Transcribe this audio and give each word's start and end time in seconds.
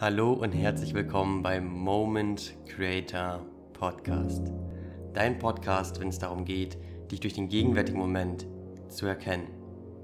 Hallo 0.00 0.32
und 0.32 0.52
herzlich 0.52 0.94
willkommen 0.94 1.42
beim 1.42 1.66
Moment 1.66 2.54
Creator 2.68 3.44
Podcast. 3.72 4.52
Dein 5.12 5.40
Podcast, 5.40 5.98
wenn 5.98 6.10
es 6.10 6.20
darum 6.20 6.44
geht, 6.44 6.78
dich 7.10 7.18
durch 7.18 7.34
den 7.34 7.48
gegenwärtigen 7.48 7.98
Moment 7.98 8.46
zu 8.88 9.06
erkennen. 9.06 9.48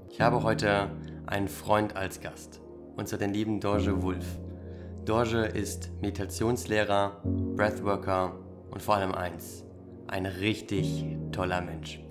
Ich 0.09 0.19
habe 0.19 0.43
heute 0.43 0.91
einen 1.27 1.47
Freund 1.47 1.95
als 1.95 2.19
Gast, 2.19 2.59
und 2.97 3.07
zwar 3.07 3.19
den 3.19 3.33
lieben 3.33 3.61
Dorje 3.61 4.03
Wulf. 4.03 4.37
Dorje 5.05 5.45
ist 5.45 5.89
Meditationslehrer, 6.01 7.21
Breathworker 7.55 8.37
und 8.71 8.81
vor 8.81 8.95
allem 8.95 9.13
eins, 9.13 9.63
ein 10.07 10.25
richtig 10.25 11.05
toller 11.31 11.61
Mensch. 11.61 12.01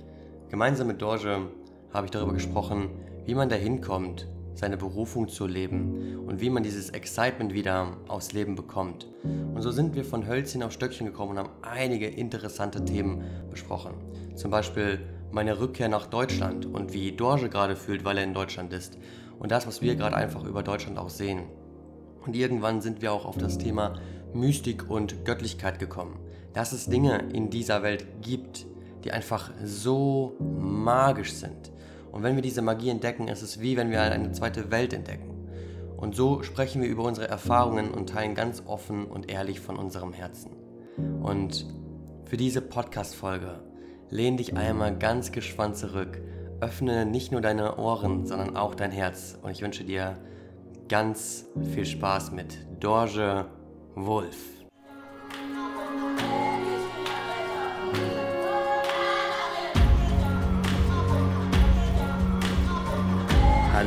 Gemeinsam 0.48 0.86
mit 0.86 1.02
Dorje 1.02 1.50
habe 1.92 2.06
ich 2.06 2.12
darüber 2.12 2.32
gesprochen, 2.32 2.88
wie 3.26 3.34
man 3.34 3.50
dahin 3.50 3.82
kommt, 3.82 4.26
seine 4.54 4.76
Berufung 4.76 5.28
zu 5.28 5.46
leben 5.46 6.18
und 6.26 6.40
wie 6.40 6.50
man 6.50 6.62
dieses 6.62 6.90
Excitement 6.90 7.52
wieder 7.52 7.96
aufs 8.08 8.32
Leben 8.32 8.54
bekommt. 8.54 9.08
Und 9.22 9.60
so 9.60 9.70
sind 9.70 9.94
wir 9.94 10.04
von 10.04 10.26
Hölzchen 10.26 10.62
auf 10.62 10.72
Stöckchen 10.72 11.06
gekommen 11.06 11.32
und 11.32 11.38
haben 11.38 11.50
einige 11.62 12.06
interessante 12.06 12.84
Themen 12.84 13.24
besprochen. 13.50 13.94
Zum 14.36 14.50
Beispiel 14.50 15.00
meine 15.32 15.58
Rückkehr 15.58 15.88
nach 15.88 16.06
Deutschland 16.06 16.66
und 16.66 16.92
wie 16.92 17.12
Dorje 17.12 17.48
gerade 17.48 17.76
fühlt, 17.76 18.04
weil 18.04 18.18
er 18.18 18.24
in 18.24 18.34
Deutschland 18.34 18.72
ist. 18.72 18.98
Und 19.38 19.50
das, 19.50 19.66
was 19.66 19.82
wir 19.82 19.96
gerade 19.96 20.16
einfach 20.16 20.44
über 20.44 20.62
Deutschland 20.62 20.98
auch 20.98 21.10
sehen. 21.10 21.42
Und 22.24 22.36
irgendwann 22.36 22.80
sind 22.80 23.02
wir 23.02 23.12
auch 23.12 23.26
auf 23.26 23.36
das 23.36 23.58
Thema 23.58 23.94
Mystik 24.32 24.88
und 24.88 25.24
Göttlichkeit 25.24 25.78
gekommen. 25.78 26.18
Dass 26.52 26.72
es 26.72 26.86
Dinge 26.86 27.18
in 27.32 27.50
dieser 27.50 27.82
Welt 27.82 28.06
gibt, 28.22 28.66
die 29.02 29.10
einfach 29.10 29.50
so 29.62 30.36
magisch 30.40 31.32
sind 31.32 31.73
und 32.14 32.22
wenn 32.22 32.36
wir 32.36 32.42
diese 32.42 32.62
Magie 32.62 32.90
entdecken, 32.90 33.26
ist 33.26 33.42
es 33.42 33.60
wie 33.60 33.76
wenn 33.76 33.90
wir 33.90 34.00
eine 34.00 34.30
zweite 34.30 34.70
Welt 34.70 34.92
entdecken. 34.92 35.48
Und 35.96 36.14
so 36.14 36.44
sprechen 36.44 36.80
wir 36.80 36.88
über 36.88 37.02
unsere 37.02 37.26
Erfahrungen 37.26 37.90
und 37.90 38.08
teilen 38.08 38.36
ganz 38.36 38.62
offen 38.66 39.04
und 39.04 39.32
ehrlich 39.32 39.58
von 39.58 39.76
unserem 39.76 40.12
Herzen. 40.12 40.52
Und 41.24 41.66
für 42.26 42.36
diese 42.36 42.60
Podcast-Folge 42.60 43.64
lehn 44.10 44.36
dich 44.36 44.56
einmal 44.56 44.96
ganz 44.96 45.32
gespannt 45.32 45.76
zurück, 45.76 46.22
öffne 46.60 47.04
nicht 47.04 47.32
nur 47.32 47.40
deine 47.40 47.78
Ohren, 47.78 48.26
sondern 48.26 48.56
auch 48.56 48.76
dein 48.76 48.92
Herz. 48.92 49.36
Und 49.42 49.50
ich 49.50 49.62
wünsche 49.62 49.82
dir 49.82 50.16
ganz 50.88 51.46
viel 51.72 51.84
Spaß 51.84 52.30
mit 52.30 52.64
Dorje 52.78 53.46
Wolf. 53.96 54.53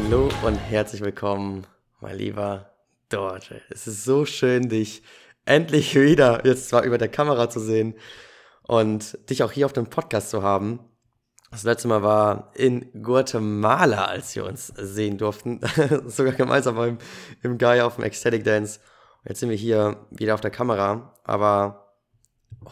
Hallo 0.03 0.29
und 0.43 0.55
herzlich 0.55 1.01
willkommen, 1.01 1.65
mein 2.01 2.17
lieber 2.17 2.71
Dorje. 3.09 3.61
Es 3.69 3.87
ist 3.87 4.05
so 4.05 4.25
schön, 4.25 4.69
dich 4.69 5.01
endlich 5.43 5.95
wieder, 5.95 6.45
jetzt 6.45 6.69
zwar 6.69 6.83
über 6.83 6.99
der 6.99 7.09
Kamera 7.09 7.49
zu 7.49 7.59
sehen 7.59 7.95
und 8.61 9.17
dich 9.29 9.41
auch 9.41 9.51
hier 9.51 9.65
auf 9.65 9.73
dem 9.73 9.89
Podcast 9.89 10.29
zu 10.29 10.43
haben. 10.43 10.79
Das 11.49 11.63
letzte 11.63 11.87
Mal 11.87 12.03
war 12.03 12.51
in 12.53 12.91
Guatemala, 13.01 14.05
als 14.05 14.35
wir 14.35 14.45
uns 14.45 14.67
sehen 14.67 15.17
durften. 15.17 15.61
Sogar 16.05 16.33
gemeinsam 16.33 16.77
im, 16.77 16.97
im 17.41 17.57
Guy 17.57 17.81
auf 17.81 17.95
dem 17.95 18.03
Ecstatic 18.03 18.43
Dance. 18.43 18.79
Und 19.23 19.29
jetzt 19.29 19.39
sind 19.39 19.49
wir 19.49 19.57
hier 19.57 20.05
wieder 20.11 20.35
auf 20.35 20.41
der 20.41 20.51
Kamera. 20.51 21.15
Aber 21.23 21.97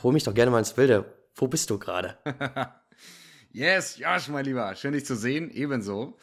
hol 0.03 0.13
mich 0.13 0.23
doch 0.23 0.35
gerne 0.35 0.51
mal 0.51 0.59
ins 0.59 0.73
Bilde. 0.73 1.05
Wo 1.33 1.47
bist 1.47 1.71
du 1.71 1.79
gerade? 1.79 2.17
yes, 3.51 3.97
Josh, 3.97 4.27
mein 4.27 4.45
Lieber. 4.45 4.75
Schön, 4.75 4.93
dich 4.93 5.05
zu 5.07 5.15
sehen. 5.15 5.49
Ebenso. 5.49 6.17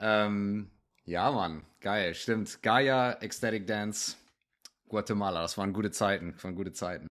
Ähm, 0.00 0.70
ja, 1.04 1.30
Mann, 1.30 1.64
geil, 1.80 2.14
stimmt. 2.14 2.62
Gaia, 2.62 3.12
Ecstatic 3.20 3.66
Dance, 3.66 4.16
Guatemala, 4.88 5.42
das 5.42 5.58
waren 5.58 5.72
gute 5.72 5.90
Zeiten, 5.90 6.32
das 6.32 6.44
waren 6.44 6.54
gute 6.54 6.72
Zeiten. 6.72 7.08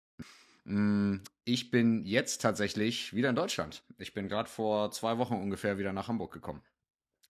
Mm, 0.64 1.18
ich 1.44 1.72
bin 1.72 2.06
jetzt 2.06 2.42
tatsächlich 2.42 3.14
wieder 3.14 3.30
in 3.30 3.36
Deutschland. 3.36 3.84
Ich 3.98 4.14
bin 4.14 4.28
gerade 4.28 4.50
vor 4.50 4.92
zwei 4.92 5.18
Wochen 5.18 5.36
ungefähr 5.36 5.78
wieder 5.78 5.94
nach 5.94 6.08
Hamburg 6.08 6.31
gekommen. 6.31 6.62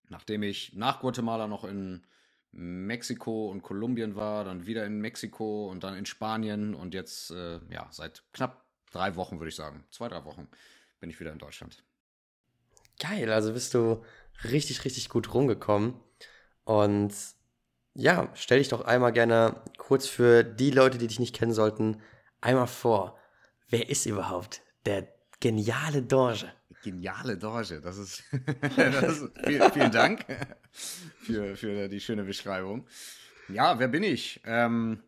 Nachdem 0.09 0.43
ich 0.43 0.73
nach 0.75 0.99
Guatemala 0.99 1.47
noch 1.47 1.63
in 1.63 2.05
Mexiko 2.51 3.49
und 3.49 3.61
Kolumbien 3.61 4.15
war, 4.15 4.43
dann 4.43 4.65
wieder 4.65 4.85
in 4.85 4.99
Mexiko 4.99 5.69
und 5.69 5.83
dann 5.83 5.95
in 5.95 6.05
Spanien 6.05 6.75
und 6.75 6.93
jetzt, 6.93 7.31
äh, 7.31 7.59
ja, 7.69 7.87
seit 7.91 8.23
knapp 8.33 8.65
drei 8.91 9.15
Wochen, 9.15 9.39
würde 9.39 9.49
ich 9.49 9.55
sagen, 9.55 9.85
zwei, 9.89 10.09
drei 10.09 10.25
Wochen, 10.25 10.49
bin 10.99 11.09
ich 11.09 11.19
wieder 11.19 11.31
in 11.31 11.39
Deutschland. 11.39 11.81
Geil, 12.99 13.31
also 13.31 13.53
bist 13.53 13.73
du 13.73 14.03
richtig, 14.43 14.85
richtig 14.85 15.09
gut 15.09 15.33
rumgekommen. 15.33 15.95
Und 16.63 17.13
ja, 17.93 18.29
stell 18.33 18.59
dich 18.59 18.69
doch 18.69 18.81
einmal 18.81 19.11
gerne 19.11 19.61
kurz 19.77 20.07
für 20.07 20.43
die 20.43 20.71
Leute, 20.71 20.97
die 20.97 21.07
dich 21.07 21.19
nicht 21.19 21.35
kennen 21.35 21.53
sollten, 21.53 22.01
einmal 22.39 22.67
vor. 22.67 23.17
Wer 23.69 23.89
ist 23.89 24.05
überhaupt 24.05 24.61
der 24.85 25.07
geniale 25.39 26.01
Dorje? 26.01 26.51
Geniale 26.83 27.37
Dorje, 27.37 27.81
das 27.81 27.97
ist, 27.97 28.23
das 28.75 29.19
ist 29.19 29.31
vielen, 29.45 29.71
vielen 29.71 29.91
Dank 29.91 30.25
für, 31.21 31.55
für 31.55 31.87
die 31.87 31.99
schöne 31.99 32.23
Beschreibung. 32.23 32.87
Ja, 33.49 33.77
wer 33.79 33.87
bin 33.87 34.03
ich? 34.03 34.41
Ähm, 34.45 35.03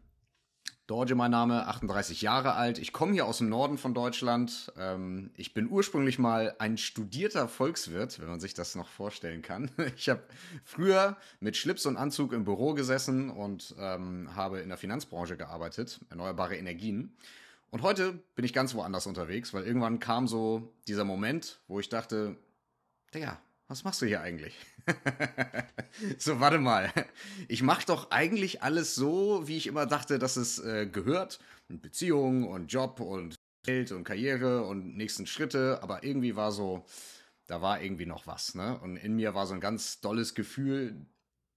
Dorje 0.85 1.15
mein 1.15 1.31
Name, 1.31 1.65
38 1.67 2.21
Jahre 2.21 2.55
alt. 2.55 2.77
Ich 2.77 2.91
komme 2.91 3.13
hier 3.13 3.25
aus 3.25 3.37
dem 3.37 3.47
Norden 3.47 3.77
von 3.77 3.93
Deutschland. 3.93 4.69
Ähm, 4.77 5.31
ich 5.37 5.53
bin 5.53 5.69
ursprünglich 5.69 6.19
mal 6.19 6.55
ein 6.59 6.77
studierter 6.77 7.47
Volkswirt, 7.47 8.19
wenn 8.19 8.27
man 8.27 8.41
sich 8.41 8.53
das 8.53 8.75
noch 8.75 8.89
vorstellen 8.89 9.41
kann. 9.41 9.71
Ich 9.95 10.09
habe 10.09 10.23
früher 10.65 11.15
mit 11.39 11.55
Schlips 11.55 11.85
und 11.85 11.95
Anzug 11.95 12.33
im 12.33 12.43
Büro 12.43 12.73
gesessen 12.73 13.29
und 13.29 13.73
ähm, 13.79 14.35
habe 14.35 14.59
in 14.59 14.67
der 14.67 14.77
Finanzbranche 14.77 15.37
gearbeitet, 15.37 16.01
erneuerbare 16.09 16.57
Energien. 16.57 17.15
Und 17.69 17.81
heute 17.81 18.19
bin 18.35 18.43
ich 18.43 18.51
ganz 18.51 18.75
woanders 18.75 19.07
unterwegs, 19.07 19.53
weil 19.53 19.63
irgendwann 19.63 19.99
kam 19.99 20.27
so 20.27 20.73
dieser 20.87 21.05
Moment, 21.05 21.61
wo 21.67 21.79
ich 21.79 21.87
dachte, 21.87 22.35
Digga, 23.13 23.39
was 23.67 23.83
machst 23.83 24.01
du 24.01 24.05
hier 24.05 24.21
eigentlich? 24.21 24.55
so, 26.17 26.39
warte 26.39 26.59
mal. 26.59 26.91
Ich 27.47 27.63
mache 27.63 27.85
doch 27.85 28.11
eigentlich 28.11 28.61
alles 28.61 28.95
so, 28.95 29.47
wie 29.47 29.57
ich 29.57 29.67
immer 29.67 29.85
dachte, 29.85 30.19
dass 30.19 30.35
es 30.35 30.59
äh, 30.59 30.85
gehört. 30.85 31.39
Beziehung 31.69 32.47
und 32.47 32.67
Job 32.67 32.99
und 32.99 33.35
Geld 33.65 33.91
und 33.91 34.03
Karriere 34.03 34.65
und 34.65 34.95
nächsten 34.97 35.25
Schritte. 35.25 35.79
Aber 35.81 36.03
irgendwie 36.03 36.35
war 36.35 36.51
so, 36.51 36.85
da 37.47 37.61
war 37.61 37.81
irgendwie 37.81 38.05
noch 38.05 38.27
was. 38.27 38.55
Ne? 38.55 38.77
Und 38.79 38.97
in 38.97 39.15
mir 39.15 39.33
war 39.33 39.47
so 39.47 39.53
ein 39.53 39.61
ganz 39.61 40.01
dolles 40.01 40.35
Gefühl, 40.35 41.05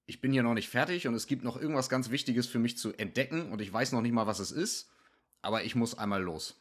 ich 0.07 0.21
bin 0.21 0.33
hier 0.33 0.45
noch 0.45 0.55
nicht 0.55 0.69
fertig 0.69 1.09
und 1.09 1.15
es 1.15 1.27
gibt 1.27 1.43
noch 1.43 1.61
irgendwas 1.61 1.89
ganz 1.89 2.11
Wichtiges 2.11 2.47
für 2.47 2.61
mich 2.61 2.79
zu 2.79 2.93
entdecken 2.95 3.51
und 3.51 3.61
ich 3.61 3.73
weiß 3.73 3.93
noch 3.93 4.03
nicht 4.03 4.13
mal, 4.13 4.27
was 4.27 4.39
es 4.39 4.53
ist. 4.53 4.89
Aber 5.43 5.65
ich 5.65 5.75
muss 5.75 5.99
einmal 5.99 6.23
los. 6.23 6.61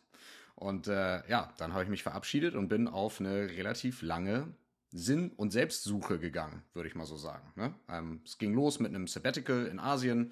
Und 0.56 0.88
äh, 0.88 1.28
ja, 1.30 1.54
dann 1.58 1.74
habe 1.74 1.84
ich 1.84 1.90
mich 1.90 2.04
verabschiedet 2.04 2.56
und 2.56 2.68
bin 2.68 2.88
auf 2.88 3.20
eine 3.20 3.50
relativ 3.50 4.02
lange 4.02 4.48
Sinn- 4.96 5.32
und 5.36 5.52
Selbstsuche 5.52 6.20
gegangen, 6.20 6.64
würde 6.74 6.88
ich 6.88 6.96
mal 6.96 7.06
so 7.06 7.18
sagen. 7.18 7.52
Ne? 7.56 7.74
Ähm, 7.90 8.22
es 8.26 8.38
ging 8.38 8.54
los 8.54 8.80
mit 8.80 8.96
einem 8.96 9.08
Sabbatical 9.08 9.66
in 9.66 9.80
Asien, 9.80 10.32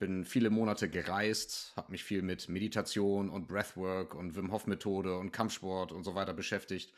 bin 0.00 0.24
viele 0.24 0.50
Monate 0.50 0.88
gereist, 0.88 1.72
habe 1.76 1.92
mich 1.92 2.02
viel 2.02 2.22
mit 2.22 2.48
Meditation 2.48 3.30
und 3.30 3.46
Breathwork 3.46 4.14
und 4.14 4.34
Wim 4.34 4.50
Hof 4.50 4.66
Methode 4.66 5.16
und 5.16 5.30
Kampfsport 5.30 5.92
und 5.92 6.02
so 6.04 6.14
weiter 6.14 6.32
beschäftigt 6.32 6.92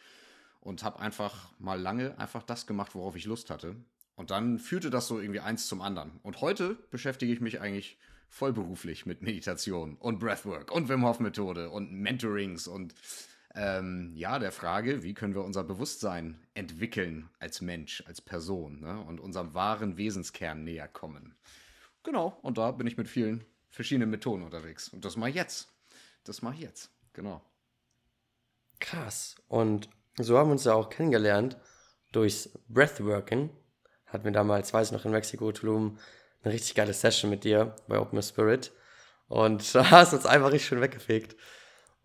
und 0.61 0.85
habe 0.85 1.01
einfach 1.01 1.53
mal 1.59 1.79
lange 1.79 2.19
einfach 2.19 2.43
das 2.43 2.67
gemacht, 2.67 2.95
worauf 2.95 3.15
ich 3.15 3.27
Lust 3.27 3.51
hatte. 3.51 3.77
Und 4.15 4.31
dann 4.31 4.59
führte 4.59 4.89
das 4.89 5.07
so 5.07 5.21
irgendwie 5.21 5.41
eins 5.41 5.67
zum 5.67 5.83
anderen. 5.83 6.13
Und 6.23 6.41
heute 6.41 6.77
beschäftige 6.91 7.33
ich 7.33 7.41
mich 7.41 7.61
eigentlich 7.61 7.99
vollberuflich 8.29 9.05
mit 9.05 9.21
Meditation 9.21 9.97
und 9.97 10.19
Breathwork 10.19 10.71
und 10.73 10.89
Wim 10.89 11.05
Hof 11.05 11.21
Methode 11.21 11.69
und 11.69 11.93
Mentorings 11.93 12.67
und 12.67 12.95
ähm, 13.55 14.13
ja, 14.15 14.39
der 14.39 14.53
Frage, 14.53 15.03
wie 15.03 15.15
können 15.15 15.35
wir 15.35 15.45
unser 15.45 15.65
Bewusstsein 15.65 16.41
entwickeln 16.55 17.29
als 17.39 17.61
Mensch, 17.61 18.03
als 18.07 18.21
Person 18.21 18.81
ne? 18.81 19.01
und 19.01 19.21
unserem 19.21 19.55
wahren 19.55 19.97
Wesenskern 19.97 20.65
näher 20.65 20.89
kommen. 20.89 21.35
Genau, 22.03 22.39
und 22.43 22.59
da 22.59 22.71
bin 22.73 22.87
ich 22.87 22.97
mit 22.97 23.09
vielen 23.09 23.45
verschiedenen 23.71 24.11
Methoden 24.11 24.43
unterwegs. 24.43 24.89
Und 24.89 25.05
das 25.05 25.17
mache 25.17 25.31
ich 25.31 25.37
jetzt. 25.37 25.69
Das 26.25 26.43
mache 26.43 26.55
ich 26.55 26.61
jetzt, 26.61 26.91
genau. 27.13 27.43
Krass. 28.81 29.37
Und 29.49 29.89
so 30.19 30.39
haben 30.39 30.49
wir 30.49 30.53
uns 30.53 30.65
ja 30.65 30.75
auch 30.75 30.89
kennengelernt 30.89 31.57
durchs 32.13 32.51
Breathworking. 32.69 33.51
Hatten 34.07 34.25
wir 34.25 34.33
damals, 34.33 34.73
weiß 34.73 34.89
ich 34.89 34.93
noch, 34.93 35.05
in 35.05 35.13
Mexiko, 35.13 35.53
Tulum, 35.53 35.99
eine 36.43 36.55
richtig 36.55 36.75
geile 36.75 36.93
Session 36.93 37.31
mit 37.31 37.45
dir 37.45 37.77
bei 37.89 37.99
Open 37.99 38.23
Spirit. 38.23 38.73
Und 39.29 39.75
da 39.75 39.91
hast 39.91 40.13
du 40.13 40.17
uns 40.17 40.27
einfach 40.27 40.53
richtig 40.53 40.69
schön 40.69 40.81
weggefegt. 40.81 41.37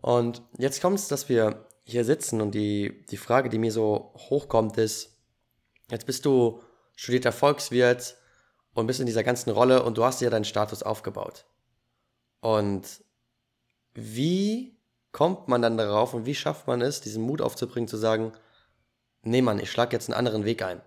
Und 0.01 0.41
jetzt 0.57 0.81
kommt 0.81 0.99
es, 0.99 1.07
dass 1.07 1.29
wir 1.29 1.65
hier 1.83 2.05
sitzen 2.05 2.41
und 2.41 2.51
die, 2.51 3.05
die 3.09 3.17
Frage, 3.17 3.49
die 3.49 3.57
mir 3.57 3.71
so 3.71 4.13
hochkommt, 4.15 4.77
ist, 4.77 5.17
jetzt 5.89 6.05
bist 6.05 6.25
du 6.25 6.61
studierter 6.95 7.31
Volkswirt 7.31 8.17
und 8.73 8.87
bist 8.87 8.99
in 8.99 9.05
dieser 9.05 9.23
ganzen 9.23 9.49
Rolle 9.49 9.83
und 9.83 9.97
du 9.97 10.03
hast 10.03 10.21
ja 10.21 10.29
deinen 10.29 10.45
Status 10.45 10.83
aufgebaut. 10.83 11.45
Und 12.41 13.03
wie 13.93 14.77
kommt 15.11 15.47
man 15.47 15.61
dann 15.61 15.77
darauf 15.77 16.13
und 16.13 16.25
wie 16.25 16.35
schafft 16.35 16.67
man 16.67 16.81
es, 16.81 17.01
diesen 17.01 17.23
Mut 17.23 17.41
aufzubringen, 17.41 17.87
zu 17.87 17.97
sagen, 17.97 18.33
nee 19.23 19.41
Mann, 19.41 19.59
ich 19.59 19.71
schlage 19.71 19.95
jetzt 19.95 20.09
einen 20.09 20.17
anderen 20.17 20.45
Weg 20.45 20.61
ein. 20.61 20.81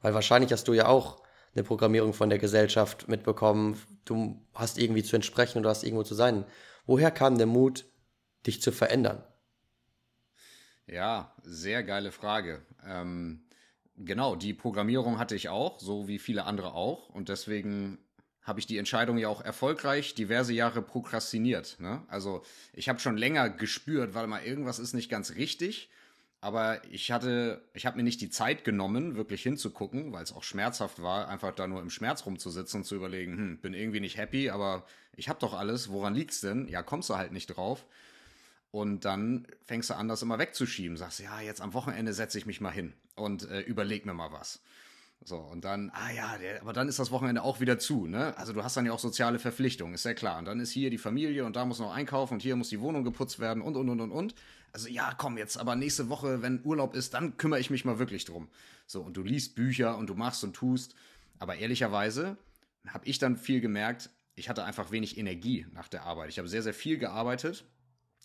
Weil 0.00 0.14
wahrscheinlich 0.14 0.52
hast 0.52 0.68
du 0.68 0.72
ja 0.72 0.86
auch 0.86 1.22
eine 1.54 1.64
Programmierung 1.64 2.12
von 2.12 2.30
der 2.30 2.38
Gesellschaft 2.38 3.08
mitbekommen. 3.08 3.80
Du 4.04 4.40
hast 4.54 4.78
irgendwie 4.78 5.02
zu 5.02 5.16
entsprechen 5.16 5.58
und 5.58 5.64
du 5.64 5.68
hast 5.68 5.84
irgendwo 5.84 6.02
zu 6.02 6.14
sein. 6.14 6.44
Woher 6.86 7.10
kam 7.10 7.38
der 7.38 7.46
Mut, 7.46 7.84
dich 8.46 8.62
zu 8.62 8.72
verändern? 8.72 9.22
Ja, 10.86 11.34
sehr 11.42 11.82
geile 11.82 12.12
Frage. 12.12 12.62
Ähm, 12.86 13.44
genau, 13.96 14.36
die 14.36 14.54
Programmierung 14.54 15.18
hatte 15.18 15.34
ich 15.34 15.48
auch, 15.48 15.80
so 15.80 16.08
wie 16.08 16.18
viele 16.18 16.44
andere 16.44 16.74
auch. 16.74 17.08
Und 17.08 17.28
deswegen 17.28 17.98
habe 18.42 18.58
ich 18.58 18.66
die 18.66 18.78
Entscheidung 18.78 19.18
ja 19.18 19.28
auch 19.28 19.40
erfolgreich 19.40 20.14
diverse 20.14 20.52
Jahre 20.52 20.82
prokrastiniert. 20.82 21.76
Ne? 21.78 22.02
Also 22.08 22.42
ich 22.72 22.88
habe 22.88 22.98
schon 22.98 23.16
länger 23.16 23.48
gespürt, 23.48 24.14
warte 24.14 24.28
mal, 24.28 24.42
irgendwas 24.42 24.78
ist 24.78 24.94
nicht 24.94 25.10
ganz 25.10 25.36
richtig. 25.36 25.90
Aber 26.40 26.84
ich 26.90 27.12
hatte, 27.12 27.62
ich 27.72 27.86
habe 27.86 27.96
mir 27.96 28.02
nicht 28.02 28.20
die 28.20 28.28
Zeit 28.28 28.64
genommen, 28.64 29.14
wirklich 29.14 29.44
hinzugucken, 29.44 30.12
weil 30.12 30.24
es 30.24 30.32
auch 30.32 30.42
schmerzhaft 30.42 31.00
war, 31.00 31.28
einfach 31.28 31.54
da 31.54 31.68
nur 31.68 31.80
im 31.80 31.88
Schmerz 31.88 32.26
rumzusitzen 32.26 32.80
und 32.80 32.84
zu 32.84 32.96
überlegen, 32.96 33.36
hm, 33.36 33.58
bin 33.60 33.74
irgendwie 33.74 34.00
nicht 34.00 34.16
happy, 34.16 34.50
aber 34.50 34.84
ich 35.14 35.28
habe 35.28 35.38
doch 35.38 35.54
alles, 35.54 35.92
woran 35.92 36.16
liegt's 36.16 36.40
denn? 36.40 36.66
Ja, 36.66 36.82
kommst 36.82 37.08
du 37.10 37.16
halt 37.16 37.30
nicht 37.30 37.46
drauf. 37.46 37.86
Und 38.72 39.04
dann 39.04 39.46
fängst 39.66 39.90
du 39.90 39.94
an, 39.94 40.08
das 40.08 40.22
immer 40.22 40.38
wegzuschieben. 40.38 40.96
Sagst, 40.96 41.20
ja, 41.20 41.40
jetzt 41.40 41.60
am 41.60 41.74
Wochenende 41.74 42.14
setze 42.14 42.38
ich 42.38 42.46
mich 42.46 42.60
mal 42.60 42.70
hin 42.70 42.94
und 43.14 43.48
äh, 43.48 43.60
überleg 43.60 44.06
mir 44.06 44.14
mal 44.14 44.32
was. 44.32 44.60
So, 45.24 45.36
und 45.36 45.64
dann, 45.64 45.90
ah 45.94 46.10
ja, 46.10 46.38
der, 46.38 46.62
aber 46.62 46.72
dann 46.72 46.88
ist 46.88 46.98
das 46.98 47.10
Wochenende 47.10 47.42
auch 47.42 47.60
wieder 47.60 47.78
zu, 47.78 48.06
ne? 48.06 48.36
Also 48.38 48.52
du 48.54 48.64
hast 48.64 48.76
dann 48.76 48.86
ja 48.86 48.92
auch 48.92 48.98
soziale 48.98 49.38
Verpflichtungen, 49.38 49.94
ist 49.94 50.04
ja 50.04 50.14
klar. 50.14 50.38
Und 50.38 50.46
dann 50.46 50.58
ist 50.58 50.72
hier 50.72 50.88
die 50.88 50.98
Familie 50.98 51.44
und 51.44 51.54
da 51.54 51.66
muss 51.66 51.78
noch 51.78 51.92
einkaufen 51.92 52.34
und 52.34 52.42
hier 52.42 52.56
muss 52.56 52.70
die 52.70 52.80
Wohnung 52.80 53.04
geputzt 53.04 53.38
werden 53.38 53.62
und, 53.62 53.76
und, 53.76 53.90
und, 53.90 54.00
und, 54.00 54.10
und. 54.10 54.34
Also 54.72 54.88
ja, 54.88 55.12
komm 55.16 55.36
jetzt, 55.36 55.58
aber 55.58 55.76
nächste 55.76 56.08
Woche, 56.08 56.40
wenn 56.40 56.64
Urlaub 56.64 56.94
ist, 56.94 57.12
dann 57.12 57.36
kümmere 57.36 57.60
ich 57.60 57.68
mich 57.68 57.84
mal 57.84 57.98
wirklich 57.98 58.24
drum. 58.24 58.48
So, 58.86 59.02
und 59.02 59.18
du 59.18 59.22
liest 59.22 59.54
Bücher 59.54 59.98
und 59.98 60.08
du 60.08 60.14
machst 60.14 60.42
und 60.44 60.54
tust. 60.54 60.94
Aber 61.38 61.56
ehrlicherweise 61.56 62.38
habe 62.88 63.06
ich 63.06 63.18
dann 63.18 63.36
viel 63.36 63.60
gemerkt, 63.60 64.08
ich 64.34 64.48
hatte 64.48 64.64
einfach 64.64 64.90
wenig 64.90 65.18
Energie 65.18 65.66
nach 65.74 65.88
der 65.88 66.04
Arbeit. 66.04 66.30
Ich 66.30 66.38
habe 66.38 66.48
sehr, 66.48 66.62
sehr 66.62 66.74
viel 66.74 66.96
gearbeitet 66.96 67.64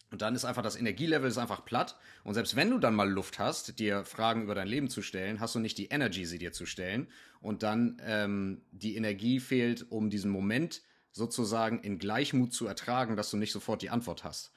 und 0.10 0.22
dann 0.22 0.36
ist 0.36 0.46
einfach 0.46 0.62
das 0.62 0.78
Energielevel 0.78 1.30
ist 1.30 1.38
einfach 1.38 1.66
platt. 1.66 1.98
Und 2.24 2.34
selbst 2.34 2.56
wenn 2.56 2.70
du 2.70 2.80
dann 2.80 2.96
mal 2.96 3.10
Luft 3.10 3.40
hast, 3.40 3.78
dir 3.80 4.06
Fragen 4.06 4.44
über 4.44 4.56
dein 4.56 4.68
Leben 4.68 4.90
zu 4.90 5.02
stellen, 5.02 5.40
hast 5.40 5.56
du 5.56 5.60
nicht 5.60 5.78
die 5.78 5.88
Energy, 5.88 6.26
sie 6.26 6.38
dir 6.38 6.54
zu 6.54 6.66
stellen. 6.66 7.08
Und 7.42 7.62
dann 7.64 8.02
ähm, 8.06 8.62
die 8.72 8.96
Energie 8.96 9.40
fehlt, 9.40 9.92
um 9.92 10.10
diesen 10.10 10.32
Moment 10.32 10.82
sozusagen 11.12 11.80
in 11.80 12.00
Gleichmut 12.00 12.54
zu 12.54 12.68
ertragen, 12.68 13.18
dass 13.18 13.32
du 13.32 13.38
nicht 13.38 13.52
sofort 13.52 13.82
die 13.82 13.90
Antwort 13.90 14.24
hast. 14.24 14.52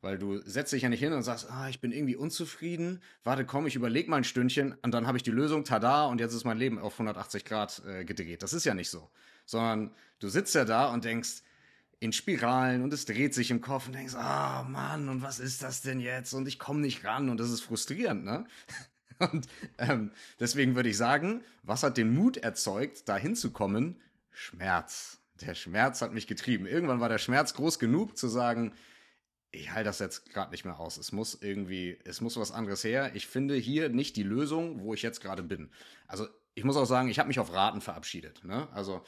Weil 0.00 0.18
du 0.18 0.38
setzt 0.38 0.72
dich 0.72 0.82
ja 0.82 0.88
nicht 0.88 1.00
hin 1.00 1.12
und 1.12 1.22
sagst, 1.22 1.50
ah, 1.50 1.68
ich 1.68 1.80
bin 1.80 1.92
irgendwie 1.92 2.16
unzufrieden. 2.16 3.02
Warte, 3.24 3.44
komm, 3.44 3.66
ich 3.66 3.74
überleg 3.74 4.08
mal 4.08 4.18
ein 4.18 4.24
Stündchen 4.24 4.74
und 4.82 4.92
dann 4.92 5.06
habe 5.06 5.16
ich 5.16 5.22
die 5.22 5.30
Lösung, 5.30 5.64
tada, 5.64 6.06
und 6.06 6.20
jetzt 6.20 6.34
ist 6.34 6.44
mein 6.44 6.58
Leben 6.58 6.78
auf 6.78 6.94
180 6.94 7.44
Grad 7.44 7.82
äh, 7.86 8.04
gedreht. 8.04 8.42
Das 8.42 8.52
ist 8.52 8.64
ja 8.64 8.74
nicht 8.74 8.90
so. 8.90 9.10
Sondern 9.46 9.94
du 10.18 10.28
sitzt 10.28 10.54
ja 10.54 10.64
da 10.64 10.92
und 10.92 11.04
denkst, 11.04 11.42
in 12.00 12.12
Spiralen 12.12 12.82
und 12.82 12.92
es 12.92 13.04
dreht 13.06 13.34
sich 13.34 13.50
im 13.50 13.60
Kopf 13.60 13.86
und 13.86 13.94
denkst, 13.94 14.14
ah 14.14 14.62
oh 14.62 14.68
Mann, 14.68 15.08
und 15.08 15.22
was 15.22 15.38
ist 15.38 15.62
das 15.62 15.82
denn 15.82 16.00
jetzt? 16.00 16.32
Und 16.32 16.46
ich 16.48 16.58
komme 16.58 16.80
nicht 16.80 17.04
ran 17.04 17.28
und 17.28 17.38
das 17.38 17.50
ist 17.50 17.62
frustrierend, 17.62 18.24
ne? 18.24 18.44
Und 19.20 19.46
ähm, 19.78 20.10
deswegen 20.40 20.74
würde 20.74 20.88
ich 20.88 20.96
sagen, 20.96 21.44
was 21.62 21.84
hat 21.84 21.96
den 21.96 22.12
Mut 22.12 22.36
erzeugt, 22.36 23.08
da 23.08 23.16
hinzukommen? 23.16 24.00
Schmerz. 24.32 25.18
Der 25.40 25.54
Schmerz 25.54 26.02
hat 26.02 26.12
mich 26.12 26.26
getrieben. 26.26 26.66
Irgendwann 26.66 26.98
war 26.98 27.08
der 27.08 27.18
Schmerz 27.18 27.54
groß 27.54 27.78
genug 27.78 28.18
zu 28.18 28.26
sagen, 28.26 28.72
ich 29.52 29.70
halte 29.70 29.84
das 29.84 30.00
jetzt 30.00 30.30
gerade 30.30 30.50
nicht 30.50 30.64
mehr 30.64 30.78
aus. 30.78 30.96
Es 30.96 31.12
muss 31.12 31.38
irgendwie, 31.40 31.98
es 32.04 32.20
muss 32.20 32.36
was 32.36 32.50
anderes 32.50 32.82
her. 32.82 33.12
Ich 33.14 33.26
finde 33.26 33.54
hier 33.54 33.88
nicht 33.88 34.16
die 34.16 34.22
Lösung, 34.22 34.80
wo 34.80 34.94
ich 34.94 35.02
jetzt 35.02 35.20
gerade 35.20 35.42
bin. 35.42 35.70
Also 36.06 36.26
ich 36.54 36.64
muss 36.64 36.76
auch 36.76 36.84
sagen, 36.84 37.08
ich 37.08 37.18
habe 37.18 37.28
mich 37.28 37.38
auf 37.38 37.52
Raten 37.52 37.80
verabschiedet. 37.80 38.44
Ne? 38.44 38.68
Also 38.72 39.04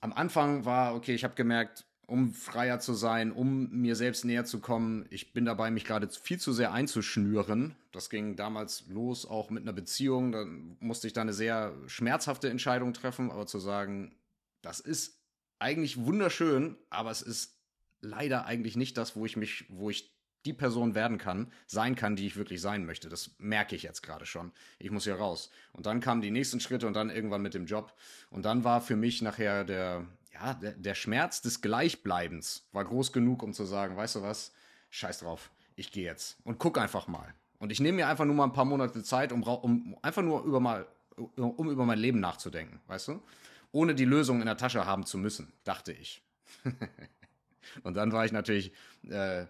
am 0.00 0.12
Anfang 0.12 0.64
war, 0.64 0.94
okay, 0.94 1.14
ich 1.14 1.24
habe 1.24 1.34
gemerkt, 1.34 1.84
um 2.06 2.32
freier 2.32 2.80
zu 2.80 2.94
sein, 2.94 3.32
um 3.32 3.70
mir 3.70 3.94
selbst 3.94 4.24
näher 4.24 4.46
zu 4.46 4.60
kommen. 4.60 5.04
Ich 5.10 5.34
bin 5.34 5.44
dabei, 5.44 5.70
mich 5.70 5.84
gerade 5.84 6.08
viel 6.08 6.40
zu 6.40 6.54
sehr 6.54 6.72
einzuschnüren. 6.72 7.76
Das 7.92 8.08
ging 8.08 8.34
damals 8.34 8.84
los, 8.88 9.26
auch 9.26 9.50
mit 9.50 9.62
einer 9.62 9.74
Beziehung. 9.74 10.32
Da 10.32 10.46
musste 10.80 11.06
ich 11.06 11.12
da 11.12 11.20
eine 11.20 11.34
sehr 11.34 11.74
schmerzhafte 11.86 12.48
Entscheidung 12.48 12.94
treffen, 12.94 13.30
aber 13.30 13.46
zu 13.46 13.58
sagen, 13.58 14.14
das 14.62 14.80
ist 14.80 15.20
eigentlich 15.58 15.98
wunderschön, 15.98 16.76
aber 16.88 17.10
es 17.10 17.20
ist 17.20 17.58
leider 18.00 18.46
eigentlich 18.46 18.76
nicht 18.76 18.96
das, 18.96 19.14
wo 19.14 19.26
ich 19.26 19.36
mich, 19.36 19.66
wo 19.68 19.90
ich 19.90 20.10
die 20.48 20.54
Person 20.54 20.94
werden 20.94 21.18
kann, 21.18 21.52
sein 21.66 21.94
kann, 21.94 22.16
die 22.16 22.26
ich 22.26 22.36
wirklich 22.36 22.62
sein 22.62 22.86
möchte. 22.86 23.10
Das 23.10 23.32
merke 23.38 23.76
ich 23.76 23.82
jetzt 23.82 24.02
gerade 24.02 24.24
schon. 24.24 24.50
Ich 24.78 24.90
muss 24.90 25.04
hier 25.04 25.16
raus. 25.16 25.50
Und 25.72 25.84
dann 25.84 26.00
kamen 26.00 26.22
die 26.22 26.30
nächsten 26.30 26.58
Schritte 26.58 26.86
und 26.86 26.94
dann 26.94 27.10
irgendwann 27.10 27.42
mit 27.42 27.52
dem 27.52 27.66
Job. 27.66 27.92
Und 28.30 28.46
dann 28.46 28.64
war 28.64 28.80
für 28.80 28.96
mich 28.96 29.20
nachher 29.20 29.64
der, 29.64 30.06
ja, 30.32 30.54
der, 30.54 30.72
der 30.72 30.94
Schmerz 30.94 31.42
des 31.42 31.60
Gleichbleibens 31.60 32.66
war 32.72 32.84
groß 32.84 33.12
genug, 33.12 33.42
um 33.42 33.52
zu 33.52 33.66
sagen, 33.66 33.96
weißt 33.96 34.16
du 34.16 34.22
was, 34.22 34.52
scheiß 34.88 35.20
drauf, 35.20 35.50
ich 35.76 35.92
gehe 35.92 36.04
jetzt 36.04 36.38
und 36.44 36.58
guck 36.58 36.78
einfach 36.78 37.08
mal. 37.08 37.34
Und 37.58 37.70
ich 37.70 37.80
nehme 37.80 37.96
mir 37.96 38.08
einfach 38.08 38.24
nur 38.24 38.34
mal 38.34 38.44
ein 38.44 38.52
paar 38.52 38.64
Monate 38.64 39.02
Zeit, 39.02 39.32
um, 39.32 39.42
um 39.42 39.96
einfach 40.00 40.22
nur 40.22 40.44
über 40.44 40.60
mal, 40.60 40.86
um 41.16 41.68
über 41.68 41.84
mein 41.84 41.98
Leben 41.98 42.20
nachzudenken, 42.20 42.80
weißt 42.86 43.08
du? 43.08 43.22
Ohne 43.70 43.94
die 43.94 44.06
Lösung 44.06 44.40
in 44.40 44.46
der 44.46 44.56
Tasche 44.56 44.86
haben 44.86 45.04
zu 45.04 45.18
müssen, 45.18 45.52
dachte 45.64 45.92
ich. 45.92 46.22
und 47.82 47.94
dann 47.94 48.12
war 48.12 48.24
ich 48.24 48.32
natürlich 48.32 48.72
äh, 49.10 49.44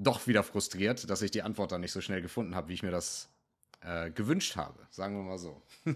doch 0.00 0.26
wieder 0.26 0.42
frustriert, 0.42 1.08
dass 1.10 1.22
ich 1.22 1.30
die 1.30 1.42
Antwort 1.42 1.72
dann 1.72 1.82
nicht 1.82 1.92
so 1.92 2.00
schnell 2.00 2.22
gefunden 2.22 2.54
habe, 2.54 2.68
wie 2.68 2.74
ich 2.74 2.82
mir 2.82 2.90
das 2.90 3.28
äh, 3.82 4.10
gewünscht 4.10 4.56
habe, 4.56 4.78
sagen 4.90 5.16
wir 5.16 5.22
mal 5.22 5.38
so. 5.38 5.62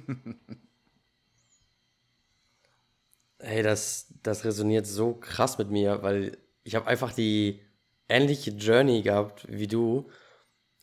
hey, 3.39 3.63
das, 3.63 4.09
das 4.23 4.45
resoniert 4.45 4.87
so 4.87 5.15
krass 5.15 5.57
mit 5.59 5.71
mir, 5.71 6.03
weil 6.03 6.37
ich 6.65 6.75
habe 6.75 6.87
einfach 6.87 7.13
die 7.13 7.63
ähnliche 8.09 8.51
Journey 8.51 9.03
gehabt 9.03 9.47
wie 9.49 9.67
du. 9.67 10.11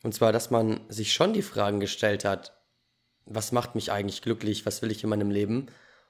Und 0.03 0.13
zwar, 0.13 0.31
dass 0.31 0.49
man 0.49 0.81
sich 0.89 1.13
schon 1.13 1.33
die 1.33 1.43
Fragen 1.43 1.79
gestellt 1.79 2.25
hat, 2.25 2.57
was 3.25 3.51
macht 3.51 3.75
mich 3.75 3.91
eigentlich 3.91 4.23
glücklich, 4.23 4.65
was 4.65 4.81
will 4.81 4.89
ich 4.89 5.03
in 5.03 5.09
meinem 5.11 5.29
Leben. 5.29 5.67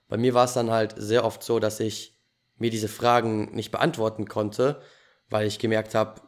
Bei 0.08 0.16
mir 0.16 0.34
war 0.34 0.46
es 0.46 0.54
dann 0.54 0.72
halt 0.72 0.96
sehr 0.98 1.26
oft 1.26 1.44
so, 1.44 1.60
dass 1.60 1.82
ich 1.82 2.18
mir 2.56 2.70
diese 2.70 2.88
Fragen 2.88 3.54
nicht 3.54 3.72
beantworten 3.72 4.28
konnte, 4.28 4.82
weil 5.30 5.46
ich 5.46 5.60
gemerkt 5.60 5.94
habe, 5.94 6.22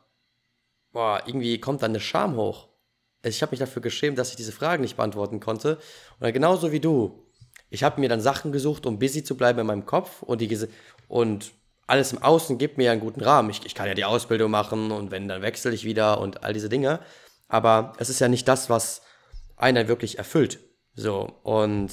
boah, 0.93 1.21
irgendwie 1.25 1.59
kommt 1.59 1.83
dann 1.83 1.91
eine 1.91 1.99
Scham 1.99 2.37
hoch. 2.37 2.69
Ich 3.23 3.41
habe 3.41 3.51
mich 3.51 3.59
dafür 3.59 3.81
geschämt, 3.81 4.17
dass 4.17 4.29
ich 4.29 4.35
diese 4.35 4.51
Fragen 4.51 4.83
nicht 4.83 4.95
beantworten 4.95 5.39
konnte. 5.39 5.77
Und 6.19 6.31
genauso 6.31 6.71
wie 6.71 6.79
du. 6.79 7.27
Ich 7.69 7.83
habe 7.83 7.99
mir 7.99 8.07
dann 8.07 8.21
Sachen 8.21 8.51
gesucht, 8.51 8.85
um 8.85 8.99
busy 8.99 9.23
zu 9.23 9.35
bleiben 9.35 9.59
in 9.59 9.65
meinem 9.65 9.85
Kopf 9.85 10.21
und, 10.21 10.41
die, 10.41 10.67
und 11.07 11.51
alles 11.87 12.13
im 12.13 12.21
Außen 12.21 12.57
gibt 12.57 12.77
mir 12.77 12.85
ja 12.85 12.91
einen 12.91 13.01
guten 13.01 13.21
Rahmen. 13.21 13.49
Ich, 13.49 13.65
ich 13.65 13.73
kann 13.73 13.87
ja 13.87 13.95
die 13.95 14.05
Ausbildung 14.05 14.51
machen 14.51 14.91
und 14.91 15.09
wenn, 15.09 15.27
dann 15.27 15.41
wechsle 15.41 15.73
ich 15.73 15.83
wieder 15.83 16.19
und 16.19 16.43
all 16.43 16.53
diese 16.53 16.69
Dinge. 16.69 16.99
Aber 17.47 17.93
es 17.97 18.09
ist 18.09 18.19
ja 18.19 18.27
nicht 18.27 18.47
das, 18.47 18.69
was 18.69 19.01
einer 19.55 19.87
wirklich 19.87 20.17
erfüllt. 20.19 20.59
So, 20.93 21.33
und 21.43 21.89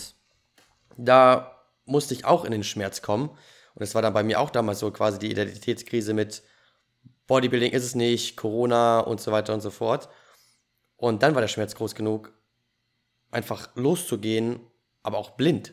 da 0.98 1.64
musste 1.86 2.12
ich 2.12 2.26
auch 2.26 2.44
in 2.44 2.52
den 2.52 2.64
Schmerz 2.64 3.00
kommen. 3.00 3.30
Und 3.74 3.82
es 3.82 3.94
war 3.94 4.02
dann 4.02 4.12
bei 4.12 4.22
mir 4.22 4.40
auch 4.40 4.50
damals 4.50 4.80
so 4.80 4.90
quasi 4.90 5.18
die 5.18 5.30
Identitätskrise 5.30 6.12
mit, 6.12 6.42
Bodybuilding 7.30 7.70
ist 7.70 7.84
es 7.84 7.94
nicht, 7.94 8.36
Corona 8.36 8.98
und 8.98 9.20
so 9.20 9.30
weiter 9.30 9.54
und 9.54 9.60
so 9.60 9.70
fort. 9.70 10.08
Und 10.96 11.22
dann 11.22 11.36
war 11.36 11.40
der 11.40 11.46
Schmerz 11.46 11.76
groß 11.76 11.94
genug, 11.94 12.32
einfach 13.30 13.68
loszugehen, 13.76 14.58
aber 15.04 15.18
auch 15.18 15.30
blind. 15.30 15.72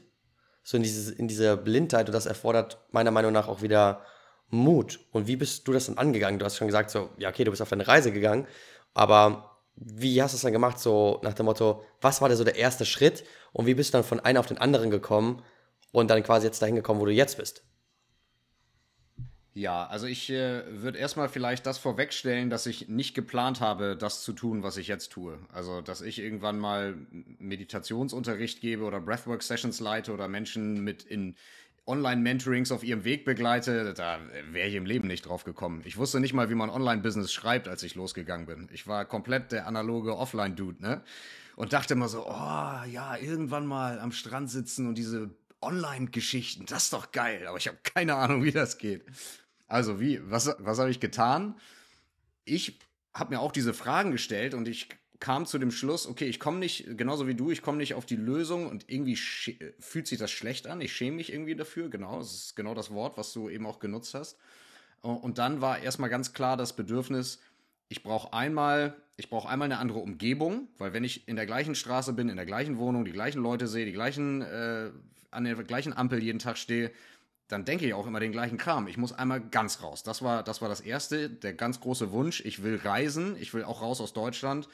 So 0.62 0.78
in, 0.78 0.84
dieses, 0.84 1.10
in 1.10 1.28
dieser 1.28 1.58
Blindheit 1.58 2.06
und 2.08 2.14
das 2.14 2.28
erfordert 2.28 2.86
meiner 2.92 3.10
Meinung 3.10 3.32
nach 3.32 3.48
auch 3.48 3.64
wieder 3.64 4.06
Mut. 4.50 5.00
Und 5.12 5.26
wie 5.26 5.36
bist 5.36 5.68
du 5.68 5.74
das 5.74 5.88
dann 5.88 5.98
angegangen? 5.98 6.38
Du 6.38 6.46
hast 6.46 6.58
schon 6.58 6.68
gesagt, 6.68 6.92
so, 6.92 7.10
ja, 7.18 7.30
okay, 7.30 7.44
du 7.44 7.50
bist 7.50 7.64
auf 7.64 7.70
deine 7.70 7.88
Reise 7.88 8.12
gegangen, 8.12 8.46
aber 8.94 9.58
wie 9.76 10.22
hast 10.22 10.34
du 10.34 10.36
es 10.36 10.44
dann 10.44 10.54
gemacht, 10.54 10.78
so 10.78 11.20
nach 11.24 11.34
dem 11.34 11.48
Motto, 11.48 11.84
was 12.02 12.22
war 12.22 12.28
der 12.28 12.38
so 12.38 12.44
der 12.44 12.58
erste 12.58 12.86
Schritt 12.86 13.24
und 13.52 13.66
wie 13.66 13.74
bist 13.74 13.96
du 13.96 13.98
dann 13.98 14.04
von 14.04 14.20
einem 14.20 14.38
auf 14.38 14.46
den 14.46 14.60
anderen 14.60 14.92
gekommen 14.92 15.42
und 15.92 16.12
dann 16.12 16.22
quasi 16.22 16.46
jetzt 16.46 16.62
dahin 16.62 16.76
gekommen, 16.76 17.02
wo 17.02 17.06
du 17.06 17.14
jetzt 17.14 17.38
bist? 17.38 17.64
Ja, 19.58 19.88
also 19.88 20.06
ich 20.06 20.30
äh, 20.30 20.62
würde 20.84 21.00
erstmal 21.00 21.30
vielleicht 21.30 21.66
das 21.66 21.80
vorwegstellen, 21.80 22.52
dass 22.52 22.68
ich 22.68 22.90
nicht 22.90 23.16
geplant 23.16 23.60
habe, 23.60 23.98
das 23.98 24.22
zu 24.22 24.34
tun, 24.34 24.62
was 24.62 24.78
ich 24.78 24.88
jetzt 24.88 25.12
tue. 25.12 25.40
Also, 25.52 25.82
dass 25.82 26.02
ich 26.02 26.20
irgendwann 26.20 26.60
mal 26.60 26.94
Meditationsunterricht 27.40 28.62
gebe 28.62 28.84
oder 28.84 29.02
Breathwork-Sessions 29.02 29.80
leite 29.80 30.14
oder 30.14 30.28
Menschen 30.28 30.84
mit 30.84 31.02
in 31.02 31.36
Online-Mentorings 31.88 32.72
auf 32.72 32.84
ihrem 32.84 33.04
Weg 33.04 33.26
begleite, 33.26 33.96
da 33.96 34.20
wäre 34.52 34.68
ich 34.68 34.76
im 34.76 34.86
Leben 34.86 35.08
nicht 35.08 35.26
drauf 35.26 35.44
gekommen. 35.44 35.82
Ich 35.86 35.98
wusste 35.98 36.20
nicht 36.20 36.34
mal, 36.34 36.52
wie 36.52 36.56
man 36.56 36.70
Online-Business 36.70 37.34
schreibt, 37.34 37.68
als 37.68 37.82
ich 37.82 37.96
losgegangen 37.96 38.46
bin. 38.46 38.70
Ich 38.72 38.86
war 38.86 39.06
komplett 39.06 39.52
der 39.52 39.66
analoge 39.66 40.16
Offline-Dude, 40.18 40.84
ne? 40.84 41.02
Und 41.56 41.74
dachte 41.74 41.96
immer 41.96 42.10
so, 42.10 42.28
oh 42.28 42.84
ja, 42.92 43.18
irgendwann 43.20 43.66
mal 43.66 44.00
am 44.00 44.12
Strand 44.12 44.52
sitzen 44.52 44.86
und 44.86 45.00
diese 45.00 45.32
Online-Geschichten, 45.62 46.68
das 46.68 46.84
ist 46.84 46.94
doch 46.94 47.12
geil, 47.12 47.48
aber 47.48 47.58
ich 47.58 47.68
habe 47.68 47.80
keine 47.84 48.14
Ahnung, 48.14 48.44
wie 48.44 48.52
das 48.52 48.78
geht. 48.78 49.04
Also, 49.68 50.00
wie, 50.00 50.20
was, 50.30 50.56
was 50.60 50.80
habe 50.80 50.90
ich 50.90 51.00
getan? 51.00 51.56
Ich 52.46 52.80
habe 53.14 53.34
mir 53.34 53.42
auch 53.42 53.52
diese 53.52 53.74
Fragen 53.74 54.12
gestellt 54.12 54.54
und 54.54 54.68
ich 54.68 54.90
kam 55.20 55.46
zu 55.46 55.58
dem 55.58 55.72
Schluss, 55.72 56.08
okay, 56.08 56.26
ich 56.26 56.40
komme 56.40 56.60
nicht, 56.60 56.98
genauso 56.98 57.28
wie 57.28 57.36
du, 57.36 57.50
ich 57.50 57.62
komme 57.62 57.80
nicht 57.80 57.96
auf 57.96 58.06
die 58.06 58.16
Lösung 58.16 58.68
und 58.68 58.86
irgendwie 58.88 59.16
fühlt 59.16 60.08
sich 60.08 60.20
das 60.20 60.32
schlecht 60.32 60.68
an. 60.68 60.80
Ich 60.82 60.96
schäme 60.96 61.18
mich 61.18 61.34
irgendwie 61.34 61.56
dafür, 61.56 61.90
genau, 61.90 62.20
das 62.20 62.34
ist 62.34 62.56
genau 62.56 62.76
das 62.76 62.92
Wort, 62.92 63.18
was 63.18 63.34
du 63.34 63.50
eben 63.50 63.66
auch 63.66 63.80
genutzt 63.80 64.14
hast. 64.14 64.38
Und 65.02 65.38
dann 65.38 65.62
war 65.62 65.80
erstmal 65.80 66.10
ganz 66.10 66.34
klar 66.34 66.58
das 66.58 66.76
Bedürfnis, 66.76 67.40
ich 67.90 68.04
brauche 68.04 68.34
einmal, 68.34 68.96
ich 69.16 69.30
brauche 69.30 69.48
einmal 69.48 69.68
eine 69.68 69.80
andere 69.80 70.00
Umgebung, 70.00 70.68
weil 70.78 70.94
wenn 70.94 71.04
ich 71.04 71.28
in 71.28 71.36
der 71.36 71.46
gleichen 71.46 71.74
Straße 71.74 72.14
bin, 72.14 72.30
in 72.30 72.36
der 72.36 72.46
gleichen 72.46 72.78
Wohnung, 72.78 73.06
die 73.06 73.14
gleichen 73.14 73.42
Leute 73.42 73.68
sehe, 73.68 73.86
die 73.86 73.94
gleichen, 73.94 74.42
äh, 74.42 74.92
an 75.32 75.46
der 75.46 75.56
gleichen 75.56 75.94
Ampel 75.94 76.22
jeden 76.22 76.40
Tag 76.40 76.58
stehe, 76.58 76.92
dann 77.48 77.64
denke 77.64 77.86
ich 77.86 77.94
auch 77.94 78.08
immer 78.08 78.20
den 78.20 78.32
gleichen 78.32 78.58
Kram. 78.58 78.88
Ich 78.88 78.98
muss 78.98 79.14
einmal 79.14 79.40
ganz 79.40 79.82
raus. 79.82 80.04
Das 80.04 80.22
war, 80.22 80.44
das 80.44 80.62
war 80.62 80.70
das 80.70 80.82
erste, 80.82 81.30
der 81.30 81.54
ganz 81.54 81.80
große 81.80 82.12
Wunsch. 82.12 82.42
Ich 82.42 82.62
will 82.64 82.76
reisen, 82.76 83.38
ich 83.40 83.54
will 83.54 83.64
auch 83.64 83.82
raus 83.82 84.02
aus 84.02 84.14
Deutschland 84.14 84.68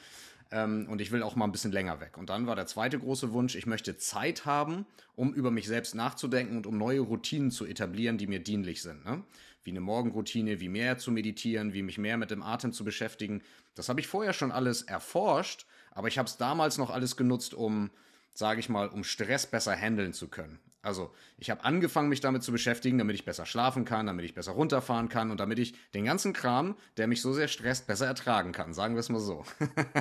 ähm, 0.50 0.86
und 0.88 1.00
ich 1.00 1.12
will 1.12 1.22
auch 1.22 1.36
mal 1.36 1.44
ein 1.44 1.52
bisschen 1.52 1.72
länger 1.72 2.00
weg. 2.00 2.18
Und 2.18 2.30
dann 2.30 2.46
war 2.46 2.56
der 2.56 2.66
zweite 2.66 2.98
große 2.98 3.32
Wunsch, 3.32 3.54
ich 3.54 3.66
möchte 3.66 3.96
Zeit 3.96 4.44
haben, 4.44 4.86
um 5.14 5.32
über 5.32 5.52
mich 5.52 5.68
selbst 5.68 5.94
nachzudenken 5.94 6.56
und 6.56 6.66
um 6.66 6.76
neue 6.76 7.00
Routinen 7.00 7.52
zu 7.52 7.64
etablieren, 7.64 8.18
die 8.18 8.26
mir 8.26 8.40
dienlich 8.40 8.82
sind. 8.82 9.04
Ne? 9.04 9.22
Wie 9.62 9.70
eine 9.70 9.80
Morgenroutine, 9.80 10.60
wie 10.60 10.68
mehr 10.68 10.98
zu 10.98 11.12
meditieren, 11.12 11.74
wie 11.74 11.82
mich 11.82 11.98
mehr 11.98 12.16
mit 12.16 12.30
dem 12.30 12.42
Atem 12.42 12.72
zu 12.72 12.84
beschäftigen. 12.84 13.42
Das 13.76 13.88
habe 13.88 14.00
ich 14.00 14.08
vorher 14.08 14.32
schon 14.32 14.50
alles 14.50 14.82
erforscht, 14.82 15.66
aber 15.92 16.08
ich 16.08 16.18
habe 16.18 16.28
es 16.28 16.36
damals 16.36 16.76
noch 16.76 16.90
alles 16.90 17.16
genutzt, 17.16 17.54
um 17.54 17.90
sage 18.34 18.60
ich 18.60 18.68
mal, 18.68 18.88
um 18.88 19.04
Stress 19.04 19.46
besser 19.46 19.74
handeln 19.74 20.12
zu 20.12 20.28
können. 20.28 20.58
Also 20.82 21.14
ich 21.38 21.48
habe 21.48 21.64
angefangen, 21.64 22.10
mich 22.10 22.20
damit 22.20 22.42
zu 22.42 22.52
beschäftigen, 22.52 22.98
damit 22.98 23.14
ich 23.14 23.24
besser 23.24 23.46
schlafen 23.46 23.86
kann, 23.86 24.06
damit 24.06 24.26
ich 24.26 24.34
besser 24.34 24.52
runterfahren 24.52 25.08
kann 25.08 25.30
und 25.30 25.40
damit 25.40 25.58
ich 25.58 25.74
den 25.92 26.04
ganzen 26.04 26.34
Kram, 26.34 26.76
der 26.98 27.06
mich 27.06 27.22
so 27.22 27.32
sehr 27.32 27.48
stresst, 27.48 27.86
besser 27.86 28.06
ertragen 28.06 28.52
kann. 28.52 28.74
Sagen 28.74 28.94
wir 28.94 29.00
es 29.00 29.08
mal 29.08 29.20
so. 29.20 29.44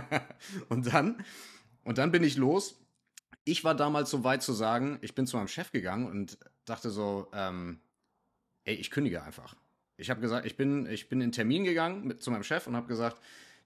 und 0.70 0.94
dann, 0.94 1.24
und 1.86 2.00
dann 2.00 2.12
bin 2.12 2.24
ich 2.24 2.36
los. 2.36 2.76
Ich 3.46 3.64
war 3.64 3.76
damals 3.76 4.10
so 4.10 4.26
weit 4.26 4.44
zu 4.44 4.52
sagen, 4.52 5.00
ich 5.02 5.16
bin 5.16 5.26
zu 5.26 5.38
meinem 5.38 5.48
Chef 5.48 5.72
gegangen 5.72 6.06
und 6.06 6.38
dachte 6.66 6.90
so, 6.90 7.30
ähm, 7.34 7.80
ey, 8.66 8.76
ich 8.76 8.92
kündige 8.92 9.24
einfach. 9.24 9.56
Ich 9.96 10.10
habe 10.10 10.20
gesagt, 10.20 10.46
ich 10.46 10.58
bin, 10.58 10.86
ich 10.88 11.08
bin 11.08 11.22
in 11.22 11.32
Termin 11.32 11.64
gegangen 11.64 12.06
mit, 12.08 12.22
zu 12.22 12.32
meinem 12.32 12.44
Chef 12.44 12.68
und 12.68 12.76
habe 12.76 12.88
gesagt, 12.88 13.22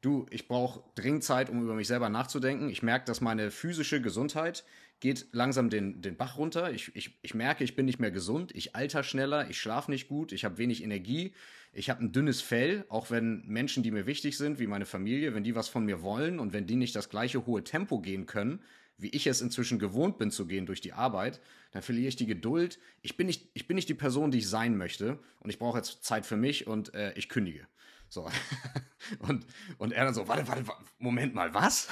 du, 0.08 0.26
ich 0.30 0.48
brauche 0.48 0.84
dringend 0.96 1.24
Zeit, 1.24 1.50
um 1.50 1.62
über 1.62 1.76
mich 1.76 1.88
selber 1.88 2.10
nachzudenken. 2.10 2.70
Ich 2.70 2.82
merke, 2.82 3.06
dass 3.06 3.22
meine 3.22 3.52
physische 3.52 4.02
Gesundheit 4.02 4.64
geht 5.00 5.28
langsam 5.32 5.70
den, 5.70 6.02
den 6.02 6.16
Bach 6.16 6.38
runter. 6.38 6.72
Ich, 6.72 6.96
ich, 6.96 7.20
ich 7.22 7.34
merke, 7.34 7.64
ich 7.64 7.76
bin 7.76 7.86
nicht 7.86 8.00
mehr 8.00 8.10
gesund, 8.10 8.56
ich 8.56 8.76
alter 8.76 9.04
schneller, 9.04 9.50
ich 9.50 9.60
schlafe 9.60 9.92
nicht 9.92 10.08
gut, 10.08 10.32
ich 10.32 10.46
habe 10.46 10.58
wenig 10.58 10.84
Energie, 10.84 11.34
ich 11.74 11.90
habe 11.90 12.04
ein 12.04 12.12
dünnes 12.12 12.42
Fell, 12.42 12.86
auch 12.90 13.12
wenn 13.12 13.46
Menschen, 13.46 13.84
die 13.84 13.92
mir 13.92 14.08
wichtig 14.08 14.38
sind, 14.38 14.60
wie 14.60 14.66
meine 14.66 14.86
Familie, 14.86 15.36
wenn 15.36 15.44
die 15.44 15.56
was 15.56 15.68
von 15.68 15.86
mir 15.86 16.02
wollen 16.02 16.40
und 16.40 16.54
wenn 16.54 16.66
die 16.66 16.78
nicht 16.78 16.96
das 16.96 17.10
gleiche 17.10 17.46
hohe 17.46 17.64
Tempo 17.64 18.00
gehen 18.00 18.26
können, 18.26 18.62
wie 18.98 19.10
ich 19.10 19.28
es 19.28 19.42
inzwischen 19.42 19.78
gewohnt 19.78 20.18
bin 20.18 20.32
zu 20.32 20.48
gehen 20.48 20.66
durch 20.66 20.82
die 20.82 20.94
Arbeit, 20.94 21.40
dann 21.72 21.84
verliere 21.84 22.08
ich 22.08 22.16
die 22.16 22.26
Geduld. 22.26 22.80
Ich 23.04 23.16
bin 23.16 23.28
nicht, 23.28 23.48
ich 23.54 23.68
bin 23.68 23.76
nicht 23.76 23.90
die 23.90 23.94
Person, 23.94 24.32
die 24.32 24.40
ich 24.40 24.50
sein 24.50 24.76
möchte 24.76 25.20
und 25.42 25.52
ich 25.52 25.60
brauche 25.60 25.78
jetzt 25.78 26.04
Zeit 26.04 26.26
für 26.26 26.38
mich 26.38 26.66
und 26.66 26.96
äh, 26.96 27.14
ich 27.16 27.30
kündige. 27.30 27.68
So. 28.10 28.30
Und, 29.20 29.46
und 29.78 29.94
er 29.94 30.04
dann 30.04 30.14
so, 30.14 30.28
warte, 30.28 30.46
warte, 30.50 30.66
Moment 30.98 31.34
mal, 31.34 31.54
was? 31.54 31.88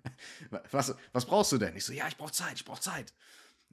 was? 0.70 0.94
Was 1.12 1.26
brauchst 1.26 1.52
du 1.52 1.58
denn? 1.58 1.76
Ich 1.76 1.84
so, 1.84 1.92
ja, 1.92 2.08
ich 2.08 2.16
brauche 2.16 2.32
Zeit, 2.32 2.54
ich 2.54 2.64
brauche 2.64 2.80
Zeit. 2.80 3.12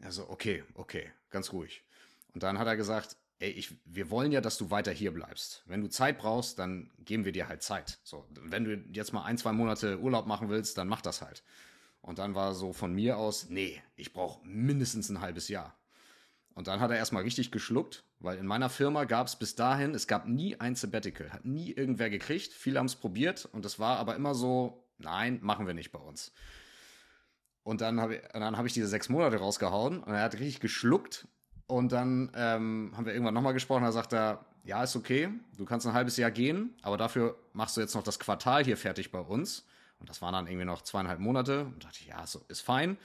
Er 0.01 0.11
so, 0.11 0.29
okay, 0.29 0.65
okay, 0.73 1.09
ganz 1.29 1.53
ruhig. 1.53 1.85
Und 2.33 2.43
dann 2.43 2.59
hat 2.59 2.67
er 2.67 2.75
gesagt, 2.75 3.15
ey, 3.39 3.49
ich, 3.51 3.75
wir 3.85 4.09
wollen 4.09 4.31
ja, 4.31 4.41
dass 4.41 4.57
du 4.57 4.71
weiter 4.71 4.91
hier 4.91 5.13
bleibst. 5.13 5.63
Wenn 5.65 5.81
du 5.81 5.89
Zeit 5.89 6.17
brauchst, 6.17 6.59
dann 6.59 6.91
geben 6.99 7.25
wir 7.25 7.31
dir 7.31 7.47
halt 7.47 7.63
Zeit. 7.63 7.99
So, 8.03 8.25
wenn 8.29 8.63
du 8.63 8.75
jetzt 8.91 9.13
mal 9.13 9.23
ein, 9.23 9.37
zwei 9.37 9.51
Monate 9.51 9.99
Urlaub 9.99 10.27
machen 10.27 10.49
willst, 10.49 10.77
dann 10.77 10.87
mach 10.87 11.01
das 11.01 11.21
halt. 11.21 11.43
Und 12.01 12.19
dann 12.19 12.35
war 12.35 12.53
so 12.53 12.73
von 12.73 12.93
mir 12.93 13.17
aus, 13.17 13.49
nee, 13.49 13.81
ich 13.95 14.13
brauche 14.13 14.45
mindestens 14.45 15.09
ein 15.09 15.21
halbes 15.21 15.47
Jahr. 15.47 15.77
Und 16.53 16.67
dann 16.67 16.79
hat 16.79 16.91
er 16.91 16.97
erstmal 16.97 17.23
richtig 17.23 17.51
geschluckt, 17.51 18.03
weil 18.21 18.37
in 18.37 18.45
meiner 18.45 18.69
Firma 18.69 19.05
gab 19.05 19.27
es 19.27 19.35
bis 19.35 19.55
dahin, 19.55 19.95
es 19.95 20.07
gab 20.07 20.27
nie 20.27 20.59
ein 20.59 20.75
Sabbatical, 20.75 21.33
hat 21.33 21.43
nie 21.43 21.71
irgendwer 21.71 22.09
gekriegt. 22.09 22.53
Viele 22.53 22.79
haben 22.79 22.85
es 22.85 22.95
probiert 22.95 23.45
und 23.51 23.65
es 23.65 23.79
war 23.79 23.97
aber 23.97 24.15
immer 24.15 24.35
so, 24.35 24.87
nein, 24.99 25.39
machen 25.41 25.65
wir 25.65 25.73
nicht 25.73 25.91
bei 25.91 25.99
uns. 25.99 26.31
Und 27.63 27.81
dann 27.81 27.99
habe 27.99 28.15
ich, 28.15 28.21
hab 28.33 28.65
ich 28.65 28.73
diese 28.73 28.87
sechs 28.87 29.09
Monate 29.09 29.37
rausgehauen 29.37 30.03
und 30.03 30.13
er 30.13 30.21
hat 30.23 30.33
richtig 30.35 30.59
geschluckt. 30.59 31.27
Und 31.67 31.91
dann 31.91 32.31
ähm, 32.35 32.91
haben 32.95 33.05
wir 33.05 33.13
irgendwann 33.13 33.33
nochmal 33.33 33.53
gesprochen. 33.53 33.83
Da 33.83 33.91
sagt 33.91 34.13
er, 34.13 34.45
ja, 34.63 34.83
ist 34.83 34.95
okay, 34.95 35.29
du 35.57 35.65
kannst 35.65 35.87
ein 35.87 35.93
halbes 35.93 36.17
Jahr 36.17 36.31
gehen, 36.31 36.75
aber 36.81 36.97
dafür 36.97 37.37
machst 37.53 37.77
du 37.77 37.81
jetzt 37.81 37.95
noch 37.95 38.03
das 38.03 38.19
Quartal 38.19 38.63
hier 38.63 38.77
fertig 38.77 39.11
bei 39.11 39.19
uns. 39.19 39.65
Und 39.99 40.09
das 40.09 40.21
waren 40.21 40.33
dann 40.33 40.47
irgendwie 40.47 40.65
noch 40.65 40.81
zweieinhalb 40.81 41.19
Monate. 41.19 41.65
Und 41.65 41.83
dachte 41.83 41.99
ich, 42.01 42.07
ja, 42.07 42.25
so, 42.27 42.41
ist 42.49 42.61
fein 42.61 42.97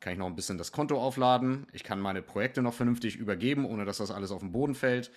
kann 0.00 0.12
ich 0.12 0.18
noch 0.18 0.26
ein 0.26 0.36
bisschen 0.36 0.58
das 0.58 0.72
Konto 0.72 1.00
aufladen, 1.00 1.66
ich 1.72 1.84
kann 1.84 2.00
meine 2.00 2.22
Projekte 2.22 2.62
noch 2.62 2.74
vernünftig 2.74 3.16
übergeben, 3.16 3.64
ohne 3.64 3.84
dass 3.84 3.98
das 3.98 4.10
alles 4.10 4.30
auf 4.30 4.40
den 4.40 4.52
Boden 4.52 4.74
fällt. 4.74 5.10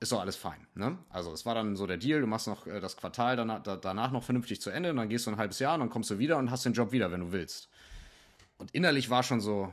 Ist 0.00 0.10
doch 0.10 0.20
alles 0.20 0.34
fein. 0.34 0.66
Ne? 0.74 0.98
Also 1.10 1.32
es 1.32 1.46
war 1.46 1.54
dann 1.54 1.76
so 1.76 1.86
der 1.86 1.96
Deal, 1.96 2.20
du 2.20 2.26
machst 2.26 2.48
noch 2.48 2.66
äh, 2.66 2.80
das 2.80 2.96
Quartal 2.96 3.36
danach, 3.36 3.62
danach 3.62 4.10
noch 4.10 4.24
vernünftig 4.24 4.60
zu 4.60 4.70
Ende, 4.70 4.90
und 4.90 4.96
dann 4.96 5.08
gehst 5.08 5.26
du 5.26 5.30
ein 5.30 5.36
halbes 5.36 5.60
Jahr 5.60 5.74
und 5.74 5.80
dann 5.80 5.90
kommst 5.90 6.10
du 6.10 6.18
wieder 6.18 6.38
und 6.38 6.50
hast 6.50 6.64
den 6.64 6.72
Job 6.72 6.90
wieder, 6.90 7.12
wenn 7.12 7.20
du 7.20 7.32
willst. 7.32 7.68
Und 8.58 8.72
innerlich 8.72 9.10
war 9.10 9.22
schon 9.22 9.40
so, 9.40 9.72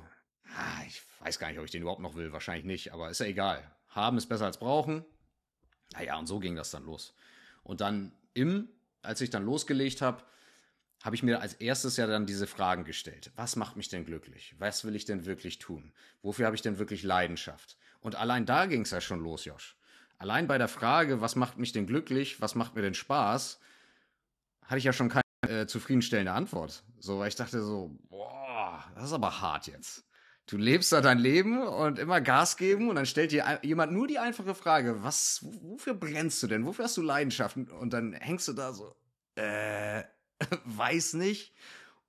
ah, 0.56 0.84
ich 0.88 1.02
weiß 1.22 1.40
gar 1.40 1.50
nicht, 1.50 1.58
ob 1.60 1.66
ich 1.66 1.72
den 1.72 1.82
überhaupt 1.82 2.02
noch 2.02 2.16
will, 2.16 2.32
wahrscheinlich 2.32 2.66
nicht, 2.66 2.94
aber 2.94 3.10
ist 3.10 3.20
ja 3.20 3.26
egal. 3.26 3.64
Haben 3.90 4.18
ist 4.18 4.28
besser 4.28 4.46
als 4.46 4.60
brauchen. 4.60 5.04
Naja, 5.94 6.18
und 6.18 6.28
so 6.28 6.40
ging 6.40 6.56
das 6.56 6.70
dann 6.70 6.86
los. 6.86 7.16
Und 7.64 7.82
dann 7.82 8.12
im, 8.34 8.70
als 9.02 9.22
ich 9.22 9.32
dann 9.32 9.46
losgelegt 9.46 10.02
habe, 10.02 10.24
habe 11.02 11.16
ich 11.16 11.24
mir 11.24 11.42
als 11.42 11.54
erstes 11.54 11.98
ja 11.98 12.08
dann 12.08 12.26
diese 12.26 12.48
Fragen 12.48 12.84
gestellt. 12.84 13.32
Was 13.36 13.56
macht 13.56 13.78
mich 13.78 13.90
denn 13.90 14.06
glücklich? 14.06 14.56
Was 14.60 14.84
will 14.84 14.96
ich 14.96 15.06
denn 15.06 15.26
wirklich 15.26 15.60
tun? 15.60 15.94
Wofür 16.22 16.46
habe 16.46 16.56
ich 16.56 16.62
denn 16.62 16.78
wirklich 16.78 17.04
Leidenschaft? 17.04 17.78
Und 18.02 18.16
allein 18.16 18.46
da 18.46 18.66
ging 18.66 18.82
es 18.82 18.92
ja 18.92 19.02
schon 19.02 19.22
los, 19.22 19.46
Josh. 19.46 19.78
Allein 20.18 20.48
bei 20.48 20.58
der 20.58 20.68
Frage, 20.68 21.22
was 21.22 21.36
macht 21.36 21.58
mich 21.58 21.72
denn 21.72 21.88
glücklich? 21.88 22.42
Was 22.42 22.56
macht 22.56 22.76
mir 22.76 22.82
denn 22.82 22.94
Spaß? 22.94 23.60
Hatte 24.66 24.78
ich 24.78 24.84
ja 24.84 24.94
schon 24.94 25.10
keine 25.10 25.24
äh, 25.48 25.68
zufriedenstellende 25.68 26.34
Antwort. 26.34 26.84
So, 27.00 27.20
weil 27.20 27.30
ich 27.30 27.36
dachte 27.36 27.62
so, 27.64 27.98
boah, 28.10 28.84
das 28.96 29.06
ist 29.06 29.14
aber 29.14 29.40
hart 29.40 29.68
jetzt. 29.68 30.06
Du 30.48 30.58
lebst 30.58 30.92
da 30.92 31.00
dein 31.00 31.20
Leben 31.20 31.62
und 31.62 32.00
immer 32.00 32.22
Gas 32.22 32.58
geben 32.58 32.90
und 32.90 32.96
dann 32.96 33.06
stellt 33.06 33.32
dir 33.32 33.60
jemand 33.62 33.94
nur 33.94 34.08
die 34.08 34.20
einfache 34.20 34.56
Frage, 34.56 35.04
was, 35.04 35.46
wofür 35.62 35.94
brennst 35.94 36.42
du 36.42 36.48
denn? 36.48 36.66
Wofür 36.66 36.86
hast 36.86 36.98
du 36.98 37.02
Leidenschaften? 37.02 37.70
Und 37.70 37.94
dann 37.94 38.14
hängst 38.14 38.48
du 38.48 38.54
da 38.54 38.74
so, 38.74 38.96
äh, 39.36 40.04
weiß 40.66 41.14
nicht. 41.14 41.54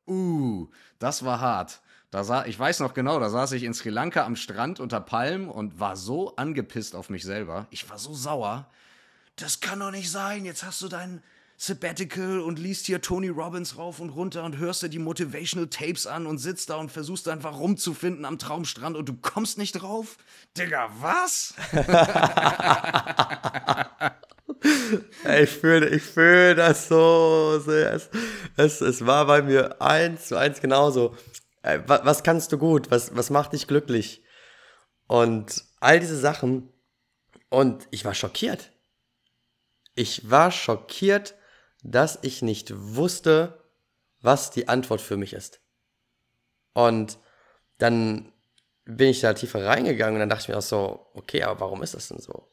Uh, 0.07 0.69
das 0.99 1.25
war 1.25 1.41
hart. 1.41 1.81
Da 2.11 2.25
sah, 2.25 2.45
ich 2.47 2.59
weiß 2.59 2.81
noch 2.81 2.95
genau, 2.95 3.21
da 3.21 3.31
saß 3.31 3.53
ich 3.53 3.63
in 3.63 3.73
Sri 3.73 3.91
Lanka 3.91 4.25
am 4.25 4.35
Strand 4.35 4.81
unter 4.81 5.01
Palmen 5.01 5.49
und 5.49 5.79
war 5.79 5.97
so 5.97 6.35
angepisst 6.37 6.97
auf 6.97 7.09
mich 7.09 7.23
selber. 7.23 7.69
Ich 7.71 7.89
war 7.89 7.99
so 7.99 8.13
sauer. 8.15 8.69
Das 9.37 9.61
kann 9.61 9.79
doch 9.79 9.93
nicht 9.93 10.11
sein. 10.11 10.45
Jetzt 10.45 10.65
hast 10.65 10.83
du 10.83 10.89
dein 10.89 11.23
Sabbatical 11.63 12.41
und 12.41 12.59
liest 12.59 12.87
hier 12.87 13.03
Tony 13.03 13.29
Robbins 13.29 13.77
rauf 13.77 14.01
und 14.01 14.09
runter 14.09 14.45
und 14.45 14.57
hörst 14.57 14.83
dir 14.83 14.89
die 14.89 14.99
Motivational 14.99 15.69
Tapes 15.69 16.07
an 16.07 16.27
und 16.27 16.39
sitzt 16.39 16.71
da 16.71 16.77
und 16.77 16.91
versuchst 16.91 17.29
einfach 17.29 17.59
rumzufinden 17.59 18.25
am 18.25 18.39
Traumstrand 18.39 18.97
und 18.97 19.11
du 19.11 19.17
kommst 19.21 19.59
nicht 19.59 19.73
drauf? 19.73 20.17
Digga, 20.57 20.89
was? 21.01 21.53
ich 25.43 25.51
fühle 25.51 25.91
ich 25.91 26.03
fühl 26.03 26.55
das 26.55 26.89
so. 26.89 27.61
Es, 27.67 28.09
es, 28.57 28.81
es 28.81 29.05
war 29.05 29.27
bei 29.27 29.43
mir 29.43 29.83
eins 29.83 30.29
zu 30.29 30.39
eins 30.39 30.63
genauso. 30.63 31.15
Was, 31.63 32.07
was 32.07 32.23
kannst 32.23 32.53
du 32.53 32.59
gut? 32.59 32.91
Was, 32.91 33.15
was 33.15 33.29
macht 33.29 33.53
dich 33.53 33.67
glücklich? 33.67 34.25
Und 35.09 35.63
all 35.79 36.01
diese 36.01 36.19
Sachen. 36.19 36.73
Und 37.51 37.87
ich 37.91 38.07
war 38.07 38.15
schockiert. 38.15 38.73
Ich 39.95 40.31
war 40.31 40.53
schockiert, 40.53 41.35
dass 41.83 42.19
ich 42.23 42.43
nicht 42.43 42.73
wusste, 42.75 43.63
was 44.21 44.51
die 44.51 44.69
Antwort 44.69 45.01
für 45.01 45.17
mich 45.17 45.33
ist. 45.33 45.61
Und 46.73 47.19
dann 47.79 48.33
bin 48.85 49.09
ich 49.09 49.21
da 49.21 49.35
tiefer 49.35 49.65
reingegangen 49.65 50.15
und 50.15 50.21
dann 50.21 50.29
dachte 50.29 50.43
ich 50.43 50.49
mir 50.49 50.59
auch 50.59 50.63
so, 50.63 51.07
okay, 51.15 51.43
aber 51.43 51.61
warum 51.61 51.83
ist 51.83 51.95
das 51.95 52.09
denn 52.09 52.19
so? 52.19 52.49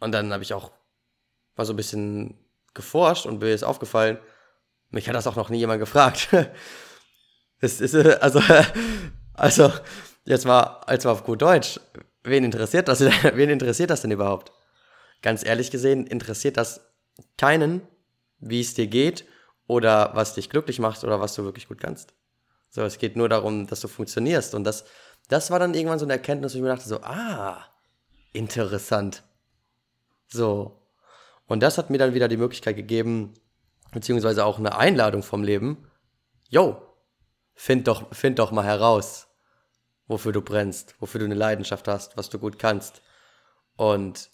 Und 0.00 0.12
dann 0.12 0.32
habe 0.32 0.42
ich 0.42 0.54
auch 0.54 0.72
mal 1.56 1.64
so 1.64 1.72
ein 1.72 1.76
bisschen 1.76 2.38
geforscht 2.74 3.26
und 3.26 3.40
mir 3.40 3.52
ist 3.52 3.62
aufgefallen, 3.62 4.18
mich 4.90 5.08
hat 5.08 5.14
das 5.14 5.26
auch 5.26 5.36
noch 5.36 5.48
nie 5.48 5.58
jemand 5.58 5.80
gefragt. 5.80 6.28
es 7.60 7.80
ist, 7.80 7.94
also, 7.94 8.42
also, 9.34 9.72
jetzt 10.24 10.44
mal, 10.44 10.62
als 10.86 11.04
mal 11.04 11.12
auf 11.12 11.24
gut 11.24 11.42
Deutsch, 11.42 11.80
wen 12.22 12.44
interessiert 12.44 12.88
das, 12.88 13.00
wen 13.34 13.50
interessiert 13.50 13.90
das 13.90 14.02
denn 14.02 14.10
überhaupt? 14.10 14.52
Ganz 15.22 15.44
ehrlich 15.44 15.70
gesehen, 15.70 16.06
interessiert 16.06 16.56
das 16.56 16.80
keinen, 17.36 17.82
wie 18.42 18.60
es 18.60 18.74
dir 18.74 18.86
geht 18.86 19.24
oder 19.66 20.10
was 20.14 20.34
dich 20.34 20.50
glücklich 20.50 20.78
macht 20.78 21.02
oder 21.04 21.20
was 21.20 21.34
du 21.34 21.44
wirklich 21.44 21.68
gut 21.68 21.80
kannst. 21.80 22.12
So, 22.68 22.82
es 22.82 22.98
geht 22.98 23.16
nur 23.16 23.28
darum, 23.28 23.66
dass 23.66 23.80
du 23.80 23.88
funktionierst. 23.88 24.54
Und 24.54 24.64
das, 24.64 24.84
das 25.28 25.50
war 25.50 25.58
dann 25.58 25.74
irgendwann 25.74 25.98
so 25.98 26.04
eine 26.04 26.14
Erkenntnis, 26.14 26.52
wo 26.52 26.58
ich 26.58 26.62
mir 26.62 26.68
dachte, 26.68 26.88
so, 26.88 27.00
ah, 27.02 27.64
interessant. 28.32 29.22
So, 30.28 30.82
und 31.46 31.62
das 31.62 31.78
hat 31.78 31.90
mir 31.90 31.98
dann 31.98 32.14
wieder 32.14 32.28
die 32.28 32.36
Möglichkeit 32.36 32.76
gegeben, 32.76 33.34
beziehungsweise 33.92 34.44
auch 34.44 34.58
eine 34.58 34.76
Einladung 34.76 35.22
vom 35.22 35.44
Leben, 35.44 35.86
yo, 36.48 36.80
find 37.54 37.86
doch, 37.86 38.14
find 38.14 38.38
doch 38.38 38.52
mal 38.52 38.64
heraus, 38.64 39.28
wofür 40.06 40.32
du 40.32 40.40
brennst, 40.40 40.94
wofür 40.98 41.18
du 41.18 41.26
eine 41.26 41.34
Leidenschaft 41.34 41.88
hast, 41.88 42.16
was 42.16 42.30
du 42.30 42.38
gut 42.38 42.58
kannst. 42.58 43.02
Und 43.76 44.30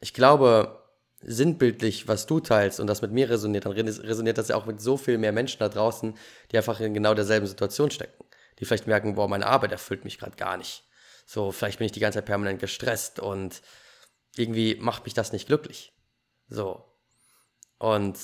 ich 0.00 0.14
glaube, 0.14 0.82
sinnbildlich, 1.26 2.06
was 2.06 2.26
du 2.26 2.40
teilst 2.40 2.78
und 2.78 2.86
das 2.86 3.02
mit 3.02 3.10
mir 3.10 3.28
resoniert, 3.28 3.66
dann 3.66 3.72
resoniert 3.72 4.38
das 4.38 4.48
ja 4.48 4.56
auch 4.56 4.66
mit 4.66 4.80
so 4.80 4.96
viel 4.96 5.18
mehr 5.18 5.32
Menschen 5.32 5.58
da 5.58 5.68
draußen, 5.68 6.16
die 6.50 6.56
einfach 6.56 6.78
in 6.80 6.94
genau 6.94 7.14
derselben 7.14 7.46
Situation 7.46 7.90
stecken. 7.90 8.24
Die 8.58 8.64
vielleicht 8.64 8.86
merken, 8.86 9.16
boah, 9.16 9.28
meine 9.28 9.46
Arbeit 9.46 9.72
erfüllt 9.72 10.04
mich 10.04 10.18
gerade 10.18 10.36
gar 10.36 10.56
nicht. 10.56 10.84
So, 11.26 11.50
vielleicht 11.50 11.78
bin 11.78 11.86
ich 11.86 11.92
die 11.92 12.00
ganze 12.00 12.18
Zeit 12.18 12.26
permanent 12.26 12.60
gestresst 12.60 13.18
und 13.18 13.60
irgendwie 14.36 14.76
macht 14.76 15.04
mich 15.04 15.14
das 15.14 15.32
nicht 15.32 15.48
glücklich. 15.48 15.92
So. 16.48 16.84
Und 17.78 18.16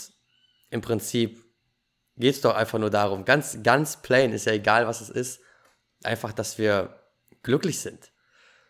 im 0.71 0.81
Prinzip 0.81 1.45
geht 2.17 2.37
es 2.37 2.41
doch 2.41 2.55
einfach 2.55 2.79
nur 2.79 2.91
darum, 2.91 3.25
ganz, 3.25 3.59
ganz 3.63 4.01
plain, 4.01 4.33
ist 4.33 4.47
ja 4.47 4.53
egal, 4.53 4.87
was 4.87 5.01
es 5.01 5.11
ist, 5.11 5.41
einfach, 6.05 6.33
dass 6.33 6.57
wir 6.57 7.01
glücklich 7.43 7.81
sind. 7.81 8.13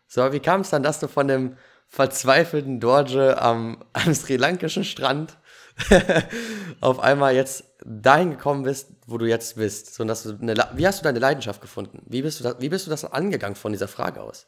So, 0.07 0.33
wie 0.33 0.41
kam 0.41 0.63
es 0.63 0.71
dann, 0.71 0.83
dass 0.83 1.01
du 1.01 1.09
von 1.09 1.29
dem 1.29 1.57
verzweifelten 1.93 2.81
Dorje 2.81 3.41
am, 3.41 3.85
am 3.93 4.15
sri 4.15 4.37
lankischen 4.37 4.83
Strand 4.83 5.37
auf 6.81 6.99
einmal 7.01 7.35
jetzt 7.35 7.65
dahin 7.85 8.31
gekommen 8.31 8.63
bist, 8.63 8.89
wo 9.07 9.19
du 9.19 9.27
jetzt 9.27 9.57
bist. 9.57 9.95
So, 9.95 10.03
dass 10.05 10.23
du 10.23 10.39
eine, 10.41 10.55
wie 10.75 10.87
hast 10.87 11.01
du 11.01 11.05
deine 11.05 11.19
Leidenschaft 11.19 11.61
gefunden? 11.61 12.03
Wie 12.07 12.23
bist, 12.23 12.41
du 12.41 12.45
das, 12.45 12.61
wie 12.61 12.71
bist 12.71 12.87
du 12.87 12.91
das 12.91 13.05
angegangen 13.05 13.57
von 13.57 13.73
dieser 13.73 13.89
Frage 13.89 14.23
aus? 14.23 14.47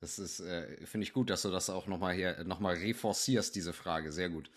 Das 0.00 0.18
ist, 0.18 0.40
äh, 0.40 0.86
finde 0.86 1.04
ich 1.04 1.12
gut, 1.12 1.28
dass 1.28 1.42
du 1.42 1.50
das 1.50 1.68
auch 1.68 1.86
nochmal 1.86 2.14
hier 2.14 2.44
nochmal 2.44 2.76
reforcierst, 2.76 3.54
diese 3.54 3.74
Frage. 3.74 4.10
Sehr 4.10 4.30
gut. 4.30 4.50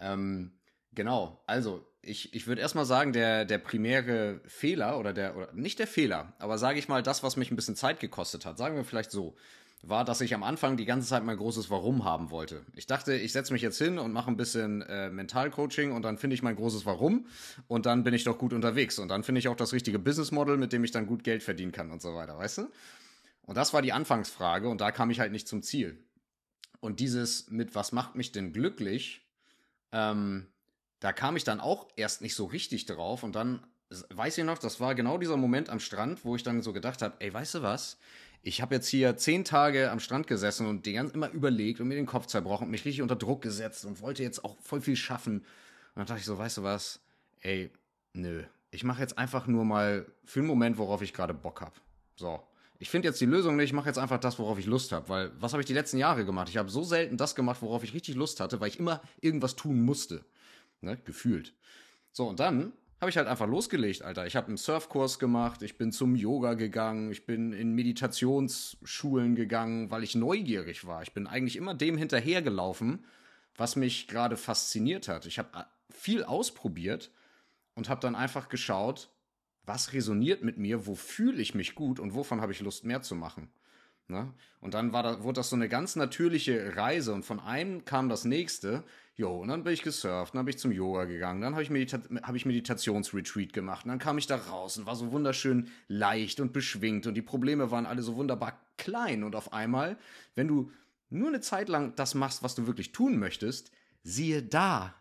Ähm, 0.00 0.58
genau, 0.94 1.42
also 1.46 1.84
ich, 2.02 2.34
ich 2.34 2.46
würde 2.46 2.60
erstmal 2.60 2.84
sagen, 2.84 3.12
der, 3.12 3.44
der 3.44 3.58
primäre 3.58 4.40
Fehler 4.46 4.98
oder 4.98 5.12
der, 5.12 5.36
oder 5.36 5.52
nicht 5.52 5.78
der 5.78 5.86
Fehler, 5.86 6.32
aber 6.38 6.58
sage 6.58 6.78
ich 6.78 6.88
mal, 6.88 7.02
das, 7.02 7.22
was 7.22 7.36
mich 7.36 7.50
ein 7.50 7.56
bisschen 7.56 7.76
Zeit 7.76 8.00
gekostet 8.00 8.46
hat, 8.46 8.58
sagen 8.58 8.76
wir 8.76 8.84
vielleicht 8.84 9.10
so, 9.10 9.36
war, 9.82 10.04
dass 10.04 10.20
ich 10.20 10.34
am 10.34 10.42
Anfang 10.42 10.76
die 10.76 10.84
ganze 10.84 11.08
Zeit 11.08 11.24
mein 11.24 11.36
großes 11.36 11.70
Warum 11.70 12.04
haben 12.04 12.30
wollte. 12.30 12.64
Ich 12.74 12.86
dachte, 12.86 13.14
ich 13.14 13.32
setze 13.32 13.52
mich 13.52 13.62
jetzt 13.62 13.78
hin 13.78 13.98
und 13.98 14.12
mache 14.12 14.28
ein 14.28 14.36
bisschen 14.36 14.82
äh, 14.82 15.08
Mentalcoaching 15.08 15.92
und 15.92 16.02
dann 16.02 16.18
finde 16.18 16.34
ich 16.34 16.42
mein 16.42 16.56
großes 16.56 16.84
Warum 16.84 17.26
und 17.68 17.86
dann 17.86 18.02
bin 18.02 18.12
ich 18.12 18.24
doch 18.24 18.38
gut 18.38 18.52
unterwegs 18.52 18.98
und 18.98 19.08
dann 19.08 19.22
finde 19.22 19.38
ich 19.38 19.48
auch 19.48 19.56
das 19.56 19.72
richtige 19.72 19.98
Business 19.98 20.32
Model, 20.32 20.56
mit 20.56 20.72
dem 20.72 20.82
ich 20.82 20.90
dann 20.90 21.06
gut 21.06 21.22
Geld 21.22 21.42
verdienen 21.42 21.72
kann 21.72 21.92
und 21.92 22.02
so 22.02 22.14
weiter, 22.14 22.36
weißt 22.36 22.58
du? 22.58 22.70
Und 23.42 23.56
das 23.56 23.72
war 23.72 23.80
die 23.80 23.92
Anfangsfrage 23.92 24.68
und 24.68 24.80
da 24.80 24.90
kam 24.90 25.10
ich 25.10 25.20
halt 25.20 25.32
nicht 25.32 25.48
zum 25.48 25.62
Ziel. 25.62 26.04
Und 26.80 27.00
dieses 27.00 27.48
mit 27.50 27.74
was 27.74 27.92
macht 27.92 28.14
mich 28.14 28.32
denn 28.32 28.52
glücklich, 28.52 29.26
ähm, 29.92 30.48
da 31.00 31.12
kam 31.12 31.36
ich 31.36 31.44
dann 31.44 31.60
auch 31.60 31.88
erst 31.96 32.22
nicht 32.22 32.34
so 32.34 32.46
richtig 32.46 32.86
drauf 32.86 33.22
und 33.22 33.34
dann 33.36 33.62
weiß 34.10 34.38
ich 34.38 34.44
noch, 34.44 34.58
das 34.58 34.80
war 34.80 34.94
genau 34.94 35.18
dieser 35.18 35.36
Moment 35.36 35.70
am 35.70 35.80
Strand, 35.80 36.24
wo 36.24 36.36
ich 36.36 36.42
dann 36.42 36.62
so 36.62 36.72
gedacht 36.72 37.02
habe, 37.02 37.14
ey, 37.20 37.32
weißt 37.32 37.56
du 37.56 37.62
was? 37.62 37.98
Ich 38.42 38.62
habe 38.62 38.74
jetzt 38.74 38.88
hier 38.88 39.16
zehn 39.16 39.44
Tage 39.44 39.90
am 39.90 40.00
Strand 40.00 40.26
gesessen 40.26 40.66
und 40.66 40.86
die 40.86 40.92
ganz 40.92 41.12
immer 41.12 41.30
überlegt 41.30 41.80
und 41.80 41.88
mir 41.88 41.96
den 41.96 42.06
Kopf 42.06 42.26
zerbrochen 42.26 42.66
und 42.66 42.70
mich 42.70 42.84
richtig 42.84 43.02
unter 43.02 43.16
Druck 43.16 43.42
gesetzt 43.42 43.84
und 43.84 44.00
wollte 44.00 44.22
jetzt 44.22 44.44
auch 44.44 44.56
voll 44.60 44.80
viel 44.80 44.96
schaffen. 44.96 45.38
Und 45.38 45.44
dann 45.96 46.06
dachte 46.06 46.20
ich 46.20 46.26
so, 46.26 46.38
weißt 46.38 46.58
du 46.58 46.62
was? 46.62 47.00
Ey, 47.40 47.70
nö. 48.12 48.44
Ich 48.70 48.84
mache 48.84 49.00
jetzt 49.00 49.18
einfach 49.18 49.46
nur 49.46 49.64
mal 49.64 50.06
für 50.24 50.40
einen 50.40 50.48
Moment, 50.48 50.78
worauf 50.78 51.02
ich 51.02 51.14
gerade 51.14 51.34
Bock 51.34 51.60
habe. 51.60 51.74
So. 52.16 52.40
Ich 52.78 52.90
finde 52.90 53.08
jetzt 53.08 53.20
die 53.20 53.26
Lösung 53.26 53.56
nicht, 53.56 53.66
ich 53.66 53.72
mache 53.72 53.88
jetzt 53.88 53.98
einfach 53.98 54.20
das, 54.20 54.38
worauf 54.38 54.58
ich 54.58 54.66
Lust 54.66 54.92
habe. 54.92 55.08
Weil, 55.08 55.32
was 55.40 55.52
habe 55.52 55.62
ich 55.62 55.66
die 55.66 55.74
letzten 55.74 55.98
Jahre 55.98 56.24
gemacht? 56.24 56.48
Ich 56.48 56.58
habe 56.58 56.70
so 56.70 56.84
selten 56.84 57.16
das 57.16 57.34
gemacht, 57.34 57.60
worauf 57.60 57.82
ich 57.82 57.92
richtig 57.92 58.14
Lust 58.14 58.38
hatte, 58.38 58.60
weil 58.60 58.68
ich 58.68 58.78
immer 58.78 59.00
irgendwas 59.20 59.56
tun 59.56 59.80
musste. 59.82 60.24
Ne? 60.80 60.98
Gefühlt. 61.04 61.54
So, 62.12 62.28
und 62.28 62.40
dann 62.40 62.72
habe 63.00 63.10
ich 63.10 63.16
halt 63.16 63.28
einfach 63.28 63.46
losgelegt, 63.46 64.02
Alter. 64.02 64.26
Ich 64.26 64.34
habe 64.34 64.48
einen 64.48 64.56
Surfkurs 64.56 65.18
gemacht, 65.18 65.62
ich 65.62 65.78
bin 65.78 65.92
zum 65.92 66.16
Yoga 66.16 66.54
gegangen, 66.54 67.12
ich 67.12 67.26
bin 67.26 67.52
in 67.52 67.72
Meditationsschulen 67.74 69.36
gegangen, 69.36 69.90
weil 69.90 70.02
ich 70.02 70.16
neugierig 70.16 70.84
war. 70.84 71.02
Ich 71.02 71.14
bin 71.14 71.26
eigentlich 71.26 71.56
immer 71.56 71.74
dem 71.74 71.96
hinterhergelaufen, 71.96 73.04
was 73.54 73.76
mich 73.76 74.08
gerade 74.08 74.36
fasziniert 74.36 75.06
hat. 75.06 75.26
Ich 75.26 75.38
habe 75.38 75.56
äh, 75.56 75.62
viel 75.90 76.24
ausprobiert 76.24 77.12
und 77.74 77.88
habe 77.88 78.00
dann 78.00 78.16
einfach 78.16 78.48
geschaut, 78.48 79.10
was 79.64 79.92
resoniert 79.92 80.42
mit 80.42 80.58
mir, 80.58 80.86
wo 80.86 80.94
fühle 80.96 81.40
ich 81.40 81.54
mich 81.54 81.74
gut 81.74 82.00
und 82.00 82.14
wovon 82.14 82.40
habe 82.40 82.52
ich 82.52 82.60
Lust 82.60 82.84
mehr 82.84 83.02
zu 83.02 83.14
machen. 83.14 83.48
Ne? 84.08 84.32
Und 84.60 84.72
dann 84.72 84.94
war 84.94 85.02
da, 85.02 85.22
wurde 85.22 85.36
das 85.36 85.50
so 85.50 85.56
eine 85.56 85.68
ganz 85.68 85.94
natürliche 85.94 86.76
Reise 86.76 87.12
und 87.12 87.24
von 87.24 87.40
einem 87.40 87.84
kam 87.84 88.08
das 88.08 88.24
nächste. 88.24 88.82
Jo, 89.16 89.36
und 89.36 89.48
dann 89.48 89.64
bin 89.64 89.74
ich 89.74 89.82
gesurft, 89.82 90.34
dann 90.34 90.46
bin 90.46 90.54
ich 90.54 90.58
zum 90.58 90.72
Yoga 90.72 91.04
gegangen, 91.04 91.42
dann 91.42 91.52
habe 91.52 91.62
ich, 91.62 91.68
Medita 91.68 92.00
hab 92.22 92.34
ich 92.34 92.46
Meditationsretreat 92.46 93.52
gemacht 93.52 93.84
und 93.84 93.90
dann 93.90 93.98
kam 93.98 94.16
ich 94.16 94.26
da 94.26 94.36
raus 94.36 94.78
und 94.78 94.86
war 94.86 94.96
so 94.96 95.12
wunderschön 95.12 95.70
leicht 95.88 96.40
und 96.40 96.52
beschwingt 96.52 97.06
und 97.06 97.14
die 97.14 97.22
Probleme 97.22 97.70
waren 97.70 97.84
alle 97.84 98.00
so 98.00 98.16
wunderbar 98.16 98.58
klein 98.78 99.24
und 99.24 99.34
auf 99.34 99.52
einmal, 99.52 99.98
wenn 100.36 100.48
du 100.48 100.70
nur 101.10 101.28
eine 101.28 101.40
Zeit 101.40 101.68
lang 101.68 101.94
das 101.96 102.14
machst, 102.14 102.42
was 102.42 102.54
du 102.54 102.66
wirklich 102.66 102.92
tun 102.92 103.18
möchtest, 103.18 103.72
siehe 104.04 104.42
da, 104.42 104.94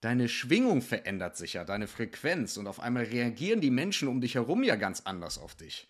deine 0.00 0.28
Schwingung 0.28 0.82
verändert 0.82 1.36
sich 1.36 1.52
ja, 1.52 1.64
deine 1.64 1.86
Frequenz 1.86 2.56
und 2.56 2.66
auf 2.66 2.80
einmal 2.80 3.04
reagieren 3.04 3.60
die 3.60 3.70
Menschen 3.70 4.08
um 4.08 4.20
dich 4.20 4.34
herum 4.34 4.64
ja 4.64 4.76
ganz 4.76 5.02
anders 5.02 5.38
auf 5.38 5.54
dich. 5.54 5.88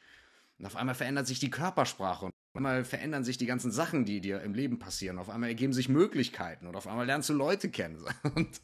Und 0.59 0.67
auf 0.67 0.77
einmal 0.77 0.97
verändert 0.97 1.27
sich 1.27 1.39
die 1.39 1.51
Körpersprache 1.51 2.31
einmal 2.59 2.85
verändern 2.85 3.25
sich 3.25 3.39
die 3.39 3.47
ganzen 3.47 3.71
Sachen, 3.71 4.05
die 4.05 4.21
dir 4.21 4.43
im 4.43 4.53
Leben 4.53 4.79
passieren. 4.79 5.19
Auf 5.19 5.31
einmal 5.31 5.49
ergeben 5.49 5.73
sich 5.73 5.89
Möglichkeiten 5.89 6.67
und 6.67 6.77
auf 6.77 6.87
einmal 6.87 7.07
lernst 7.07 7.31
du 7.31 7.33
Leute 7.33 7.71
kennen. 7.71 8.05
Und, 8.35 8.61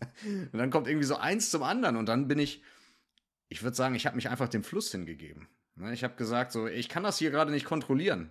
und 0.53 0.59
dann 0.59 0.71
kommt 0.71 0.89
irgendwie 0.89 1.07
so 1.07 1.17
eins 1.17 1.51
zum 1.51 1.63
anderen 1.63 1.97
und 1.97 2.07
dann 2.07 2.29
bin 2.29 2.39
ich, 2.39 2.63
ich 3.49 3.63
würde 3.63 3.77
sagen, 3.77 3.95
ich 3.95 4.07
habe 4.07 4.17
mich 4.17 4.29
einfach 4.29 4.49
dem 4.49 4.63
Fluss 4.63 4.91
hingegeben. 4.91 5.49
Ne, 5.77 5.93
ich 5.93 6.05
habe 6.05 6.17
gesagt, 6.17 6.53
so, 6.53 6.67
ich 6.67 6.89
kann 6.89 7.03
das 7.03 7.19
hier 7.19 7.31
gerade 7.31 7.51
nicht 7.51 7.65
kontrollieren. 7.65 8.31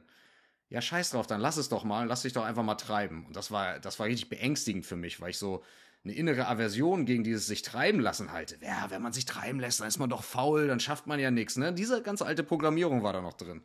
Ja, 0.70 0.82
scheiß 0.82 1.12
drauf, 1.12 1.28
dann 1.28 1.42
lass 1.42 1.58
es 1.58 1.70
doch 1.70 1.84
mal, 1.84 2.08
lass 2.08 2.22
dich 2.22 2.34
doch 2.34 2.44
einfach 2.44 2.64
mal 2.64 2.76
treiben. 2.76 3.26
Und 3.26 3.36
das 3.36 3.52
war, 3.52 3.80
das 3.80 4.00
war 4.00 4.08
richtig 4.08 4.30
beängstigend 4.30 4.86
für 4.86 4.96
mich, 4.96 5.20
weil 5.22 5.32
ich 5.32 5.38
so, 5.38 5.64
eine 6.04 6.14
innere 6.14 6.48
Aversion 6.48 7.06
gegen 7.06 7.24
dieses 7.24 7.48
sich 7.48 7.62
treiben 7.62 8.02
lassen 8.02 8.34
halte. 8.34 8.58
Ja, 8.62 8.90
wenn 8.90 9.02
man 9.02 9.14
sich 9.14 9.24
treiben 9.26 9.60
lässt, 9.60 9.80
dann 9.80 9.88
ist 9.88 10.00
man 10.00 10.10
doch 10.10 10.24
faul, 10.24 10.68
dann 10.68 10.82
schafft 10.82 11.08
man 11.08 11.20
ja 11.20 11.32
nichts. 11.32 11.56
Ne? 11.56 11.72
Diese 11.74 12.02
ganze 12.02 12.26
alte 12.26 12.44
Programmierung 12.44 13.04
war 13.04 13.14
da 13.14 13.22
noch 13.22 13.34
drin. 13.34 13.64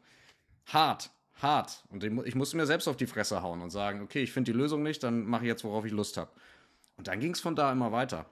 Hart, 0.67 1.11
hart. 1.42 1.85
Und 1.90 2.05
ich 2.05 2.35
musste 2.35 2.57
mir 2.57 2.66
selbst 2.66 2.88
auf 2.88 2.96
die 2.96 3.07
Fresse 3.07 3.42
hauen 3.42 3.62
und 3.62 3.70
sagen, 3.70 4.03
okay, 4.03 4.22
ich 4.22 4.33
finde 4.33 4.53
die 4.53 4.59
Lösung 4.59 4.83
nicht, 4.83 5.03
dann 5.03 5.24
mache 5.24 5.44
ich 5.44 5.48
jetzt, 5.48 5.64
worauf 5.64 5.85
ich 5.85 5.92
Lust 5.92 6.16
habe. 6.16 6.31
Und 6.96 7.09
dann 7.09 7.20
ging 7.20 7.33
es 7.33 7.40
von 7.40 7.57
da 7.57 7.70
immer 7.72 7.92
weiter. 7.92 8.27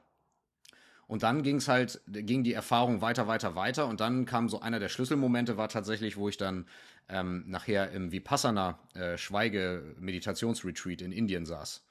Und 1.07 1.23
dann 1.23 1.43
ging 1.43 1.57
es 1.57 1.69
halt, 1.69 2.01
ging 2.07 2.43
die 2.43 2.53
Erfahrung 2.53 3.01
weiter, 3.01 3.29
weiter, 3.29 3.55
weiter. 3.55 3.87
Und 3.87 4.01
dann 4.01 4.27
kam 4.27 4.49
so 4.49 4.61
einer 4.61 4.81
der 4.81 4.89
Schlüsselmomente, 4.89 5.57
war 5.57 5.69
tatsächlich, 5.69 6.17
wo 6.17 6.29
ich 6.29 6.37
dann 6.37 6.67
ähm, 7.09 7.45
nachher 7.47 7.93
im 7.93 8.11
Vipassana 8.11 8.81
äh, 8.95 9.17
Schweige-Meditationsretreat 9.17 11.03
in 11.03 11.13
Indien 11.13 11.47
saß. 11.47 11.85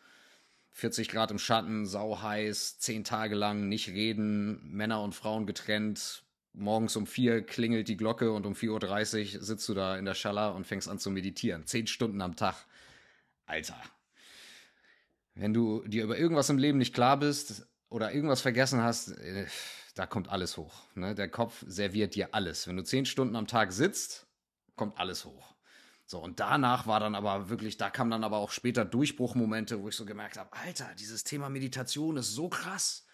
40 0.74 1.08
Grad 1.08 1.32
im 1.32 1.40
Schatten, 1.40 1.86
sau 1.86 2.22
heiß, 2.22 2.80
zehn 2.80 3.06
Tage 3.06 3.36
lang 3.36 3.70
nicht 3.70 3.88
reden, 3.88 4.60
Männer 4.70 5.02
und 5.02 5.16
Frauen 5.16 5.46
getrennt. 5.46 6.25
Morgens 6.58 6.96
um 6.96 7.06
vier 7.06 7.46
klingelt 7.46 7.88
die 7.88 7.98
Glocke 7.98 8.32
und 8.32 8.46
um 8.46 8.54
4.30 8.54 9.36
Uhr 9.36 9.44
sitzt 9.44 9.68
du 9.68 9.74
da 9.74 9.98
in 9.98 10.06
der 10.06 10.14
Schalla 10.14 10.50
und 10.50 10.66
fängst 10.66 10.88
an 10.88 11.00
zu 11.00 11.10
meditieren. 11.10 11.66
Zehn 11.66 11.88
Stunden 11.88 12.22
am 12.22 12.36
Tag. 12.36 12.56
Alter. 13.46 13.80
Wenn 15.34 15.54
du 15.54 15.84
dir 15.86 16.04
über 16.04 16.18
irgendwas 16.18 16.50
im 16.50 16.58
Leben 16.58 16.78
nicht 16.78 16.94
klar 16.94 17.18
bist 17.18 17.68
oder 17.90 18.14
irgendwas 18.14 18.42
vergessen 18.42 18.82
hast, 18.82 19.10
äh, 19.10 19.48
da 19.96 20.06
kommt 20.06 20.30
alles 20.30 20.56
hoch. 20.56 20.74
Ne? 20.96 21.14
Der 21.14 21.30
Kopf 21.30 21.64
serviert 21.68 22.16
dir 22.16 22.34
alles. 22.34 22.68
Wenn 22.68 22.78
du 22.78 22.84
zehn 22.84 23.06
Stunden 23.06 23.36
am 23.36 23.48
Tag 23.48 23.74
sitzt, 23.74 24.26
kommt 24.76 24.98
alles 24.98 25.26
hoch. 25.26 25.56
So, 26.06 26.20
und 26.20 26.40
danach 26.40 26.86
war 26.86 27.00
dann 27.00 27.16
aber 27.16 27.50
wirklich, 27.50 27.78
da 27.78 27.90
kamen 27.90 28.12
dann 28.12 28.24
aber 28.24 28.38
auch 28.38 28.52
später 28.52 28.86
Durchbruchmomente, 28.86 29.82
wo 29.82 29.90
ich 29.90 29.96
so 29.96 30.06
gemerkt 30.06 30.38
habe, 30.38 30.54
Alter, 30.54 30.90
dieses 31.00 31.24
Thema 31.24 31.50
Meditation 31.50 32.18
ist 32.18 32.34
so 32.34 32.48
krass. 32.48 33.06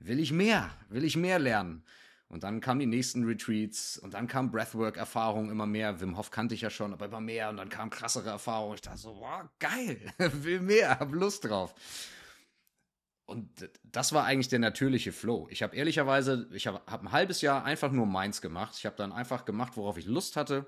Will 0.00 0.18
ich 0.18 0.32
mehr? 0.32 0.70
Will 0.88 1.04
ich 1.04 1.16
mehr 1.16 1.38
lernen? 1.38 1.84
Und 2.28 2.44
dann 2.44 2.60
kamen 2.60 2.80
die 2.80 2.86
nächsten 2.86 3.24
Retreats 3.24 3.96
und 3.96 4.12
dann 4.12 4.26
kam 4.26 4.50
Breathwork-Erfahrung 4.50 5.50
immer 5.50 5.66
mehr. 5.66 6.00
Wim 6.00 6.18
Hof 6.18 6.30
kannte 6.30 6.54
ich 6.54 6.60
ja 6.60 6.68
schon, 6.68 6.92
aber 6.92 7.06
immer 7.06 7.22
mehr. 7.22 7.48
Und 7.48 7.56
dann 7.56 7.70
kam 7.70 7.88
krassere 7.88 8.28
Erfahrungen. 8.28 8.74
Ich 8.74 8.82
dachte 8.82 8.98
so, 8.98 9.16
wow, 9.18 9.44
geil, 9.58 9.98
will 10.18 10.60
mehr, 10.60 11.00
hab 11.00 11.12
Lust 11.12 11.44
drauf. 11.44 11.74
Und 13.24 13.70
das 13.82 14.12
war 14.12 14.24
eigentlich 14.24 14.48
der 14.48 14.58
natürliche 14.58 15.12
Flow. 15.12 15.48
Ich 15.50 15.62
habe 15.62 15.76
ehrlicherweise, 15.76 16.48
ich 16.52 16.66
habe 16.66 16.80
hab 16.86 17.02
ein 17.02 17.12
halbes 17.12 17.40
Jahr 17.40 17.64
einfach 17.64 17.92
nur 17.92 18.06
meins 18.06 18.40
gemacht. 18.40 18.74
Ich 18.76 18.86
habe 18.86 18.96
dann 18.96 19.12
einfach 19.12 19.44
gemacht, 19.44 19.76
worauf 19.76 19.96
ich 19.98 20.06
Lust 20.06 20.36
hatte. 20.36 20.66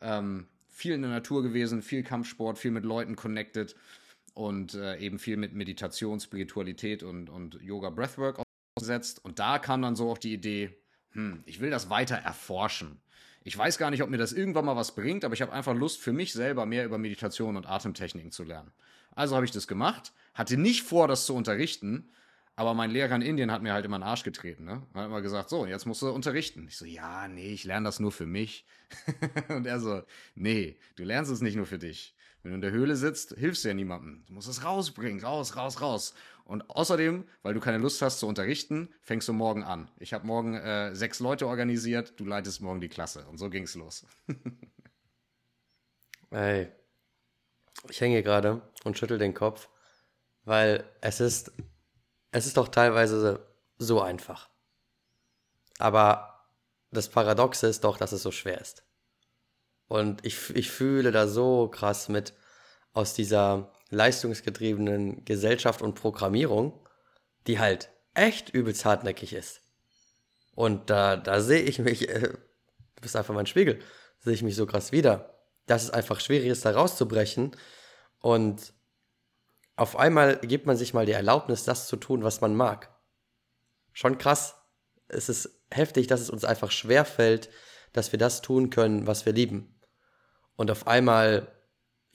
Ähm, 0.00 0.48
viel 0.68 0.92
in 0.92 1.02
der 1.02 1.10
Natur 1.10 1.42
gewesen, 1.42 1.82
viel 1.82 2.02
Kampfsport, 2.02 2.58
viel 2.58 2.70
mit 2.70 2.84
Leuten 2.84 3.16
connected 3.16 3.74
und 4.34 4.74
äh, 4.74 4.98
eben 4.98 5.18
viel 5.18 5.36
mit 5.36 5.54
Meditation, 5.54 6.20
Spiritualität 6.20 7.02
und, 7.02 7.30
und 7.30 7.60
Yoga 7.62 7.90
Breathwork 7.90 8.40
ausgesetzt. 8.76 9.24
Und 9.24 9.38
da 9.38 9.58
kam 9.58 9.82
dann 9.82 9.96
so 9.96 10.10
auch 10.10 10.18
die 10.18 10.34
Idee, 10.34 10.76
hm, 11.16 11.42
ich 11.46 11.60
will 11.60 11.70
das 11.70 11.90
weiter 11.90 12.16
erforschen. 12.16 13.00
Ich 13.44 13.56
weiß 13.56 13.78
gar 13.78 13.90
nicht, 13.90 14.02
ob 14.02 14.10
mir 14.10 14.18
das 14.18 14.32
irgendwann 14.32 14.64
mal 14.64 14.76
was 14.76 14.94
bringt, 14.94 15.24
aber 15.24 15.34
ich 15.34 15.42
habe 15.42 15.52
einfach 15.52 15.74
Lust 15.74 16.00
für 16.00 16.12
mich 16.12 16.32
selber 16.32 16.66
mehr 16.66 16.84
über 16.84 16.98
Meditation 16.98 17.56
und 17.56 17.66
Atemtechniken 17.66 18.32
zu 18.32 18.44
lernen. 18.44 18.72
Also 19.14 19.34
habe 19.36 19.44
ich 19.46 19.52
das 19.52 19.66
gemacht, 19.68 20.12
hatte 20.34 20.56
nicht 20.56 20.82
vor, 20.82 21.08
das 21.08 21.26
zu 21.26 21.34
unterrichten, 21.34 22.10
Aber 22.58 22.72
mein 22.72 22.90
Lehrer 22.90 23.14
in 23.14 23.22
Indien 23.22 23.52
hat 23.52 23.62
mir 23.62 23.74
halt 23.74 23.84
immer 23.84 23.96
einen 23.96 24.04
Arsch 24.04 24.22
getreten, 24.22 24.64
ne? 24.64 24.82
Er 24.94 25.02
hat 25.02 25.06
immer 25.08 25.20
gesagt, 25.20 25.50
so, 25.50 25.66
jetzt 25.66 25.84
musst 25.86 26.00
du 26.00 26.08
unterrichten. 26.10 26.66
Ich 26.68 26.78
so, 26.78 26.86
ja, 26.86 27.28
nee, 27.28 27.52
ich 27.52 27.64
lerne 27.64 27.84
das 27.84 28.00
nur 28.00 28.12
für 28.12 28.24
mich. 28.26 28.64
und 29.48 29.66
er 29.66 29.78
so, 29.78 30.02
nee, 30.34 30.78
du 30.96 31.04
lernst 31.04 31.30
es 31.30 31.42
nicht 31.42 31.56
nur 31.56 31.66
für 31.66 31.78
dich. 31.78 32.14
Wenn 32.42 32.52
du 32.52 32.54
in 32.56 32.60
der 32.62 32.70
Höhle 32.70 32.96
sitzt, 32.96 33.34
hilfst 33.36 33.64
du 33.64 33.68
ja 33.68 33.74
niemandem. 33.74 34.24
Du 34.26 34.32
musst 34.32 34.48
es 34.48 34.64
rausbringen, 34.64 35.22
raus, 35.22 35.56
raus, 35.56 35.80
raus. 35.82 36.14
Und 36.46 36.70
außerdem, 36.70 37.28
weil 37.42 37.54
du 37.54 37.60
keine 37.60 37.78
Lust 37.78 38.00
hast 38.02 38.20
zu 38.20 38.28
unterrichten, 38.28 38.94
fängst 39.02 39.26
du 39.26 39.32
morgen 39.32 39.64
an. 39.64 39.90
Ich 39.98 40.12
habe 40.12 40.26
morgen 40.26 40.54
äh, 40.54 40.94
sechs 40.94 41.18
Leute 41.18 41.48
organisiert, 41.48 42.14
du 42.18 42.24
leitest 42.24 42.60
morgen 42.60 42.80
die 42.80 42.88
Klasse. 42.88 43.26
Und 43.26 43.38
so 43.38 43.50
ging's 43.50 43.74
los. 43.74 44.06
Ey, 46.30 46.68
ich 47.88 48.00
hänge 48.00 48.22
gerade 48.22 48.62
und 48.84 48.96
schüttel 48.96 49.18
den 49.18 49.34
Kopf, 49.34 49.68
weil 50.44 50.84
es 51.00 51.18
ist, 51.18 51.52
es 52.30 52.46
ist 52.46 52.56
doch 52.56 52.68
teilweise 52.68 53.44
so 53.78 54.00
einfach. 54.00 54.48
Aber 55.78 56.46
das 56.92 57.08
Paradoxe 57.08 57.66
ist 57.66 57.82
doch, 57.82 57.98
dass 57.98 58.12
es 58.12 58.22
so 58.22 58.30
schwer 58.30 58.60
ist. 58.60 58.84
Und 59.88 60.24
ich, 60.24 60.50
ich 60.54 60.70
fühle 60.70 61.10
da 61.10 61.26
so 61.26 61.68
krass 61.68 62.08
mit 62.08 62.34
aus 62.92 63.14
dieser 63.14 63.72
leistungsgetriebenen 63.90 65.24
Gesellschaft 65.24 65.82
und 65.82 65.94
Programmierung, 65.94 66.72
die 67.46 67.58
halt 67.58 67.90
echt 68.14 68.50
übelst 68.50 68.84
hartnäckig 68.84 69.32
ist. 69.32 69.60
Und 70.54 70.90
da, 70.90 71.16
da 71.16 71.40
sehe 71.40 71.62
ich 71.62 71.78
mich, 71.78 72.08
äh, 72.08 72.20
du 72.20 73.02
bist 73.02 73.16
einfach 73.16 73.34
mein 73.34 73.46
Spiegel, 73.46 73.80
sehe 74.20 74.32
ich 74.32 74.42
mich 74.42 74.56
so 74.56 74.66
krass 74.66 74.90
wieder, 74.90 75.38
dass 75.66 75.84
es 75.84 75.90
einfach 75.90 76.20
schwierig 76.20 76.48
ist, 76.48 76.64
da 76.64 76.70
rauszubrechen. 76.70 77.54
Und 78.20 78.72
auf 79.76 79.96
einmal 79.96 80.38
gibt 80.38 80.66
man 80.66 80.76
sich 80.76 80.94
mal 80.94 81.06
die 81.06 81.12
Erlaubnis, 81.12 81.64
das 81.64 81.86
zu 81.86 81.96
tun, 81.96 82.24
was 82.24 82.40
man 82.40 82.56
mag. 82.56 82.90
Schon 83.92 84.18
krass. 84.18 84.56
Es 85.08 85.28
ist 85.28 85.50
heftig, 85.70 86.06
dass 86.06 86.20
es 86.20 86.30
uns 86.30 86.44
einfach 86.44 86.70
schwer 86.70 87.04
fällt, 87.04 87.50
dass 87.92 88.12
wir 88.12 88.18
das 88.18 88.42
tun 88.42 88.70
können, 88.70 89.06
was 89.06 89.26
wir 89.26 89.32
lieben. 89.32 89.78
Und 90.56 90.70
auf 90.70 90.86
einmal 90.86 91.55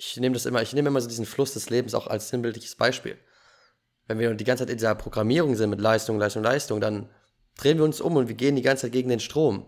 ich 0.02 0.18
nehme 0.18 0.34
das 0.34 0.48
immer, 0.48 0.62
ich 0.64 0.74
nehme 0.74 0.90
immer 0.90 1.00
so 1.00 1.08
diesen 1.08 1.28
Fluss 1.28 1.54
des 1.54 1.70
Lebens 1.70 1.94
auch 1.94 2.08
als 2.08 2.30
sinnbildliches 2.30 2.76
Beispiel. 2.76 3.20
Wenn 4.08 4.18
wir 4.18 4.34
die 4.34 4.44
ganze 4.44 4.64
Zeit 4.64 4.72
in 4.72 4.78
dieser 4.78 4.96
Programmierung 4.96 5.56
sind 5.56 5.70
mit 5.70 5.80
Leistung, 5.80 6.18
Leistung, 6.18 6.44
Leistung, 6.44 6.82
dann 6.82 7.10
drehen 7.56 7.78
wir 7.78 7.86
uns 7.86 8.02
um 8.02 8.16
und 8.16 8.28
wir 8.28 8.36
gehen 8.36 8.56
die 8.56 8.64
ganze 8.64 8.84
Zeit 8.84 8.94
gegen 8.94 9.10
den 9.10 9.20
Strom. 9.20 9.68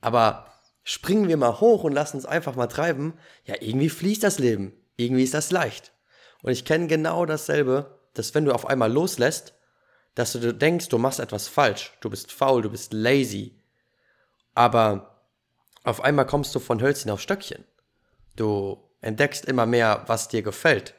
Aber 0.00 0.52
springen 0.82 1.28
wir 1.28 1.36
mal 1.36 1.60
hoch 1.60 1.84
und 1.84 1.92
lassen 1.92 2.16
uns 2.16 2.26
einfach 2.26 2.56
mal 2.56 2.66
treiben, 2.66 3.14
ja, 3.44 3.54
irgendwie 3.60 3.90
fließt 3.90 4.24
das 4.24 4.40
Leben. 4.40 4.72
Irgendwie 4.96 5.22
ist 5.22 5.34
das 5.34 5.52
leicht. 5.52 5.92
Und 6.42 6.50
ich 6.50 6.64
kenne 6.64 6.88
genau 6.88 7.24
dasselbe, 7.24 8.00
dass 8.14 8.34
wenn 8.34 8.46
du 8.46 8.52
auf 8.52 8.66
einmal 8.66 8.92
loslässt, 8.92 9.54
dass 10.16 10.32
du 10.32 10.52
denkst, 10.52 10.88
du 10.88 10.98
machst 10.98 11.20
etwas 11.20 11.46
falsch, 11.46 11.96
du 12.00 12.10
bist 12.10 12.32
faul, 12.32 12.62
du 12.62 12.70
bist 12.70 12.92
lazy. 12.92 13.62
Aber 14.52 15.22
auf 15.84 16.00
einmal 16.02 16.26
kommst 16.26 16.54
du 16.56 16.58
von 16.58 16.82
Hölzchen 16.82 17.12
auf 17.12 17.20
Stöckchen. 17.20 17.64
Du 18.34 18.89
entdeckst 19.00 19.44
immer 19.44 19.66
mehr, 19.66 20.04
was 20.06 20.28
dir 20.28 20.42
gefällt. 20.42 20.94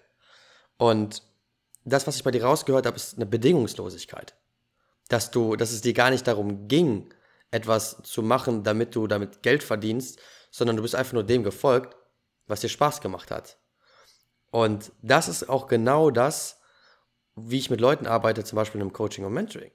Und 0.77 1.23
das, 1.83 2.07
was 2.07 2.15
ich 2.15 2.23
bei 2.23 2.31
dir 2.31 2.43
rausgehört 2.43 2.85
habe, 2.85 2.95
ist 2.95 3.15
eine 3.15 3.25
Bedingungslosigkeit. 3.25 4.35
Dass 5.09 5.31
du, 5.31 5.55
dass 5.55 5.71
es 5.71 5.81
dir 5.81 5.93
gar 5.93 6.09
nicht 6.09 6.27
darum 6.27 6.67
ging, 6.67 7.13
etwas 7.51 7.97
zu 8.03 8.23
machen, 8.23 8.63
damit 8.63 8.95
du 8.95 9.07
damit 9.07 9.43
Geld 9.43 9.63
verdienst, 9.63 10.19
sondern 10.51 10.77
du 10.77 10.81
bist 10.81 10.95
einfach 10.95 11.13
nur 11.13 11.23
dem 11.23 11.43
gefolgt, 11.43 11.97
was 12.47 12.61
dir 12.61 12.69
Spaß 12.69 13.01
gemacht 13.01 13.31
hat. 13.31 13.57
Und 14.51 14.91
das 15.01 15.27
ist 15.27 15.49
auch 15.49 15.67
genau 15.67 16.11
das, 16.11 16.59
wie 17.35 17.57
ich 17.57 17.69
mit 17.69 17.81
Leuten 17.81 18.05
arbeite, 18.05 18.43
zum 18.43 18.57
Beispiel 18.57 18.81
im 18.81 18.93
Coaching 18.93 19.25
und 19.25 19.33
Mentoring. 19.33 19.71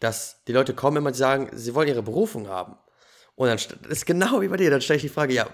Dass 0.00 0.42
die 0.44 0.52
Leute 0.52 0.74
kommen 0.74 0.98
immer 0.98 1.08
und 1.08 1.14
sagen, 1.14 1.50
sie 1.52 1.74
wollen 1.74 1.88
ihre 1.88 2.02
Berufung 2.02 2.48
haben. 2.48 2.76
Und 3.36 3.48
dann 3.48 3.58
ist 3.90 4.06
genau 4.06 4.40
wie 4.40 4.48
bei 4.48 4.56
dir, 4.56 4.70
dann 4.70 4.80
stelle 4.80 4.96
ich 4.96 5.02
die 5.02 5.08
Frage, 5.08 5.32
ja, 5.34 5.48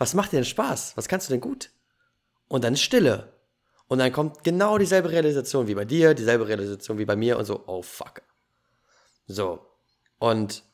was 0.00 0.14
macht 0.14 0.32
dir 0.32 0.36
denn 0.36 0.46
Spaß? 0.46 0.96
Was 0.96 1.08
kannst 1.08 1.28
du 1.28 1.34
denn 1.34 1.42
gut? 1.42 1.70
Und 2.48 2.64
dann 2.64 2.72
ist 2.72 2.80
Stille. 2.80 3.34
Und 3.86 3.98
dann 3.98 4.10
kommt 4.12 4.42
genau 4.44 4.78
dieselbe 4.78 5.10
Realisation 5.10 5.66
wie 5.68 5.74
bei 5.74 5.84
dir, 5.84 6.14
dieselbe 6.14 6.48
Realisation 6.48 6.96
wie 6.96 7.04
bei 7.04 7.16
mir 7.16 7.38
und 7.38 7.44
so, 7.44 7.64
oh 7.66 7.82
fuck. 7.82 8.22
So. 9.26 9.60
Und 10.18 10.64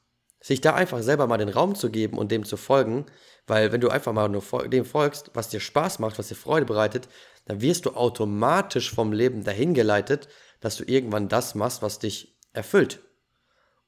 sich 0.40 0.60
da 0.60 0.74
einfach 0.74 1.02
selber 1.02 1.26
mal 1.26 1.38
den 1.38 1.48
Raum 1.48 1.74
zu 1.74 1.90
geben 1.90 2.18
und 2.18 2.30
dem 2.30 2.44
zu 2.44 2.56
folgen, 2.56 3.06
weil 3.48 3.72
wenn 3.72 3.80
du 3.80 3.88
einfach 3.88 4.12
mal 4.12 4.28
nur 4.28 4.44
dem 4.68 4.84
folgst, 4.84 5.32
was 5.34 5.48
dir 5.48 5.58
Spaß 5.58 5.98
macht, 5.98 6.20
was 6.20 6.28
dir 6.28 6.36
Freude 6.36 6.66
bereitet, 6.66 7.08
dann 7.46 7.60
wirst 7.60 7.86
du 7.86 7.94
automatisch 7.94 8.94
vom 8.94 9.12
Leben 9.12 9.42
dahin 9.42 9.74
geleitet, 9.74 10.28
dass 10.60 10.76
du 10.76 10.84
irgendwann 10.84 11.28
das 11.28 11.56
machst, 11.56 11.82
was 11.82 11.98
dich 11.98 12.38
erfüllt. 12.52 13.00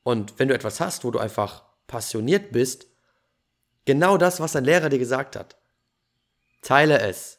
Und 0.02 0.40
wenn 0.40 0.48
du 0.48 0.54
etwas 0.54 0.80
hast, 0.80 1.04
wo 1.04 1.12
du 1.12 1.20
einfach 1.20 1.62
passioniert 1.86 2.50
bist, 2.50 2.87
Genau 3.88 4.18
das, 4.18 4.38
was 4.38 4.52
dein 4.52 4.66
Lehrer 4.66 4.90
dir 4.90 4.98
gesagt 4.98 5.34
hat. 5.34 5.56
Teile 6.60 7.00
es, 7.00 7.38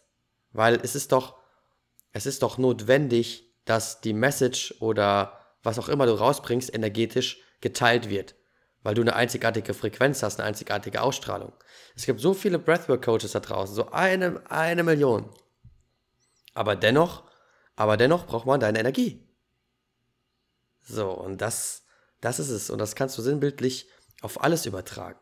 weil 0.52 0.80
es 0.82 0.96
ist 0.96 1.12
doch, 1.12 1.38
es 2.12 2.26
ist 2.26 2.42
doch 2.42 2.58
notwendig, 2.58 3.54
dass 3.66 4.02
die 4.02 4.14
Message 4.14 4.74
oder 4.80 5.40
was 5.62 5.78
auch 5.78 5.90
immer 5.90 6.08
du 6.08 6.14
rausbringst, 6.14 6.74
energetisch 6.74 7.40
geteilt 7.62 8.10
wird, 8.10 8.34
weil 8.82 8.96
du 8.96 9.02
eine 9.04 9.16
einzigartige 9.16 9.76
Frequenz 9.76 10.24
hast, 10.24 10.40
eine 10.40 10.48
einzigartige 10.48 11.04
Ausstrahlung. 11.04 11.54
Es 11.96 12.08
gibt 12.08 12.20
so 12.20 12.34
viele 12.34 12.58
Breathwork-Coaches 12.58 13.34
da 13.34 13.42
draußen, 13.42 13.76
so 13.76 13.92
eine, 13.92 14.42
eine 14.50 14.82
Million. 14.82 15.30
Aber 16.56 16.76
dennoch, 16.76 17.30
aber 17.76 17.96
dennoch 17.96 18.26
braucht 18.26 18.48
man 18.48 18.60
deine 18.60 18.80
Energie. 18.80 19.24
So, 20.82 21.12
und 21.12 21.42
das, 21.42 21.84
das 22.22 22.40
ist 22.40 22.50
es. 22.50 22.72
Und 22.72 22.80
das 22.80 22.96
kannst 22.96 23.20
du 23.20 23.22
sinnbildlich 23.22 23.88
auf 24.24 24.44
alles 24.44 24.66
übertragen. 24.66 25.20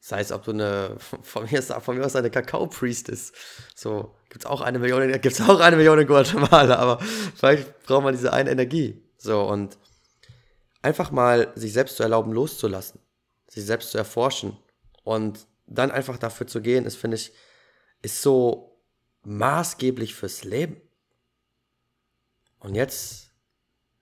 Sei 0.00 0.20
es, 0.20 0.32
ob 0.32 0.44
du 0.44 0.52
eine, 0.52 0.96
von 1.22 1.44
mir, 1.44 1.58
ist, 1.58 1.72
von 1.72 1.96
mir 1.96 2.04
aus 2.04 2.16
eine 2.16 2.30
Kakao-Priest 2.30 3.08
ist. 3.08 3.34
So, 3.74 4.14
gibt 4.28 4.44
es 4.44 4.50
auch 4.50 4.60
eine 4.60 4.78
Million, 4.78 5.10
gibt's 5.20 5.40
auch 5.40 5.60
eine 5.60 5.76
Million 5.76 5.98
in 6.00 6.06
Guatemala, 6.06 6.76
aber 6.76 6.98
vielleicht 7.36 7.82
braucht 7.82 8.04
man 8.04 8.14
diese 8.14 8.32
eine 8.32 8.50
Energie. 8.50 9.02
So, 9.16 9.42
und 9.42 9.78
einfach 10.82 11.10
mal 11.10 11.52
sich 11.56 11.72
selbst 11.72 11.96
zu 11.96 12.02
erlauben, 12.02 12.32
loszulassen, 12.32 13.00
sich 13.48 13.64
selbst 13.64 13.90
zu 13.90 13.98
erforschen 13.98 14.56
und 15.02 15.46
dann 15.66 15.90
einfach 15.90 16.16
dafür 16.16 16.46
zu 16.46 16.62
gehen, 16.62 16.86
ist, 16.86 16.96
finde 16.96 17.16
ich, 17.16 17.32
ist 18.00 18.22
so 18.22 18.80
maßgeblich 19.24 20.14
fürs 20.14 20.44
Leben. 20.44 20.80
Und 22.60 22.74
jetzt 22.74 23.32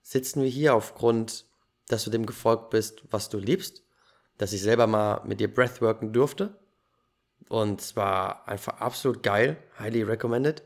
sitzen 0.01 0.43
wir 0.43 0.49
hier 0.49 0.75
aufgrund, 0.75 1.45
dass 1.87 2.03
du 2.03 2.09
dem 2.09 2.25
gefolgt 2.25 2.69
bist, 2.69 3.03
was 3.09 3.29
du 3.29 3.37
liebst 3.37 3.86
dass 4.37 4.53
ich 4.53 4.61
selber 4.61 4.87
mal 4.87 5.21
mit 5.25 5.39
dir 5.39 5.53
Breathworken 5.53 6.13
durfte. 6.13 6.55
Und 7.49 7.81
es 7.81 7.95
war 7.95 8.47
einfach 8.47 8.79
absolut 8.79 9.23
geil, 9.23 9.57
highly 9.79 10.03
recommended. 10.03 10.63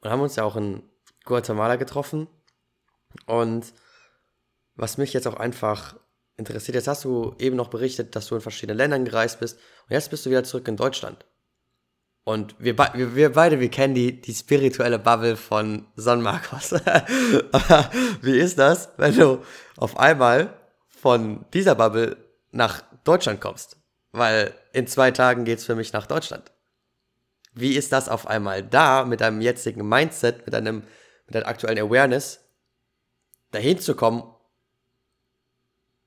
Und 0.00 0.10
haben 0.10 0.20
uns 0.20 0.36
ja 0.36 0.44
auch 0.44 0.56
in 0.56 0.82
Guatemala 1.24 1.76
getroffen. 1.76 2.28
Und 3.26 3.72
was 4.74 4.98
mich 4.98 5.12
jetzt 5.12 5.26
auch 5.26 5.36
einfach 5.36 5.96
interessiert, 6.36 6.74
jetzt 6.74 6.88
hast 6.88 7.04
du 7.04 7.34
eben 7.38 7.56
noch 7.56 7.68
berichtet, 7.68 8.16
dass 8.16 8.26
du 8.26 8.34
in 8.34 8.40
verschiedenen 8.40 8.78
Ländern 8.78 9.04
gereist 9.04 9.40
bist. 9.40 9.58
Und 9.88 9.92
jetzt 9.92 10.10
bist 10.10 10.24
du 10.24 10.30
wieder 10.30 10.44
zurück 10.44 10.66
in 10.68 10.76
Deutschland. 10.76 11.24
Und 12.24 12.54
wir, 12.58 12.76
wir, 12.76 13.16
wir 13.16 13.32
beide, 13.32 13.60
wir 13.60 13.70
kennen 13.70 13.94
die, 13.94 14.20
die 14.20 14.34
spirituelle 14.34 14.98
Bubble 14.98 15.36
von 15.36 15.86
San 15.96 16.22
Marcos. 16.22 16.72
Wie 18.22 18.38
ist 18.38 18.58
das, 18.58 18.90
wenn 18.98 19.16
du 19.16 19.42
auf 19.76 19.98
einmal 19.98 20.54
von 20.88 21.44
dieser 21.52 21.74
Bubble 21.74 22.16
nach 22.52 22.82
Deutschland 23.04 23.40
kommst. 23.40 23.76
Weil 24.12 24.54
in 24.72 24.86
zwei 24.86 25.10
Tagen 25.10 25.44
geht's 25.44 25.64
für 25.64 25.74
mich 25.74 25.92
nach 25.92 26.06
Deutschland. 26.06 26.50
Wie 27.52 27.74
ist 27.74 27.92
das 27.92 28.08
auf 28.08 28.26
einmal 28.26 28.62
da 28.62 29.04
mit 29.04 29.20
deinem 29.20 29.40
jetzigen 29.40 29.88
Mindset, 29.88 30.46
mit 30.46 30.54
deinem, 30.54 30.84
mit 31.26 31.34
deiner 31.34 31.46
aktuellen 31.46 31.78
Awareness, 31.78 32.40
dahin 33.50 33.78
zu 33.78 33.94
kommen? 33.94 34.22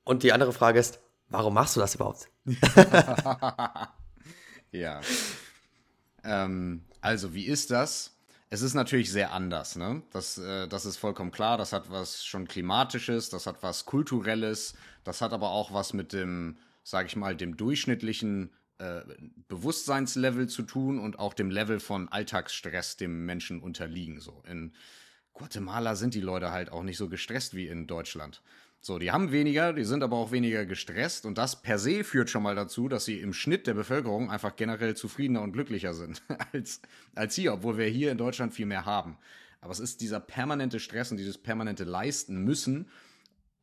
Und 0.03 0.23
die 0.23 0.33
andere 0.33 0.53
Frage 0.53 0.79
ist, 0.79 0.99
warum 1.29 1.53
machst 1.53 1.75
du 1.75 1.79
das 1.79 1.95
überhaupt? 1.95 2.29
ja. 4.71 5.01
Ähm, 6.23 6.85
also, 7.01 7.33
wie 7.33 7.45
ist 7.45 7.71
das? 7.71 8.13
Es 8.49 8.61
ist 8.61 8.75
natürlich 8.75 9.11
sehr 9.11 9.31
anders, 9.31 9.75
ne? 9.75 10.03
Das, 10.11 10.37
äh, 10.37 10.67
das 10.67 10.85
ist 10.85 10.97
vollkommen 10.97 11.31
klar. 11.31 11.57
Das 11.57 11.73
hat 11.73 11.89
was 11.89 12.23
schon 12.23 12.47
Klimatisches, 12.47 13.29
das 13.29 13.47
hat 13.47 13.63
was 13.63 13.85
Kulturelles, 13.85 14.75
das 15.03 15.21
hat 15.21 15.33
aber 15.33 15.49
auch 15.49 15.73
was 15.73 15.93
mit 15.93 16.13
dem, 16.13 16.57
sage 16.83 17.07
ich 17.07 17.15
mal, 17.15 17.35
dem 17.35 17.57
durchschnittlichen 17.57 18.51
äh, 18.77 19.01
Bewusstseinslevel 19.47 20.47
zu 20.47 20.63
tun 20.63 20.99
und 20.99 21.19
auch 21.19 21.33
dem 21.33 21.49
Level 21.49 21.79
von 21.79 22.09
Alltagsstress, 22.09 22.97
dem 22.97 23.25
Menschen 23.25 23.61
unterliegen. 23.61 24.19
So 24.19 24.43
in 24.47 24.73
Guatemala 25.33 25.95
sind 25.95 26.13
die 26.13 26.21
Leute 26.21 26.51
halt 26.51 26.71
auch 26.71 26.83
nicht 26.83 26.97
so 26.97 27.09
gestresst 27.09 27.55
wie 27.55 27.67
in 27.67 27.87
Deutschland. 27.87 28.41
So, 28.85 28.99
die 28.99 29.11
haben 29.11 29.31
weniger, 29.31 29.71
die 29.71 29.85
sind 29.85 30.03
aber 30.03 30.17
auch 30.17 30.31
weniger 30.31 30.65
gestresst 30.65 31.25
und 31.25 31.37
das 31.37 31.61
per 31.61 31.79
se 31.79 32.03
führt 32.03 32.29
schon 32.29 32.43
mal 32.43 32.55
dazu, 32.55 32.89
dass 32.89 33.05
sie 33.05 33.21
im 33.21 33.31
Schnitt 33.31 33.65
der 33.65 33.73
Bevölkerung 33.73 34.29
einfach 34.29 34.57
generell 34.57 34.93
zufriedener 34.95 35.41
und 35.41 35.53
glücklicher 35.53 35.93
sind 35.93 36.21
als, 36.51 36.81
als 37.15 37.35
hier, 37.35 37.53
obwohl 37.53 37.77
wir 37.77 37.87
hier 37.87 38.11
in 38.11 38.17
Deutschland 38.17 38.53
viel 38.53 38.65
mehr 38.65 38.85
haben. 38.85 39.17
Aber 39.61 39.71
es 39.71 39.79
ist 39.79 40.01
dieser 40.01 40.19
permanente 40.19 40.81
Stress 40.81 41.11
und 41.11 41.17
dieses 41.17 41.37
permanente 41.37 41.85
Leisten 41.85 42.43
müssen 42.43 42.89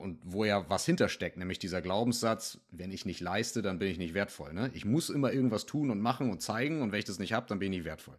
und 0.00 0.18
wo 0.24 0.46
ja 0.46 0.68
was 0.70 0.86
hintersteckt, 0.86 1.36
nämlich 1.36 1.58
dieser 1.58 1.82
Glaubenssatz, 1.82 2.58
wenn 2.70 2.90
ich 2.90 3.04
nicht 3.04 3.20
leiste, 3.20 3.60
dann 3.60 3.78
bin 3.78 3.88
ich 3.88 3.98
nicht 3.98 4.14
wertvoll. 4.14 4.54
Ne? 4.54 4.70
Ich 4.72 4.86
muss 4.86 5.10
immer 5.10 5.30
irgendwas 5.30 5.66
tun 5.66 5.90
und 5.90 6.00
machen 6.00 6.30
und 6.30 6.40
zeigen 6.40 6.80
und 6.80 6.90
wenn 6.90 6.98
ich 6.98 7.04
das 7.04 7.18
nicht 7.18 7.34
habe, 7.34 7.46
dann 7.48 7.58
bin 7.58 7.70
ich 7.70 7.80
nicht 7.80 7.84
wertvoll. 7.84 8.16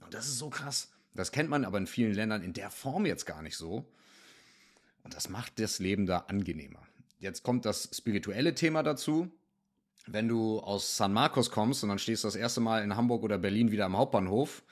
Und 0.00 0.14
das 0.14 0.28
ist 0.28 0.38
so 0.38 0.48
krass. 0.48 0.92
Das 1.14 1.32
kennt 1.32 1.50
man 1.50 1.64
aber 1.64 1.78
in 1.78 1.88
vielen 1.88 2.14
Ländern 2.14 2.42
in 2.42 2.52
der 2.52 2.70
Form 2.70 3.04
jetzt 3.04 3.26
gar 3.26 3.42
nicht 3.42 3.56
so. 3.56 3.84
Und 5.02 5.12
das 5.12 5.28
macht 5.28 5.58
das 5.58 5.80
Leben 5.80 6.06
da 6.06 6.18
angenehmer. 6.28 6.86
Jetzt 7.18 7.42
kommt 7.42 7.64
das 7.64 7.90
spirituelle 7.92 8.54
Thema 8.54 8.84
dazu. 8.84 9.28
Wenn 10.06 10.28
du 10.28 10.60
aus 10.60 10.96
San 10.96 11.12
Marcos 11.12 11.50
kommst 11.50 11.82
und 11.82 11.88
dann 11.88 11.98
stehst 11.98 12.22
du 12.22 12.28
das 12.28 12.36
erste 12.36 12.60
Mal 12.60 12.84
in 12.84 12.94
Hamburg 12.94 13.24
oder 13.24 13.38
Berlin 13.38 13.72
wieder 13.72 13.86
am 13.86 13.96
Hauptbahnhof 13.96 14.62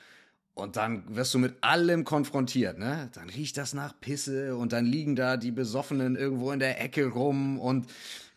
und 0.56 0.76
dann 0.76 1.04
wirst 1.14 1.34
du 1.34 1.38
mit 1.38 1.54
allem 1.60 2.04
konfrontiert, 2.04 2.78
ne? 2.78 3.10
Dann 3.12 3.28
riecht 3.28 3.58
das 3.58 3.74
nach 3.74 3.92
Pisse 4.00 4.56
und 4.56 4.72
dann 4.72 4.86
liegen 4.86 5.14
da 5.14 5.36
die 5.36 5.50
Besoffenen 5.50 6.16
irgendwo 6.16 6.50
in 6.50 6.58
der 6.58 6.80
Ecke 6.80 7.08
rum 7.08 7.60
und 7.60 7.86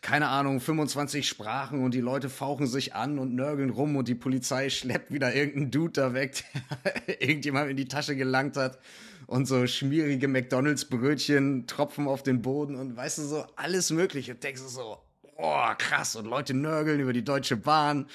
keine 0.02 0.28
Ahnung, 0.28 0.60
25 0.60 1.26
Sprachen 1.26 1.82
und 1.82 1.94
die 1.94 2.00
Leute 2.00 2.28
fauchen 2.28 2.66
sich 2.66 2.94
an 2.94 3.18
und 3.18 3.34
nörgeln 3.34 3.70
rum 3.70 3.96
und 3.96 4.06
die 4.06 4.14
Polizei 4.14 4.68
schleppt 4.68 5.10
wieder 5.10 5.34
irgendeinen 5.34 5.70
Dude 5.70 5.92
da 5.92 6.12
weg, 6.12 6.44
der 7.06 7.22
irgendjemand 7.22 7.70
in 7.70 7.78
die 7.78 7.88
Tasche 7.88 8.14
gelangt 8.14 8.58
hat 8.58 8.78
und 9.26 9.46
so 9.46 9.66
schmierige 9.66 10.28
McDonalds-Brötchen 10.28 11.66
tropfen 11.66 12.06
auf 12.06 12.22
den 12.22 12.42
Boden 12.42 12.76
und 12.76 12.96
weißt 12.96 13.16
du, 13.16 13.22
so 13.22 13.46
alles 13.56 13.90
mögliche. 13.90 14.32
Und 14.32 14.44
denkst 14.44 14.60
du 14.60 14.68
so, 14.68 14.98
oh, 15.38 15.68
krass, 15.78 16.16
und 16.16 16.26
Leute 16.26 16.52
nörgeln 16.52 17.00
über 17.00 17.14
die 17.14 17.24
Deutsche 17.24 17.56
Bahn. 17.56 18.08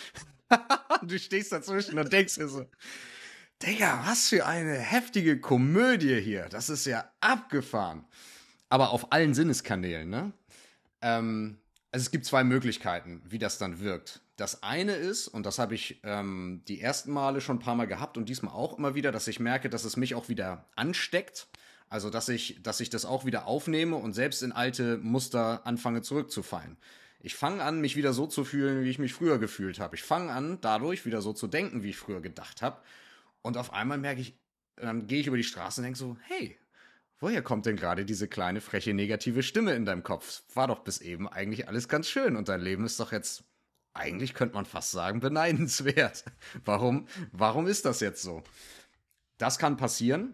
du 1.01 1.17
stehst 1.17 1.51
dazwischen 1.51 1.97
und 1.97 2.13
denkst 2.13 2.35
dir 2.35 2.47
so, 2.47 2.65
Digga, 3.63 4.03
was 4.05 4.29
für 4.29 4.45
eine 4.45 4.77
heftige 4.77 5.39
Komödie 5.39 6.19
hier. 6.19 6.49
Das 6.49 6.69
ist 6.69 6.85
ja 6.85 7.09
abgefahren. 7.21 8.05
Aber 8.69 8.89
auf 8.89 9.11
allen 9.13 9.33
Sinneskanälen, 9.33 10.09
ne? 10.09 10.33
Ähm, 11.01 11.57
also 11.91 12.03
es 12.03 12.11
gibt 12.11 12.25
zwei 12.25 12.43
Möglichkeiten, 12.43 13.21
wie 13.25 13.39
das 13.39 13.57
dann 13.57 13.79
wirkt. 13.79 14.21
Das 14.35 14.63
eine 14.63 14.95
ist, 14.95 15.29
und 15.29 15.45
das 15.45 15.59
habe 15.59 15.75
ich 15.75 16.01
ähm, 16.03 16.61
die 16.67 16.81
ersten 16.81 17.11
Male 17.13 17.39
schon 17.39 17.55
ein 17.57 17.61
paar 17.61 17.75
Mal 17.75 17.87
gehabt 17.87 18.17
und 18.17 18.27
diesmal 18.27 18.53
auch 18.53 18.77
immer 18.77 18.93
wieder, 18.95 19.13
dass 19.13 19.29
ich 19.29 19.39
merke, 19.39 19.69
dass 19.69 19.85
es 19.85 19.95
mich 19.95 20.13
auch 20.15 20.27
wieder 20.27 20.65
ansteckt. 20.75 21.47
Also, 21.87 22.09
dass 22.09 22.27
ich, 22.27 22.61
dass 22.61 22.81
ich 22.81 22.89
das 22.89 23.05
auch 23.05 23.23
wieder 23.25 23.45
aufnehme 23.45 23.95
und 23.95 24.11
selbst 24.11 24.43
in 24.43 24.51
alte 24.51 24.97
Muster 24.97 25.65
anfange 25.65 26.01
zurückzufallen. 26.01 26.75
Ich 27.21 27.35
fange 27.35 27.63
an, 27.63 27.79
mich 27.79 27.95
wieder 27.95 28.11
so 28.11 28.27
zu 28.27 28.43
fühlen, 28.43 28.83
wie 28.83 28.89
ich 28.89 28.99
mich 28.99 29.13
früher 29.13 29.37
gefühlt 29.37 29.79
habe. 29.79 29.95
Ich 29.95 30.03
fange 30.03 30.33
an, 30.33 30.57
dadurch 30.59 31.05
wieder 31.05 31.21
so 31.21 31.31
zu 31.31 31.47
denken, 31.47 31.83
wie 31.83 31.91
ich 31.91 31.97
früher 31.97 32.21
gedacht 32.21 32.61
habe. 32.61 32.81
Und 33.45 33.57
auf 33.57 33.73
einmal 33.73 33.99
merke 33.99 34.21
ich, 34.21 34.39
dann 34.75 35.05
gehe 35.05 35.19
ich 35.19 35.27
über 35.27 35.37
die 35.37 35.43
Straße 35.43 35.79
und 35.79 35.83
denke 35.83 35.99
so, 35.99 36.17
hey, 36.23 36.57
woher 37.19 37.43
kommt 37.43 37.67
denn 37.67 37.75
gerade 37.75 38.03
diese 38.03 38.27
kleine, 38.27 38.59
freche, 38.59 38.91
negative 38.95 39.43
Stimme 39.43 39.75
in 39.75 39.85
deinem 39.85 40.01
Kopf? 40.01 40.41
War 40.55 40.67
doch 40.67 40.79
bis 40.79 40.99
eben 40.99 41.29
eigentlich 41.29 41.67
alles 41.67 41.87
ganz 41.87 42.09
schön 42.09 42.37
und 42.37 42.49
dein 42.49 42.61
Leben 42.61 42.85
ist 42.85 42.99
doch 42.99 43.11
jetzt, 43.11 43.43
eigentlich 43.93 44.33
könnte 44.33 44.55
man 44.55 44.65
fast 44.65 44.89
sagen, 44.89 45.19
beneidenswert. 45.19 46.25
Warum, 46.65 47.07
warum 47.31 47.67
ist 47.67 47.85
das 47.85 47.99
jetzt 47.99 48.23
so? 48.23 48.41
Das 49.37 49.59
kann 49.59 49.77
passieren. 49.77 50.33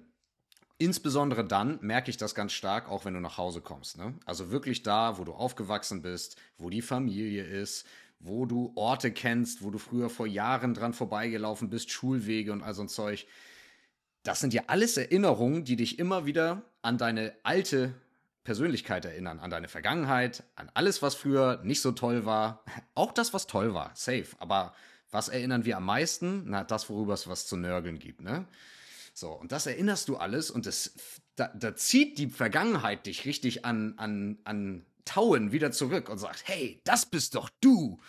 Insbesondere 0.78 1.46
dann 1.46 1.80
merke 1.82 2.10
ich 2.10 2.16
das 2.16 2.34
ganz 2.34 2.54
stark, 2.54 2.88
auch 2.88 3.04
wenn 3.04 3.14
du 3.14 3.20
nach 3.20 3.38
Hause 3.38 3.60
kommst. 3.60 3.98
Ne? 3.98 4.18
Also 4.26 4.52
wirklich 4.52 4.84
da, 4.84 5.18
wo 5.18 5.26
du 5.26 5.34
aufgewachsen 5.34 6.02
bist, 6.02 6.38
wo 6.58 6.70
die 6.70 6.82
Familie 6.82 7.44
ist, 7.44 7.86
wo 8.24 8.46
du 8.46 8.72
Orte 8.76 9.12
kennst, 9.12 9.64
wo 9.64 9.72
du 9.72 9.78
früher 9.78 10.10
vor 10.10 10.28
Jahren 10.28 10.74
dran 10.74 10.94
vorbeigelaufen 10.94 11.70
bist, 11.70 11.92
Schulwege 11.92 12.52
und 12.52 12.62
all 12.62 12.74
so 12.74 12.84
ein 12.84 12.90
Zeug. 12.90 13.26
Das 14.24 14.40
sind 14.40 14.54
ja 14.54 14.64
alles 14.68 14.98
Erinnerungen, 14.98 15.64
die 15.64 15.76
dich 15.76 15.98
immer 15.98 16.26
wieder 16.26 16.62
an 16.82 16.98
deine 16.98 17.34
alte 17.44 17.94
Persönlichkeit 18.44 19.06
erinnern, 19.06 19.40
an 19.40 19.50
deine 19.50 19.68
Vergangenheit, 19.68 20.44
an 20.56 20.70
alles, 20.74 21.02
was 21.02 21.16
früher 21.16 21.62
nicht 21.64 21.82
so 21.82 21.92
toll 21.92 22.26
war. 22.26 22.64
Auch 22.96 23.12
das, 23.12 23.34
was 23.34 23.48
toll 23.48 23.74
war, 23.74 23.92
safe. 23.96 24.28
Aber 24.40 24.74
was 25.12 25.30
erinnern 25.30 25.66
wir 25.66 25.78
am 25.78 25.86
meisten? 25.86 26.44
Na, 26.46 26.64
das, 26.64 26.90
worüber 26.90 27.14
es 27.14 27.28
was 27.28 27.48
zu 27.48 27.58
nörgeln 27.58 28.00
gibt, 28.00 28.22
ne? 28.22 28.46
So, 29.14 29.32
und 29.32 29.52
das 29.52 29.68
erinnerst 29.68 30.08
du 30.08 30.16
alles 30.16 30.50
und 30.50 30.66
das, 30.66 30.94
da, 31.36 31.50
da 31.50 31.76
zieht 31.76 32.18
die 32.18 32.30
Vergangenheit 32.30 33.06
dich 33.06 33.26
richtig 33.26 33.66
an, 33.66 33.96
an, 33.98 34.38
an 34.46 34.86
Tauen 35.06 35.52
wieder 35.52 35.72
zurück 35.72 36.10
und 36.10 36.18
sagt, 36.18 36.44
hey, 36.46 36.82
das 36.84 37.06
bist 37.06 37.36
doch 37.36 37.50
du. 37.62 38.00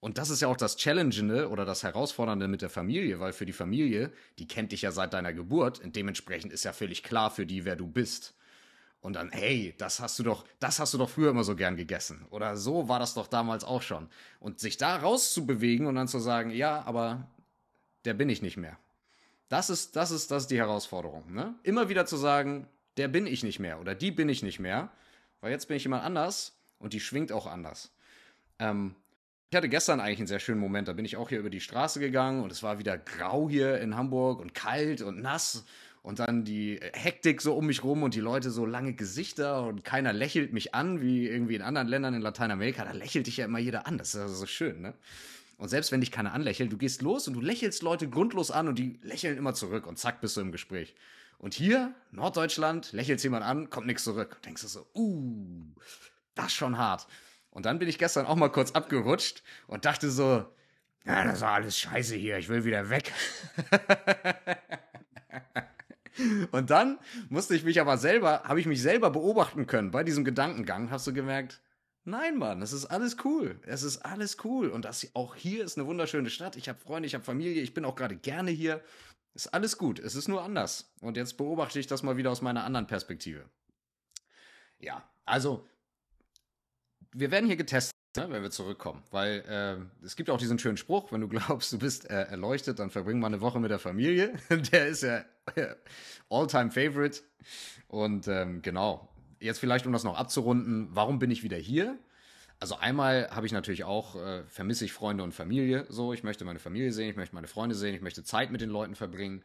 Und 0.00 0.16
das 0.18 0.30
ist 0.30 0.40
ja 0.40 0.48
auch 0.48 0.56
das 0.56 0.76
Challengende 0.76 1.48
oder 1.48 1.64
das 1.64 1.82
Herausfordernde 1.82 2.46
mit 2.46 2.62
der 2.62 2.70
Familie, 2.70 3.18
weil 3.18 3.32
für 3.32 3.46
die 3.46 3.52
Familie, 3.52 4.12
die 4.38 4.46
kennt 4.46 4.70
dich 4.70 4.82
ja 4.82 4.92
seit 4.92 5.12
deiner 5.12 5.32
Geburt 5.32 5.80
und 5.80 5.96
dementsprechend 5.96 6.52
ist 6.52 6.64
ja 6.64 6.72
völlig 6.72 7.02
klar 7.02 7.30
für 7.30 7.46
die, 7.46 7.64
wer 7.64 7.74
du 7.74 7.88
bist. 7.88 8.34
Und 9.00 9.14
dann, 9.14 9.30
hey, 9.30 9.74
das 9.78 10.00
hast 10.00 10.18
du 10.18 10.22
doch, 10.22 10.44
das 10.60 10.80
hast 10.80 10.94
du 10.94 10.98
doch 10.98 11.08
früher 11.08 11.30
immer 11.30 11.44
so 11.44 11.56
gern 11.56 11.76
gegessen. 11.76 12.26
Oder 12.30 12.56
so 12.56 12.88
war 12.88 12.98
das 12.98 13.14
doch 13.14 13.28
damals 13.28 13.64
auch 13.64 13.82
schon. 13.82 14.08
Und 14.40 14.60
sich 14.60 14.76
da 14.76 14.96
rauszubewegen 14.96 15.86
und 15.86 15.94
dann 15.94 16.08
zu 16.08 16.18
sagen, 16.18 16.50
ja, 16.50 16.82
aber 16.84 17.28
der 18.04 18.14
bin 18.14 18.28
ich 18.28 18.42
nicht 18.42 18.56
mehr. 18.56 18.76
Das 19.48 19.70
ist, 19.70 19.96
das 19.96 20.10
ist, 20.10 20.30
das 20.30 20.44
ist 20.44 20.50
die 20.50 20.58
Herausforderung. 20.58 21.32
Ne? 21.32 21.54
Immer 21.62 21.88
wieder 21.88 22.06
zu 22.06 22.16
sagen, 22.16 22.68
der 22.96 23.08
bin 23.08 23.26
ich 23.26 23.42
nicht 23.44 23.60
mehr 23.60 23.80
oder 23.80 23.94
die 23.94 24.10
bin 24.10 24.28
ich 24.28 24.42
nicht 24.42 24.58
mehr. 24.58 24.90
Weil 25.40 25.52
jetzt 25.52 25.68
bin 25.68 25.76
ich 25.76 25.84
jemand 25.84 26.04
anders 26.04 26.56
und 26.78 26.92
die 26.92 27.00
schwingt 27.00 27.32
auch 27.32 27.46
anders. 27.46 27.92
Ähm, 28.58 28.94
ich 29.50 29.56
hatte 29.56 29.68
gestern 29.68 30.00
eigentlich 30.00 30.18
einen 30.18 30.26
sehr 30.26 30.40
schönen 30.40 30.60
Moment. 30.60 30.88
Da 30.88 30.92
bin 30.92 31.04
ich 31.04 31.16
auch 31.16 31.30
hier 31.30 31.38
über 31.38 31.50
die 31.50 31.60
Straße 31.60 32.00
gegangen 32.00 32.42
und 32.42 32.52
es 32.52 32.62
war 32.62 32.78
wieder 32.78 32.98
grau 32.98 33.48
hier 33.48 33.80
in 33.80 33.96
Hamburg 33.96 34.40
und 34.40 34.52
kalt 34.52 35.00
und 35.00 35.22
nass. 35.22 35.64
Und 36.02 36.20
dann 36.20 36.44
die 36.44 36.80
Hektik 36.92 37.40
so 37.42 37.54
um 37.54 37.66
mich 37.66 37.82
rum 37.82 38.02
und 38.02 38.14
die 38.14 38.20
Leute 38.20 38.50
so 38.50 38.64
lange 38.64 38.94
Gesichter 38.94 39.64
und 39.64 39.84
keiner 39.84 40.12
lächelt 40.12 40.52
mich 40.52 40.74
an, 40.74 41.00
wie 41.00 41.26
irgendwie 41.26 41.54
in 41.54 41.62
anderen 41.62 41.88
Ländern 41.88 42.14
in 42.14 42.22
Lateinamerika. 42.22 42.84
Da 42.84 42.92
lächelt 42.92 43.26
dich 43.26 43.38
ja 43.38 43.46
immer 43.46 43.58
jeder 43.58 43.86
an. 43.86 43.98
Das 43.98 44.08
ist 44.08 44.14
ja 44.14 44.28
so 44.28 44.46
schön, 44.46 44.80
ne? 44.80 44.94
Und 45.58 45.68
selbst 45.68 45.90
wenn 45.90 46.00
dich 46.00 46.12
keiner 46.12 46.32
anlächelt, 46.32 46.72
du 46.72 46.76
gehst 46.76 47.02
los 47.02 47.26
und 47.26 47.34
du 47.34 47.40
lächelst 47.40 47.82
Leute 47.82 48.08
grundlos 48.08 48.52
an 48.52 48.68
und 48.68 48.78
die 48.78 48.98
lächeln 49.02 49.36
immer 49.36 49.54
zurück 49.54 49.86
und 49.86 49.98
zack 49.98 50.20
bist 50.20 50.36
du 50.36 50.40
im 50.40 50.52
Gespräch. 50.52 50.94
Und 51.38 51.54
hier, 51.54 51.94
Norddeutschland, 52.10 52.92
lächelt 52.92 53.22
jemand 53.22 53.44
an, 53.44 53.70
kommt 53.70 53.86
nichts 53.86 54.04
zurück. 54.04 54.34
Und 54.36 54.46
denkst 54.46 54.62
du 54.62 54.68
so, 54.68 54.86
uh, 54.94 55.64
das 56.34 56.46
ist 56.46 56.54
schon 56.54 56.78
hart. 56.78 57.06
Und 57.50 57.64
dann 57.64 57.78
bin 57.78 57.88
ich 57.88 57.98
gestern 57.98 58.26
auch 58.26 58.36
mal 58.36 58.50
kurz 58.50 58.72
abgerutscht 58.72 59.42
und 59.68 59.84
dachte 59.84 60.10
so, 60.10 60.44
ja, 61.04 61.24
das 61.24 61.40
war 61.40 61.52
alles 61.52 61.78
scheiße 61.78 62.16
hier, 62.16 62.38
ich 62.38 62.48
will 62.48 62.64
wieder 62.64 62.90
weg. 62.90 63.12
und 66.50 66.70
dann 66.70 66.98
musste 67.28 67.54
ich 67.54 67.64
mich 67.64 67.80
aber 67.80 67.98
selber, 67.98 68.42
habe 68.44 68.60
ich 68.60 68.66
mich 68.66 68.82
selber 68.82 69.10
beobachten 69.10 69.66
können 69.66 69.90
bei 69.90 70.04
diesem 70.04 70.24
Gedankengang, 70.24 70.90
hast 70.90 71.06
du 71.06 71.12
gemerkt, 71.12 71.60
nein, 72.04 72.36
Mann, 72.36 72.62
es 72.62 72.72
ist 72.72 72.86
alles 72.86 73.16
cool. 73.24 73.60
Es 73.64 73.82
ist 73.82 73.98
alles 73.98 74.38
cool. 74.44 74.68
Und 74.68 74.84
das 74.84 75.08
auch 75.14 75.34
hier 75.34 75.64
ist 75.64 75.78
eine 75.78 75.86
wunderschöne 75.86 76.30
Stadt. 76.30 76.56
Ich 76.56 76.68
habe 76.68 76.78
Freunde, 76.78 77.06
ich 77.06 77.14
habe 77.14 77.24
Familie, 77.24 77.62
ich 77.62 77.74
bin 77.74 77.84
auch 77.84 77.94
gerade 77.94 78.16
gerne 78.16 78.50
hier. 78.50 78.82
Ist 79.34 79.48
alles 79.54 79.78
gut, 79.78 79.98
es 79.98 80.14
ist 80.14 80.28
nur 80.28 80.42
anders. 80.42 80.92
Und 81.00 81.16
jetzt 81.16 81.36
beobachte 81.36 81.78
ich 81.78 81.86
das 81.86 82.02
mal 82.02 82.16
wieder 82.16 82.30
aus 82.30 82.42
meiner 82.42 82.64
anderen 82.64 82.86
Perspektive. 82.86 83.48
Ja, 84.78 85.08
also, 85.24 85.66
wir 87.12 87.30
werden 87.30 87.46
hier 87.46 87.56
getestet, 87.56 87.94
ne, 88.16 88.30
wenn 88.30 88.42
wir 88.42 88.50
zurückkommen. 88.50 89.02
Weil 89.10 89.44
äh, 89.48 90.04
es 90.04 90.16
gibt 90.16 90.30
auch 90.30 90.38
diesen 90.38 90.58
schönen 90.58 90.76
Spruch, 90.76 91.12
wenn 91.12 91.20
du 91.20 91.28
glaubst, 91.28 91.72
du 91.72 91.78
bist 91.78 92.08
äh, 92.10 92.22
erleuchtet, 92.24 92.78
dann 92.78 92.90
verbring 92.90 93.18
mal 93.18 93.28
eine 93.28 93.40
Woche 93.40 93.60
mit 93.60 93.70
der 93.70 93.78
Familie. 93.78 94.34
der 94.72 94.88
ist 94.88 95.02
ja 95.02 95.24
äh, 95.54 95.74
all-time 96.30 96.70
favorite. 96.70 97.22
Und 97.88 98.28
ähm, 98.28 98.62
genau, 98.62 99.08
jetzt 99.40 99.58
vielleicht, 99.58 99.86
um 99.86 99.92
das 99.92 100.04
noch 100.04 100.16
abzurunden, 100.16 100.88
warum 100.90 101.18
bin 101.18 101.30
ich 101.30 101.42
wieder 101.42 101.56
hier? 101.56 101.98
Also 102.60 102.76
einmal 102.76 103.28
habe 103.30 103.46
ich 103.46 103.52
natürlich 103.52 103.84
auch, 103.84 104.16
äh, 104.16 104.42
vermisse 104.48 104.84
ich 104.84 104.92
Freunde 104.92 105.22
und 105.22 105.32
Familie 105.32 105.86
so. 105.88 106.12
Ich 106.12 106.24
möchte 106.24 106.44
meine 106.44 106.58
Familie 106.58 106.92
sehen, 106.92 107.10
ich 107.10 107.16
möchte 107.16 107.34
meine 107.34 107.46
Freunde 107.46 107.74
sehen, 107.74 107.94
ich 107.94 108.02
möchte 108.02 108.24
Zeit 108.24 108.50
mit 108.50 108.60
den 108.60 108.70
Leuten 108.70 108.96
verbringen. 108.96 109.44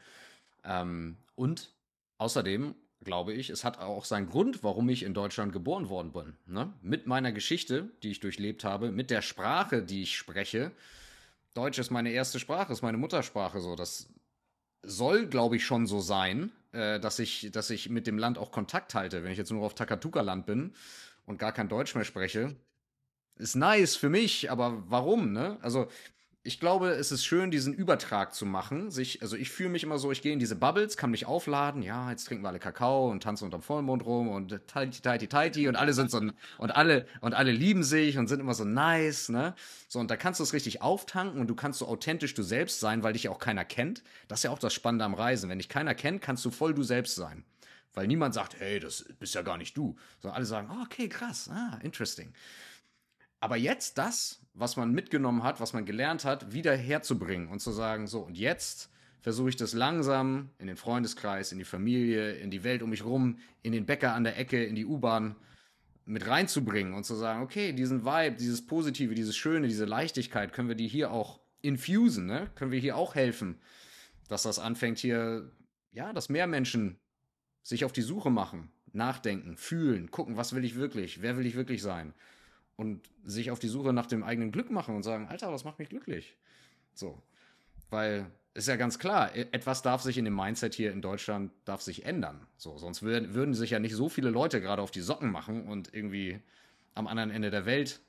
Ähm, 0.63 1.17
und 1.36 1.71
außerdem 2.17 2.76
glaube 3.04 3.34
ich, 3.34 3.49
es 3.49 3.63
hat 3.63 3.80
auch 3.80 4.06
seinen 4.06 4.28
Grund, 4.28 4.63
warum 4.63 4.89
ich 4.89 5.04
in 5.04 5.13
Deutschland 5.13 5.54
geboren 5.54 5.89
worden 5.89 6.12
bin. 6.12 6.36
Ne? 6.45 6.73
Mit 6.82 7.06
meiner 7.06 7.32
Geschichte, 7.32 7.89
die 8.02 8.12
ich 8.12 8.19
durchlebt 8.19 8.63
habe, 8.63 8.91
mit 8.91 9.12
der 9.12 9.21
Sprache, 9.21 9.84
die 9.84 10.04
ich 10.04 10.17
spreche. 10.17 10.71
Deutsch 11.54 11.78
ist 11.78 11.91
meine 11.91 12.12
erste 12.12 12.39
Sprache, 12.39 12.73
ist 12.73 12.82
meine 12.82 12.97
Muttersprache 12.97 13.60
so. 13.60 13.76
Das 13.76 14.10
soll, 14.82 15.28
glaube 15.28 15.56
ich, 15.56 15.65
schon 15.65 15.86
so 15.86 15.99
sein, 15.99 16.52
äh, 16.71 16.99
dass, 16.99 17.19
ich, 17.19 17.49
dass 17.52 17.69
ich 17.69 17.89
mit 17.89 18.08
dem 18.08 18.17
Land 18.17 18.38
auch 18.38 18.52
Kontakt 18.52 18.95
halte. 18.95 19.23
Wenn 19.23 19.32
ich 19.32 19.38
jetzt 19.38 19.52
nur 19.52 19.63
auf 19.63 19.76
Takatuka-Land 19.76 20.45
bin 20.45 20.73
und 21.26 21.38
gar 21.38 21.52
kein 21.52 21.69
Deutsch 21.69 21.93
mehr 21.95 22.06
spreche, 22.06 22.56
ist 23.38 23.56
nice 23.56 23.96
für 23.96 24.10
mich, 24.10 24.52
aber 24.52 24.84
warum, 24.88 25.32
ne? 25.32 25.58
Also, 25.62 25.88
ich 26.46 26.60
glaube, 26.60 26.89
es 26.89 27.13
ist 27.13 27.24
schön, 27.24 27.52
diesen 27.52 27.74
Übertrag 27.74 28.34
zu 28.34 28.46
machen. 28.46 28.91
Sich, 28.91 29.22
also 29.22 29.38
ich 29.38 29.50
fühle 29.50 29.69
mich 29.69 29.84
immer 29.84 29.98
so, 29.98 30.12
ich 30.12 30.22
gehe 30.22 30.34
in 30.34 30.39
diese 30.39 30.58
Bubbles, 30.58 30.98
kann 30.98 31.10
mich 31.10 31.26
aufladen, 31.26 31.82
ja, 31.82 32.12
jetzt 32.12 32.26
trinken 32.26 32.43
wir 32.43 32.50
alle 32.50 32.60
Kakao 32.60 33.10
und 33.10 33.24
tanzen 33.24 33.46
unterm 33.46 33.62
Vollmond 33.62 34.06
rum 34.06 34.28
und 34.28 34.60
tighty, 34.67 35.02
tighty, 35.02 35.28
tighty 35.28 35.69
und 35.69 35.78
alle 35.78 35.93
sind 35.93 36.12
so, 36.12 36.17
und 36.17 36.72
alle, 36.72 37.08
und 37.22 37.34
alle 37.34 37.54
lieben 37.54 37.84
sich 37.84 38.17
und 38.17 38.28
sind 38.28 38.41
immer 38.41 38.54
so 38.56 38.65
nice, 38.65 39.30
ne? 39.30 39.56
So, 39.88 40.00
und 40.00 40.12
da 40.12 40.17
kannst 40.17 40.41
du 40.41 40.43
es 40.43 40.52
richtig 40.52 40.82
auftanken 40.82 41.39
und 41.39 41.48
du 41.48 41.56
kannst 41.56 41.80
so 41.80 41.88
authentisch 41.88 42.34
du 42.34 42.43
selbst 42.43 42.82
sein, 42.82 43.04
weil 43.04 43.13
dich 43.13 43.24
ja 43.24 43.32
auch 43.32 43.39
keiner 43.39 43.63
kennt. 43.63 44.04
Das 44.28 44.39
ist 44.39 44.43
ja 44.43 44.52
auch 44.52 44.60
das 44.60 44.74
Spannende 44.74 45.06
am 45.06 45.13
Reisen. 45.13 45.50
Wenn 45.50 45.60
dich 45.60 45.69
keiner 45.69 45.96
kennt, 45.96 46.22
kannst 46.22 46.43
du 46.43 46.52
voll 46.52 46.74
du 46.74 46.84
selbst 46.84 47.15
sein. 47.15 47.46
Weil 47.93 48.08
niemand 48.08 48.34
sagt, 48.34 48.60
hey, 48.60 48.80
das 48.80 49.06
bist 49.19 49.36
ja 49.36 49.43
gar 49.43 49.58
nicht 49.58 49.78
du. 49.78 49.96
Sondern 50.19 50.36
alle 50.36 50.46
sagen, 50.46 50.69
okay, 50.84 51.08
krass, 51.08 51.50
ah, 51.50 51.80
interesting. 51.84 52.34
Aber 53.44 53.58
jetzt 53.58 53.98
das, 53.98 54.40
was 54.54 54.78
man 54.78 54.94
mitgenommen 54.94 55.44
hat, 55.44 55.60
was 55.60 55.74
man 55.74 55.84
gelernt 55.84 56.24
hat, 56.24 56.54
wieder 56.54 56.78
herzubringen 56.78 57.50
und 57.50 57.60
zu 57.60 57.72
sagen, 57.72 58.08
so, 58.08 58.22
und 58.22 58.38
jetzt 58.38 58.90
versuche 59.20 59.50
ich 59.50 59.58
das 59.58 59.74
langsam 59.74 60.52
in 60.60 60.68
den 60.68 60.78
Freundeskreis, 60.78 61.52
in 61.52 61.58
die 61.58 61.66
Familie, 61.66 62.36
in 62.36 62.52
die 62.52 62.64
Welt 62.64 62.82
um 62.82 62.90
mich 62.90 63.04
rum, 63.04 63.40
in 63.62 63.74
den 63.74 63.86
Bäcker 63.86 64.14
an 64.14 64.24
der 64.24 64.40
Ecke, 64.40 64.64
in 64.64 64.76
die 64.76 64.86
U-Bahn 64.86 65.36
mit 66.06 66.26
reinzubringen 66.26 66.94
und 66.94 67.04
zu 67.04 67.16
sagen, 67.16 67.44
okay, 67.44 67.74
diesen 67.74 68.06
Vibe, 68.06 68.38
dieses 68.38 68.66
Positive, 68.66 69.14
dieses 69.14 69.36
Schöne, 69.36 69.68
diese 69.68 69.84
Leichtigkeit, 69.84 70.54
können 70.54 70.70
wir 70.70 70.76
die 70.76 70.88
hier 70.88 71.12
auch 71.12 71.42
infusen, 71.62 72.26
ne? 72.26 72.50
Können 72.56 72.72
wir 72.72 72.80
hier 72.80 72.96
auch 72.96 73.14
helfen, 73.14 73.60
dass 74.30 74.44
das 74.44 74.58
anfängt 74.58 75.00
hier, 75.00 75.52
ja, 75.92 76.14
dass 76.14 76.30
mehr 76.30 76.48
Menschen 76.48 76.98
sich 77.62 77.84
auf 77.84 77.92
die 77.92 78.04
Suche 78.04 78.30
machen, 78.30 78.72
nachdenken, 78.94 79.58
fühlen, 79.58 80.12
gucken, 80.12 80.38
was 80.38 80.56
will 80.56 80.64
ich 80.64 80.76
wirklich, 80.76 81.22
wer 81.22 81.36
will 81.36 81.46
ich 81.46 81.56
wirklich 81.56 81.82
sein 81.82 82.14
und 82.76 83.10
sich 83.24 83.52
auf 83.52 83.60
die 83.60 83.68
Suche 83.68 83.94
nach 83.94 84.08
dem 84.08 84.24
eigenen 84.24 84.52
Glück 84.52 84.72
machen 84.72 84.96
und 84.96 85.04
sagen, 85.04 85.28
Alter, 85.28 85.52
was 85.52 85.64
macht 85.64 85.80
mich 85.80 85.90
glücklich? 85.90 86.36
So. 86.94 87.22
Weil 87.90 88.32
ist 88.56 88.68
ja 88.68 88.76
ganz 88.76 89.00
klar, 89.00 89.36
e, 89.36 89.48
etwas 89.52 89.82
darf 89.82 90.02
sich 90.02 90.18
in 90.18 90.26
dem 90.26 90.36
Mindset 90.36 90.74
hier 90.76 90.92
in 90.92 91.02
Deutschland 91.02 91.52
darf 91.66 91.82
sich 91.82 92.06
ändern. 92.06 92.46
So, 92.58 92.78
sonst 92.78 93.02
würden, 93.02 93.34
würden 93.34 93.54
sich 93.54 93.72
ja 93.72 93.80
nicht 93.80 93.96
so 93.96 94.10
viele 94.10 94.30
Leute 94.30 94.62
gerade 94.62 94.82
auf 94.82 94.92
die 94.92 95.02
Socken 95.02 95.32
machen 95.32 95.68
und 95.68 95.94
irgendwie 95.94 96.40
am 96.94 97.08
anderen 97.08 97.32
Ende 97.32 97.50
der 97.50 97.66
Welt 97.66 98.02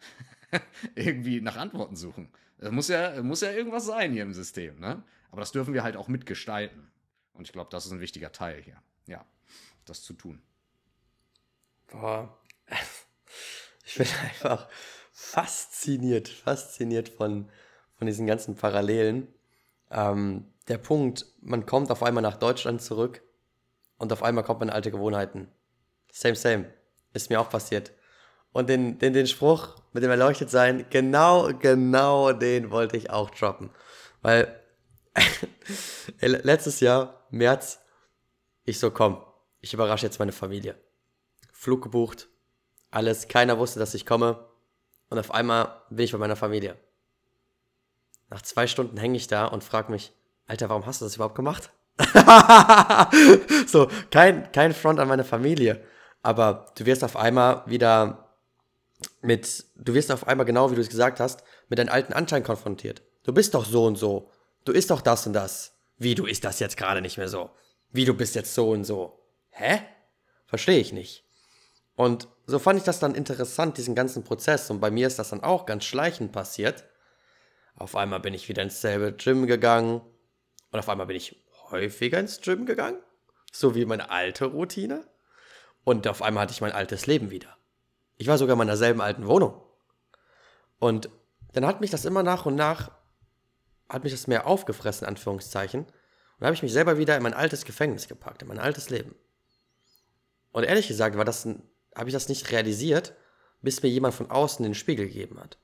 irgendwie 0.95 1.41
nach 1.41 1.57
Antworten 1.57 1.97
suchen. 1.97 2.29
Es 2.59 2.71
muss 2.71 2.89
ja, 2.89 3.23
muss 3.23 3.41
ja 3.41 3.51
irgendwas 3.53 3.87
sein 3.87 4.13
hier 4.13 4.23
im 4.23 4.33
System, 4.33 4.79
ne? 4.79 5.03
Aber 5.31 5.41
das 5.41 5.53
dürfen 5.53 5.75
wir 5.75 5.83
halt 5.83 5.97
auch 5.97 6.09
mitgestalten. 6.09 6.91
Und 7.33 7.47
ich 7.47 7.53
glaube, 7.53 7.71
das 7.71 7.87
ist 7.87 7.93
ein 7.93 8.01
wichtiger 8.01 8.31
Teil 8.31 8.63
hier. 8.63 8.81
Ja, 9.07 9.25
das 9.85 10.03
zu 10.03 10.15
tun. 10.15 10.41
Boah. 11.89 12.39
Ich 13.85 13.97
bin 13.97 14.07
einfach 14.23 14.69
fasziniert, 15.13 16.29
fasziniert 16.29 17.09
von, 17.09 17.49
von 17.97 18.07
diesen 18.07 18.27
ganzen 18.27 18.57
Parallelen. 18.57 19.29
Ähm, 19.91 20.53
der 20.69 20.79
Punkt, 20.79 21.27
man 21.41 21.67
kommt 21.67 21.91
auf 21.91 22.03
einmal 22.03 22.23
nach 22.23 22.37
Deutschland 22.37 22.83
zurück 22.83 23.23
und 23.99 24.13
auf 24.13 24.23
einmal 24.23 24.45
kommt 24.45 24.61
man 24.61 24.69
in 24.69 24.75
alte 24.75 24.91
Gewohnheiten. 24.91 25.49
Same, 26.11 26.37
same. 26.37 26.73
Ist 27.13 27.31
mir 27.31 27.41
auch 27.41 27.51
passiert. 27.51 27.93
Und 28.53 28.69
den, 28.69 28.99
den, 28.99 29.13
den 29.13 29.27
Spruch 29.27 29.77
mit 29.93 30.03
dem 30.03 30.11
erleuchtet 30.11 30.51
sein, 30.51 30.87
genau, 30.91 31.53
genau 31.59 32.33
den 32.33 32.71
wollte 32.71 32.97
ich 32.97 33.11
auch 33.11 33.31
droppen. 33.31 33.71
Weil 34.23 34.61
letztes 36.21 36.81
Jahr, 36.81 37.27
März, 37.31 37.81
ich 38.65 38.79
so, 38.79 38.91
komm, 38.91 39.23
ich 39.61 39.75
überrasche 39.75 40.07
jetzt 40.07 40.19
meine 40.19 40.33
Familie. 40.33 40.77
Flug 41.53 41.83
gebucht, 41.83 42.29
alles, 42.95 43.29
keiner 43.29 43.59
wusste, 43.59 43.79
dass 43.79 43.95
ich 43.95 44.07
komme. 44.07 44.45
Und 45.11 45.19
auf 45.19 45.33
einmal 45.33 45.83
bin 45.91 46.05
ich 46.05 46.13
bei 46.13 46.19
meiner 46.19 46.37
Familie. 46.37 46.77
Nach 48.31 48.43
zwei 48.43 48.67
Stunden 48.67 48.97
hänge 48.97 49.17
ich 49.17 49.27
da 49.27 49.47
und 49.47 49.63
frage 49.63 49.93
mich, 49.93 50.13
Alter, 50.47 50.69
warum 50.69 50.87
hast 50.87 51.01
du 51.01 51.05
das 51.05 51.17
überhaupt 51.17 51.35
gemacht? 51.35 51.71
so, 53.67 53.89
kein, 54.11 54.51
kein 54.53 54.75
Front 54.75 54.99
an 54.99 55.09
meine 55.09 55.25
Familie. 55.25 55.85
Aber 56.23 56.67
du 56.77 56.87
wirst 56.87 57.05
auf 57.05 57.17
einmal 57.17 57.63
wieder 57.67 58.31
mit, 59.21 59.65
du 59.77 59.95
wirst 59.95 60.11
auf 60.11 60.27
einmal 60.27 60.47
genau, 60.47 60.71
wie 60.71 60.75
du 60.75 60.81
es 60.81 60.89
gesagt 60.89 61.21
hast, 61.21 61.45
mit 61.69 61.79
deinen 61.79 61.89
alten 61.89 62.13
Anschein 62.13 62.43
konfrontiert. 62.43 63.03
Du 63.23 63.33
bist 63.33 63.55
doch 63.55 63.65
so 63.65 63.85
und 63.85 63.97
so. 63.97 64.31
Du 64.65 64.73
isst 64.73 64.91
doch 64.91 65.01
das 65.01 65.27
und 65.27 65.33
das. 65.35 65.75
Wie, 65.97 66.15
du 66.15 66.27
isst 66.27 66.45
das 66.45 66.61
jetzt 66.61 66.77
gerade 66.77 67.01
nicht 67.01 67.19
mehr 67.19 67.29
so? 67.29 67.51
Wie, 67.93 68.05
du 68.05 68.15
bist 68.15 68.35
jetzt 68.35 68.55
so 68.55 68.71
und 68.71 68.85
so? 68.85 69.21
Hä? 69.51 69.83
Verstehe 70.47 70.79
ich 70.79 70.93
nicht. 70.93 71.25
Und 71.97 72.29
so 72.47 72.59
fand 72.59 72.79
ich 72.79 72.85
das 72.85 72.99
dann 72.99 73.15
interessant, 73.15 73.79
diesen 73.79 73.95
ganzen 73.95 74.25
Prozess. 74.25 74.71
Und 74.71 74.81
bei 74.81 74.91
mir 74.91 75.07
ist 75.07 75.19
das 75.19 75.31
dann 75.31 75.43
auch 75.43 75.67
ganz 75.67 75.85
schleichend 75.85 76.33
passiert. 76.33 76.85
Auf 77.77 77.97
einmal 77.97 78.21
bin 78.21 78.35
ich 78.35 78.49
wieder 78.49 78.63
ins 78.63 78.81
selbe 78.81 79.13
Gym 79.13 79.47
gegangen. 79.47 80.01
Und 80.71 80.79
auf 80.79 80.89
einmal 80.89 81.07
bin 81.07 81.17
ich 81.17 81.43
häufiger 81.71 82.19
ins 82.19 82.41
Gym 82.41 82.67
gegangen. 82.67 82.99
So 83.53 83.75
wie 83.75 83.85
meine 83.85 84.11
alte 84.11 84.47
Routine. 84.47 85.07
Und 85.85 86.09
auf 86.09 86.23
einmal 86.23 86.43
hatte 86.43 86.53
ich 86.53 86.61
mein 86.61 86.73
altes 86.73 87.07
Leben 87.07 87.31
wieder. 87.31 87.57
Ich 88.17 88.27
war 88.27 88.39
sogar 88.39 88.55
in 88.55 88.59
meiner 88.59 88.77
selben 88.77 89.01
alten 89.01 89.27
Wohnung. 89.27 89.61
Und 90.79 91.09
dann 91.53 91.67
hat 91.67 91.81
mich 91.81 91.91
das 91.91 92.05
immer 92.05 92.23
nach 92.23 92.47
und 92.47 92.57
nach, 92.57 92.91
hat 93.89 94.03
mich 94.03 94.13
das 94.13 94.27
mehr 94.27 94.47
aufgefressen, 94.47 95.07
Anführungszeichen. 95.07 95.83
Und 95.83 95.93
dann 96.41 96.47
habe 96.47 96.55
ich 96.55 96.63
mich 96.63 96.73
selber 96.73 96.99
wieder 96.99 97.17
in 97.17 97.23
mein 97.23 97.35
altes 97.35 97.65
Gefängnis 97.65 98.09
gepackt, 98.09 98.43
in 98.43 98.49
mein 98.49 98.59
altes 98.59 98.91
Leben. 98.91 99.15
Und 100.53 100.65
ehrlich 100.65 100.89
gesagt 100.89 101.17
war 101.17 101.25
das 101.25 101.45
ein 101.45 101.63
habe 101.95 102.09
ich 102.09 102.13
das 102.13 102.29
nicht 102.29 102.51
realisiert, 102.51 103.15
bis 103.63 103.83
mir 103.83 103.89
jemand 103.89 104.15
von 104.15 104.31
außen 104.31 104.63
den 104.63 104.75
Spiegel 104.75 105.07
gegeben 105.07 105.41
hat. 105.41 105.59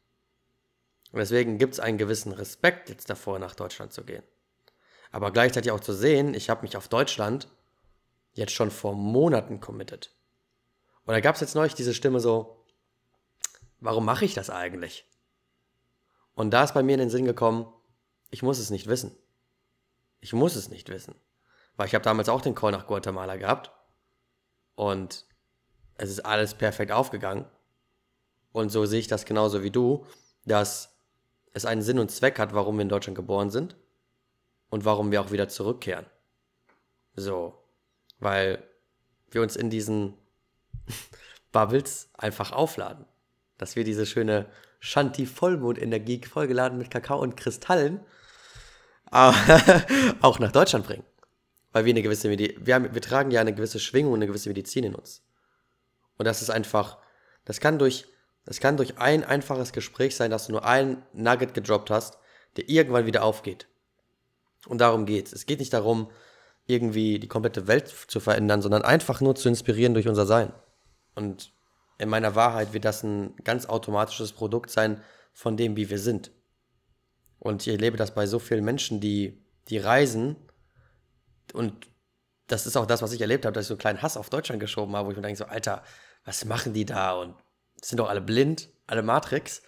Und 1.13 1.19
deswegen 1.19 1.59
gibt 1.59 1.75
es 1.75 1.81
einen 1.81 1.99
gewissen 1.99 2.33
Respekt 2.33 2.89
jetzt 2.89 3.11
davor, 3.11 3.39
nach 3.39 3.55
Deutschland 3.55 3.93
zu 3.93 4.05
gehen. 4.05 4.23
Aber 5.11 5.33
gleichzeitig 5.33 5.73
auch 5.73 5.81
zu 5.81 5.93
sehen, 5.93 6.35
ich 6.35 6.51
habe 6.51 6.63
mich 6.63 6.77
auf 6.77 6.89
Deutschland 6.89 7.49
jetzt 8.33 8.53
schon 8.53 8.71
vor 8.71 8.95
Monaten 8.95 9.61
committed. 9.61 10.15
Und 11.05 11.15
da 11.15 11.21
gab 11.21 11.35
es 11.35 11.41
jetzt 11.41 11.57
neulich 11.57 11.75
diese 11.75 11.95
Stimme 11.95 12.21
so, 12.21 12.65
warum 13.81 14.05
mache 14.05 14.25
ich 14.25 14.35
das 14.35 14.51
eigentlich? 14.51 15.05
Und 16.35 16.53
da 16.53 16.63
ist 16.63 16.75
bei 16.75 16.83
mir 16.83 16.93
in 16.93 17.01
den 17.01 17.11
Sinn 17.11 17.25
gekommen, 17.25 17.67
ich 18.31 18.43
muss 18.43 18.59
es 18.59 18.71
nicht 18.71 18.87
wissen. 18.87 19.17
Ich 20.21 20.33
muss 20.33 20.55
es 20.55 20.69
nicht 20.69 20.89
wissen. 20.89 21.17
Weil 21.77 21.89
ich 21.89 21.95
habe 21.95 22.05
damals 22.05 22.29
auch 22.29 22.41
den 22.41 22.55
Call 22.55 22.71
nach 22.71 22.87
Guatemala 22.87 23.37
gehabt. 23.37 23.73
Und 24.77 25.27
es 26.01 26.09
ist 26.09 26.21
alles 26.21 26.55
perfekt 26.55 26.93
aufgegangen. 26.93 27.45
Und 28.53 28.71
so 28.71 28.87
sehe 28.87 29.01
ich 29.01 29.07
das 29.07 29.27
genauso 29.27 29.63
wie 29.63 29.71
du, 29.71 30.07
dass 30.47 30.97
es 31.53 31.67
einen 31.67 31.83
Sinn 31.83 31.99
und 31.99 32.11
Zweck 32.11 32.39
hat, 32.39 32.55
warum 32.55 32.77
wir 32.79 32.83
in 32.83 32.89
Deutschland 32.89 33.17
geboren 33.17 33.51
sind 33.51 33.77
und 34.71 34.87
warum 34.87 35.11
wir 35.11 35.21
auch 35.21 35.31
wieder 35.31 35.49
zurückkehren. 35.49 36.07
So, 37.15 37.63
weil 38.19 38.63
wir 39.31 39.43
uns 39.43 39.57
in 39.57 39.69
diesen 39.69 40.15
Bubbles 41.53 42.09
einfach 42.15 42.53
aufladen. 42.53 43.05
Dass 43.59 43.77
wir 43.77 43.85
diese 43.85 44.07
schöne 44.07 44.47
Shanti-Vollmond-Energie 44.81 46.23
vollgeladen 46.25 46.79
mit 46.79 46.91
Kakao 46.91 47.21
und 47.21 47.37
Kristallen 47.37 48.01
auch 49.11 50.39
nach 50.39 50.53
Deutschland 50.53 50.87
bringen. 50.87 51.05
Weil 51.73 51.85
wir 51.85 51.93
eine 51.93 52.03
gewisse 52.03 52.29
Medi 52.29 52.57
wir, 52.59 52.77
haben, 52.77 52.95
wir 52.95 53.03
tragen 53.03 53.31
ja 53.31 53.43
eine 53.43 53.55
gewisse 53.55 53.81
Schwingung 53.81 54.15
eine 54.15 54.27
gewisse 54.27 54.49
Medizin 54.49 54.85
in 54.85 54.95
uns. 54.95 55.23
Und 56.21 56.27
das 56.27 56.43
ist 56.43 56.51
einfach, 56.51 56.99
das 57.47 57.61
kann 57.61 57.79
durch, 57.79 58.07
das 58.45 58.61
kann 58.61 58.77
durch 58.77 58.99
ein 58.99 59.25
einfaches 59.25 59.73
Gespräch 59.73 60.15
sein, 60.15 60.31
dass 60.31 60.49
du 60.49 60.53
nur 60.53 60.67
ein 60.67 61.03
Nugget 61.15 61.55
gedroppt 61.55 61.89
hast, 61.89 62.19
der 62.59 62.69
irgendwann 62.69 63.07
wieder 63.07 63.25
aufgeht. 63.25 63.69
Und 64.67 64.83
darum 64.83 65.07
geht's. 65.07 65.33
Es 65.33 65.47
geht 65.47 65.61
nicht 65.61 65.73
darum, 65.73 66.11
irgendwie 66.67 67.21
die 67.21 67.27
komplette 67.27 67.69
Welt 67.69 67.89
zu 67.89 68.21
verändern, 68.21 68.61
sondern 68.61 68.83
einfach 68.83 69.23
nur 69.23 69.35
zu 69.35 69.49
inspirieren 69.49 69.95
durch 69.95 70.09
unser 70.09 70.27
Sein. 70.27 70.53
Und 71.15 71.55
in 71.97 72.11
meiner 72.11 72.35
Wahrheit 72.35 72.75
wird 72.75 72.85
das 72.85 73.03
ein 73.03 73.35
ganz 73.37 73.65
automatisches 73.65 74.33
Produkt 74.33 74.69
sein 74.69 75.03
von 75.33 75.57
dem, 75.57 75.75
wie 75.75 75.89
wir 75.89 75.99
sind. 75.99 76.33
Und 77.39 77.63
ich 77.63 77.73
erlebe 77.73 77.97
das 77.97 78.15
bei 78.15 78.27
so 78.27 78.39
vielen 78.39 78.67
Menschen, 78.67 79.01
die, 79.01 79.43
die 79.71 79.79
reisen 79.79 80.37
und 81.55 81.89
das 82.47 82.67
ist 82.67 82.77
auch 82.77 82.87
das, 82.87 83.01
was 83.01 83.13
ich 83.13 83.21
erlebt 83.21 83.47
habe, 83.47 83.55
dass 83.55 83.65
ich 83.65 83.69
so 83.69 83.75
einen 83.75 83.81
kleinen 83.81 84.03
Hass 84.03 84.17
auf 84.17 84.29
Deutschland 84.29 84.61
geschoben 84.61 84.95
habe, 84.97 85.07
wo 85.07 85.11
ich 85.13 85.17
mir 85.17 85.23
denke 85.23 85.39
so, 85.39 85.45
Alter, 85.45 85.83
was 86.25 86.45
machen 86.45 86.73
die 86.73 86.85
da? 86.85 87.13
Und 87.15 87.35
sind 87.83 87.99
doch 87.99 88.09
alle 88.09 88.21
blind, 88.21 88.69
alle 88.87 89.03
Matrix. 89.03 89.63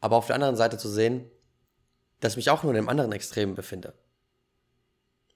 Aber 0.00 0.16
auf 0.16 0.26
der 0.26 0.34
anderen 0.34 0.56
Seite 0.56 0.78
zu 0.78 0.88
sehen, 0.88 1.30
dass 2.20 2.32
ich 2.32 2.36
mich 2.36 2.50
auch 2.50 2.62
nur 2.62 2.72
in 2.72 2.78
einem 2.78 2.88
anderen 2.88 3.12
Extrem 3.12 3.54
befinde. 3.54 3.94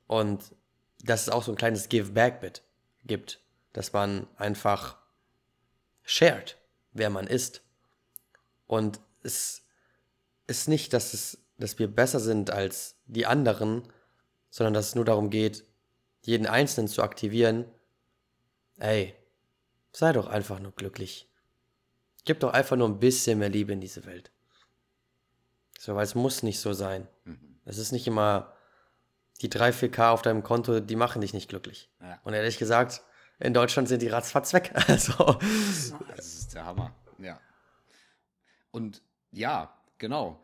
Und 0.07 0.55
dass 1.03 1.23
es 1.23 1.29
auch 1.29 1.43
so 1.43 1.53
ein 1.53 1.57
kleines 1.57 1.89
Give-Back-Bit 1.89 2.63
gibt, 3.05 3.41
dass 3.73 3.93
man 3.93 4.27
einfach 4.37 4.99
shared, 6.03 6.57
wer 6.93 7.11
man 7.11 7.27
ist. 7.27 7.63
Und 8.67 9.01
es 9.23 9.63
ist 10.47 10.69
nicht, 10.69 10.93
dass, 10.93 11.15
es, 11.15 11.39
dass 11.59 11.79
wir 11.79 11.89
besser 11.89 12.21
sind 12.21 12.51
als 12.51 12.97
die 13.07 13.27
anderen, 13.27 13.83
sondern 14.51 14.75
dass 14.75 14.89
es 14.89 14.95
nur 14.95 15.05
darum 15.05 15.31
geht, 15.31 15.65
jeden 16.23 16.47
Einzelnen 16.47 16.89
zu 16.89 17.03
aktivieren. 17.03 17.65
Ey, 18.79 19.15
Sei 19.93 20.13
doch 20.13 20.29
einfach 20.29 20.61
nur 20.61 20.73
glücklich. 20.73 21.29
Gib 22.25 22.41
doch 22.41 22.53
einfach 22.53 22.77
nur 22.77 22.89
ein 22.89 23.01
bisschen 23.01 23.39
mehr 23.39 23.49
Liebe 23.49 23.73
in 23.73 23.81
diese 23.81 24.05
Welt. 24.07 24.31
So, 25.79 25.95
weil 25.95 26.05
es 26.05 26.15
muss 26.15 26.43
nicht 26.43 26.61
so 26.61 26.73
sein. 26.73 27.09
Mhm. 27.25 27.59
Es 27.65 27.79
ist 27.79 27.93
nicht 27.93 28.07
immer 28.07 28.53
die 29.41 29.49
3, 29.49 29.71
4K 29.71 30.11
auf 30.11 30.23
deinem 30.23 30.43
Konto, 30.43 30.81
die 30.81 30.97
machen 30.97 31.23
dich 31.23 31.33
nicht 31.33 31.49
glücklich. 31.49 31.89
Ja. 32.01 32.21
Und 32.25 32.35
ehrlich 32.35 32.59
gesagt, 32.59 33.03
in 33.39 33.55
Deutschland 33.55 33.89
sind 33.89 34.03
die 34.03 34.09
ratzfatz 34.09 34.53
weg. 34.53 34.73
Also. 34.89 35.39
Das 36.15 36.27
ist 36.27 36.55
der 36.55 36.67
Hammer. 36.67 36.95
Ja. 37.19 37.41
Und 38.71 39.03
ja, 39.33 39.75
genau. 39.99 40.43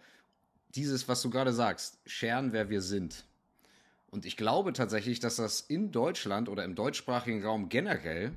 Dieses, 0.75 1.09
was 1.09 1.21
du 1.23 1.31
gerade 1.31 1.53
sagst, 1.53 1.99
scheren, 2.07 2.53
wer 2.53 2.71
wir 2.71 2.81
sind. 2.81 3.27
Und 4.11 4.25
ich 4.25 4.37
glaube 4.37 4.73
tatsächlich, 4.73 5.21
dass 5.21 5.37
das 5.37 5.61
in 5.61 5.93
Deutschland 5.93 6.49
oder 6.49 6.65
im 6.65 6.75
deutschsprachigen 6.75 7.45
Raum 7.45 7.69
generell 7.69 8.33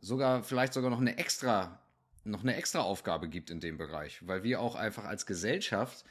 sogar 0.00 0.42
vielleicht 0.42 0.72
sogar 0.72 0.90
noch 0.90 1.00
eine 1.00 1.18
extra 1.18 1.80
noch 2.24 2.42
eine 2.42 2.56
extra 2.56 2.80
Aufgabe 2.80 3.28
gibt 3.28 3.50
in 3.50 3.60
dem 3.60 3.78
Bereich, 3.78 4.26
weil 4.26 4.42
wir 4.42 4.60
auch 4.60 4.74
einfach 4.74 5.04
als 5.04 5.24
Gesellschaft 5.24 6.04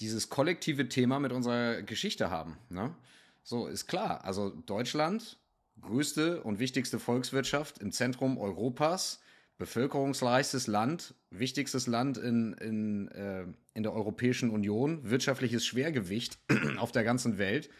dieses 0.00 0.28
kollektive 0.28 0.88
Thema 0.88 1.20
mit 1.20 1.32
unserer 1.32 1.82
Geschichte 1.82 2.30
haben. 2.30 2.56
Ne? 2.68 2.94
So 3.42 3.66
ist 3.66 3.86
klar. 3.86 4.24
Also 4.24 4.50
Deutschland, 4.50 5.38
größte 5.80 6.42
und 6.42 6.58
wichtigste 6.58 6.98
Volkswirtschaft 6.98 7.78
im 7.78 7.92
Zentrum 7.92 8.38
Europas, 8.38 9.20
bevölkerungsreichstes 9.58 10.66
Land, 10.66 11.14
wichtigstes 11.30 11.86
Land 11.86 12.18
in, 12.18 12.54
in, 12.54 13.08
äh, 13.08 13.46
in 13.74 13.82
der 13.82 13.92
Europäischen 13.92 14.50
Union, 14.50 15.08
wirtschaftliches 15.08 15.64
Schwergewicht 15.64 16.38
auf 16.78 16.90
der 16.90 17.04
ganzen 17.04 17.38
Welt. 17.38 17.70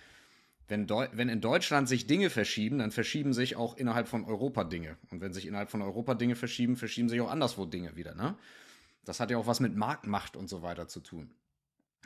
Wenn, 0.66 0.88
wenn 0.88 1.28
in 1.28 1.40
Deutschland 1.40 1.88
sich 1.88 2.06
Dinge 2.06 2.30
verschieben, 2.30 2.78
dann 2.78 2.90
verschieben 2.90 3.34
sich 3.34 3.56
auch 3.56 3.76
innerhalb 3.76 4.08
von 4.08 4.24
Europa 4.24 4.64
Dinge. 4.64 4.96
Und 5.10 5.20
wenn 5.20 5.34
sich 5.34 5.46
innerhalb 5.46 5.70
von 5.70 5.82
Europa 5.82 6.14
Dinge 6.14 6.36
verschieben, 6.36 6.76
verschieben 6.76 7.08
sich 7.08 7.20
auch 7.20 7.30
anderswo 7.30 7.66
Dinge 7.66 7.96
wieder. 7.96 8.14
Ne? 8.14 8.36
Das 9.04 9.20
hat 9.20 9.30
ja 9.30 9.36
auch 9.36 9.46
was 9.46 9.60
mit 9.60 9.76
Marktmacht 9.76 10.36
und 10.36 10.48
so 10.48 10.62
weiter 10.62 10.88
zu 10.88 11.00
tun. 11.00 11.30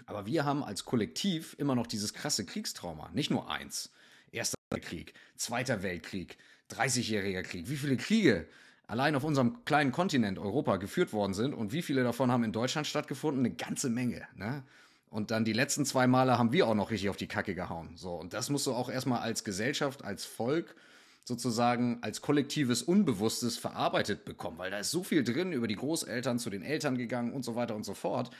Aber 0.07 0.27
wir 0.27 0.45
haben 0.45 0.65
als 0.65 0.85
Kollektiv 0.85 1.55
immer 1.59 1.75
noch 1.75 1.87
dieses 1.87 2.15
krasse 2.15 2.45
Kriegstrauma. 2.45 3.11
Nicht 3.13 3.31
nur 3.31 3.51
eins. 3.51 3.93
Erster 4.31 4.59
Weltkrieg, 4.71 5.15
Zweiter 5.37 5.83
Weltkrieg, 5.83 6.37
30-jähriger 6.71 7.43
Krieg. 7.43 7.69
Wie 7.69 7.77
viele 7.77 7.97
Kriege 7.97 8.49
allein 8.87 9.15
auf 9.15 9.25
unserem 9.25 9.65
kleinen 9.65 9.93
Kontinent 9.93 10.39
Europa 10.39 10.77
geführt 10.77 11.13
worden 11.13 11.35
sind 11.35 11.55
und 11.55 11.73
wie 11.73 11.83
viele 11.83 12.03
davon 12.03 12.31
haben 12.31 12.45
in 12.45 12.53
Deutschland 12.53 12.87
stattgefunden? 12.87 13.45
Eine 13.45 13.55
ganze 13.55 13.89
Menge. 13.89 14.27
Ne? 14.35 14.65
Und 15.11 15.31
dann 15.31 15.45
die 15.45 15.53
letzten 15.53 15.87
zwei 15.87 16.07
Male 16.07 16.39
haben 16.39 16.53
wir 16.53 16.67
auch 16.67 16.75
noch 16.75 16.91
richtig 16.91 17.09
auf 17.09 17.17
die 17.17 17.27
Kacke 17.27 17.55
gehauen. 17.55 17.91
So, 17.97 18.15
und 18.15 18.35
das 18.35 18.51
musst 18.51 18.67
du 18.67 18.75
auch 18.75 18.91
erstmal 18.91 19.21
als 19.21 19.43
Gesellschaft, 19.43 20.05
als 20.05 20.25
Volk 20.25 20.75
sozusagen 21.25 21.99
als 22.01 22.23
kollektives 22.23 22.83
Unbewusstes 22.83 23.59
verarbeitet 23.59 24.25
bekommen, 24.25 24.59
weil 24.59 24.71
da 24.71 24.79
ist 24.79 24.91
so 24.91 25.05
viel 25.05 25.23
drin 25.23 25.53
über 25.53 25.69
die 25.69 25.77
Großeltern 25.77 26.39
zu 26.39 26.51
den 26.51 26.63
Eltern 26.63 26.97
gegangen 26.97 27.33
und 27.33 27.45
so 27.45 27.55
weiter 27.55 27.77
und 27.77 27.85
so 27.85 27.95
fort. 27.95 28.31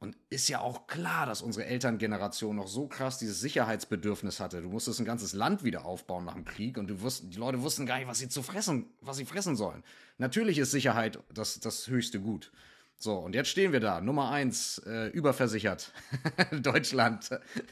Und 0.00 0.16
ist 0.28 0.48
ja 0.48 0.60
auch 0.60 0.86
klar, 0.86 1.24
dass 1.24 1.40
unsere 1.40 1.64
Elterngeneration 1.66 2.56
noch 2.56 2.66
so 2.66 2.88
krass 2.88 3.18
dieses 3.18 3.40
Sicherheitsbedürfnis 3.40 4.40
hatte. 4.40 4.60
Du 4.60 4.68
musstest 4.68 5.00
ein 5.00 5.06
ganzes 5.06 5.32
Land 5.32 5.64
wieder 5.64 5.86
aufbauen 5.86 6.26
nach 6.26 6.34
dem 6.34 6.44
Krieg 6.44 6.76
und 6.76 6.88
du 6.88 7.00
wussten, 7.00 7.30
die 7.30 7.38
Leute 7.38 7.62
wussten 7.62 7.86
gar 7.86 7.98
nicht, 7.98 8.08
was 8.08 8.18
sie 8.18 8.28
zu 8.28 8.42
fressen, 8.42 8.86
was 9.00 9.16
sie 9.16 9.24
fressen 9.24 9.56
sollen. 9.56 9.82
Natürlich 10.18 10.58
ist 10.58 10.72
Sicherheit 10.72 11.18
das, 11.32 11.60
das 11.60 11.86
höchste 11.88 12.20
Gut. 12.20 12.52
So, 12.96 13.16
und 13.16 13.34
jetzt 13.34 13.48
stehen 13.48 13.72
wir 13.72 13.80
da. 13.80 14.00
Nummer 14.00 14.30
eins, 14.30 14.78
äh, 14.86 15.08
überversichert. 15.08 15.92
Deutschland. 16.52 17.30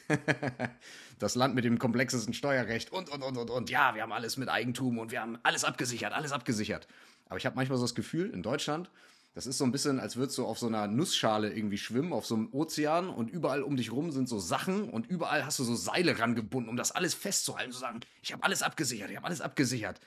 das 1.19 1.35
Land 1.35 1.55
mit 1.55 1.65
dem 1.65 1.79
komplexesten 1.79 2.35
Steuerrecht 2.35 2.93
und, 2.93 3.09
und, 3.09 3.23
und, 3.23 3.37
und, 3.37 3.51
und. 3.51 3.71
Ja, 3.71 3.95
wir 3.95 4.03
haben 4.03 4.13
alles 4.13 4.37
mit 4.37 4.49
Eigentum 4.49 4.99
und 4.99 5.13
wir 5.13 5.23
haben 5.23 5.39
alles 5.43 5.65
abgesichert, 5.65 6.13
alles 6.13 6.33
abgesichert. 6.33 6.87
Aber 7.29 7.39
ich 7.39 7.47
habe 7.47 7.57
manchmal 7.57 7.79
so 7.79 7.85
das 7.85 7.95
Gefühl, 7.95 8.31
in 8.31 8.43
Deutschland, 8.43 8.91
das 9.35 9.47
ist 9.47 9.57
so 9.57 9.65
ein 9.65 9.73
bisschen, 9.73 9.99
als 9.99 10.17
würdest 10.17 10.37
du 10.37 10.45
auf 10.45 10.59
so 10.59 10.67
einer 10.67 10.87
Nussschale 10.87 11.53
irgendwie 11.55 11.79
schwimmen, 11.79 12.13
auf 12.13 12.27
so 12.27 12.35
einem 12.35 12.49
Ozean 12.53 13.09
und 13.09 13.31
überall 13.31 13.63
um 13.63 13.77
dich 13.77 13.91
rum 13.91 14.13
sind 14.13 14.29
so 14.29 14.39
Sachen 14.39 14.91
und 14.91 15.07
überall 15.07 15.47
hast 15.47 15.59
du 15.59 15.65
so 15.65 15.75
Seile 15.75 16.19
rangebunden, 16.19 16.69
um 16.69 16.77
das 16.77 16.93
alles 16.93 17.15
festzuhalten, 17.15 17.73
zu 17.73 17.79
sagen, 17.79 18.01
ich 18.21 18.33
habe 18.33 18.43
alles 18.43 18.63
abgesichert, 18.63 19.11
ich 19.11 19.17
habe 19.17 19.27
alles 19.27 19.41
abgesichert. 19.41 20.01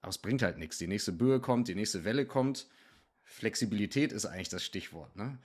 Aber 0.00 0.10
es 0.10 0.18
bringt 0.18 0.42
halt 0.42 0.58
nichts. 0.58 0.78
Die 0.78 0.86
nächste 0.86 1.12
Böe 1.12 1.40
kommt, 1.40 1.68
die 1.68 1.74
nächste 1.74 2.04
Welle 2.04 2.24
kommt. 2.24 2.66
Flexibilität 3.32 4.12
ist 4.12 4.26
eigentlich 4.26 4.48
das 4.48 4.64
Stichwort. 4.64 5.16
Ne? 5.16 5.38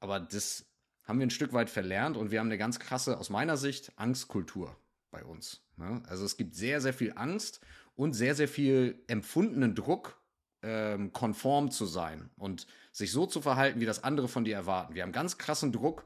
Aber 0.00 0.20
das 0.20 0.66
haben 1.04 1.18
wir 1.18 1.26
ein 1.26 1.30
Stück 1.30 1.52
weit 1.52 1.70
verlernt 1.70 2.16
und 2.16 2.30
wir 2.30 2.40
haben 2.40 2.46
eine 2.46 2.58
ganz 2.58 2.78
krasse, 2.78 3.18
aus 3.18 3.30
meiner 3.30 3.56
Sicht, 3.56 3.92
Angstkultur 3.96 4.76
bei 5.10 5.24
uns. 5.24 5.60
Ne? 5.76 6.02
Also 6.06 6.24
es 6.24 6.36
gibt 6.36 6.54
sehr, 6.54 6.80
sehr 6.80 6.94
viel 6.94 7.12
Angst 7.16 7.60
und 7.96 8.12
sehr, 8.12 8.34
sehr 8.34 8.48
viel 8.48 9.02
empfundenen 9.06 9.74
Druck 9.74 10.20
ähm, 10.62 11.12
konform 11.12 11.70
zu 11.70 11.86
sein 11.86 12.30
und 12.36 12.66
sich 12.92 13.10
so 13.10 13.26
zu 13.26 13.40
verhalten, 13.40 13.80
wie 13.80 13.86
das 13.86 14.04
andere 14.04 14.28
von 14.28 14.44
dir 14.44 14.54
erwarten. 14.54 14.94
Wir 14.94 15.02
haben 15.02 15.12
ganz 15.12 15.38
krassen 15.38 15.72
Druck, 15.72 16.04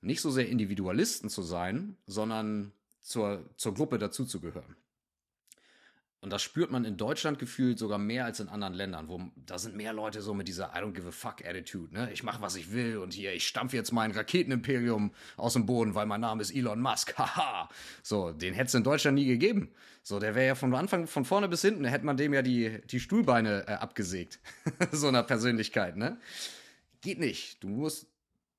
nicht 0.00 0.20
so 0.20 0.30
sehr 0.30 0.48
Individualisten 0.48 1.30
zu 1.30 1.42
sein, 1.42 1.96
sondern 2.06 2.72
zur, 3.00 3.48
zur 3.56 3.74
Gruppe 3.74 3.98
dazuzugehören. 3.98 4.76
Und 6.26 6.30
das 6.30 6.42
spürt 6.42 6.72
man 6.72 6.84
in 6.84 6.96
Deutschland 6.96 7.38
gefühlt 7.38 7.78
sogar 7.78 7.98
mehr 7.98 8.24
als 8.24 8.40
in 8.40 8.48
anderen 8.48 8.74
Ländern, 8.74 9.06
wo 9.06 9.20
da 9.46 9.60
sind 9.60 9.76
mehr 9.76 9.92
Leute 9.92 10.22
so 10.22 10.34
mit 10.34 10.48
dieser 10.48 10.72
I 10.74 10.78
don't 10.78 10.92
give 10.92 11.06
a 11.06 11.12
fuck 11.12 11.46
Attitude, 11.46 11.94
ne? 11.94 12.10
Ich 12.12 12.24
mache, 12.24 12.42
was 12.42 12.56
ich 12.56 12.72
will 12.72 12.98
und 12.98 13.14
hier, 13.14 13.32
ich 13.32 13.46
stampfe 13.46 13.76
jetzt 13.76 13.92
mein 13.92 14.10
Raketenimperium 14.10 15.12
aus 15.36 15.52
dem 15.52 15.66
Boden, 15.66 15.94
weil 15.94 16.06
mein 16.06 16.20
Name 16.20 16.42
ist 16.42 16.52
Elon 16.52 16.80
Musk. 16.80 17.14
Haha. 17.16 17.68
so, 18.02 18.32
den 18.32 18.54
hätte 18.54 18.66
es 18.66 18.74
in 18.74 18.82
Deutschland 18.82 19.14
nie 19.14 19.26
gegeben. 19.26 19.70
So, 20.02 20.18
der 20.18 20.34
wäre 20.34 20.48
ja 20.48 20.54
von 20.56 20.74
Anfang, 20.74 21.06
von 21.06 21.24
vorne 21.24 21.46
bis 21.46 21.62
hinten, 21.62 21.84
hätte 21.84 22.04
man 22.04 22.16
dem 22.16 22.34
ja 22.34 22.42
die, 22.42 22.80
die 22.90 22.98
Stuhlbeine 22.98 23.68
äh, 23.68 23.74
abgesägt. 23.74 24.40
so 24.90 25.06
einer 25.06 25.22
Persönlichkeit, 25.22 25.96
ne? 25.96 26.18
Geht 27.02 27.20
nicht. 27.20 27.62
Du 27.62 27.68
musst 27.68 28.08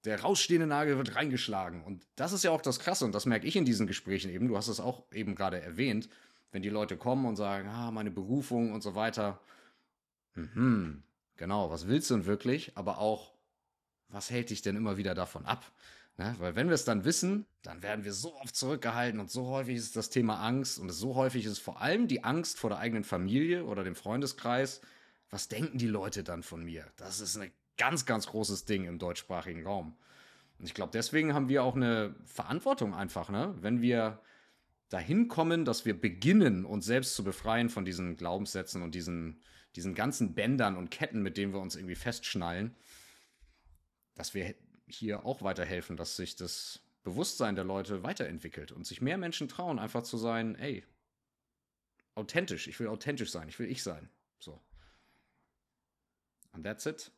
der 0.06 0.22
rausstehende 0.22 0.68
Nagel 0.68 0.96
wird 0.96 1.18
reingeschlagen. 1.18 1.84
Und 1.84 2.02
das 2.16 2.32
ist 2.32 2.46
ja 2.46 2.52
auch 2.52 2.62
das 2.62 2.80
Krasse. 2.80 3.04
Und 3.04 3.14
das 3.14 3.26
merke 3.26 3.46
ich 3.46 3.58
in 3.58 3.66
diesen 3.66 3.88
Gesprächen 3.88 4.32
eben. 4.32 4.48
Du 4.48 4.56
hast 4.56 4.70
es 4.70 4.80
auch 4.80 5.04
eben 5.12 5.36
gerade 5.36 5.60
erwähnt 5.60 6.08
wenn 6.52 6.62
die 6.62 6.70
Leute 6.70 6.98
kommen 6.98 7.26
und 7.26 7.36
sagen, 7.36 7.68
ah, 7.68 7.92
meine 7.92 8.12
Berufung 8.12 8.74
und 8.74 8.82
so 8.82 8.96
weiter. 8.96 9.40
Mhm, 10.36 11.04
genau, 11.36 11.70
was 11.70 11.88
willst 11.88 12.10
du 12.10 12.16
denn 12.16 12.26
wirklich? 12.26 12.78
Aber 12.78 13.00
auch, 13.00 13.34
was 14.10 14.30
hält 14.30 14.50
dich 14.50 14.62
denn 14.62 14.76
immer 14.76 14.98
wieder 14.98 15.16
davon 15.16 15.46
ab? 15.46 15.72
Ne? 16.18 16.36
Weil 16.40 16.56
wenn 16.56 16.68
wir 16.68 16.74
es 16.74 16.86
dann 16.86 17.06
wissen, 17.06 17.46
dann 17.62 17.84
werden 17.84 18.04
wir 18.04 18.14
so 18.14 18.36
oft 18.38 18.56
zurückgehalten 18.56 19.20
und 19.20 19.30
so 19.30 19.48
häufig 19.48 19.78
ist 19.78 19.96
das 19.96 20.10
Thema 20.10 20.42
Angst 20.42 20.80
und 20.80 20.90
so 20.90 21.16
häufig 21.16 21.46
ist 21.46 21.60
vor 21.60 21.82
allem 21.82 22.08
die 22.08 22.24
Angst 22.24 22.60
vor 22.60 22.70
der 22.70 22.80
eigenen 22.80 23.04
Familie 23.04 23.66
oder 23.66 23.84
dem 23.84 23.96
Freundeskreis. 23.96 24.82
Was 25.30 25.48
denken 25.48 25.78
die 25.78 25.88
Leute 25.88 26.24
dann 26.24 26.42
von 26.42 26.64
mir? 26.64 26.86
Das 26.96 27.20
ist 27.20 27.38
ein 27.38 27.52
ganz, 27.78 28.06
ganz 28.06 28.28
großes 28.28 28.66
Ding 28.66 28.86
im 28.86 28.98
deutschsprachigen 28.98 29.66
Raum. 29.66 29.96
Und 30.58 30.66
ich 30.66 30.74
glaube, 30.74 30.92
deswegen 30.92 31.34
haben 31.34 31.50
wir 31.50 31.64
auch 31.64 31.76
eine 31.76 32.16
Verantwortung 32.26 32.96
einfach, 32.96 33.30
ne? 33.30 33.54
Wenn 33.60 33.82
wir 33.82 34.20
dahin 34.90 35.28
kommen, 35.28 35.66
dass 35.66 35.86
wir 35.86 36.00
beginnen, 36.00 36.66
uns 36.66 36.86
selbst 36.86 37.16
zu 37.16 37.24
befreien 37.24 37.70
von 37.70 37.86
diesen 37.86 38.16
Glaubenssätzen 38.16 38.82
und 38.82 38.96
diesen, 38.96 39.42
diesen 39.76 39.96
ganzen 39.96 40.34
Bändern 40.34 40.78
und 40.78 40.92
Ketten, 40.92 41.22
mit 41.22 41.38
denen 41.38 41.54
wir 41.54 41.60
uns 41.60 41.76
irgendwie 41.76 41.96
festschnallen, 41.96 42.76
dass 44.16 44.34
wir 44.34 44.56
hier 44.88 45.26
auch 45.26 45.42
weiterhelfen, 45.42 45.98
dass 45.98 46.16
sich 46.16 46.36
das 46.36 46.82
Bewusstsein 47.04 47.56
der 47.56 47.64
Leute 47.64 48.04
weiterentwickelt 48.04 48.72
und 48.72 48.86
sich 48.86 49.02
mehr 49.02 49.18
Menschen 49.18 49.48
trauen, 49.48 49.80
einfach 49.80 50.04
zu 50.04 50.18
sein, 50.18 50.56
ey, 50.56 50.86
authentisch, 52.16 52.68
ich 52.68 52.80
will 52.80 52.88
authentisch 52.88 53.32
sein, 53.32 53.48
ich 53.48 53.60
will 53.60 53.70
ich 53.70 53.84
sein. 53.84 54.10
So. 54.40 54.62
And 56.52 56.66
that's 56.66 56.86
it. 56.86 57.12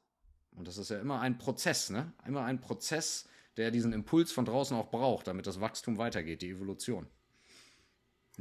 Und 0.51 0.67
das 0.67 0.77
ist 0.77 0.89
ja 0.89 0.99
immer 0.99 1.21
ein 1.21 1.37
Prozess, 1.37 1.89
ne? 1.89 2.11
Immer 2.25 2.43
ein 2.43 2.59
Prozess, 2.59 3.27
der 3.55 3.71
diesen 3.71 3.93
Impuls 3.93 4.31
von 4.31 4.45
draußen 4.45 4.75
auch 4.75 4.89
braucht, 4.89 5.27
damit 5.27 5.47
das 5.47 5.61
Wachstum 5.61 5.97
weitergeht, 5.97 6.41
die 6.41 6.49
Evolution. 6.49 7.07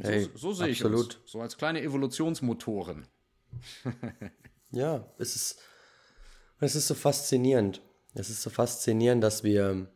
Hey, 0.01 0.25
so, 0.35 0.39
so 0.39 0.53
sehe 0.53 0.69
ich 0.69 0.85
uns. 0.85 1.19
So 1.25 1.41
als 1.41 1.57
kleine 1.57 1.83
Evolutionsmotoren. 1.83 3.07
ja, 4.71 5.07
es 5.19 5.35
ist, 5.35 5.61
es 6.61 6.75
ist 6.75 6.87
so 6.87 6.95
faszinierend. 6.95 7.83
Es 8.15 8.31
ist 8.31 8.43
so 8.43 8.51
faszinierend, 8.51 9.23
dass 9.23 9.45
wir 9.45 9.89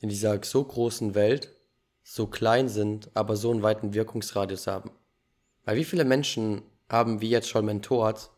in 0.00 0.08
dieser 0.08 0.42
so 0.42 0.64
großen 0.64 1.14
Welt 1.14 1.54
so 2.02 2.26
klein 2.26 2.68
sind, 2.68 3.10
aber 3.14 3.36
so 3.36 3.50
einen 3.50 3.62
weiten 3.62 3.94
Wirkungsradius 3.94 4.66
haben. 4.66 4.90
Weil 5.64 5.76
wie 5.76 5.84
viele 5.84 6.04
Menschen 6.04 6.62
haben 6.88 7.20
wir 7.20 7.28
jetzt 7.28 7.48
schon 7.48 7.64
mentort 7.64 8.30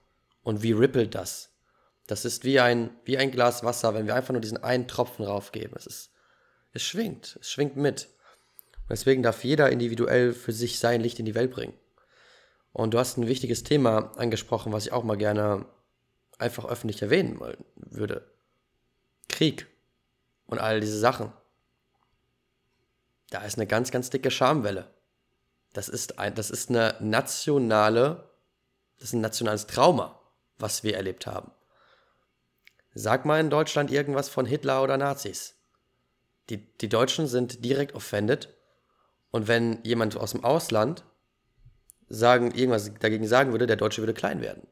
und 0.43 0.63
wie 0.63 0.73
rippelt 0.73 1.15
das? 1.15 1.51
Das 2.07 2.25
ist 2.25 2.45
wie 2.45 2.61
ein, 2.61 2.91
wie 3.05 3.19
ein 3.19 3.33
Glas 3.33 3.65
Wasser, 3.65 3.95
wenn 3.95 4.07
wir 4.07 4.15
einfach 4.15 4.33
nur 4.33 4.41
diesen 4.41 4.63
einen 4.63 4.87
Tropfen 4.87 5.25
raufgeben. 5.25 5.75
Es 5.77 5.87
ist, 5.87 6.13
es 6.73 6.83
schwingt, 6.83 7.37
es 7.41 7.51
schwingt 7.51 7.77
mit. 7.77 8.09
Deswegen 8.89 9.23
darf 9.23 9.45
jeder 9.45 9.71
individuell 9.71 10.33
für 10.33 10.53
sich 10.53 10.79
sein 10.79 11.01
Licht 11.01 11.19
in 11.19 11.25
die 11.25 11.35
Welt 11.35 11.51
bringen. 11.51 11.75
Und 12.73 12.95
du 12.95 12.99
hast 12.99 13.17
ein 13.17 13.27
wichtiges 13.27 13.65
Thema 13.65 14.13
angesprochen, 14.17 14.73
was 14.73 14.87
ich 14.87 14.93
auch 14.93 15.03
mal 15.03 15.17
gerne 15.17 15.67
einfach 16.39 16.67
öffentlich 16.67 17.03
erwähnen 17.03 17.41
würde. 17.77 18.31
Krieg 19.29 19.67
und 20.47 20.59
all 20.59 20.81
diese 20.81 20.99
Sachen. 20.99 21.33
Da 23.31 23.43
ist 23.43 23.57
eine 23.57 23.67
ganz, 23.67 23.91
ganz 23.91 24.11
dicke 24.11 24.31
Schamwelle. 24.31 24.89
Das 25.73 25.89
ist, 25.89 26.19
ein, 26.19 26.35
das 26.35 26.51
ist 26.51 26.71
eine 26.71 26.95
nationale, 27.01 28.31
das 28.99 29.09
ist 29.09 29.15
ein 29.15 29.21
nationales 29.21 29.67
Trauma, 29.67 30.21
was 30.59 30.85
wir 30.85 30.97
erlebt 30.97 31.27
haben. 31.27 31.51
Sag 32.95 33.25
mal 33.27 33.41
in 33.41 33.51
Deutschland 33.51 33.91
irgendwas 33.91 34.29
von 34.29 34.47
Hitler 34.47 34.83
oder 34.83 34.97
Nazis. 34.97 35.55
die, 36.49 36.59
die 36.59 36.89
Deutschen 36.89 37.27
sind 37.27 37.65
direkt 37.65 37.95
offended. 37.95 38.56
Und 39.37 39.49
wenn 39.49 39.81
jemand 39.83 40.17
aus 40.17 40.33
dem 40.33 40.45
Ausland 40.45 41.05
sagen, 42.09 42.53
irgendwas 42.53 42.91
dagegen 43.01 43.29
sagen 43.29 43.53
würde, 43.53 43.67
der 43.67 43.77
Deutsche 43.77 44.01
würde 44.01 44.15
klein 44.15 44.41
werden. 44.41 44.67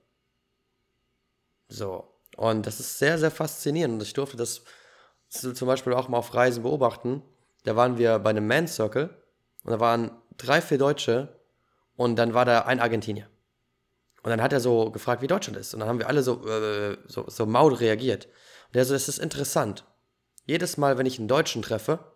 So. 1.69 2.09
Und 2.39 2.67
das 2.67 2.81
ist 2.81 2.99
sehr, 2.99 3.19
sehr 3.19 3.31
faszinierend. 3.31 3.97
Und 3.97 4.03
ich 4.03 4.15
durfte 4.15 4.39
das 4.39 4.63
zum 5.29 5.69
Beispiel 5.69 5.93
auch 5.93 6.09
mal 6.09 6.17
auf 6.17 6.33
Reisen 6.33 6.63
beobachten. 6.63 7.23
Da 7.65 7.77
waren 7.77 7.99
wir 7.99 8.19
bei 8.21 8.31
einem 8.31 8.47
Man 8.47 8.67
Circle 8.67 9.11
und 9.65 9.71
da 9.71 9.81
waren 9.81 10.11
drei, 10.39 10.63
vier 10.63 10.79
Deutsche 10.79 11.39
und 11.97 12.17
dann 12.17 12.33
war 12.33 12.47
da 12.47 12.61
ein 12.61 12.81
Argentinier. 12.81 13.29
Und 14.23 14.31
dann 14.31 14.41
hat 14.41 14.55
er 14.55 14.61
so 14.61 14.91
gefragt, 14.91 15.21
wie 15.21 15.27
Deutschland 15.27 15.59
ist. 15.59 15.75
Und 15.75 15.81
dann 15.81 15.91
haben 15.91 15.99
wir 15.99 16.09
alle 16.09 16.23
so, 16.23 16.43
äh, 16.49 16.97
so, 17.07 17.29
so 17.29 17.45
maul 17.45 17.75
reagiert. 17.75 18.29
Und 18.69 18.77
er 18.77 18.87
so, 18.87 18.95
das 18.95 19.11
ist 19.11 19.19
interessant. 19.19 19.85
Jedes 20.47 20.79
Mal, 20.79 20.97
wenn 20.97 21.05
ich 21.05 21.19
einen 21.19 21.29
Deutschen 21.29 21.61
treffe, 21.61 22.14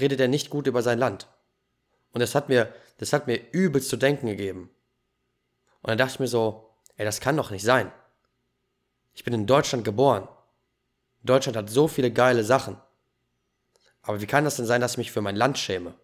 redet 0.00 0.20
er 0.20 0.28
nicht 0.28 0.50
gut 0.50 0.66
über 0.66 0.82
sein 0.82 0.98
Land. 0.98 1.28
Und 2.12 2.20
das 2.20 2.34
hat 2.34 2.48
mir, 2.48 2.72
das 2.98 3.12
hat 3.12 3.26
mir 3.26 3.40
übelst 3.52 3.88
zu 3.88 3.96
denken 3.96 4.26
gegeben. 4.26 4.70
Und 5.82 5.90
dann 5.90 5.98
dachte 5.98 6.14
ich 6.14 6.20
mir 6.20 6.28
so, 6.28 6.70
ey, 6.96 7.04
das 7.04 7.20
kann 7.20 7.36
doch 7.36 7.50
nicht 7.50 7.64
sein. 7.64 7.90
Ich 9.14 9.24
bin 9.24 9.34
in 9.34 9.46
Deutschland 9.46 9.84
geboren. 9.84 10.28
Deutschland 11.22 11.56
hat 11.56 11.70
so 11.70 11.88
viele 11.88 12.10
geile 12.10 12.44
Sachen. 12.44 12.76
Aber 14.02 14.20
wie 14.20 14.26
kann 14.26 14.44
das 14.44 14.56
denn 14.56 14.66
sein, 14.66 14.80
dass 14.80 14.92
ich 14.92 14.98
mich 14.98 15.12
für 15.12 15.20
mein 15.20 15.36
Land 15.36 15.58
schäme? 15.58 15.94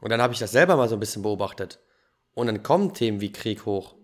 Und 0.00 0.10
dann 0.10 0.22
habe 0.22 0.32
ich 0.32 0.38
das 0.38 0.52
selber 0.52 0.76
mal 0.76 0.88
so 0.88 0.96
ein 0.96 1.00
bisschen 1.00 1.22
beobachtet. 1.22 1.78
Und 2.34 2.46
dann 2.46 2.62
kommen 2.62 2.94
Themen 2.94 3.20
wie 3.20 3.32
Krieg 3.32 3.66
hoch. 3.66 3.94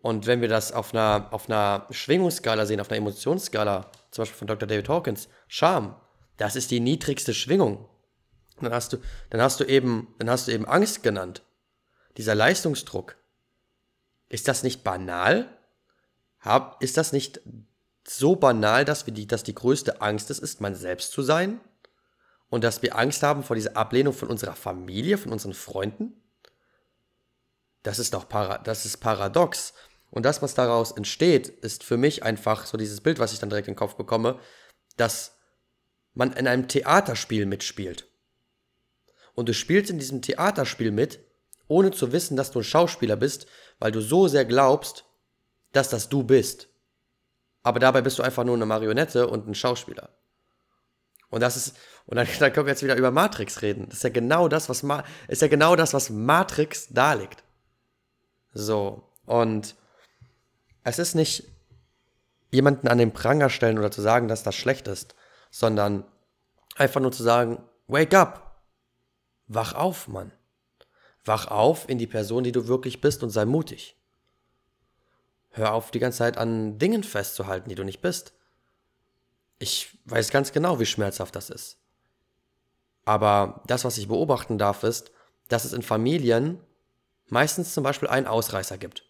Und 0.00 0.26
wenn 0.26 0.40
wir 0.40 0.48
das 0.48 0.72
auf 0.72 0.92
einer, 0.92 1.28
auf 1.30 1.48
einer 1.48 1.86
Schwingungsskala 1.90 2.66
sehen, 2.66 2.80
auf 2.80 2.90
einer 2.90 2.98
Emotionsskala, 2.98 3.90
zum 4.10 4.22
Beispiel 4.22 4.38
von 4.38 4.48
Dr. 4.48 4.66
David 4.66 4.88
Hawkins, 4.88 5.28
Scham, 5.46 5.94
das 6.36 6.56
ist 6.56 6.70
die 6.70 6.80
niedrigste 6.80 7.34
Schwingung. 7.34 7.88
Dann 8.60 8.72
hast 8.72 8.92
du, 8.92 8.98
dann 9.30 9.40
hast 9.40 9.60
du 9.60 9.64
eben, 9.64 10.14
dann 10.18 10.30
hast 10.30 10.48
du 10.48 10.52
eben 10.52 10.66
Angst 10.66 11.02
genannt. 11.02 11.42
Dieser 12.16 12.34
Leistungsdruck. 12.34 13.16
Ist 14.28 14.48
das 14.48 14.62
nicht 14.62 14.82
banal? 14.84 15.58
Hab, 16.40 16.82
ist 16.82 16.96
das 16.96 17.12
nicht 17.12 17.40
so 18.06 18.36
banal, 18.36 18.84
dass, 18.84 19.06
wir 19.06 19.14
die, 19.14 19.26
dass 19.26 19.42
die 19.42 19.54
größte 19.54 20.00
Angst 20.00 20.30
ist, 20.30 20.38
ist, 20.38 20.60
man 20.60 20.74
selbst 20.74 21.12
zu 21.12 21.22
sein? 21.22 21.60
Und 22.48 22.64
dass 22.64 22.82
wir 22.82 22.96
Angst 22.96 23.22
haben 23.22 23.42
vor 23.42 23.56
dieser 23.56 23.76
Ablehnung 23.76 24.12
von 24.12 24.28
unserer 24.28 24.54
Familie, 24.54 25.18
von 25.18 25.32
unseren 25.32 25.54
Freunden? 25.54 26.22
Das 27.82 27.98
ist 27.98 28.14
doch 28.14 28.28
para 28.28 28.58
das 28.58 28.84
ist 28.84 28.98
paradox. 28.98 29.72
Und 30.10 30.24
das, 30.24 30.42
was 30.42 30.54
daraus 30.54 30.92
entsteht, 30.92 31.48
ist 31.48 31.84
für 31.84 31.96
mich 31.96 32.22
einfach 32.22 32.66
so 32.66 32.76
dieses 32.76 33.00
Bild, 33.00 33.18
was 33.18 33.32
ich 33.32 33.38
dann 33.38 33.48
direkt 33.48 33.68
in 33.68 33.72
den 33.72 33.78
Kopf 33.78 33.94
bekomme, 33.94 34.38
dass 34.96 35.38
man 36.14 36.32
in 36.32 36.46
einem 36.46 36.68
Theaterspiel 36.68 37.46
mitspielt. 37.46 38.06
Und 39.34 39.48
du 39.48 39.54
spielst 39.54 39.90
in 39.90 39.98
diesem 39.98 40.22
Theaterspiel 40.22 40.90
mit, 40.90 41.20
ohne 41.68 41.90
zu 41.90 42.12
wissen, 42.12 42.36
dass 42.36 42.50
du 42.50 42.60
ein 42.60 42.64
Schauspieler 42.64 43.16
bist, 43.16 43.46
weil 43.78 43.92
du 43.92 44.00
so 44.00 44.28
sehr 44.28 44.44
glaubst, 44.44 45.04
dass 45.72 45.88
das 45.88 46.08
du 46.08 46.22
bist. 46.22 46.68
Aber 47.62 47.80
dabei 47.80 48.02
bist 48.02 48.18
du 48.18 48.22
einfach 48.22 48.44
nur 48.44 48.56
eine 48.56 48.66
Marionette 48.66 49.26
und 49.26 49.48
ein 49.48 49.54
Schauspieler. 49.54 50.10
Und 51.30 51.40
das 51.40 51.56
ist, 51.56 51.76
und 52.06 52.16
dann, 52.16 52.28
dann 52.38 52.52
können 52.52 52.66
wir 52.66 52.72
jetzt 52.72 52.82
wieder 52.82 52.96
über 52.96 53.10
Matrix 53.10 53.62
reden. 53.62 53.86
Das 53.88 53.98
ist 53.98 54.04
ja 54.04 54.10
genau 54.10 54.48
das, 54.48 54.68
was 54.68 54.82
Ma 54.82 55.04
ist 55.28 55.42
ja 55.42 55.48
genau 55.48 55.76
das, 55.76 55.94
was 55.94 56.10
Matrix 56.10 56.88
darlegt. 56.90 57.42
So. 58.52 59.08
Und 59.24 59.76
es 60.84 60.98
ist 60.98 61.14
nicht 61.14 61.44
jemanden 62.50 62.88
an 62.88 62.98
den 62.98 63.12
Pranger 63.12 63.48
stellen 63.48 63.78
oder 63.78 63.90
zu 63.90 64.02
sagen, 64.02 64.28
dass 64.28 64.42
das 64.42 64.54
schlecht 64.54 64.88
ist, 64.88 65.14
sondern 65.52 66.04
einfach 66.74 67.00
nur 67.00 67.12
zu 67.12 67.22
sagen, 67.22 67.62
wake 67.86 68.14
up. 68.14 68.60
Wach 69.46 69.74
auf, 69.74 70.08
Mann. 70.08 70.32
Wach 71.24 71.46
auf 71.46 71.88
in 71.88 71.98
die 71.98 72.08
Person, 72.08 72.42
die 72.42 72.50
du 72.50 72.66
wirklich 72.66 73.00
bist 73.00 73.22
und 73.22 73.30
sei 73.30 73.44
mutig. 73.44 73.96
Hör 75.50 75.74
auf, 75.74 75.90
die 75.90 75.98
ganze 76.00 76.18
Zeit 76.18 76.38
an 76.38 76.78
Dingen 76.78 77.04
festzuhalten, 77.04 77.68
die 77.68 77.74
du 77.74 77.84
nicht 77.84 78.00
bist. 78.00 78.32
Ich 79.58 79.98
weiß 80.06 80.30
ganz 80.30 80.52
genau, 80.52 80.80
wie 80.80 80.86
schmerzhaft 80.86 81.36
das 81.36 81.50
ist. 81.50 81.78
Aber 83.04 83.62
das, 83.66 83.84
was 83.84 83.98
ich 83.98 84.08
beobachten 84.08 84.56
darf, 84.56 84.82
ist, 84.82 85.12
dass 85.48 85.66
es 85.66 85.74
in 85.74 85.82
Familien 85.82 86.60
meistens 87.26 87.74
zum 87.74 87.84
Beispiel 87.84 88.08
einen 88.08 88.26
Ausreißer 88.26 88.78
gibt. 88.78 89.04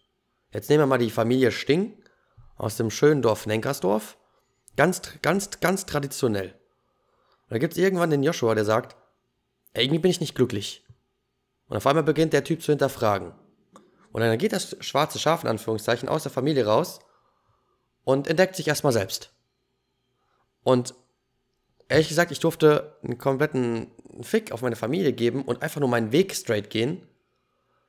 Jetzt 0.51 0.69
nehmen 0.69 0.81
wir 0.81 0.87
mal 0.87 0.97
die 0.97 1.09
Familie 1.09 1.51
Sting 1.51 1.97
aus 2.57 2.75
dem 2.75 2.91
schönen 2.91 3.21
Dorf 3.21 3.45
Nenkersdorf. 3.45 4.17
Ganz, 4.75 5.01
ganz, 5.21 5.59
ganz 5.59 5.85
traditionell. 5.85 6.49
Und 6.49 7.51
da 7.51 7.57
gibt 7.57 7.73
es 7.73 7.79
irgendwann 7.79 8.09
den 8.09 8.23
Joshua, 8.23 8.55
der 8.55 8.65
sagt, 8.65 8.95
irgendwie 9.73 9.99
bin 9.99 10.11
ich 10.11 10.19
nicht 10.19 10.35
glücklich. 10.35 10.83
Und 11.67 11.77
auf 11.77 11.87
einmal 11.87 12.03
beginnt 12.03 12.33
der 12.33 12.43
Typ 12.43 12.61
zu 12.61 12.71
hinterfragen. 12.71 13.33
Und 14.11 14.21
dann 14.21 14.37
geht 14.37 14.53
das 14.53 14.77
schwarze 14.79 15.19
Schaf 15.19 15.43
in 15.43 15.49
Anführungszeichen 15.49 16.07
aus 16.07 16.23
der 16.23 16.31
Familie 16.31 16.65
raus 16.65 16.99
und 18.03 18.27
entdeckt 18.27 18.55
sich 18.55 18.67
erstmal 18.67 18.93
selbst. 18.93 19.31
Und 20.63 20.93
ehrlich 21.89 22.09
gesagt, 22.09 22.31
ich 22.31 22.39
durfte 22.39 22.95
einen 23.03 23.17
kompletten 23.17 23.91
Fick 24.21 24.51
auf 24.51 24.61
meine 24.61 24.75
Familie 24.75 25.13
geben 25.13 25.43
und 25.43 25.61
einfach 25.61 25.79
nur 25.79 25.89
meinen 25.89 26.11
Weg 26.11 26.35
straight 26.35 26.69
gehen, 26.69 27.07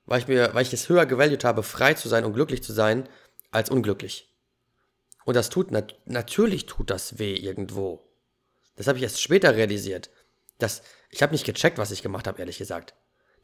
weil 0.07 0.21
ich 0.21 0.29
mir, 0.29 0.55
weil 0.55 0.63
ich 0.63 0.73
es 0.73 0.89
höher 0.89 1.07
gevalued 1.07 1.45
habe, 1.45 1.63
frei 1.63 1.95
zu 1.95 2.09
sein 2.09 2.25
und 2.25 2.33
glücklich 2.33 2.63
zu 2.63 2.73
sein, 2.73 3.09
als 3.51 3.71
unglücklich. 3.71 4.34
Und 5.25 5.35
das 5.35 5.49
tut, 5.49 5.71
nat 5.71 5.99
natürlich 6.05 6.67
tut 6.67 6.91
das 6.91 7.19
weh 7.19 7.35
irgendwo. 7.35 8.07
Das 8.77 8.87
habe 8.87 8.99
ich 8.99 9.05
erst 9.05 9.23
später 9.23 9.55
realisiert. 9.55 10.11
Das, 10.59 10.83
ich 11.11 11.23
habe 11.23 11.33
nicht 11.33 11.47
gecheckt, 11.47 11.79
was 11.79 11.91
ich 11.91 12.03
gemacht 12.03 12.27
habe, 12.27 12.39
ehrlich 12.39 12.59
gesagt. 12.59 12.95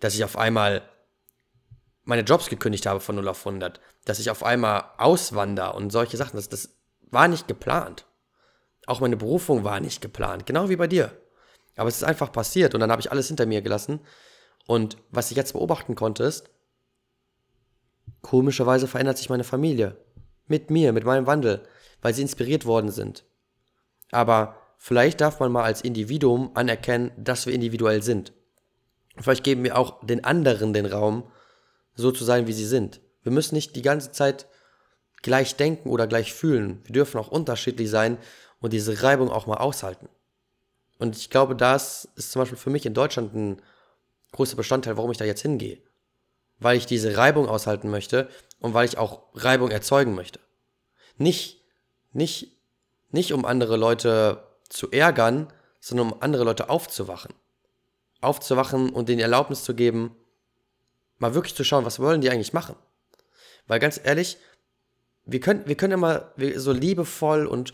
Dass 0.01 0.15
ich 0.15 0.25
auf 0.25 0.37
einmal 0.37 0.83
meine 2.05 2.23
Jobs 2.23 2.49
gekündigt 2.49 2.87
habe 2.87 3.01
von 3.01 3.17
0 3.17 3.29
auf 3.29 3.47
100, 3.47 3.81
dass 4.05 4.19
ich 4.19 4.31
auf 4.31 4.43
einmal 4.43 4.85
auswander 4.99 5.75
und 5.75 5.91
solche 5.91 6.17
Sachen, 6.17 6.37
das, 6.37 6.49
das 6.49 6.77
war 7.03 7.29
nicht 7.29 7.49
geplant. 7.49 8.07
Auch 8.87 9.01
meine 9.01 9.17
Berufung 9.17 9.65
war 9.65 9.81
nicht 9.81 10.01
geplant, 10.01 10.47
genau 10.47 10.69
wie 10.69 10.77
bei 10.77 10.87
dir. 10.87 11.17
Aber 11.77 11.89
es 11.89 11.97
ist 11.97 12.05
einfach 12.05 12.33
passiert 12.33 12.75
und 12.75 12.81
dann 12.81 12.91
habe 12.91 13.01
ich 13.01 13.13
alles 13.13 13.29
hinter 13.29 13.47
mir 13.47 13.63
gelassen. 13.63 14.01
Und 14.67 14.97
was 15.11 15.31
ich 15.31 15.37
jetzt 15.37 15.53
beobachten 15.53 15.95
konnte, 15.95 16.25
ist, 16.25 16.51
komischerweise 18.23 18.87
verändert 18.87 19.19
sich 19.19 19.31
meine 19.31 19.45
Familie. 19.45 19.97
Mit 20.51 20.69
mir, 20.69 20.93
mit 20.93 21.05
meinem 21.05 21.27
Wandel, 21.27 21.63
weil 22.03 22.13
sie 22.13 22.23
inspiriert 22.23 22.67
worden 22.67 22.91
sind. 22.91 23.25
Aber 24.11 24.57
vielleicht 24.77 25.21
darf 25.21 25.39
man 25.39 25.53
mal 25.53 25.63
als 25.63 25.81
Individuum 25.81 26.51
anerkennen, 26.55 27.13
dass 27.17 27.47
wir 27.47 27.55
individuell 27.55 28.03
sind. 28.03 28.33
Vielleicht 29.17 29.45
geben 29.45 29.63
wir 29.63 29.79
auch 29.79 30.05
den 30.05 30.25
anderen 30.25 30.73
den 30.73 30.87
Raum, 30.87 31.31
so 31.95 32.11
zu 32.11 32.25
sein, 32.25 32.49
wie 32.49 32.53
sie 32.53 32.67
sind. 32.67 33.01
Wir 33.23 33.31
müssen 33.31 33.55
nicht 33.55 33.77
die 33.77 33.83
ganze 33.83 34.11
Zeit 34.11 34.47
gleich 35.23 35.55
denken 35.55 35.91
oder 35.91 36.09
gleich 36.09 36.33
fühlen. 36.33 36.81
Wir 36.85 36.95
dürfen 36.95 37.21
auch 37.21 37.29
unterschiedlich 37.29 37.89
sein 37.89 38.19
und 38.61 38.73
diese 38.73 39.05
Reibung 39.05 39.31
auch 39.31 39.47
mal 39.47 39.59
aushalten. 39.59 40.09
Und 40.99 41.17
ich 41.17 41.31
glaube, 41.31 41.55
das 41.55 42.09
ist 42.17 42.33
zum 42.33 42.43
Beispiel 42.43 42.59
für 42.59 42.71
mich 42.71 42.87
in 42.87 42.95
Deutschland 42.95 43.35
ein 43.35 43.63
großer 44.33 44.57
Bestandteil, 44.57 44.97
warum 44.97 45.13
ich 45.13 45.19
da 45.19 45.25
jetzt 45.25 45.43
hingehe. 45.43 45.79
Weil 46.59 46.77
ich 46.77 46.87
diese 46.87 47.17
Reibung 47.17 47.49
aushalten 47.49 47.89
möchte 47.89 48.29
und 48.61 48.75
weil 48.75 48.87
ich 48.87 48.99
auch 48.99 49.23
Reibung 49.35 49.71
erzeugen 49.71 50.15
möchte. 50.15 50.39
Nicht, 51.17 51.65
nicht, 52.13 52.57
nicht 53.11 53.33
um 53.33 53.45
andere 53.45 53.77
Leute 53.77 54.43
zu 54.69 54.91
ärgern, 54.91 55.53
sondern 55.81 56.13
um 56.13 56.23
andere 56.23 56.45
Leute 56.45 56.71
aufzuwachen. 56.71 57.35
Aufzuwachen 58.21 58.91
und 58.91 59.09
denen 59.09 59.21
Erlaubnis 59.21 59.65
zu 59.65 59.75
geben, 59.75 60.15
mal 61.19 61.35
wirklich 61.35 61.55
zu 61.55 61.65
schauen, 61.65 61.85
was 61.85 61.99
wollen 61.99 62.21
die 62.21 62.31
eigentlich 62.31 62.53
machen. 62.53 62.77
Weil 63.67 63.81
ganz 63.81 64.01
ehrlich, 64.03 64.37
wir 65.25 65.41
können, 65.41 65.67
wir 65.67 65.77
können 65.77 65.95
immer 65.95 66.33
so 66.57 66.73
liebevoll 66.73 67.47
und 67.47 67.73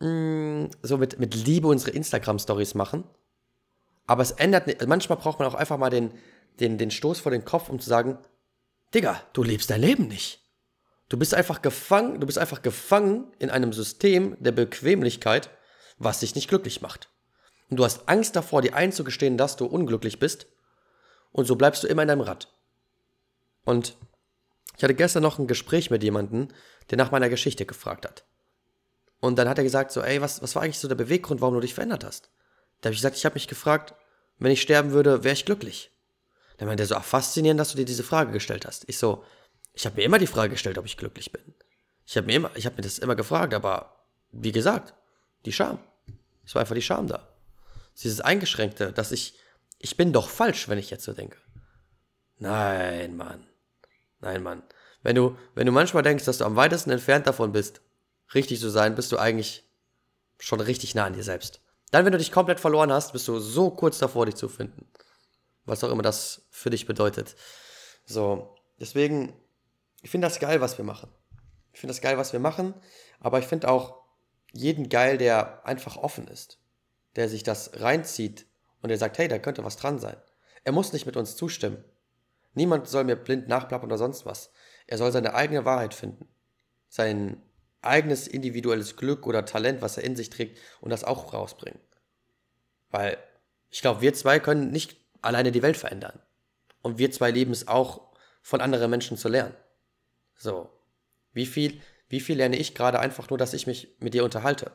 mh, 0.00 0.08
mm, 0.08 0.70
so 0.82 0.98
mit, 0.98 1.18
mit 1.18 1.34
Liebe 1.34 1.68
unsere 1.68 1.90
Instagram-Stories 1.90 2.74
machen. 2.74 3.04
Aber 4.06 4.22
es 4.22 4.32
ändert 4.32 4.86
manchmal 4.86 5.18
braucht 5.18 5.38
man 5.38 5.48
auch 5.48 5.54
einfach 5.54 5.78
mal 5.78 5.90
den, 5.90 6.12
den, 6.60 6.78
den 6.78 6.90
Stoß 6.90 7.20
vor 7.20 7.32
den 7.32 7.44
Kopf, 7.44 7.68
um 7.68 7.80
zu 7.80 7.88
sagen, 7.88 8.18
Digga, 8.94 9.20
du 9.32 9.42
lebst 9.42 9.70
dein 9.70 9.80
Leben 9.80 10.08
nicht. 10.08 10.40
Du 11.08 11.18
bist 11.18 11.34
einfach 11.34 11.62
gefangen, 11.62 12.20
du 12.20 12.26
bist 12.26 12.38
einfach 12.38 12.62
gefangen 12.62 13.32
in 13.38 13.50
einem 13.50 13.72
System 13.72 14.36
der 14.40 14.52
Bequemlichkeit, 14.52 15.50
was 15.98 16.20
dich 16.20 16.34
nicht 16.34 16.48
glücklich 16.48 16.80
macht. 16.80 17.10
Und 17.68 17.78
du 17.78 17.84
hast 17.84 18.08
Angst 18.08 18.36
davor, 18.36 18.62
dir 18.62 18.74
einzugestehen, 18.74 19.36
dass 19.36 19.56
du 19.56 19.66
unglücklich 19.66 20.18
bist. 20.18 20.46
Und 21.32 21.46
so 21.46 21.56
bleibst 21.56 21.82
du 21.82 21.88
immer 21.88 22.02
in 22.02 22.08
deinem 22.08 22.20
Rad. 22.20 22.52
Und 23.64 23.96
ich 24.76 24.84
hatte 24.84 24.94
gestern 24.94 25.22
noch 25.22 25.38
ein 25.38 25.46
Gespräch 25.46 25.90
mit 25.90 26.02
jemandem, 26.02 26.48
der 26.90 26.98
nach 26.98 27.10
meiner 27.10 27.28
Geschichte 27.28 27.66
gefragt 27.66 28.06
hat. 28.06 28.24
Und 29.20 29.36
dann 29.38 29.48
hat 29.48 29.58
er 29.58 29.64
gesagt 29.64 29.90
so, 29.90 30.02
ey, 30.02 30.20
was, 30.20 30.42
was 30.42 30.54
war 30.54 30.62
eigentlich 30.62 30.78
so 30.78 30.88
der 30.88 30.94
Beweggrund, 30.94 31.40
warum 31.40 31.54
du 31.54 31.60
dich 31.60 31.74
verändert 31.74 32.04
hast? 32.04 32.30
Da 32.80 32.88
habe 32.88 32.94
ich 32.94 33.00
gesagt, 33.00 33.16
ich 33.16 33.24
habe 33.24 33.34
mich 33.34 33.48
gefragt, 33.48 33.94
wenn 34.38 34.52
ich 34.52 34.60
sterben 34.60 34.92
würde, 34.92 35.24
wäre 35.24 35.32
ich 35.32 35.44
glücklich. 35.44 35.93
Dann 36.58 36.68
meinte 36.68 36.84
er 36.84 36.86
so, 36.86 36.94
ach, 36.94 37.04
faszinierend, 37.04 37.58
dass 37.58 37.70
du 37.70 37.76
dir 37.76 37.84
diese 37.84 38.04
Frage 38.04 38.32
gestellt 38.32 38.66
hast. 38.66 38.84
Ich 38.88 38.98
so, 38.98 39.24
ich 39.72 39.86
habe 39.86 39.96
mir 39.96 40.04
immer 40.04 40.18
die 40.18 40.26
Frage 40.26 40.50
gestellt, 40.50 40.78
ob 40.78 40.86
ich 40.86 40.96
glücklich 40.96 41.32
bin. 41.32 41.42
Ich 42.06 42.16
habe 42.16 42.26
mir 42.26 42.36
immer, 42.36 42.50
ich 42.54 42.66
habe 42.66 42.76
mir 42.76 42.82
das 42.82 42.98
immer 42.98 43.16
gefragt, 43.16 43.54
aber 43.54 44.06
wie 44.30 44.52
gesagt, 44.52 44.94
die 45.44 45.52
Scham. 45.52 45.78
Es 46.44 46.54
war 46.54 46.60
einfach 46.60 46.74
die 46.74 46.82
Scham 46.82 47.06
da. 47.06 47.28
Dieses 48.02 48.20
Eingeschränkte, 48.20 48.92
dass 48.92 49.12
ich, 49.12 49.38
ich 49.78 49.96
bin 49.96 50.12
doch 50.12 50.28
falsch, 50.28 50.68
wenn 50.68 50.78
ich 50.78 50.90
jetzt 50.90 51.04
so 51.04 51.12
denke. 51.12 51.38
Nein, 52.38 53.16
Mann. 53.16 53.46
Nein, 54.20 54.42
Mann. 54.42 54.62
Wenn 55.02 55.16
du, 55.16 55.36
wenn 55.54 55.66
du 55.66 55.72
manchmal 55.72 56.02
denkst, 56.02 56.24
dass 56.24 56.38
du 56.38 56.44
am 56.44 56.56
weitesten 56.56 56.90
entfernt 56.90 57.26
davon 57.26 57.52
bist, 57.52 57.82
richtig 58.34 58.60
zu 58.60 58.70
sein, 58.70 58.94
bist 58.94 59.12
du 59.12 59.18
eigentlich 59.18 59.64
schon 60.38 60.60
richtig 60.60 60.94
nah 60.94 61.04
an 61.04 61.12
dir 61.12 61.22
selbst. 61.22 61.60
Dann, 61.90 62.04
wenn 62.04 62.12
du 62.12 62.18
dich 62.18 62.32
komplett 62.32 62.58
verloren 62.58 62.92
hast, 62.92 63.12
bist 63.12 63.28
du 63.28 63.38
so 63.38 63.70
kurz 63.70 63.98
davor, 63.98 64.26
dich 64.26 64.34
zu 64.34 64.48
finden. 64.48 64.86
Was 65.64 65.82
auch 65.82 65.90
immer 65.90 66.02
das 66.02 66.46
für 66.50 66.70
dich 66.70 66.86
bedeutet. 66.86 67.36
So, 68.04 68.54
deswegen, 68.78 69.32
ich 70.02 70.10
finde 70.10 70.26
das 70.26 70.40
geil, 70.40 70.60
was 70.60 70.76
wir 70.78 70.84
machen. 70.84 71.10
Ich 71.72 71.80
finde 71.80 71.92
das 71.92 72.02
geil, 72.02 72.18
was 72.18 72.32
wir 72.32 72.40
machen, 72.40 72.74
aber 73.20 73.38
ich 73.38 73.46
finde 73.46 73.68
auch 73.68 74.04
jeden 74.52 74.88
geil, 74.88 75.18
der 75.18 75.66
einfach 75.66 75.96
offen 75.96 76.28
ist, 76.28 76.60
der 77.16 77.28
sich 77.28 77.42
das 77.42 77.80
reinzieht 77.80 78.46
und 78.80 78.90
der 78.90 78.98
sagt, 78.98 79.18
hey, 79.18 79.26
da 79.26 79.38
könnte 79.38 79.64
was 79.64 79.76
dran 79.76 79.98
sein. 79.98 80.16
Er 80.62 80.72
muss 80.72 80.92
nicht 80.92 81.06
mit 81.06 81.16
uns 81.16 81.36
zustimmen. 81.36 81.84
Niemand 82.54 82.86
soll 82.86 83.04
mir 83.04 83.16
blind 83.16 83.48
nachplappern 83.48 83.88
oder 83.88 83.98
sonst 83.98 84.24
was. 84.24 84.50
Er 84.86 84.98
soll 84.98 85.10
seine 85.10 85.34
eigene 85.34 85.64
Wahrheit 85.64 85.94
finden. 85.94 86.28
Sein 86.88 87.42
eigenes 87.82 88.28
individuelles 88.28 88.96
Glück 88.96 89.26
oder 89.26 89.44
Talent, 89.44 89.82
was 89.82 89.96
er 89.96 90.04
in 90.04 90.16
sich 90.16 90.30
trägt, 90.30 90.58
und 90.80 90.90
das 90.90 91.04
auch 91.04 91.32
rausbringen. 91.32 91.80
Weil 92.90 93.18
ich 93.70 93.80
glaube, 93.80 94.00
wir 94.00 94.14
zwei 94.14 94.38
können 94.38 94.70
nicht 94.70 95.03
alleine 95.24 95.52
die 95.52 95.62
Welt 95.62 95.76
verändern. 95.76 96.20
Und 96.82 96.98
wir 96.98 97.10
zwei 97.10 97.30
lieben 97.30 97.52
es 97.52 97.68
auch, 97.68 98.12
von 98.42 98.60
anderen 98.60 98.90
Menschen 98.90 99.16
zu 99.16 99.28
lernen. 99.28 99.54
So. 100.36 100.70
Wie 101.32 101.46
viel, 101.46 101.80
wie 102.08 102.20
viel 102.20 102.36
lerne 102.36 102.56
ich 102.56 102.74
gerade 102.74 103.00
einfach 103.00 103.30
nur, 103.30 103.38
dass 103.38 103.54
ich 103.54 103.66
mich 103.66 103.96
mit 104.00 104.14
dir 104.14 104.24
unterhalte? 104.24 104.70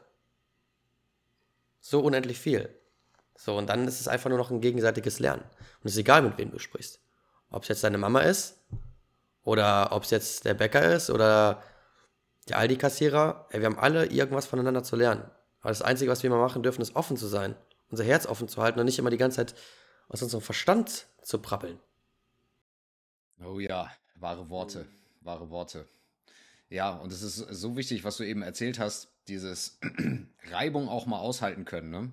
So 1.79 2.01
unendlich 2.01 2.39
viel. 2.39 2.69
So, 3.35 3.57
und 3.57 3.67
dann 3.67 3.87
ist 3.87 4.01
es 4.01 4.07
einfach 4.07 4.29
nur 4.29 4.37
noch 4.37 4.51
ein 4.51 4.59
gegenseitiges 4.59 5.19
Lernen. 5.19 5.43
Und 5.43 5.85
es 5.85 5.93
ist 5.93 5.99
egal, 5.99 6.21
mit 6.21 6.37
wem 6.37 6.51
du 6.51 6.59
sprichst. 6.59 6.99
Ob 7.51 7.63
es 7.63 7.69
jetzt 7.69 7.83
deine 7.83 7.97
Mama 7.97 8.21
ist, 8.21 8.57
oder 9.43 9.91
ob 9.91 10.03
es 10.03 10.09
jetzt 10.09 10.45
der 10.45 10.55
Bäcker 10.55 10.93
ist, 10.93 11.09
oder 11.09 11.63
der 12.49 12.57
Aldi-Kassierer. 12.57 13.47
Wir 13.51 13.65
haben 13.65 13.79
alle 13.79 14.07
irgendwas 14.07 14.45
voneinander 14.45 14.83
zu 14.83 14.95
lernen. 14.95 15.23
Aber 15.61 15.69
das 15.69 15.81
Einzige, 15.81 16.11
was 16.11 16.23
wir 16.23 16.27
immer 16.29 16.41
machen 16.41 16.63
dürfen, 16.63 16.81
ist 16.81 16.95
offen 16.95 17.17
zu 17.17 17.27
sein. 17.27 17.55
Unser 17.89 18.03
Herz 18.03 18.25
offen 18.25 18.47
zu 18.47 18.61
halten 18.61 18.79
und 18.79 18.85
nicht 18.85 18.99
immer 18.99 19.09
die 19.09 19.17
ganze 19.17 19.37
Zeit 19.37 19.55
aus 20.09 20.21
unserem 20.21 20.41
Verstand 20.41 21.07
zu 21.21 21.39
prabbeln. 21.39 21.79
Oh 23.41 23.59
ja, 23.59 23.89
wahre 24.15 24.49
Worte, 24.49 24.85
wahre 25.21 25.49
Worte. 25.49 25.87
Ja, 26.69 26.91
und 26.91 27.11
es 27.11 27.21
ist 27.21 27.37
so 27.37 27.77
wichtig, 27.77 28.03
was 28.03 28.17
du 28.17 28.23
eben 28.23 28.41
erzählt 28.41 28.79
hast, 28.79 29.07
dieses 29.27 29.79
Reibung 30.51 30.89
auch 30.89 31.05
mal 31.05 31.19
aushalten 31.19 31.65
können. 31.65 31.89
Ne? 31.89 32.11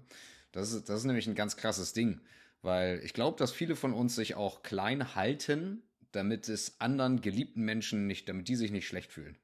Das, 0.52 0.72
ist, 0.72 0.88
das 0.88 1.00
ist 1.00 1.04
nämlich 1.04 1.26
ein 1.26 1.34
ganz 1.34 1.56
krasses 1.56 1.92
Ding, 1.92 2.20
weil 2.62 3.00
ich 3.02 3.12
glaube, 3.12 3.38
dass 3.38 3.52
viele 3.52 3.76
von 3.76 3.92
uns 3.92 4.14
sich 4.14 4.34
auch 4.34 4.62
klein 4.62 5.14
halten, 5.14 5.82
damit 6.12 6.48
es 6.48 6.80
anderen 6.80 7.20
geliebten 7.20 7.62
Menschen 7.62 8.06
nicht, 8.06 8.28
damit 8.28 8.48
die 8.48 8.56
sich 8.56 8.70
nicht 8.70 8.86
schlecht 8.86 9.12
fühlen. 9.12 9.36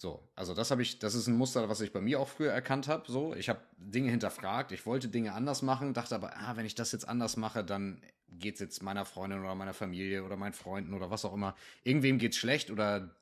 So, 0.00 0.26
also 0.34 0.54
das 0.54 0.70
habe 0.70 0.80
ich, 0.80 0.98
das 0.98 1.14
ist 1.14 1.26
ein 1.26 1.36
Muster, 1.36 1.68
was 1.68 1.82
ich 1.82 1.92
bei 1.92 2.00
mir 2.00 2.20
auch 2.20 2.28
früher 2.28 2.50
erkannt 2.50 2.88
habe. 2.88 3.04
So, 3.12 3.34
ich 3.34 3.50
habe 3.50 3.60
Dinge 3.76 4.10
hinterfragt, 4.10 4.72
ich 4.72 4.86
wollte 4.86 5.08
Dinge 5.08 5.34
anders 5.34 5.60
machen, 5.60 5.92
dachte 5.92 6.14
aber, 6.14 6.38
ah, 6.38 6.56
wenn 6.56 6.64
ich 6.64 6.74
das 6.74 6.92
jetzt 6.92 7.06
anders 7.06 7.36
mache, 7.36 7.62
dann 7.62 8.00
geht 8.30 8.54
es 8.54 8.60
jetzt 8.60 8.82
meiner 8.82 9.04
Freundin 9.04 9.40
oder 9.40 9.54
meiner 9.54 9.74
Familie 9.74 10.24
oder 10.24 10.38
meinen 10.38 10.54
Freunden 10.54 10.94
oder 10.94 11.10
was 11.10 11.26
auch 11.26 11.34
immer. 11.34 11.54
Irgendwem 11.84 12.16
geht's 12.16 12.38
schlecht 12.38 12.70
oder 12.70 13.14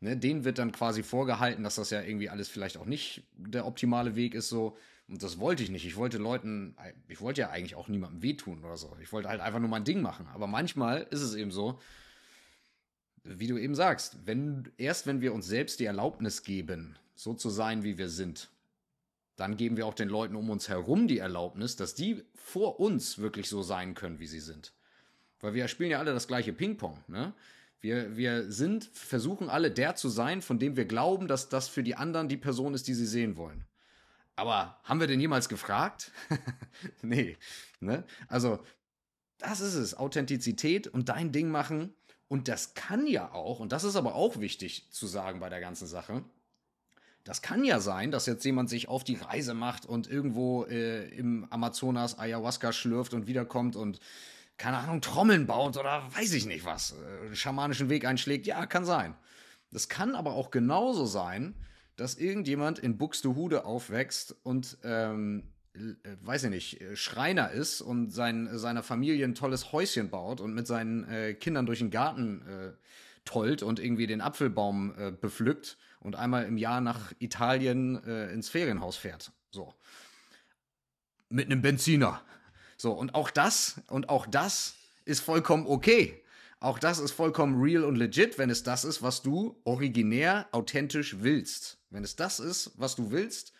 ne, 0.00 0.16
denen 0.16 0.44
wird 0.44 0.58
dann 0.58 0.72
quasi 0.72 1.04
vorgehalten, 1.04 1.62
dass 1.62 1.76
das 1.76 1.90
ja 1.90 2.02
irgendwie 2.02 2.28
alles 2.28 2.48
vielleicht 2.48 2.76
auch 2.76 2.86
nicht 2.86 3.22
der 3.36 3.64
optimale 3.64 4.16
Weg 4.16 4.34
ist. 4.34 4.48
So, 4.48 4.76
und 5.06 5.22
das 5.22 5.38
wollte 5.38 5.62
ich 5.62 5.70
nicht. 5.70 5.86
Ich 5.86 5.94
wollte 5.94 6.18
Leuten, 6.18 6.76
ich 7.06 7.20
wollte 7.20 7.42
ja 7.42 7.50
eigentlich 7.50 7.76
auch 7.76 7.86
niemandem 7.86 8.22
wehtun 8.22 8.64
oder 8.64 8.76
so. 8.76 8.96
Ich 9.00 9.12
wollte 9.12 9.28
halt 9.28 9.40
einfach 9.40 9.60
nur 9.60 9.68
mein 9.68 9.84
Ding 9.84 10.02
machen. 10.02 10.26
Aber 10.34 10.48
manchmal 10.48 11.06
ist 11.10 11.20
es 11.20 11.36
eben 11.36 11.52
so, 11.52 11.78
wie 13.28 13.46
du 13.46 13.58
eben 13.58 13.74
sagst, 13.74 14.18
wenn, 14.24 14.70
erst 14.76 15.06
wenn 15.06 15.20
wir 15.20 15.34
uns 15.34 15.46
selbst 15.46 15.80
die 15.80 15.84
Erlaubnis 15.84 16.42
geben, 16.42 16.96
so 17.14 17.34
zu 17.34 17.50
sein, 17.50 17.82
wie 17.82 17.98
wir 17.98 18.08
sind, 18.08 18.50
dann 19.36 19.56
geben 19.56 19.76
wir 19.76 19.86
auch 19.86 19.94
den 19.94 20.08
Leuten 20.08 20.36
um 20.36 20.48
uns 20.50 20.68
herum 20.68 21.08
die 21.08 21.18
Erlaubnis, 21.18 21.76
dass 21.76 21.94
die 21.94 22.24
vor 22.34 22.80
uns 22.80 23.18
wirklich 23.18 23.48
so 23.48 23.62
sein 23.62 23.94
können, 23.94 24.18
wie 24.18 24.26
sie 24.26 24.40
sind. 24.40 24.72
Weil 25.40 25.54
wir 25.54 25.68
spielen 25.68 25.90
ja 25.90 25.98
alle 25.98 26.14
das 26.14 26.26
gleiche 26.28 26.52
Ping-Pong, 26.52 27.04
ne? 27.08 27.34
Wir, 27.80 28.16
wir 28.16 28.50
sind, 28.50 28.84
versuchen 28.94 29.50
alle 29.50 29.70
der 29.70 29.94
zu 29.94 30.08
sein, 30.08 30.40
von 30.40 30.58
dem 30.58 30.76
wir 30.76 30.86
glauben, 30.86 31.28
dass 31.28 31.50
das 31.50 31.68
für 31.68 31.82
die 31.82 31.94
anderen 31.94 32.28
die 32.28 32.38
Person 32.38 32.72
ist, 32.72 32.88
die 32.88 32.94
sie 32.94 33.06
sehen 33.06 33.36
wollen. 33.36 33.66
Aber 34.34 34.80
haben 34.82 34.98
wir 34.98 35.06
denn 35.06 35.20
jemals 35.20 35.48
gefragt? 35.48 36.10
nee. 37.02 37.36
Ne? 37.80 38.02
Also, 38.28 38.60
das 39.38 39.60
ist 39.60 39.74
es. 39.74 39.94
Authentizität 39.94 40.88
und 40.88 41.10
dein 41.10 41.32
Ding 41.32 41.50
machen 41.50 41.94
und 42.28 42.48
das 42.48 42.74
kann 42.74 43.06
ja 43.06 43.32
auch, 43.32 43.60
und 43.60 43.72
das 43.72 43.84
ist 43.84 43.96
aber 43.96 44.14
auch 44.14 44.40
wichtig 44.40 44.90
zu 44.90 45.06
sagen 45.06 45.40
bei 45.40 45.48
der 45.48 45.60
ganzen 45.60 45.86
Sache, 45.86 46.24
das 47.24 47.42
kann 47.42 47.64
ja 47.64 47.80
sein, 47.80 48.12
dass 48.12 48.26
jetzt 48.26 48.44
jemand 48.44 48.70
sich 48.70 48.88
auf 48.88 49.02
die 49.02 49.16
Reise 49.16 49.52
macht 49.52 49.84
und 49.84 50.08
irgendwo 50.08 50.64
äh, 50.64 51.08
im 51.08 51.44
Amazonas 51.50 52.18
Ayahuasca 52.18 52.72
schlürft 52.72 53.14
und 53.14 53.26
wiederkommt 53.26 53.74
und 53.74 53.98
keine 54.58 54.78
Ahnung, 54.78 55.00
Trommeln 55.00 55.46
baut 55.46 55.76
oder 55.76 56.08
weiß 56.14 56.32
ich 56.34 56.46
nicht 56.46 56.64
was, 56.64 56.92
äh, 56.92 57.34
schamanischen 57.34 57.90
Weg 57.90 58.04
einschlägt. 58.04 58.46
Ja, 58.46 58.64
kann 58.66 58.84
sein. 58.84 59.14
Das 59.72 59.88
kann 59.88 60.14
aber 60.14 60.32
auch 60.34 60.50
genauso 60.50 61.04
sein, 61.04 61.54
dass 61.96 62.14
irgendjemand 62.14 62.78
in 62.78 62.96
Buxtehude 62.96 63.64
aufwächst 63.64 64.36
und 64.44 64.78
ähm, 64.84 65.42
äh, 65.42 65.55
weiß 66.22 66.44
ich 66.44 66.50
nicht, 66.50 66.80
äh, 66.80 66.96
Schreiner 66.96 67.50
ist 67.50 67.80
und 67.80 68.10
sein, 68.10 68.48
seiner 68.58 68.82
Familie 68.82 69.24
ein 69.24 69.34
tolles 69.34 69.72
Häuschen 69.72 70.10
baut 70.10 70.40
und 70.40 70.54
mit 70.54 70.66
seinen 70.66 71.08
äh, 71.08 71.34
Kindern 71.34 71.66
durch 71.66 71.78
den 71.78 71.90
Garten 71.90 72.42
äh, 72.46 72.72
tollt 73.24 73.62
und 73.62 73.78
irgendwie 73.78 74.06
den 74.06 74.20
Apfelbaum 74.20 74.94
äh, 74.96 75.10
bepflückt 75.10 75.76
und 76.00 76.16
einmal 76.16 76.44
im 76.44 76.56
Jahr 76.56 76.80
nach 76.80 77.12
Italien 77.18 78.02
äh, 78.04 78.32
ins 78.32 78.48
Ferienhaus 78.48 78.96
fährt. 78.96 79.32
So. 79.50 79.74
Mit 81.28 81.46
einem 81.46 81.62
Benziner. 81.62 82.22
So, 82.76 82.92
und 82.92 83.14
auch 83.14 83.30
das, 83.30 83.80
und 83.88 84.08
auch 84.08 84.26
das 84.26 84.76
ist 85.04 85.20
vollkommen 85.20 85.66
okay. 85.66 86.22
Auch 86.60 86.78
das 86.78 86.98
ist 86.98 87.12
vollkommen 87.12 87.60
real 87.60 87.84
und 87.84 87.96
legit, 87.96 88.38
wenn 88.38 88.50
es 88.50 88.62
das 88.62 88.84
ist, 88.84 89.02
was 89.02 89.22
du 89.22 89.60
originär, 89.64 90.46
authentisch 90.52 91.16
willst. 91.20 91.78
Wenn 91.90 92.04
es 92.04 92.16
das 92.16 92.40
ist, 92.40 92.72
was 92.76 92.96
du 92.96 93.10
willst, 93.10 93.52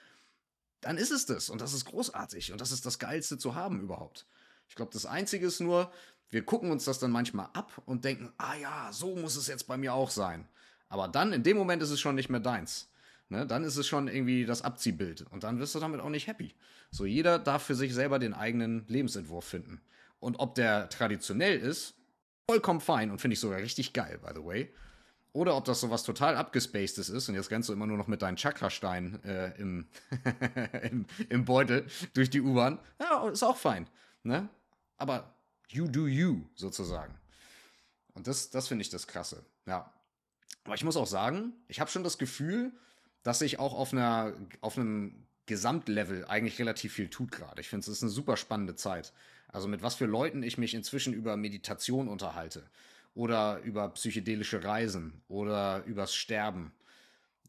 dann 0.87 0.99
ist 0.99 1.11
es 1.11 1.27
das. 1.27 1.51
Und 1.51 1.61
das 1.61 1.73
ist 1.73 1.85
großartig. 1.87 2.53
Und 2.53 2.61
das 2.61 2.71
ist 2.71 2.87
das 2.87 3.01
Geilste 3.01 3.39
zu 3.39 3.57
haben 3.57 3.81
überhaupt. 3.81 4.25
Ich 4.69 4.77
glaube, 4.77 4.93
das 4.93 5.05
Einzige 5.05 5.47
ist 5.47 5.59
nur, 5.59 5.91
wir 6.31 6.45
gucken 6.45 6.71
uns 6.71 6.85
das 6.85 7.01
dann 7.01 7.11
manchmal 7.11 7.49
ab 7.55 7.83
und 7.87 8.05
denken, 8.05 8.33
ah 8.39 8.55
ja, 8.55 8.93
so 8.93 9.17
muss 9.17 9.35
es 9.35 9.49
jetzt 9.49 9.67
bei 9.67 9.77
mir 9.77 9.95
auch 9.95 10.11
sein. 10.11 10.49
Aber 10.89 11.09
dann, 11.09 11.33
in 11.33 11.43
dem 11.43 11.57
Moment 11.57 11.83
ist 11.83 11.91
es 11.91 11.99
schon 11.99 12.15
nicht 12.15 12.29
mehr 12.29 12.39
deins. 12.39 12.89
Ne? 13.29 13.49
Dann 13.49 13.65
ist 13.65 13.77
es 13.77 13.89
schon 13.89 14.07
irgendwie 14.07 14.47
das 14.47 14.63
Abziehbild. 14.63 15.23
Und 15.33 15.43
dann 15.43 15.59
wirst 15.59 15.75
du 15.75 15.81
damit 15.81 16.01
auch 16.01 16.09
nicht 16.09 16.29
happy. 16.29 16.55
So, 16.93 17.05
jeder 17.05 17.41
darf 17.41 17.65
für 17.65 17.75
sich 17.75 17.93
selber 17.93 18.21
den 18.21 18.33
eigenen 18.33 18.87
Lebensentwurf 18.87 19.45
finden. 19.45 19.81
Und 20.21 20.37
ob 20.37 20.55
der 20.55 20.89
traditionell 20.89 21.59
ist, 21.59 21.95
vollkommen 22.49 22.81
fein 22.81 23.11
und 23.11 23.21
finde 23.21 23.35
ich 23.35 23.41
sogar 23.41 23.59
richtig 23.59 23.93
geil, 23.93 24.21
by 24.23 24.31
the 24.37 24.45
way. 24.45 24.73
Oder 25.37 25.55
ob 25.55 25.67
das 25.67 25.81
so 25.81 25.91
was 25.91 26.03
total 26.03 26.35
abgespacedes 26.35 27.11
ist 27.11 27.29
und 27.29 27.35
jetzt 27.35 27.51
rennst 27.51 27.69
du 27.69 27.75
immer 27.75 27.87
nur 27.87 27.99
noch 27.99 28.07
mit 28.07 28.23
deinen 28.23 28.39
Chakrasteinen 28.39 29.23
äh, 29.23 29.51
im, 29.59 29.87
im, 30.91 31.05
im, 31.29 31.45
Beutel 31.45 31.87
durch 32.15 32.31
die 32.31 32.41
U-Bahn. 32.41 32.79
Ja, 32.99 33.29
ist 33.29 33.43
auch 33.43 33.59
fein. 33.59 33.87
Ne? 34.23 34.49
Aber 34.97 35.37
you 35.69 35.89
do 35.89 36.07
you, 36.07 36.47
sozusagen. 36.55 37.15
Und 38.15 38.27
das, 38.27 38.49
das 38.49 38.67
finde 38.69 38.81
ich 38.81 38.89
das 38.89 39.07
Krasse. 39.07 39.45
Ja. 39.67 39.93
Aber 40.65 40.75
ich 40.75 40.85
muss 40.85 40.97
auch 40.97 41.07
sagen, 41.07 41.53
ich 41.69 41.81
habe 41.81 41.91
schon 41.91 42.03
das 42.03 42.17
Gefühl, 42.17 42.73
dass 43.23 43.41
sich 43.41 43.59
auch 43.59 43.75
auf, 43.75 43.93
einer, 43.93 44.33
auf 44.63 44.79
einem 44.79 45.27
Gesamtlevel 45.45 46.25
eigentlich 46.25 46.59
relativ 46.59 46.95
viel 46.95 47.11
tut 47.11 47.31
gerade. 47.31 47.61
Ich 47.61 47.69
finde, 47.69 47.83
es 47.83 47.89
ist 47.89 48.03
eine 48.03 48.11
super 48.11 48.39
spannende 48.39 48.75
Zeit. 48.75 49.13
Also 49.49 49.69
mit 49.69 49.83
was 49.83 49.97
für 49.97 50.07
Leuten 50.07 50.43
ich 50.43 50.57
mich 50.57 50.73
inzwischen 50.73 51.13
über 51.13 51.37
Meditation 51.37 52.09
unterhalte 52.09 52.71
oder 53.17 53.63
über 53.63 53.89
psychedelische 53.89 54.63
Reisen 54.63 55.23
oder 55.27 55.83
übers 55.87 56.15
Sterben. 56.15 56.73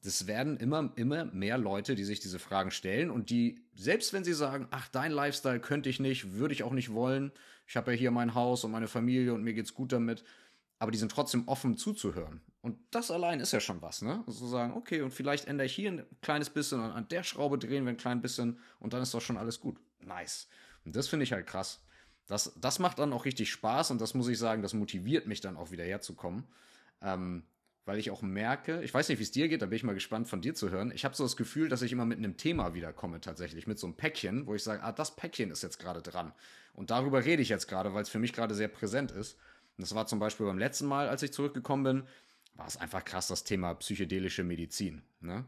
Das 0.02 0.26
werden 0.26 0.56
immer, 0.58 0.94
immer 0.96 1.26
mehr 1.26 1.58
Leute, 1.58 1.96
die 1.96 2.06
sich 2.06 2.22
diese 2.22 2.40
Fragen 2.40 2.72
stellen 2.72 3.12
und 3.12 3.30
die, 3.30 3.60
selbst 3.76 4.14
wenn 4.14 4.24
sie 4.24 4.34
sagen, 4.34 4.68
ach, 4.72 4.88
dein 4.88 5.12
Lifestyle 5.12 5.60
könnte 5.60 5.90
ich 5.90 6.00
nicht, 6.00 6.34
würde 6.34 6.54
ich 6.54 6.64
auch 6.64 6.72
nicht 6.72 6.94
wollen, 6.94 7.34
ich 7.68 7.76
habe 7.76 7.92
ja 7.92 7.98
hier 7.98 8.12
mein 8.12 8.34
Haus 8.34 8.64
und 8.64 8.72
meine 8.72 8.88
Familie 8.88 9.34
und 9.34 9.44
mir 9.44 9.54
geht's 9.54 9.74
gut 9.74 9.92
damit, 9.92 10.24
aber 10.80 10.92
die 10.92 10.98
sind 10.98 11.12
trotzdem 11.12 11.50
offen 11.50 11.76
zuzuhören. 11.76 12.40
Und 12.62 12.78
das 12.92 13.12
allein 13.12 13.42
ist 13.42 13.52
ja 13.52 13.60
schon 13.60 13.82
was, 13.82 14.02
ne? 14.02 14.24
So 14.26 14.32
also 14.32 14.48
sagen, 14.48 14.74
okay, 14.74 15.02
und 15.02 15.12
vielleicht 15.12 15.48
ändere 15.48 15.66
ich 15.66 15.76
hier 15.76 15.92
ein 15.92 16.06
kleines 16.22 16.50
bisschen 16.50 16.80
und 16.80 16.92
an 16.92 17.10
der 17.10 17.24
Schraube 17.24 17.58
drehen 17.58 17.84
wir 17.84 17.92
ein 17.92 17.98
klein 17.98 18.22
bisschen 18.22 18.58
und 18.80 18.94
dann 18.94 19.02
ist 19.02 19.14
doch 19.14 19.22
schon 19.22 19.38
alles 19.38 19.60
gut. 19.60 19.78
Nice. 20.00 20.48
Und 20.86 20.96
das 20.96 21.10
finde 21.10 21.24
ich 21.24 21.34
halt 21.34 21.46
krass. 21.46 21.82
Das, 22.28 22.54
das 22.60 22.80
macht 22.80 23.00
dann 23.00 23.14
auch 23.14 23.26
richtig 23.26 23.50
Spaß 23.52 23.92
und 23.92 24.02
das 24.02 24.14
muss 24.14 24.28
ich 24.28 24.38
sagen, 24.38 24.62
das 24.62 24.74
motiviert 24.74 25.28
mich 25.28 25.42
dann 25.42 25.58
auch 25.58 25.72
wieder 25.72 25.84
herzukommen. 25.84 26.44
Ähm, 27.02 27.44
weil 27.86 28.00
ich 28.00 28.12
auch 28.12 28.22
merke, 28.22 28.84
ich 28.84 28.94
weiß 28.94 29.08
nicht, 29.08 29.20
wie 29.20 29.24
es 29.24 29.32
dir 29.32 29.48
geht, 29.48 29.62
da 29.62 29.66
bin 29.66 29.78
ich 29.78 29.84
mal 29.84 29.94
gespannt 29.94 30.28
von 30.28 30.42
dir 30.42 30.54
zu 30.54 30.70
hören. 30.70 30.92
Ich 30.94 31.06
habe 31.06 31.16
so 31.16 31.24
das 31.24 31.38
Gefühl, 31.38 31.70
dass 31.70 31.82
ich 31.82 31.94
immer 31.94 32.06
mit 32.06 32.18
einem 32.18 32.36
Thema 32.36 32.74
wiederkomme 32.74 33.22
tatsächlich, 33.22 33.66
mit 33.66 33.80
so 33.80 33.88
einem 33.88 33.96
Päckchen, 33.96 34.46
wo 34.46 34.56
ich 34.56 34.64
sage, 34.64 34.84
ah, 34.84 34.92
das 34.92 35.16
Päckchen 35.16 35.52
ist 35.52 35.64
jetzt 35.64 35.80
gerade 35.80 36.02
dran. 36.02 36.34
Und 36.74 36.92
darüber 36.92 37.24
rede 37.24 37.42
ich 37.42 37.48
jetzt 37.48 37.68
gerade, 37.68 37.94
weil 37.94 38.04
es 38.04 38.10
für 38.10 38.20
mich 38.20 38.34
gerade 38.34 38.56
sehr 38.56 38.68
präsent 38.68 39.12
ist. 39.12 39.38
Und 39.78 39.84
das 39.84 39.96
war 39.96 40.06
zum 40.06 40.20
Beispiel 40.20 40.46
beim 40.46 40.58
letzten 40.58 40.86
Mal, 40.86 41.08
als 41.08 41.24
ich 41.24 41.32
zurückgekommen 41.32 41.84
bin, 41.84 42.04
war 42.56 42.68
es 42.68 42.76
einfach 42.76 43.06
krass 43.06 43.28
das 43.28 43.46
Thema 43.46 43.74
psychedelische 43.76 44.44
Medizin. 44.44 45.02
Ne? 45.22 45.46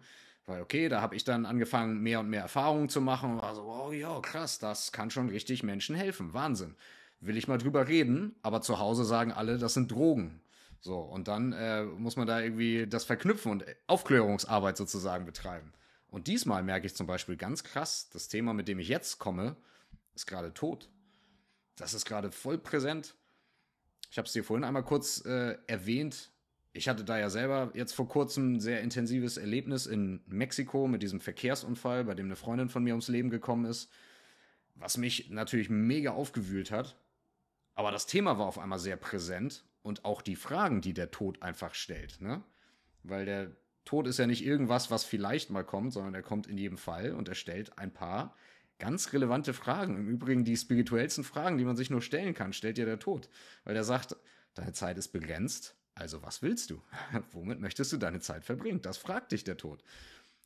Weil, 0.50 0.62
okay, 0.62 0.90
da 0.90 1.00
habe 1.00 1.16
ich 1.16 1.24
dann 1.24 1.46
angefangen, 1.46 2.02
mehr 2.02 2.20
und 2.20 2.30
mehr 2.30 2.42
Erfahrungen 2.42 2.90
zu 2.90 3.02
machen 3.02 3.34
und 3.34 3.42
war 3.42 3.54
so, 3.54 3.62
oh 3.62 3.92
ja, 3.92 4.20
krass, 4.20 4.58
das 4.58 4.92
kann 4.92 5.12
schon 5.12 5.30
richtig 5.30 5.62
Menschen 5.62 5.96
helfen. 5.96 6.34
Wahnsinn. 6.34 6.76
Will 7.20 7.38
ich 7.38 7.48
mal 7.48 7.60
drüber 7.60 7.88
reden, 7.88 8.36
aber 8.42 8.62
zu 8.62 8.80
Hause 8.80 9.06
sagen 9.06 9.32
alle, 9.32 9.60
das 9.60 9.76
sind 9.76 9.92
Drogen. 9.92 10.42
So, 10.82 11.00
und 11.00 11.28
dann 11.28 11.54
äh, 11.54 11.84
muss 11.84 12.16
man 12.16 12.26
da 12.26 12.42
irgendwie 12.42 12.88
das 12.88 13.06
verknüpfen 13.06 13.52
und 13.52 13.66
Aufklärungsarbeit 13.86 14.76
sozusagen 14.76 15.26
betreiben. 15.26 15.72
Und 16.08 16.26
diesmal 16.26 16.64
merke 16.64 16.88
ich 16.88 16.96
zum 16.96 17.06
Beispiel 17.06 17.38
ganz 17.38 17.64
krass, 17.64 18.10
das 18.12 18.28
Thema, 18.28 18.54
mit 18.54 18.68
dem 18.68 18.80
ich 18.80 18.88
jetzt 18.88 19.20
komme, 19.20 19.56
ist 20.16 20.26
gerade 20.26 20.54
tot. 20.54 20.90
Das 21.76 21.94
ist 21.94 22.06
gerade 22.06 22.32
voll 22.32 22.58
präsent. 22.58 23.14
Ich 24.10 24.18
habe 24.18 24.26
es 24.26 24.34
dir 24.34 24.44
vorhin 24.44 24.64
einmal 24.64 24.84
kurz 24.84 25.24
äh, 25.26 25.58
erwähnt. 25.68 26.32
Ich 26.72 26.88
hatte 26.88 27.04
da 27.04 27.18
ja 27.18 27.30
selber 27.30 27.72
jetzt 27.74 27.94
vor 27.94 28.08
kurzem 28.08 28.54
ein 28.54 28.60
sehr 28.60 28.82
intensives 28.82 29.38
Erlebnis 29.38 29.88
in 29.88 30.22
Mexiko 30.28 30.88
mit 30.88 31.02
diesem 31.02 31.20
Verkehrsunfall, 31.20 32.04
bei 32.04 32.14
dem 32.14 32.28
eine 32.28 32.36
Freundin 32.36 32.70
von 32.70 32.84
mir 32.84 32.94
ums 32.94 33.08
Leben 33.08 33.30
gekommen 33.30 33.66
ist, 33.66 33.92
was 34.76 34.98
mich 34.98 35.30
natürlich 35.30 35.70
mega 35.70 36.12
aufgewühlt 36.12 36.72
hat. 36.72 36.96
Aber 37.74 37.92
das 37.92 38.06
Thema 38.06 38.38
war 38.38 38.46
auf 38.46 38.60
einmal 38.60 38.80
sehr 38.80 38.98
präsent 38.98 39.64
und 39.82 40.06
auch 40.06 40.22
die 40.22 40.36
Fragen, 40.36 40.82
die 40.82 40.94
der 40.94 41.12
Tod 41.12 41.42
einfach 41.42 41.74
stellt. 41.74 42.22
Ne? 42.22 42.44
Weil 43.04 43.26
der 43.26 43.52
Tod 43.86 44.06
ist 44.06 44.20
ja 44.20 44.28
nicht 44.28 44.46
irgendwas, 44.46 44.92
was 44.92 45.04
vielleicht 45.04 45.50
mal 45.50 45.64
kommt, 45.64 45.94
sondern 45.94 46.14
er 46.14 46.22
kommt 46.22 46.46
in 46.46 46.58
jedem 46.58 46.78
Fall 46.78 47.14
und 47.14 47.28
er 47.28 47.36
stellt 47.36 47.78
ein 47.80 47.92
paar 47.92 48.36
ganz 48.78 49.14
relevante 49.14 49.54
Fragen. 49.54 49.98
Im 49.98 50.08
Übrigen 50.08 50.46
die 50.46 50.56
spirituellsten 50.56 51.24
Fragen, 51.24 51.58
die 51.58 51.66
man 51.66 51.76
sich 51.76 51.90
nur 51.90 52.02
stellen 52.02 52.36
kann, 52.36 52.54
stellt 52.54 52.78
dir 52.78 52.86
der 52.86 53.00
Tod. 53.00 53.30
Weil 53.64 53.76
er 53.76 53.84
sagt, 53.84 54.16
deine 54.54 54.74
Zeit 54.74 54.98
ist 54.98 55.10
begrenzt, 55.10 55.76
also 56.00 56.24
was 56.24 56.42
willst 56.42 56.70
du? 56.70 56.82
Womit 57.32 57.60
möchtest 57.60 57.92
du 57.94 57.98
deine 57.98 58.20
Zeit 58.20 58.46
verbringen? 58.46 58.82
Das 58.82 58.98
fragt 58.98 59.32
dich 59.32 59.44
der 59.44 59.58
Tod. 59.58 59.84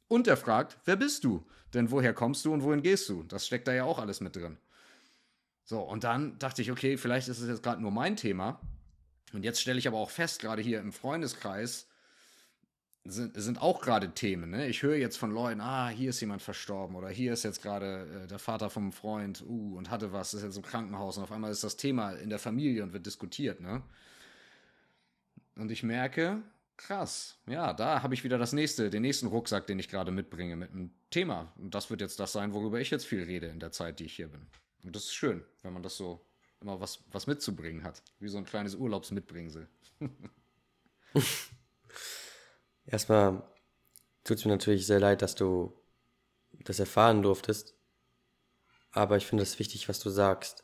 Und 0.08 0.28
er 0.28 0.38
fragt, 0.38 0.78
wer 0.86 0.96
bist 0.96 1.24
du? 1.24 1.46
Denn 1.74 1.92
woher 1.92 2.14
kommst 2.14 2.46
du 2.46 2.54
und 2.54 2.64
wohin 2.64 2.82
gehst 2.82 3.08
du? 3.10 3.24
Das 3.24 3.48
steckt 3.48 3.68
da 3.68 3.74
ja 3.74 3.84
auch 3.84 4.00
alles 4.00 4.22
mit 4.22 4.36
drin. 4.36 4.58
So, 5.66 5.80
und 5.80 6.04
dann 6.04 6.38
dachte 6.40 6.62
ich, 6.62 6.72
okay, 6.72 6.98
vielleicht 6.98 7.30
ist 7.30 7.40
es 7.40 7.48
jetzt 7.48 7.64
gerade 7.64 7.82
nur 7.82 7.92
mein 7.92 8.16
Thema, 8.16 8.60
und 9.34 9.44
jetzt 9.44 9.62
stelle 9.62 9.80
ich 9.80 9.88
aber 9.88 9.98
auch 9.98 10.12
fest, 10.12 10.42
gerade 10.42 10.62
hier 10.62 10.80
im 10.80 10.94
Freundeskreis 10.94 11.88
sind, 13.04 13.34
sind 13.36 13.62
auch 13.62 13.82
gerade 13.82 14.14
Themen. 14.14 14.52
Ne? 14.52 14.68
Ich 14.68 14.84
höre 14.84 14.96
jetzt 14.96 15.18
von 15.18 15.32
Leuten, 15.32 15.60
ah, 15.60 15.90
hier 15.90 16.12
ist 16.12 16.22
jemand 16.22 16.42
verstorben 16.42 16.96
oder 16.96 17.10
hier 17.10 17.34
ist 17.34 17.44
jetzt 17.44 17.62
gerade 17.62 18.24
äh, 18.24 18.28
der 18.28 18.40
Vater 18.40 18.70
vom 18.70 18.94
Freund, 18.94 19.44
uh, 19.46 19.76
und 19.76 19.90
hatte 19.90 20.14
was, 20.14 20.34
ist 20.34 20.44
jetzt 20.44 20.56
im 20.56 20.64
Krankenhaus 20.64 21.18
und 21.18 21.24
auf 21.24 21.32
einmal 21.32 21.52
ist 21.52 21.64
das 21.64 21.76
Thema 21.76 22.12
in 22.12 22.30
der 22.30 22.40
Familie 22.40 22.84
und 22.84 22.94
wird 22.94 23.06
diskutiert. 23.06 23.60
Ne? 23.60 23.82
Und 25.56 25.72
ich 25.72 25.84
merke, 25.84 26.42
krass, 26.78 27.38
ja, 27.46 27.74
da 27.74 28.02
habe 28.02 28.14
ich 28.14 28.24
wieder 28.24 28.38
das 28.38 28.54
nächste, 28.54 28.90
den 28.90 29.02
nächsten 29.02 29.28
Rucksack, 29.28 29.68
den 29.68 29.80
ich 29.80 29.90
gerade 29.90 30.12
mitbringe 30.12 30.56
mit 30.56 30.72
einem 30.72 30.92
Thema. 31.10 31.52
Und 31.58 31.76
das 31.76 31.90
wird 31.90 32.02
jetzt 32.02 32.20
das 32.20 32.32
sein, 32.32 32.54
worüber 32.54 32.80
ich 32.80 32.90
jetzt 32.90 33.06
viel 33.06 33.24
rede 33.24 33.48
in 33.48 33.60
der 33.60 33.72
Zeit, 33.72 34.00
die 34.00 34.06
ich 34.06 34.16
hier 34.16 34.28
bin. 34.28 34.48
Und 34.84 34.96
das 34.96 35.04
ist 35.06 35.14
schön, 35.14 35.44
wenn 35.62 35.74
man 35.74 35.84
das 35.84 35.96
so 35.96 36.26
immer 36.62 36.80
was, 36.80 37.04
was 37.12 37.28
mitzubringen 37.28 37.84
hat. 37.84 38.02
Wie 38.20 38.28
so 38.28 38.38
ein 38.38 38.46
kleines 38.46 38.76
Urlaubsmitbringsel. 38.76 39.68
Erstmal 42.86 43.44
tut 44.24 44.38
es 44.38 44.46
mir 44.46 44.52
natürlich 44.52 44.86
sehr 44.86 45.00
leid, 45.00 45.22
dass 45.22 45.36
du 45.36 45.74
das 46.64 46.80
erfahren 46.80 47.22
durftest. 47.22 47.76
Aber 48.92 49.18
ich 49.18 49.26
finde 49.26 49.44
es 49.44 49.60
wichtig, 49.60 49.90
was 49.90 50.00
du 50.00 50.10
sagst. 50.10 50.64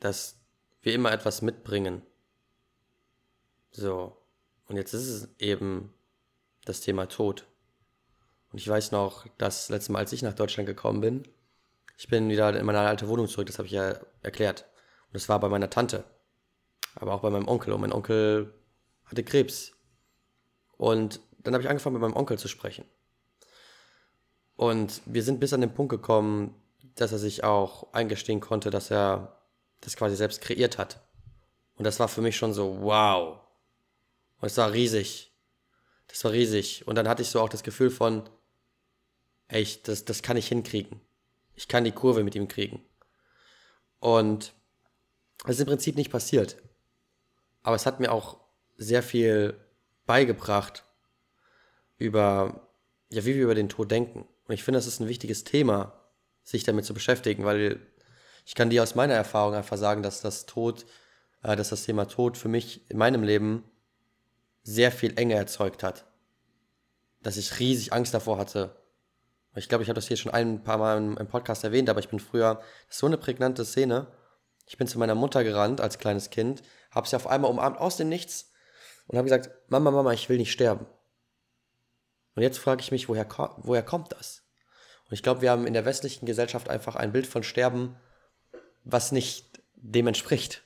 Dass 0.00 0.40
wir 0.82 0.94
immer 0.94 1.12
etwas 1.12 1.42
mitbringen. 1.42 2.02
So. 3.70 4.16
Und 4.66 4.76
jetzt 4.76 4.94
ist 4.94 5.08
es 5.08 5.28
eben 5.38 5.92
das 6.64 6.80
Thema 6.80 7.06
Tod. 7.06 7.46
Und 8.50 8.58
ich 8.58 8.68
weiß 8.68 8.92
noch, 8.92 9.26
das 9.38 9.68
letzte 9.68 9.92
Mal, 9.92 10.00
als 10.00 10.12
ich 10.12 10.22
nach 10.22 10.34
Deutschland 10.34 10.66
gekommen 10.66 11.00
bin, 11.00 11.28
ich 11.96 12.08
bin 12.08 12.28
wieder 12.28 12.58
in 12.58 12.66
meine 12.66 12.80
alte 12.80 13.08
Wohnung 13.08 13.28
zurück, 13.28 13.46
das 13.46 13.58
habe 13.58 13.66
ich 13.66 13.72
ja 13.72 13.94
erklärt. 14.22 14.66
Das 15.12 15.28
war 15.28 15.38
bei 15.38 15.48
meiner 15.48 15.70
Tante, 15.70 16.04
aber 16.96 17.14
auch 17.14 17.20
bei 17.20 17.30
meinem 17.30 17.48
Onkel. 17.48 17.72
Und 17.72 17.80
mein 17.80 17.92
Onkel 17.92 18.54
hatte 19.04 19.22
Krebs. 19.22 19.72
Und 20.76 21.20
dann 21.38 21.54
habe 21.54 21.62
ich 21.62 21.68
angefangen, 21.68 21.94
mit 21.94 22.02
meinem 22.02 22.16
Onkel 22.16 22.38
zu 22.38 22.48
sprechen. 22.48 22.84
Und 24.56 25.02
wir 25.06 25.22
sind 25.22 25.40
bis 25.40 25.52
an 25.52 25.60
den 25.60 25.74
Punkt 25.74 25.90
gekommen, 25.90 26.54
dass 26.94 27.12
er 27.12 27.18
sich 27.18 27.44
auch 27.44 27.92
eingestehen 27.92 28.40
konnte, 28.40 28.70
dass 28.70 28.90
er 28.90 29.40
das 29.80 29.96
quasi 29.96 30.16
selbst 30.16 30.40
kreiert 30.40 30.78
hat. 30.78 31.00
Und 31.76 31.84
das 31.84 32.00
war 32.00 32.08
für 32.08 32.22
mich 32.22 32.36
schon 32.36 32.52
so, 32.52 32.80
wow. 32.80 33.40
Und 34.44 34.50
es 34.50 34.58
war 34.58 34.74
riesig. 34.74 35.32
Das 36.06 36.22
war 36.22 36.32
riesig. 36.32 36.86
Und 36.86 36.96
dann 36.96 37.08
hatte 37.08 37.22
ich 37.22 37.28
so 37.28 37.40
auch 37.40 37.48
das 37.48 37.62
Gefühl 37.62 37.90
von, 37.90 38.28
ey, 39.48 39.66
das, 39.84 40.04
das 40.04 40.20
kann 40.20 40.36
ich 40.36 40.48
hinkriegen. 40.48 41.00
Ich 41.54 41.66
kann 41.66 41.84
die 41.84 41.92
Kurve 41.92 42.22
mit 42.22 42.34
ihm 42.34 42.46
kriegen. 42.46 42.84
Und 44.00 44.52
das 45.46 45.52
ist 45.52 45.60
im 45.60 45.68
Prinzip 45.68 45.96
nicht 45.96 46.12
passiert. 46.12 46.58
Aber 47.62 47.74
es 47.74 47.86
hat 47.86 48.00
mir 48.00 48.12
auch 48.12 48.38
sehr 48.76 49.02
viel 49.02 49.58
beigebracht 50.04 50.84
über, 51.96 52.68
ja, 53.08 53.24
wie 53.24 53.36
wir 53.36 53.44
über 53.44 53.54
den 53.54 53.70
Tod 53.70 53.90
denken. 53.90 54.28
Und 54.46 54.52
ich 54.52 54.62
finde, 54.62 54.76
das 54.76 54.86
ist 54.86 55.00
ein 55.00 55.08
wichtiges 55.08 55.44
Thema, 55.44 55.98
sich 56.42 56.64
damit 56.64 56.84
zu 56.84 56.92
beschäftigen, 56.92 57.46
weil 57.46 57.80
ich 58.44 58.54
kann 58.54 58.68
dir 58.68 58.82
aus 58.82 58.94
meiner 58.94 59.14
Erfahrung 59.14 59.54
einfach 59.54 59.78
sagen, 59.78 60.02
dass 60.02 60.20
das 60.20 60.44
Tod, 60.44 60.84
äh, 61.42 61.56
dass 61.56 61.70
das 61.70 61.84
Thema 61.86 62.08
Tod 62.08 62.36
für 62.36 62.48
mich 62.48 62.82
in 62.90 62.98
meinem 62.98 63.22
Leben 63.22 63.64
sehr 64.64 64.90
viel 64.90 65.16
Enge 65.18 65.34
erzeugt 65.34 65.82
hat. 65.82 66.04
Dass 67.22 67.36
ich 67.36 67.60
riesig 67.60 67.92
Angst 67.92 68.12
davor 68.12 68.38
hatte. 68.38 68.74
Ich 69.54 69.68
glaube, 69.68 69.84
ich 69.84 69.88
habe 69.88 69.94
das 69.94 70.08
hier 70.08 70.16
schon 70.16 70.32
ein 70.32 70.64
paar 70.64 70.78
Mal 70.78 70.98
im 70.98 71.28
Podcast 71.28 71.62
erwähnt, 71.62 71.88
aber 71.88 72.00
ich 72.00 72.08
bin 72.08 72.18
früher, 72.18 72.60
so 72.88 73.06
eine 73.06 73.16
prägnante 73.16 73.64
Szene, 73.64 74.08
ich 74.66 74.76
bin 74.76 74.88
zu 74.88 74.98
meiner 74.98 75.14
Mutter 75.14 75.44
gerannt 75.44 75.80
als 75.80 75.98
kleines 75.98 76.30
Kind, 76.30 76.62
habe 76.90 77.06
sie 77.06 77.14
auf 77.14 77.28
einmal 77.28 77.50
umarmt 77.50 77.78
aus 77.78 77.96
dem 77.96 78.08
Nichts 78.08 78.50
und 79.06 79.16
habe 79.16 79.26
gesagt, 79.28 79.50
Mama, 79.68 79.92
Mama, 79.92 80.12
ich 80.12 80.28
will 80.28 80.38
nicht 80.38 80.50
sterben. 80.50 80.86
Und 82.34 82.42
jetzt 82.42 82.58
frage 82.58 82.80
ich 82.80 82.90
mich, 82.90 83.08
woher, 83.08 83.28
woher 83.58 83.82
kommt 83.82 84.12
das? 84.12 84.42
Und 85.04 85.12
ich 85.12 85.22
glaube, 85.22 85.42
wir 85.42 85.50
haben 85.50 85.66
in 85.66 85.74
der 85.74 85.84
westlichen 85.84 86.26
Gesellschaft 86.26 86.68
einfach 86.68 86.96
ein 86.96 87.12
Bild 87.12 87.26
von 87.26 87.42
Sterben, 87.42 87.96
was 88.82 89.12
nicht 89.12 89.62
dem 89.74 90.06
entspricht. 90.06 90.62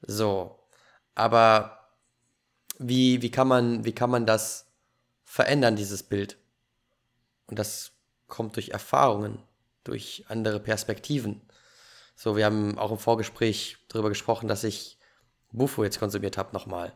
So. 0.00 0.58
Aber 1.14 1.77
wie, 2.78 3.22
wie, 3.22 3.30
kann 3.30 3.48
man, 3.48 3.84
wie 3.84 3.92
kann 3.92 4.10
man 4.10 4.26
das 4.26 4.66
verändern, 5.24 5.76
dieses 5.76 6.02
Bild? 6.02 6.38
Und 7.46 7.58
das 7.58 7.92
kommt 8.26 8.56
durch 8.56 8.70
Erfahrungen, 8.70 9.42
durch 9.84 10.24
andere 10.28 10.60
Perspektiven. 10.60 11.40
So, 12.14 12.36
wir 12.36 12.44
haben 12.44 12.78
auch 12.78 12.90
im 12.90 12.98
Vorgespräch 12.98 13.78
darüber 13.88 14.08
gesprochen, 14.08 14.48
dass 14.48 14.64
ich 14.64 14.98
Bufo 15.52 15.84
jetzt 15.84 15.98
konsumiert 15.98 16.36
habe 16.36 16.52
nochmal. 16.52 16.92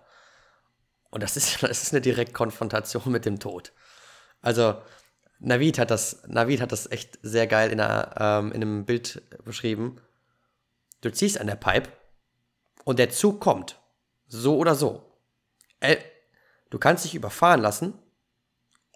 Und 1.11 1.23
das 1.23 1.37
ist, 1.37 1.63
das 1.63 1.83
ist 1.83 1.93
eine 1.93 2.01
Direktkonfrontation 2.01 3.11
mit 3.11 3.25
dem 3.25 3.39
Tod. 3.39 3.73
Also, 4.41 4.81
Navid 5.39 5.79
hat 5.79 5.91
das, 5.91 6.23
Navid 6.29 6.61
hat 6.61 6.71
das 6.71 6.91
echt 6.91 7.19
sehr 7.23 7.49
geil 7.49 7.71
in, 7.71 7.81
einer, 7.81 8.15
ähm, 8.19 8.53
in 8.53 8.63
einem 8.63 8.85
Bild 8.85 9.23
beschrieben. 9.45 10.01
Du 11.01 11.11
ziehst 11.11 11.41
an 11.41 11.49
der 11.49 11.57
Pipe 11.57 11.91
und 12.85 12.99
der 12.99 13.11
Zug 13.11 13.41
kommt. 13.41 13.81
So 14.29 14.57
oder 14.57 14.77
so. 14.77 15.12
Äh, 15.83 15.99
du 16.71 16.79
kannst 16.79 17.05
dich 17.05 17.15
überfahren 17.15 17.61
lassen 17.61 17.99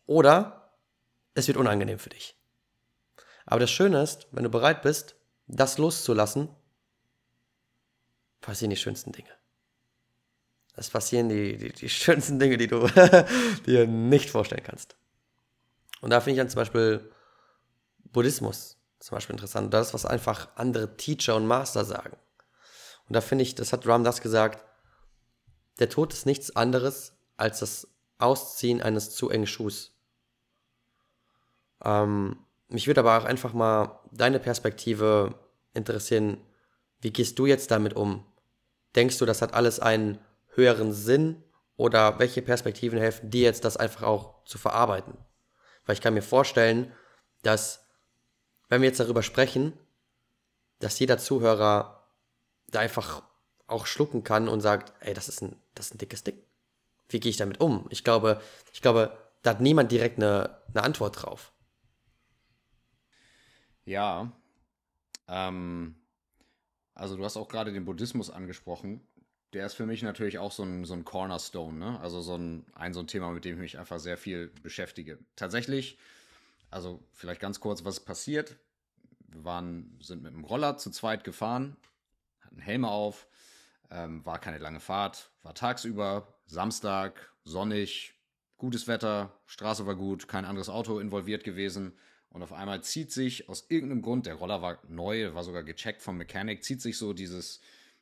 oder 0.06 0.72
es 1.34 1.48
wird 1.48 1.58
unangenehm 1.58 1.98
für 1.98 2.10
dich. 2.10 2.36
Aber 3.44 3.60
das 3.60 3.70
Schöne 3.70 4.02
ist, 4.02 4.28
wenn 4.30 4.44
du 4.44 4.50
bereit 4.50 4.82
bist, 4.82 5.16
das 5.48 5.78
loszulassen, 5.78 6.48
passieren 8.40 8.70
die 8.70 8.76
schönsten 8.76 9.12
Dinge. 9.12 9.30
Es 10.74 10.90
passieren 10.90 11.28
die, 11.28 11.56
die, 11.56 11.72
die 11.72 11.88
schönsten 12.04 12.38
Dinge, 12.38 12.56
die 12.56 12.68
du 12.68 12.86
dir 13.66 13.86
nicht 13.86 14.30
vorstellen 14.30 14.64
kannst. 14.64 14.96
Und 16.00 16.10
da 16.10 16.20
finde 16.20 16.32
ich 16.32 16.38
dann 16.38 16.50
zum 16.50 16.60
Beispiel 16.60 17.10
Buddhismus 18.04 18.78
zum 19.00 19.16
Beispiel 19.16 19.34
interessant. 19.34 19.74
Das, 19.74 19.92
was 19.92 20.06
einfach 20.06 20.48
andere 20.54 20.96
Teacher 20.96 21.34
und 21.34 21.46
Master 21.46 21.84
sagen. 21.84 22.16
Und 23.08 23.14
da 23.14 23.20
finde 23.20 23.42
ich, 23.42 23.56
das 23.56 23.72
hat 23.72 23.86
Ram 23.86 24.04
das 24.04 24.20
gesagt, 24.20 24.64
der 25.78 25.88
Tod 25.88 26.12
ist 26.12 26.26
nichts 26.26 26.54
anderes 26.56 27.12
als 27.36 27.60
das 27.60 27.88
Ausziehen 28.18 28.80
eines 28.80 29.14
zu 29.14 29.30
engen 29.30 29.46
Schuhs. 29.46 29.92
Ähm, 31.84 32.38
mich 32.68 32.86
würde 32.86 33.00
aber 33.00 33.18
auch 33.18 33.24
einfach 33.24 33.52
mal 33.52 34.00
deine 34.10 34.40
Perspektive 34.40 35.34
interessieren. 35.74 36.38
Wie 37.00 37.12
gehst 37.12 37.38
du 37.38 37.46
jetzt 37.46 37.70
damit 37.70 37.94
um? 37.94 38.24
Denkst 38.94 39.18
du, 39.18 39.26
das 39.26 39.42
hat 39.42 39.54
alles 39.54 39.78
einen 39.78 40.18
höheren 40.48 40.92
Sinn 40.92 41.42
oder 41.76 42.18
welche 42.18 42.40
Perspektiven 42.40 42.98
helfen 42.98 43.30
dir 43.30 43.42
jetzt, 43.42 43.64
das 43.64 43.76
einfach 43.76 44.02
auch 44.02 44.44
zu 44.44 44.56
verarbeiten? 44.56 45.18
Weil 45.84 45.94
ich 45.94 46.00
kann 46.00 46.14
mir 46.14 46.22
vorstellen, 46.22 46.92
dass, 47.42 47.86
wenn 48.68 48.80
wir 48.80 48.88
jetzt 48.88 49.00
darüber 49.00 49.22
sprechen, 49.22 49.74
dass 50.78 50.98
jeder 50.98 51.18
Zuhörer 51.18 52.08
da 52.68 52.80
einfach 52.80 53.22
auch 53.66 53.86
schlucken 53.86 54.24
kann 54.24 54.48
und 54.48 54.60
sagt, 54.60 54.92
ey, 55.00 55.14
das 55.14 55.28
ist 55.28 55.42
ein, 55.42 55.56
das 55.74 55.86
ist 55.86 55.94
ein 55.94 55.98
dickes 55.98 56.24
Ding. 56.24 56.38
Wie 57.08 57.20
gehe 57.20 57.30
ich 57.30 57.36
damit 57.36 57.60
um? 57.60 57.86
Ich 57.90 58.04
glaube, 58.04 58.40
ich 58.72 58.82
glaube, 58.82 59.16
da 59.42 59.50
hat 59.50 59.60
niemand 59.60 59.92
direkt 59.92 60.18
eine, 60.18 60.58
eine 60.72 60.82
Antwort 60.82 61.22
drauf. 61.22 61.52
Ja, 63.84 64.32
ähm, 65.28 65.94
also 66.94 67.16
du 67.16 67.24
hast 67.24 67.36
auch 67.36 67.48
gerade 67.48 67.72
den 67.72 67.84
Buddhismus 67.84 68.30
angesprochen. 68.30 69.06
Der 69.52 69.66
ist 69.66 69.74
für 69.74 69.86
mich 69.86 70.02
natürlich 70.02 70.38
auch 70.38 70.50
so 70.50 70.64
ein, 70.64 70.84
so 70.84 70.94
ein 70.94 71.04
Cornerstone, 71.04 71.78
ne? 71.78 72.00
Also 72.00 72.20
so 72.20 72.36
ein, 72.36 72.66
ein, 72.74 72.92
so 72.92 73.00
ein 73.00 73.06
Thema, 73.06 73.30
mit 73.30 73.44
dem 73.44 73.54
ich 73.54 73.60
mich 73.60 73.78
einfach 73.78 74.00
sehr 74.00 74.16
viel 74.16 74.48
beschäftige. 74.62 75.18
Tatsächlich, 75.36 75.98
also 76.70 77.00
vielleicht 77.12 77.40
ganz 77.40 77.60
kurz, 77.60 77.84
was 77.84 78.00
passiert. 78.00 78.56
Wir 79.28 79.44
waren, 79.44 79.98
sind 80.02 80.22
mit 80.22 80.32
dem 80.32 80.44
Roller 80.44 80.78
zu 80.78 80.90
zweit 80.90 81.22
gefahren, 81.22 81.76
hatten 82.40 82.58
Helme 82.58 82.88
auf, 82.88 83.28
ähm, 83.90 84.24
war 84.24 84.38
keine 84.38 84.58
lange 84.58 84.80
Fahrt, 84.80 85.30
war 85.42 85.54
tagsüber, 85.54 86.34
Samstag, 86.46 87.32
sonnig, 87.44 88.14
gutes 88.56 88.88
Wetter, 88.88 89.38
Straße 89.46 89.86
war 89.86 89.96
gut, 89.96 90.28
kein 90.28 90.44
anderes 90.44 90.68
Auto 90.68 90.98
involviert 90.98 91.44
gewesen. 91.44 91.96
Und 92.28 92.42
auf 92.42 92.52
einmal 92.52 92.82
zieht 92.82 93.12
sich 93.12 93.48
aus 93.48 93.66
irgendeinem 93.70 94.02
Grund, 94.02 94.26
der 94.26 94.34
Roller 94.34 94.60
war 94.62 94.78
neu, 94.88 95.34
war 95.34 95.44
sogar 95.44 95.62
gecheckt 95.62 96.02
vom 96.02 96.16
Mechanik, 96.16 96.64
zieht 96.64 96.82
sich 96.82 96.98
so 96.98 97.12
dieses 97.12 97.60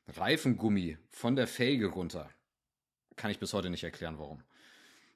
Reifengummi 0.09 0.99
von 1.11 1.37
der 1.37 1.47
Felge 1.47 1.87
runter. 1.87 2.29
Kann 3.17 3.31
ich 3.31 3.39
bis 3.39 3.53
heute 3.53 3.71
nicht 3.71 3.85
erklären, 3.85 4.19
warum. 4.19 4.43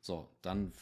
So, 0.00 0.28
dann 0.42 0.72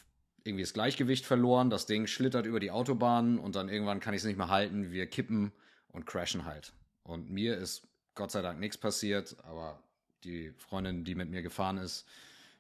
irgendwie 0.44 0.62
das 0.62 0.74
Gleichgewicht 0.74 1.24
verloren, 1.24 1.70
das 1.70 1.86
Ding 1.86 2.06
schlittert 2.06 2.46
über 2.46 2.60
die 2.60 2.70
Autobahn 2.70 3.38
und 3.38 3.56
dann 3.56 3.68
irgendwann 3.68 4.00
kann 4.00 4.14
ich 4.14 4.20
es 4.20 4.26
nicht 4.26 4.36
mehr 4.36 4.48
halten, 4.48 4.92
wir 4.92 5.06
kippen 5.06 5.52
und 5.88 6.06
crashen 6.06 6.44
halt. 6.44 6.72
Und 7.02 7.30
mir 7.30 7.56
ist 7.56 7.88
Gott 8.16 8.32
sei 8.32 8.42
Dank 8.42 8.58
nichts 8.58 8.76
passiert, 8.76 9.36
aber 9.44 9.78
die 10.24 10.52
Freundin, 10.58 11.04
die 11.04 11.14
mit 11.14 11.30
mir 11.30 11.42
gefahren 11.42 11.78
ist, 11.78 12.06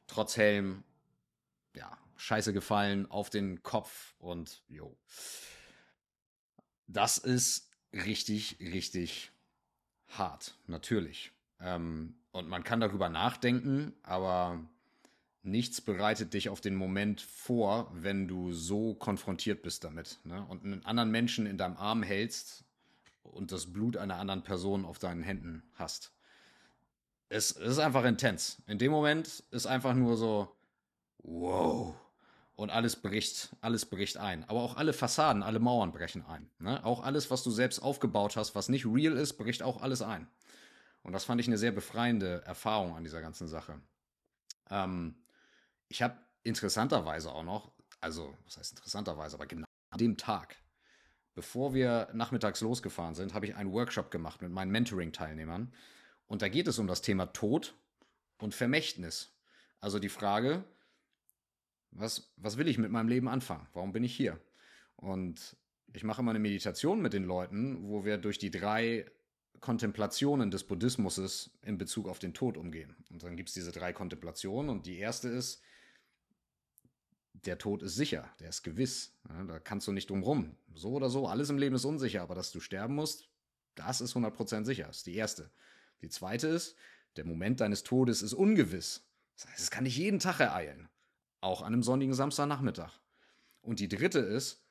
trotz 0.06 0.36
Helm, 0.36 0.84
ja, 1.74 1.98
scheiße 2.16 2.52
gefallen 2.52 3.10
auf 3.10 3.30
den 3.30 3.62
Kopf 3.62 4.14
und 4.18 4.62
jo. 4.68 4.96
Das 6.86 7.18
ist 7.18 7.70
richtig, 7.92 8.58
richtig 8.60 9.32
hart, 10.08 10.54
natürlich. 10.66 11.32
Ähm, 11.60 12.14
und 12.32 12.48
man 12.48 12.62
kann 12.62 12.80
darüber 12.80 13.08
nachdenken, 13.08 13.94
aber 14.02 14.60
nichts 15.42 15.80
bereitet 15.80 16.34
dich 16.34 16.50
auf 16.50 16.60
den 16.60 16.74
Moment 16.74 17.22
vor, 17.22 17.90
wenn 17.94 18.28
du 18.28 18.52
so 18.52 18.94
konfrontiert 18.94 19.62
bist 19.62 19.84
damit. 19.84 20.18
Ne? 20.24 20.44
Und 20.48 20.64
einen 20.64 20.84
anderen 20.84 21.10
Menschen 21.10 21.46
in 21.46 21.56
deinem 21.56 21.76
Arm 21.78 22.02
hältst 22.02 22.65
und 23.32 23.52
das 23.52 23.72
Blut 23.72 23.96
einer 23.96 24.16
anderen 24.16 24.42
Person 24.42 24.84
auf 24.84 24.98
deinen 24.98 25.22
Händen 25.22 25.62
hast. 25.74 26.12
Es, 27.28 27.52
es 27.52 27.72
ist 27.72 27.78
einfach 27.78 28.04
intens. 28.04 28.62
In 28.66 28.78
dem 28.78 28.92
Moment 28.92 29.42
ist 29.50 29.66
einfach 29.66 29.94
nur 29.94 30.16
so, 30.16 30.56
wow. 31.18 31.94
Und 32.54 32.70
alles 32.70 32.96
bricht, 32.96 33.54
alles 33.60 33.84
bricht 33.84 34.16
ein. 34.16 34.48
Aber 34.48 34.60
auch 34.60 34.76
alle 34.76 34.92
Fassaden, 34.92 35.42
alle 35.42 35.58
Mauern 35.58 35.92
brechen 35.92 36.24
ein. 36.24 36.48
Ne? 36.58 36.82
Auch 36.84 37.02
alles, 37.02 37.30
was 37.30 37.42
du 37.42 37.50
selbst 37.50 37.80
aufgebaut 37.80 38.36
hast, 38.36 38.54
was 38.54 38.68
nicht 38.68 38.86
real 38.86 39.16
ist, 39.16 39.34
bricht 39.34 39.62
auch 39.62 39.82
alles 39.82 40.00
ein. 40.00 40.26
Und 41.02 41.12
das 41.12 41.24
fand 41.24 41.40
ich 41.40 41.46
eine 41.46 41.58
sehr 41.58 41.72
befreiende 41.72 42.42
Erfahrung 42.44 42.96
an 42.96 43.04
dieser 43.04 43.20
ganzen 43.20 43.46
Sache. 43.46 43.80
Ähm, 44.70 45.14
ich 45.88 46.02
habe 46.02 46.16
interessanterweise 46.42 47.30
auch 47.32 47.44
noch, 47.44 47.72
also 48.00 48.34
was 48.44 48.56
heißt 48.56 48.72
interessanterweise, 48.72 49.36
aber 49.36 49.46
genau 49.46 49.66
an 49.90 49.98
dem 49.98 50.16
Tag, 50.16 50.56
bevor 51.36 51.74
wir 51.74 52.08
nachmittags 52.14 52.62
losgefahren 52.62 53.14
sind, 53.14 53.34
habe 53.34 53.46
ich 53.46 53.54
einen 53.54 53.70
Workshop 53.70 54.10
gemacht 54.10 54.42
mit 54.42 54.50
meinen 54.50 54.72
Mentoring-Teilnehmern. 54.72 55.72
Und 56.26 56.42
da 56.42 56.48
geht 56.48 56.66
es 56.66 56.80
um 56.80 56.88
das 56.88 57.02
Thema 57.02 57.26
Tod 57.26 57.76
und 58.38 58.54
Vermächtnis. 58.54 59.38
Also 59.78 60.00
die 60.00 60.08
Frage, 60.08 60.64
was, 61.92 62.32
was 62.36 62.56
will 62.56 62.66
ich 62.66 62.78
mit 62.78 62.90
meinem 62.90 63.08
Leben 63.08 63.28
anfangen? 63.28 63.68
Warum 63.74 63.92
bin 63.92 64.02
ich 64.02 64.16
hier? 64.16 64.40
Und 64.96 65.56
ich 65.92 66.04
mache 66.04 66.22
immer 66.22 66.30
eine 66.30 66.40
Meditation 66.40 67.02
mit 67.02 67.12
den 67.12 67.24
Leuten, 67.24 67.86
wo 67.86 68.04
wir 68.04 68.16
durch 68.16 68.38
die 68.38 68.50
drei 68.50 69.06
Kontemplationen 69.60 70.50
des 70.50 70.64
Buddhismus 70.64 71.50
in 71.62 71.76
Bezug 71.76 72.08
auf 72.08 72.18
den 72.18 72.32
Tod 72.32 72.56
umgehen. 72.56 72.96
Und 73.10 73.22
dann 73.22 73.36
gibt 73.36 73.50
es 73.50 73.54
diese 73.54 73.72
drei 73.72 73.92
Kontemplationen 73.92 74.70
und 74.70 74.86
die 74.86 74.98
erste 74.98 75.28
ist, 75.28 75.62
der 77.44 77.58
Tod 77.58 77.82
ist 77.82 77.96
sicher, 77.96 78.28
der 78.40 78.48
ist 78.48 78.62
gewiss. 78.62 79.12
Ja, 79.28 79.44
da 79.44 79.58
kannst 79.58 79.86
du 79.86 79.92
nicht 79.92 80.10
drum 80.10 80.22
rum. 80.22 80.56
So 80.74 80.92
oder 80.92 81.10
so, 81.10 81.26
alles 81.26 81.50
im 81.50 81.58
Leben 81.58 81.76
ist 81.76 81.84
unsicher, 81.84 82.22
aber 82.22 82.34
dass 82.34 82.52
du 82.52 82.60
sterben 82.60 82.94
musst, 82.94 83.28
das 83.74 84.00
ist 84.00 84.16
100% 84.16 84.64
sicher. 84.64 84.86
Das 84.86 84.98
ist 84.98 85.06
die 85.06 85.14
erste. 85.14 85.50
Die 86.02 86.08
zweite 86.08 86.48
ist, 86.48 86.76
der 87.16 87.24
Moment 87.24 87.60
deines 87.60 87.82
Todes 87.82 88.22
ist 88.22 88.34
ungewiss. 88.34 89.06
Das 89.36 89.48
heißt, 89.48 89.60
es 89.60 89.70
kann 89.70 89.84
dich 89.84 89.96
jeden 89.96 90.18
Tag 90.18 90.40
ereilen. 90.40 90.88
Auch 91.40 91.62
an 91.62 91.72
einem 91.72 91.82
sonnigen 91.82 92.14
Samstagnachmittag. 92.14 93.00
Und 93.60 93.80
die 93.80 93.88
dritte 93.88 94.18
ist, 94.20 94.64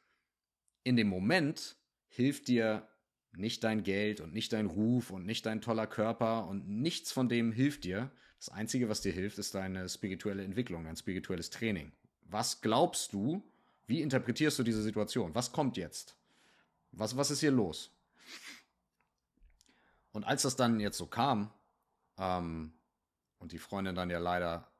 in 0.84 0.96
dem 0.96 1.08
Moment 1.08 1.78
hilft 2.08 2.48
dir 2.48 2.88
nicht 3.34 3.64
dein 3.64 3.84
Geld 3.84 4.22
und 4.22 4.34
nicht 4.34 4.54
dein 4.54 4.68
Ruf 4.68 5.12
und 5.12 5.26
nicht 5.26 5.46
dein 5.46 5.62
toller 5.62 5.88
Körper 5.88 6.48
und 6.48 6.68
nichts 6.70 7.12
von 7.12 7.28
dem 7.28 7.52
hilft 7.52 7.84
dir. 7.84 8.12
Das 8.38 8.50
Einzige, 8.50 8.90
was 8.90 9.02
dir 9.02 9.12
hilft, 9.12 9.38
ist 9.38 9.56
deine 9.56 9.90
spirituelle 9.90 10.44
Entwicklung, 10.44 10.86
dein 10.86 10.96
spirituelles 10.96 11.50
Training. 11.50 11.92
Was 12.26 12.62
glaubst 12.62 13.14
du? 13.14 13.44
Wie 13.88 14.02
interpretierst 14.02 14.58
du 14.60 14.64
diese 14.64 14.82
Situation? 14.82 15.34
Was 15.36 15.52
kommt 15.52 15.78
jetzt? 15.78 16.16
Was, 16.92 17.16
was 17.16 17.32
ist 17.32 17.40
hier 17.40 17.52
los? 17.52 17.92
Und 20.12 20.24
als 20.24 20.44
das 20.44 20.56
dann 20.56 20.80
jetzt 20.80 20.98
so 20.98 21.08
kam, 21.08 21.52
ähm, 22.18 22.74
und 23.40 23.52
die 23.52 23.60
Freundin 23.60 23.96
dann 23.96 24.10
ja 24.10 24.20
leider 24.20 24.72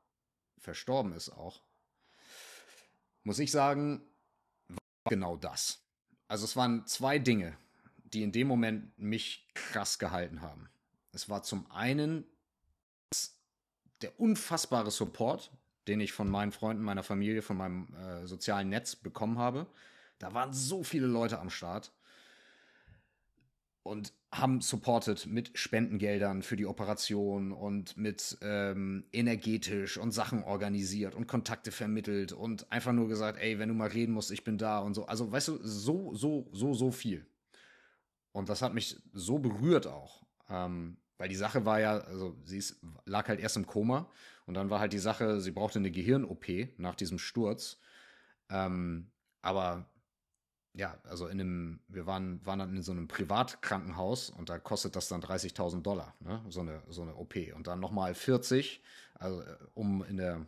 verstorben 0.58 1.12
ist 1.12 1.30
auch, 1.30 1.60
muss 3.22 3.38
ich 3.38 3.50
sagen, 3.50 4.02
war 4.68 5.10
genau 5.10 5.36
das. 5.36 5.80
Also 6.28 6.44
es 6.44 6.56
waren 6.56 6.86
zwei 6.86 7.18
Dinge, 7.18 7.56
die 8.04 8.22
in 8.22 8.32
dem 8.32 8.48
Moment 8.48 8.98
mich 8.98 9.46
krass 9.54 9.98
gehalten 9.98 10.40
haben. 10.40 10.68
Es 11.12 11.28
war 11.28 11.42
zum 11.42 11.70
einen 11.70 12.24
der 14.02 14.18
unfassbare 14.20 14.90
Support, 14.90 15.50
den 15.88 16.00
ich 16.00 16.12
von 16.12 16.28
meinen 16.28 16.52
Freunden, 16.52 16.82
meiner 16.82 17.02
Familie, 17.02 17.42
von 17.42 17.56
meinem 17.56 17.94
äh, 17.94 18.26
sozialen 18.26 18.68
Netz 18.68 18.96
bekommen 18.96 19.38
habe. 19.38 19.66
Da 20.18 20.34
waren 20.34 20.52
so 20.52 20.82
viele 20.82 21.06
Leute 21.06 21.38
am 21.38 21.50
Start 21.50 21.92
und 23.82 24.12
haben 24.32 24.60
supported 24.60 25.26
mit 25.26 25.56
Spendengeldern 25.56 26.42
für 26.42 26.56
die 26.56 26.66
Operation 26.66 27.52
und 27.52 27.96
mit 27.96 28.36
ähm, 28.42 29.04
energetisch 29.12 29.96
und 29.96 30.12
Sachen 30.12 30.42
organisiert 30.42 31.14
und 31.14 31.26
Kontakte 31.26 31.70
vermittelt 31.70 32.32
und 32.32 32.70
einfach 32.72 32.92
nur 32.92 33.08
gesagt, 33.08 33.38
ey, 33.38 33.58
wenn 33.58 33.68
du 33.68 33.74
mal 33.74 33.88
reden 33.88 34.12
musst, 34.12 34.30
ich 34.30 34.44
bin 34.44 34.58
da 34.58 34.80
und 34.80 34.94
so. 34.94 35.06
Also, 35.06 35.30
weißt 35.30 35.48
du, 35.48 35.58
so, 35.62 36.14
so, 36.14 36.48
so, 36.52 36.74
so 36.74 36.90
viel. 36.90 37.26
Und 38.32 38.48
das 38.48 38.60
hat 38.60 38.74
mich 38.74 39.00
so 39.12 39.38
berührt 39.38 39.86
auch. 39.86 40.26
Ähm, 40.50 40.98
weil 41.18 41.28
die 41.28 41.36
Sache 41.36 41.64
war 41.64 41.80
ja, 41.80 41.98
also 41.98 42.36
sie 42.44 42.58
ist, 42.58 42.80
lag 43.06 43.28
halt 43.28 43.40
erst 43.40 43.56
im 43.56 43.66
Koma 43.66 44.10
und 44.46 44.54
dann 44.54 44.70
war 44.70 44.80
halt 44.80 44.92
die 44.92 44.98
Sache, 44.98 45.40
sie 45.40 45.50
brauchte 45.50 45.78
eine 45.78 45.90
Gehirn-OP 45.90 46.46
nach 46.78 46.94
diesem 46.94 47.18
Sturz. 47.18 47.78
Ähm, 48.48 49.10
aber 49.42 49.90
ja, 50.72 50.98
also 51.04 51.26
in 51.26 51.40
einem, 51.40 51.80
wir 51.88 52.06
waren, 52.06 52.44
waren 52.44 52.58
dann 52.58 52.76
in 52.76 52.82
so 52.82 52.92
einem 52.92 53.08
Privatkrankenhaus 53.08 54.30
und 54.30 54.48
da 54.50 54.58
kostet 54.58 54.94
das 54.94 55.08
dann 55.08 55.22
30.000 55.22 55.82
Dollar, 55.82 56.14
ne? 56.20 56.44
so, 56.48 56.60
eine, 56.60 56.82
so 56.88 57.02
eine 57.02 57.16
OP. 57.16 57.34
Und 57.54 57.66
dann 57.66 57.80
nochmal 57.80 58.14
40, 58.14 58.82
also, 59.14 59.40
äh, 59.40 59.56
um 59.74 60.04
in 60.04 60.18
der 60.18 60.46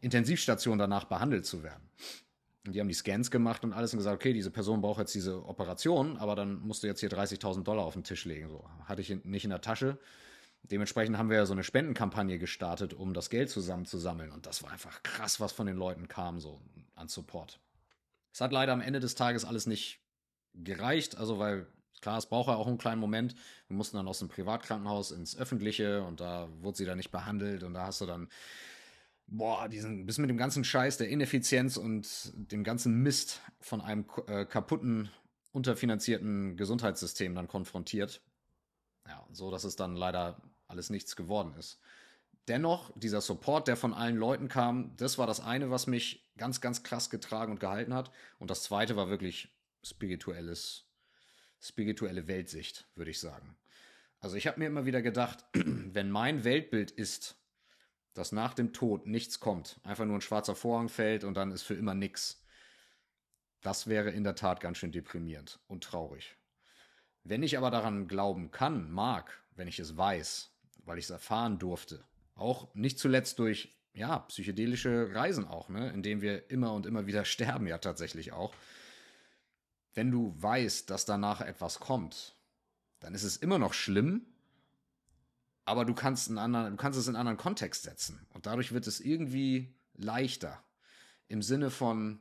Intensivstation 0.00 0.78
danach 0.78 1.04
behandelt 1.04 1.46
zu 1.46 1.62
werden. 1.62 1.88
Und 2.66 2.74
die 2.74 2.80
haben 2.80 2.88
die 2.88 2.94
Scans 2.94 3.30
gemacht 3.30 3.64
und 3.64 3.72
alles 3.72 3.92
und 3.92 3.98
gesagt, 3.98 4.16
okay, 4.16 4.32
diese 4.32 4.50
Person 4.50 4.82
braucht 4.82 4.98
jetzt 4.98 5.14
diese 5.14 5.46
Operation, 5.46 6.18
aber 6.18 6.34
dann 6.34 6.60
musst 6.60 6.82
du 6.82 6.88
jetzt 6.88 7.00
hier 7.00 7.08
30.000 7.08 7.62
Dollar 7.62 7.84
auf 7.84 7.94
den 7.94 8.04
Tisch 8.04 8.24
legen. 8.26 8.48
So 8.48 8.68
hatte 8.84 9.00
ich 9.00 9.24
nicht 9.24 9.44
in 9.44 9.50
der 9.50 9.62
Tasche. 9.62 9.98
Dementsprechend 10.62 11.18
haben 11.18 11.30
wir 11.30 11.38
ja 11.38 11.46
so 11.46 11.52
eine 11.52 11.64
Spendenkampagne 11.64 12.38
gestartet, 12.38 12.94
um 12.94 13.14
das 13.14 13.30
Geld 13.30 13.50
zusammenzusammeln. 13.50 14.30
Und 14.30 14.46
das 14.46 14.62
war 14.62 14.70
einfach 14.70 15.02
krass, 15.02 15.40
was 15.40 15.52
von 15.52 15.66
den 15.66 15.76
Leuten 15.76 16.06
kam, 16.06 16.38
so 16.38 16.60
an 16.94 17.08
Support. 17.08 17.60
Es 18.32 18.40
hat 18.40 18.52
leider 18.52 18.72
am 18.72 18.80
Ende 18.80 19.00
des 19.00 19.14
Tages 19.14 19.44
alles 19.44 19.66
nicht 19.66 20.00
gereicht, 20.54 21.16
also 21.16 21.38
weil 21.38 21.66
klar, 22.00 22.18
es 22.18 22.26
braucht 22.26 22.48
ja 22.48 22.54
auch 22.54 22.66
einen 22.66 22.78
kleinen 22.78 23.00
Moment. 23.00 23.34
Wir 23.68 23.76
mussten 23.76 23.96
dann 23.96 24.08
aus 24.08 24.20
dem 24.20 24.28
Privatkrankenhaus 24.28 25.10
ins 25.10 25.36
öffentliche 25.36 26.02
und 26.04 26.20
da 26.20 26.48
wurde 26.60 26.78
sie 26.78 26.84
dann 26.84 26.96
nicht 26.96 27.10
behandelt 27.10 27.62
und 27.62 27.74
da 27.74 27.86
hast 27.86 28.00
du 28.00 28.06
dann 28.06 28.28
boah, 29.30 29.68
diesen, 29.68 30.06
bist 30.06 30.18
mit 30.18 30.28
dem 30.28 30.36
ganzen 30.36 30.64
Scheiß 30.64 30.98
der 30.98 31.08
Ineffizienz 31.08 31.76
und 31.76 32.32
dem 32.34 32.64
ganzen 32.64 33.02
Mist 33.02 33.40
von 33.60 33.80
einem 33.80 34.04
äh, 34.26 34.44
kaputten, 34.44 35.10
unterfinanzierten 35.52 36.56
Gesundheitssystem 36.56 37.34
dann 37.34 37.48
konfrontiert. 37.48 38.22
Ja, 39.06 39.26
so 39.32 39.50
dass 39.50 39.64
es 39.64 39.76
dann 39.76 39.96
leider 39.96 40.40
alles 40.70 40.90
nichts 40.90 41.16
geworden 41.16 41.54
ist. 41.58 41.80
dennoch, 42.48 42.90
dieser 42.96 43.20
Support, 43.20 43.68
der 43.68 43.76
von 43.76 43.94
allen 43.94 44.16
Leuten 44.16 44.48
kam, 44.48 44.96
das 44.96 45.18
war 45.18 45.26
das 45.26 45.40
eine, 45.40 45.70
was 45.70 45.86
mich 45.86 46.28
ganz, 46.36 46.60
ganz 46.60 46.82
krass 46.82 47.10
getragen 47.10 47.52
und 47.52 47.60
gehalten 47.60 47.94
hat. 47.94 48.10
Und 48.38 48.50
das 48.50 48.64
zweite 48.64 48.96
war 48.96 49.08
wirklich 49.08 49.54
spirituelles, 49.84 50.86
spirituelle 51.60 52.26
Weltsicht, 52.26 52.88
würde 52.96 53.10
ich 53.10 53.20
sagen. 53.20 53.56
Also 54.20 54.36
ich 54.36 54.46
habe 54.46 54.58
mir 54.58 54.66
immer 54.66 54.84
wieder 54.84 55.02
gedacht, 55.02 55.44
wenn 55.52 56.10
mein 56.10 56.42
Weltbild 56.44 56.90
ist, 56.90 57.36
dass 58.14 58.32
nach 58.32 58.54
dem 58.54 58.72
Tod 58.72 59.06
nichts 59.06 59.38
kommt, 59.40 59.78
einfach 59.84 60.04
nur 60.04 60.18
ein 60.18 60.22
schwarzer 60.22 60.56
Vorhang 60.56 60.88
fällt 60.88 61.24
und 61.24 61.34
dann 61.34 61.52
ist 61.52 61.62
für 61.62 61.74
immer 61.74 61.94
nichts, 61.94 62.44
das 63.60 63.86
wäre 63.86 64.10
in 64.10 64.24
der 64.24 64.34
Tat 64.34 64.60
ganz 64.60 64.78
schön 64.78 64.92
deprimierend 64.92 65.60
und 65.68 65.84
traurig. 65.84 66.36
Wenn 67.22 67.42
ich 67.42 67.58
aber 67.58 67.70
daran 67.70 68.08
glauben 68.08 68.50
kann, 68.50 68.90
mag, 68.90 69.42
wenn 69.54 69.68
ich 69.68 69.78
es 69.78 69.96
weiß, 69.96 70.49
weil 70.90 70.98
ich 70.98 71.04
es 71.04 71.10
erfahren 71.10 71.60
durfte, 71.60 72.02
auch 72.34 72.74
nicht 72.74 72.98
zuletzt 72.98 73.38
durch 73.38 73.76
ja, 73.94 74.18
psychedelische 74.18 75.14
Reisen 75.14 75.46
auch, 75.46 75.68
ne, 75.68 75.88
indem 75.90 76.20
wir 76.20 76.50
immer 76.50 76.74
und 76.74 76.84
immer 76.84 77.06
wieder 77.06 77.24
sterben 77.34 77.68
ja 77.68 77.78
tatsächlich 77.78 78.32
auch. 78.32 78.52
Wenn 79.94 80.10
du 80.10 80.34
weißt, 80.36 80.90
dass 80.90 81.04
danach 81.04 81.42
etwas 81.42 81.78
kommt, 81.78 82.34
dann 82.98 83.14
ist 83.14 83.22
es 83.22 83.36
immer 83.36 83.60
noch 83.60 83.72
schlimm, 83.72 84.26
aber 85.64 85.84
du 85.84 85.94
kannst, 85.94 86.28
einen 86.28 86.38
anderen, 86.38 86.72
du 86.72 86.76
kannst 86.76 86.98
es 86.98 87.06
in 87.06 87.14
einen 87.14 87.20
anderen 87.20 87.38
Kontext 87.38 87.84
setzen. 87.84 88.26
Und 88.30 88.46
dadurch 88.46 88.72
wird 88.72 88.88
es 88.88 88.98
irgendwie 88.98 89.72
leichter. 89.94 90.60
Im 91.28 91.40
Sinne 91.40 91.70
von, 91.70 92.20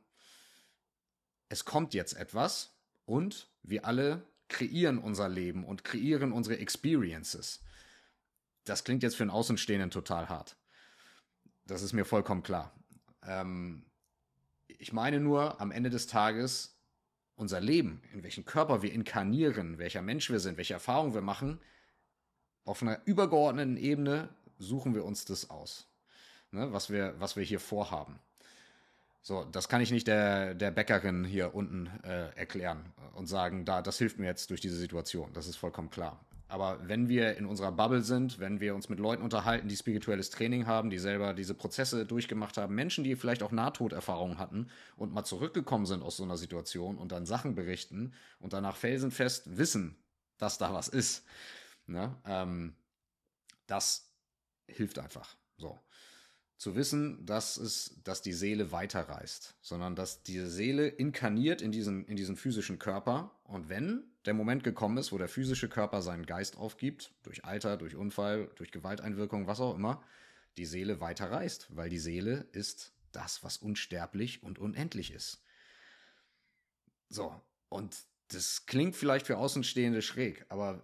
es 1.48 1.66
kommt 1.66 1.96
jetzt 1.96 2.14
etwas 2.14 2.78
und 3.06 3.50
wir 3.64 3.86
alle 3.86 4.28
kreieren 4.48 5.00
unser 5.00 5.28
Leben 5.28 5.66
und 5.66 5.84
kreieren 5.84 6.32
unsere 6.32 6.60
Experiences. 6.60 7.64
Das 8.66 8.84
klingt 8.84 9.04
jetzt 9.04 9.16
für 9.16 9.24
einen 9.24 9.32
Außenstehenden 9.32 9.92
total 9.92 10.30
hart. 10.30 10.58
Das 11.66 11.82
ist 11.82 11.94
mir 11.94 12.06
vollkommen 12.06 12.44
klar. 12.44 12.74
Ähm, 13.24 13.86
ich 14.68 14.94
meine 14.94 15.20
nur, 15.20 15.60
am 15.60 15.72
Ende 15.72 15.90
des 15.90 16.08
Tages, 16.08 16.80
unser 17.36 17.62
Leben, 17.62 18.02
in 18.14 18.24
welchen 18.24 18.46
Körper 18.46 18.82
wir 18.82 18.92
inkarnieren, 18.92 19.78
welcher 19.78 20.02
Mensch 20.02 20.30
wir 20.30 20.40
sind, 20.40 20.58
welche 20.58 20.74
Erfahrungen 20.74 21.14
wir 21.14 21.22
machen, 21.22 21.60
auf 22.66 22.82
einer 22.82 23.00
übergeordneten 23.06 23.78
Ebene 23.78 24.30
suchen 24.58 24.94
wir 24.94 25.06
uns 25.06 25.26
das 25.26 25.50
aus, 25.50 25.88
ne, 26.52 26.72
was, 26.72 26.90
wir, 26.90 27.16
was 27.20 27.36
wir 27.36 27.44
hier 27.44 27.60
vorhaben. 27.60 28.20
So, 29.22 29.44
das 29.46 29.68
kann 29.68 29.82
ich 29.82 29.92
nicht 29.92 30.08
der, 30.08 30.54
der 30.54 30.72
Bäckerin 30.72 31.24
hier 31.26 31.54
unten 31.54 31.88
äh, 32.04 32.30
erklären 32.36 32.94
und 33.14 33.28
sagen, 33.28 33.66
da, 33.66 33.82
das 33.82 33.98
hilft 33.98 34.18
mir 34.18 34.28
jetzt 34.28 34.50
durch 34.50 34.62
diese 34.62 34.78
Situation. 34.78 35.34
Das 35.34 35.48
ist 35.48 35.58
vollkommen 35.58 35.90
klar. 35.90 36.24
Aber 36.50 36.80
wenn 36.88 37.08
wir 37.08 37.38
in 37.38 37.46
unserer 37.46 37.72
Bubble 37.72 38.02
sind, 38.02 38.40
wenn 38.40 38.60
wir 38.60 38.74
uns 38.74 38.90
mit 38.90 39.00
Leuten 39.00 39.22
unterhalten, 39.22 39.68
die 39.68 39.78
spirituelles 39.78 40.32
Training 40.32 40.66
haben, 40.66 40.90
die 40.90 40.98
selber 40.98 41.36
diese 41.36 41.54
Prozesse 41.54 42.06
durchgemacht 42.06 42.58
haben, 42.58 42.74
Menschen, 42.74 43.04
die 43.04 43.16
vielleicht 43.16 43.44
auch 43.44 43.52
Nahtoderfahrungen 43.52 44.40
hatten 44.40 44.68
und 44.98 45.14
mal 45.14 45.24
zurückgekommen 45.24 45.86
sind 45.86 46.02
aus 46.02 46.18
so 46.18 46.24
einer 46.24 46.38
Situation 46.38 46.98
und 46.98 47.12
dann 47.12 47.28
Sachen 47.28 47.54
berichten 47.54 48.14
und 48.40 48.54
danach 48.54 48.76
felsenfest 48.76 49.58
wissen, 49.58 49.96
dass 50.40 50.58
da 50.58 50.74
was 50.74 50.88
ist, 50.88 51.24
ne? 51.86 52.16
ähm, 52.26 52.74
das 53.68 54.12
hilft 54.68 54.98
einfach. 54.98 55.36
So 55.58 55.80
zu 56.60 56.76
wissen, 56.76 57.26
dass 57.26 57.56
es, 57.56 57.96
dass 58.04 58.22
die 58.22 58.34
Seele 58.34 58.74
weiterreist, 58.74 59.56
sondern 59.62 59.96
dass 59.96 60.24
die 60.24 60.40
Seele 60.42 60.88
inkarniert 60.88 61.62
in 61.62 61.72
diesen, 61.72 62.06
in 62.06 62.18
diesen 62.18 62.36
physischen 62.36 62.80
Körper. 62.80 63.32
Und 63.50 63.68
wenn 63.68 64.04
der 64.26 64.36
Moment 64.36 64.64
gekommen 64.64 64.98
ist, 64.98 65.12
wo 65.12 65.18
der 65.18 65.28
physische 65.28 65.70
Körper 65.70 66.04
seinen 66.04 66.28
Geist 66.28 66.56
aufgibt, 66.58 67.12
durch 67.24 67.46
Alter, 67.46 67.78
durch 67.78 67.96
Unfall, 67.96 68.52
durch 68.56 68.72
Gewalteinwirkung, 68.72 69.48
was 69.48 69.60
auch 69.60 69.74
immer, 69.76 70.04
die 70.58 70.68
Seele 70.68 71.02
weiterreist, 71.02 71.68
weil 71.76 71.90
die 71.90 71.98
Seele 71.98 72.48
ist 72.52 72.94
das, 73.12 73.44
was 73.44 73.58
unsterblich 73.58 74.44
und 74.44 74.60
unendlich 74.60 75.12
ist. 75.12 75.44
So, 77.10 77.34
und 77.70 77.98
das 78.28 78.68
klingt 78.68 78.96
vielleicht 78.96 79.26
für 79.26 79.38
Außenstehende 79.38 80.04
schräg, 80.04 80.46
aber 80.50 80.84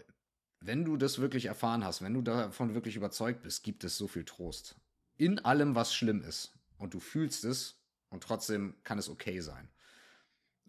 wenn 0.59 0.83
du 0.83 0.97
das 0.97 1.19
wirklich 1.19 1.45
erfahren 1.45 1.85
hast, 1.85 2.01
wenn 2.01 2.15
du 2.15 2.23
davon 2.23 2.73
wirklich 2.73 2.95
überzeugt 2.95 3.43
bist, 3.43 3.63
gibt 3.63 3.83
es 3.83 3.95
so 3.95 4.07
viel 4.07 4.25
Trost 4.25 4.75
in 5.17 5.37
allem, 5.39 5.75
was 5.75 5.93
schlimm 5.93 6.23
ist. 6.23 6.51
Und 6.77 6.95
du 6.95 6.99
fühlst 6.99 7.45
es 7.45 7.79
und 8.09 8.23
trotzdem 8.23 8.75
kann 8.83 8.97
es 8.97 9.07
okay 9.07 9.39
sein. 9.39 9.69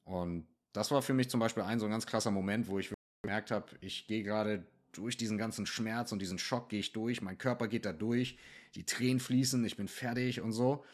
Und 0.04 0.46
das 0.76 0.90
war 0.90 1.02
für 1.02 1.14
mich 1.14 1.30
zum 1.30 1.40
Beispiel 1.40 1.62
ein 1.62 1.78
so 1.78 1.86
ein 1.86 1.90
ganz 1.90 2.06
krasser 2.06 2.30
Moment, 2.30 2.68
wo 2.68 2.78
ich 2.78 2.92
gemerkt 3.22 3.50
habe, 3.50 3.66
ich 3.80 4.06
gehe 4.06 4.22
gerade 4.22 4.66
durch 4.92 5.16
diesen 5.16 5.38
ganzen 5.38 5.66
Schmerz 5.66 6.12
und 6.12 6.20
diesen 6.20 6.38
Schock 6.38 6.68
gehe 6.68 6.80
ich 6.80 6.92
durch, 6.92 7.20
mein 7.22 7.38
Körper 7.38 7.68
geht 7.68 7.84
da 7.84 7.92
durch, 7.92 8.38
die 8.74 8.84
Tränen 8.84 9.20
fließen, 9.20 9.64
ich 9.64 9.76
bin 9.76 9.88
fertig 9.88 10.40
und 10.40 10.52
so. 10.52 10.84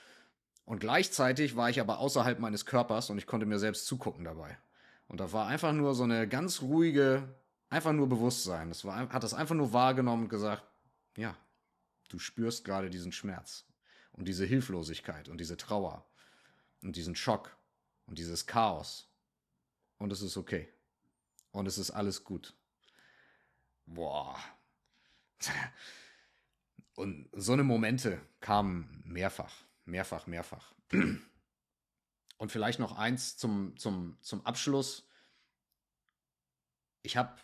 Und 0.65 0.81
gleichzeitig 0.81 1.57
war 1.57 1.71
ich 1.71 1.81
aber 1.81 1.99
außerhalb 1.99 2.39
meines 2.39 2.67
Körpers 2.67 3.11
und 3.11 3.19
ich 3.19 3.27
konnte 3.27 3.47
mir 3.47 3.59
selbst 3.59 3.87
zugucken 3.87 4.25
dabei. 4.25 4.57
Und 5.09 5.21
da 5.21 5.33
war 5.33 5.47
einfach 5.47 5.73
nur 5.73 5.95
so 5.95 6.05
eine 6.05 6.27
ganz 6.29 6.63
ruhige, 6.63 7.29
einfach 7.69 7.93
nur 7.93 8.09
Bewusstsein. 8.09 8.69
Das 8.69 8.85
war, 8.85 9.09
hat 9.09 9.23
das 9.23 9.35
einfach 9.35 9.55
nur 9.55 9.73
wahrgenommen 9.73 10.25
und 10.25 10.29
gesagt, 10.29 10.65
ja, 11.17 11.37
Du 12.13 12.19
spürst 12.19 12.67
gerade 12.67 12.91
diesen 12.91 13.11
Schmerz 13.11 13.65
und 14.13 14.29
diese 14.29 14.45
Hilflosigkeit 14.45 15.31
und 15.31 15.39
diese 15.39 15.57
Trauer 15.57 16.05
und 16.83 16.95
diesen 16.95 17.17
Schock 17.17 17.57
und 18.05 18.19
dieses 18.19 18.47
Chaos. 18.47 19.09
Und 20.03 20.11
es 20.11 20.21
ist 20.21 20.37
okay. 20.37 20.69
Und 21.53 21.67
es 21.67 21.79
ist 21.79 21.93
alles 21.93 22.25
gut. 22.25 22.57
Boah. 23.87 24.37
Und 26.97 27.31
so 27.33 27.53
eine 27.53 27.63
Momente 27.63 28.21
kamen 28.41 29.01
mehrfach, 29.05 29.65
mehrfach, 29.85 30.27
mehrfach. 30.27 30.75
Und 30.91 32.51
vielleicht 32.51 32.81
noch 32.81 32.99
eins 32.99 33.37
zum, 33.37 33.77
zum, 33.77 34.19
zum 34.23 34.45
Abschluss. 34.45 35.07
Ich 37.03 37.17
habe 37.17 37.41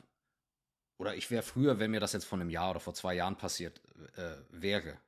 oder 0.96 1.14
ich 1.14 1.30
wäre 1.30 1.44
früher, 1.44 1.78
wenn 1.78 1.92
mir 1.92 2.00
das 2.00 2.12
jetzt 2.12 2.24
vor 2.24 2.40
einem 2.40 2.50
Jahr 2.50 2.72
oder 2.72 2.80
vor 2.80 2.94
zwei 2.94 3.14
Jahren 3.14 3.36
passiert 3.36 3.80
äh, 4.16 4.34
wäre, 4.50 4.98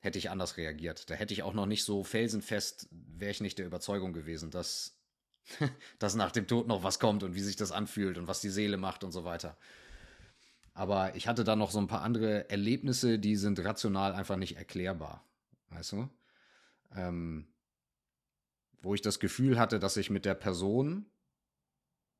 hätte 0.00 0.18
ich 0.18 0.28
anders 0.28 0.58
reagiert. 0.58 1.08
Da 1.08 1.14
hätte 1.14 1.32
ich 1.32 1.42
auch 1.42 1.54
noch 1.54 1.64
nicht 1.64 1.84
so 1.84 2.04
felsenfest, 2.04 2.86
wäre 2.90 3.30
ich 3.30 3.40
nicht 3.40 3.58
der 3.58 3.64
Überzeugung 3.64 4.12
gewesen, 4.12 4.50
dass, 4.50 4.97
dass 5.98 6.14
nach 6.14 6.32
dem 6.32 6.46
Tod 6.46 6.66
noch 6.66 6.82
was 6.82 6.98
kommt 6.98 7.22
und 7.22 7.34
wie 7.34 7.40
sich 7.40 7.56
das 7.56 7.72
anfühlt 7.72 8.18
und 8.18 8.28
was 8.28 8.40
die 8.40 8.50
Seele 8.50 8.76
macht 8.76 9.04
und 9.04 9.12
so 9.12 9.24
weiter. 9.24 9.56
Aber 10.74 11.16
ich 11.16 11.26
hatte 11.26 11.44
da 11.44 11.56
noch 11.56 11.70
so 11.70 11.80
ein 11.80 11.88
paar 11.88 12.02
andere 12.02 12.48
Erlebnisse, 12.50 13.18
die 13.18 13.36
sind 13.36 13.58
rational 13.64 14.14
einfach 14.14 14.36
nicht 14.36 14.56
erklärbar. 14.56 15.24
Weißt 15.70 15.92
du? 15.92 16.08
Ähm, 16.94 17.48
wo 18.80 18.94
ich 18.94 19.02
das 19.02 19.18
Gefühl 19.18 19.58
hatte, 19.58 19.78
dass 19.78 19.96
ich 19.96 20.08
mit 20.08 20.24
der 20.24 20.34
Person 20.34 21.06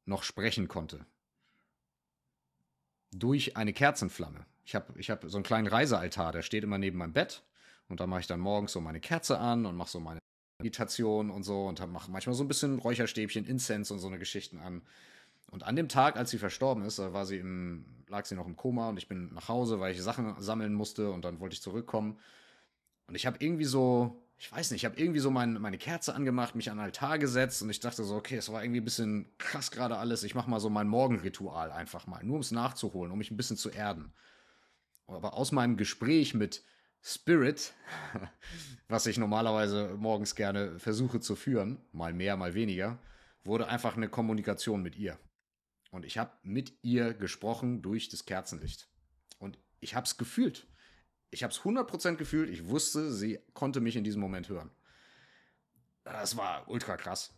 noch 0.04 0.22
sprechen 0.22 0.68
konnte 0.68 1.06
durch 3.12 3.56
eine 3.56 3.72
Kerzenflamme. 3.72 4.44
Ich 4.64 4.74
habe 4.74 4.98
ich 4.98 5.10
hab 5.10 5.24
so 5.24 5.36
einen 5.36 5.44
kleinen 5.44 5.66
Reisealtar, 5.66 6.32
der 6.32 6.42
steht 6.42 6.64
immer 6.64 6.78
neben 6.78 6.98
meinem 6.98 7.12
Bett. 7.12 7.44
Und 7.88 8.00
da 8.00 8.06
mache 8.06 8.20
ich 8.20 8.26
dann 8.26 8.40
morgens 8.40 8.72
so 8.72 8.80
meine 8.80 9.00
Kerze 9.00 9.38
an 9.38 9.64
und 9.64 9.76
mache 9.76 9.90
so 9.90 10.00
meine 10.00 10.18
Meditation 10.58 11.30
und 11.30 11.44
so 11.44 11.66
und 11.66 11.80
mache 11.92 12.10
manchmal 12.10 12.34
so 12.34 12.44
ein 12.44 12.48
bisschen 12.48 12.78
Räucherstäbchen, 12.78 13.46
Incense 13.46 13.92
und 13.92 14.00
so 14.00 14.08
eine 14.08 14.18
Geschichten 14.18 14.58
an. 14.58 14.82
Und 15.50 15.62
an 15.64 15.76
dem 15.76 15.88
Tag, 15.88 16.16
als 16.16 16.30
sie 16.30 16.38
verstorben 16.38 16.84
ist, 16.84 16.98
war 16.98 17.24
sie 17.24 17.38
im, 17.38 17.84
lag 18.08 18.26
sie 18.26 18.34
noch 18.34 18.46
im 18.46 18.56
Koma 18.56 18.90
und 18.90 18.98
ich 18.98 19.08
bin 19.08 19.32
nach 19.32 19.48
Hause, 19.48 19.80
weil 19.80 19.94
ich 19.94 20.02
Sachen 20.02 20.34
sammeln 20.40 20.74
musste 20.74 21.10
und 21.10 21.24
dann 21.24 21.40
wollte 21.40 21.54
ich 21.54 21.62
zurückkommen. 21.62 22.18
Und 23.06 23.14
ich 23.14 23.24
habe 23.26 23.38
irgendwie 23.40 23.64
so 23.64 24.20
ich 24.40 24.52
weiß 24.52 24.70
nicht, 24.70 24.82
ich 24.82 24.84
habe 24.84 24.98
irgendwie 25.00 25.18
so 25.18 25.32
mein, 25.32 25.54
meine 25.54 25.78
Kerze 25.78 26.14
angemacht, 26.14 26.54
mich 26.54 26.70
an 26.70 26.76
den 26.76 26.84
Altar 26.84 27.18
gesetzt 27.18 27.60
und 27.60 27.70
ich 27.70 27.80
dachte 27.80 28.04
so, 28.04 28.14
okay, 28.14 28.36
es 28.36 28.52
war 28.52 28.62
irgendwie 28.62 28.80
ein 28.80 28.84
bisschen 28.84 29.26
krass 29.36 29.72
gerade 29.72 29.98
alles. 29.98 30.22
Ich 30.22 30.36
mache 30.36 30.48
mal 30.48 30.60
so 30.60 30.70
mein 30.70 30.86
Morgenritual 30.86 31.72
einfach 31.72 32.06
mal, 32.06 32.22
nur 32.22 32.36
um 32.36 32.40
es 32.40 32.52
nachzuholen, 32.52 33.10
um 33.10 33.18
mich 33.18 33.32
ein 33.32 33.36
bisschen 33.36 33.56
zu 33.56 33.68
erden. 33.68 34.12
Aber 35.08 35.34
aus 35.34 35.50
meinem 35.50 35.76
Gespräch 35.76 36.34
mit 36.34 36.62
Spirit, 37.02 37.74
was 38.88 39.06
ich 39.06 39.18
normalerweise 39.18 39.94
morgens 39.96 40.34
gerne 40.34 40.78
versuche 40.78 41.20
zu 41.20 41.36
führen, 41.36 41.80
mal 41.92 42.12
mehr, 42.12 42.36
mal 42.36 42.54
weniger, 42.54 42.98
wurde 43.44 43.68
einfach 43.68 43.96
eine 43.96 44.08
Kommunikation 44.08 44.82
mit 44.82 44.96
ihr. 44.96 45.18
Und 45.90 46.04
ich 46.04 46.18
habe 46.18 46.32
mit 46.42 46.78
ihr 46.82 47.14
gesprochen 47.14 47.82
durch 47.82 48.08
das 48.08 48.26
Kerzenlicht. 48.26 48.88
Und 49.38 49.58
ich 49.80 49.94
habe 49.94 50.04
es 50.04 50.18
gefühlt 50.18 50.66
ich 51.30 51.42
habe 51.42 51.52
es 51.52 51.60
100% 51.60 52.16
gefühlt. 52.16 52.50
Ich 52.50 52.68
wusste, 52.68 53.12
sie 53.12 53.38
konnte 53.54 53.80
mich 53.80 53.96
in 53.96 54.04
diesem 54.04 54.20
Moment 54.20 54.48
hören. 54.48 54.70
Das 56.04 56.36
war 56.36 56.68
ultra 56.68 56.96
krass. 56.96 57.34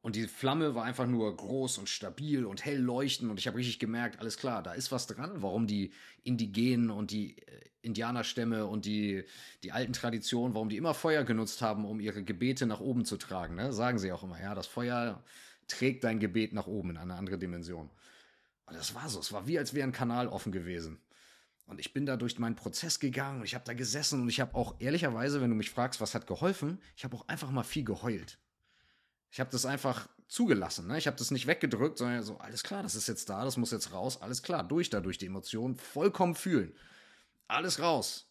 Und 0.00 0.16
die 0.16 0.26
Flamme 0.26 0.74
war 0.74 0.84
einfach 0.84 1.06
nur 1.06 1.34
groß 1.34 1.78
und 1.78 1.88
stabil 1.88 2.44
und 2.44 2.64
hell 2.64 2.78
leuchtend. 2.78 3.30
Und 3.30 3.38
ich 3.38 3.46
habe 3.46 3.58
richtig 3.58 3.78
gemerkt, 3.78 4.18
alles 4.18 4.36
klar, 4.36 4.62
da 4.62 4.72
ist 4.72 4.92
was 4.92 5.06
dran, 5.06 5.42
warum 5.42 5.66
die 5.66 5.92
Indigenen 6.22 6.90
und 6.90 7.10
die 7.10 7.38
äh, 7.38 7.70
Indianerstämme 7.84 8.66
und 8.66 8.84
die, 8.84 9.24
die 9.62 9.72
alten 9.72 9.92
Traditionen, 9.92 10.54
warum 10.54 10.68
die 10.68 10.76
immer 10.76 10.94
Feuer 10.94 11.24
genutzt 11.24 11.62
haben, 11.62 11.84
um 11.84 12.00
ihre 12.00 12.22
Gebete 12.22 12.66
nach 12.66 12.80
oben 12.80 13.04
zu 13.04 13.16
tragen. 13.16 13.54
Ne? 13.54 13.72
Sagen 13.72 13.98
sie 13.98 14.12
auch 14.12 14.22
immer, 14.22 14.40
ja, 14.40 14.54
das 14.54 14.66
Feuer 14.66 15.22
trägt 15.68 16.04
dein 16.04 16.20
Gebet 16.20 16.52
nach 16.52 16.66
oben 16.66 16.90
in 16.90 16.96
eine 16.96 17.14
andere 17.14 17.38
Dimension. 17.38 17.90
Und 18.66 18.76
das 18.76 18.94
war 18.94 19.08
so, 19.08 19.20
es 19.20 19.32
war 19.32 19.46
wie, 19.46 19.58
als 19.58 19.74
wäre 19.74 19.86
ein 19.86 19.92
Kanal 19.92 20.28
offen 20.28 20.52
gewesen. 20.52 20.98
Und 21.66 21.80
ich 21.80 21.92
bin 21.92 22.04
da 22.04 22.16
durch 22.16 22.38
meinen 22.38 22.56
Prozess 22.56 23.00
gegangen 23.00 23.40
und 23.40 23.44
ich 23.46 23.54
habe 23.54 23.64
da 23.64 23.72
gesessen 23.72 24.22
und 24.22 24.28
ich 24.28 24.40
habe 24.40 24.54
auch 24.54 24.74
ehrlicherweise, 24.80 25.40
wenn 25.40 25.50
du 25.50 25.56
mich 25.56 25.70
fragst, 25.70 26.00
was 26.00 26.14
hat 26.14 26.26
geholfen, 26.26 26.78
ich 26.96 27.04
habe 27.04 27.16
auch 27.16 27.26
einfach 27.28 27.50
mal 27.50 27.62
viel 27.62 27.84
geheult. 27.84 28.38
Ich 29.30 29.40
habe 29.40 29.50
das 29.50 29.64
einfach 29.64 30.08
zugelassen. 30.28 30.86
Ne? 30.86 30.98
Ich 30.98 31.06
habe 31.06 31.16
das 31.16 31.30
nicht 31.30 31.46
weggedrückt, 31.46 31.98
sondern 31.98 32.22
so, 32.22 32.38
alles 32.38 32.62
klar, 32.62 32.82
das 32.82 32.94
ist 32.94 33.08
jetzt 33.08 33.28
da, 33.28 33.44
das 33.44 33.56
muss 33.56 33.70
jetzt 33.70 33.92
raus, 33.92 34.20
alles 34.20 34.42
klar, 34.42 34.62
durch 34.62 34.90
da, 34.90 35.00
durch 35.00 35.18
die 35.18 35.26
Emotionen, 35.26 35.76
vollkommen 35.76 36.34
fühlen. 36.34 36.74
Alles 37.48 37.80
raus. 37.80 38.26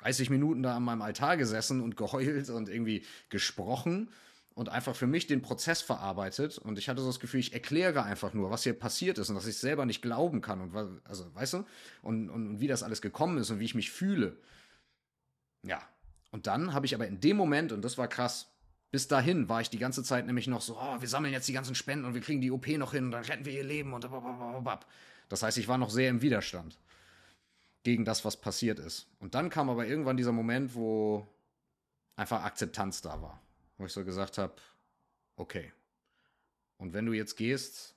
30 0.00 0.30
Minuten 0.30 0.62
da 0.62 0.76
an 0.76 0.82
meinem 0.82 1.02
Altar 1.02 1.36
gesessen 1.36 1.80
und 1.80 1.96
geheult 1.96 2.50
und 2.50 2.68
irgendwie 2.68 3.04
gesprochen 3.28 4.10
und 4.54 4.68
einfach 4.68 4.96
für 4.96 5.06
mich 5.06 5.26
den 5.26 5.42
Prozess 5.42 5.80
verarbeitet. 5.80 6.58
Und 6.58 6.78
ich 6.78 6.88
hatte 6.88 7.00
so 7.00 7.06
das 7.06 7.20
Gefühl, 7.20 7.40
ich 7.40 7.52
erkläre 7.52 8.02
einfach 8.02 8.34
nur, 8.34 8.50
was 8.50 8.64
hier 8.64 8.78
passiert 8.78 9.18
ist 9.18 9.28
und 9.28 9.36
dass 9.36 9.46
ich 9.46 9.56
selber 9.56 9.86
nicht 9.86 10.02
glauben 10.02 10.40
kann 10.40 10.60
und 10.60 11.00
also, 11.04 11.34
weißt 11.34 11.54
du, 11.54 11.64
und, 12.02 12.30
und, 12.30 12.46
und 12.46 12.60
wie 12.60 12.66
das 12.66 12.82
alles 12.82 13.00
gekommen 13.00 13.38
ist 13.38 13.50
und 13.50 13.60
wie 13.60 13.64
ich 13.64 13.74
mich 13.74 13.90
fühle. 13.90 14.36
Ja. 15.62 15.80
Und 16.30 16.46
dann 16.46 16.72
habe 16.72 16.86
ich 16.86 16.94
aber 16.94 17.06
in 17.06 17.20
dem 17.20 17.36
Moment, 17.36 17.72
und 17.72 17.82
das 17.82 17.98
war 17.98 18.08
krass, 18.08 18.48
bis 18.90 19.06
dahin 19.06 19.48
war 19.48 19.60
ich 19.60 19.70
die 19.70 19.78
ganze 19.78 20.02
Zeit 20.02 20.26
nämlich 20.26 20.48
noch 20.48 20.60
so, 20.60 20.78
oh, 20.78 21.00
wir 21.00 21.08
sammeln 21.08 21.32
jetzt 21.32 21.48
die 21.48 21.52
ganzen 21.52 21.74
Spenden 21.74 22.04
und 22.04 22.14
wir 22.14 22.20
kriegen 22.20 22.40
die 22.40 22.50
OP 22.50 22.66
noch 22.68 22.92
hin 22.92 23.06
und 23.06 23.10
dann 23.12 23.24
retten 23.24 23.44
wir 23.44 23.52
ihr 23.52 23.64
Leben 23.64 23.92
und 23.94 24.06
das 25.28 25.42
heißt, 25.42 25.56
ich 25.56 25.68
war 25.68 25.78
noch 25.78 25.90
sehr 25.90 26.10
im 26.10 26.20
Widerstand 26.20 26.76
gegen 27.82 28.04
das, 28.04 28.24
was 28.24 28.36
passiert 28.36 28.78
ist. 28.78 29.08
Und 29.18 29.34
dann 29.34 29.50
kam 29.50 29.68
aber 29.70 29.86
irgendwann 29.86 30.16
dieser 30.16 30.32
Moment, 30.32 30.74
wo 30.74 31.26
einfach 32.16 32.42
Akzeptanz 32.42 33.00
da 33.00 33.20
war 33.20 33.42
wo 33.82 33.86
ich 33.86 33.92
so 33.92 34.04
gesagt 34.04 34.38
habe, 34.38 34.54
okay. 35.36 35.72
Und 36.78 36.92
wenn 36.92 37.04
du 37.04 37.12
jetzt 37.12 37.36
gehst, 37.36 37.96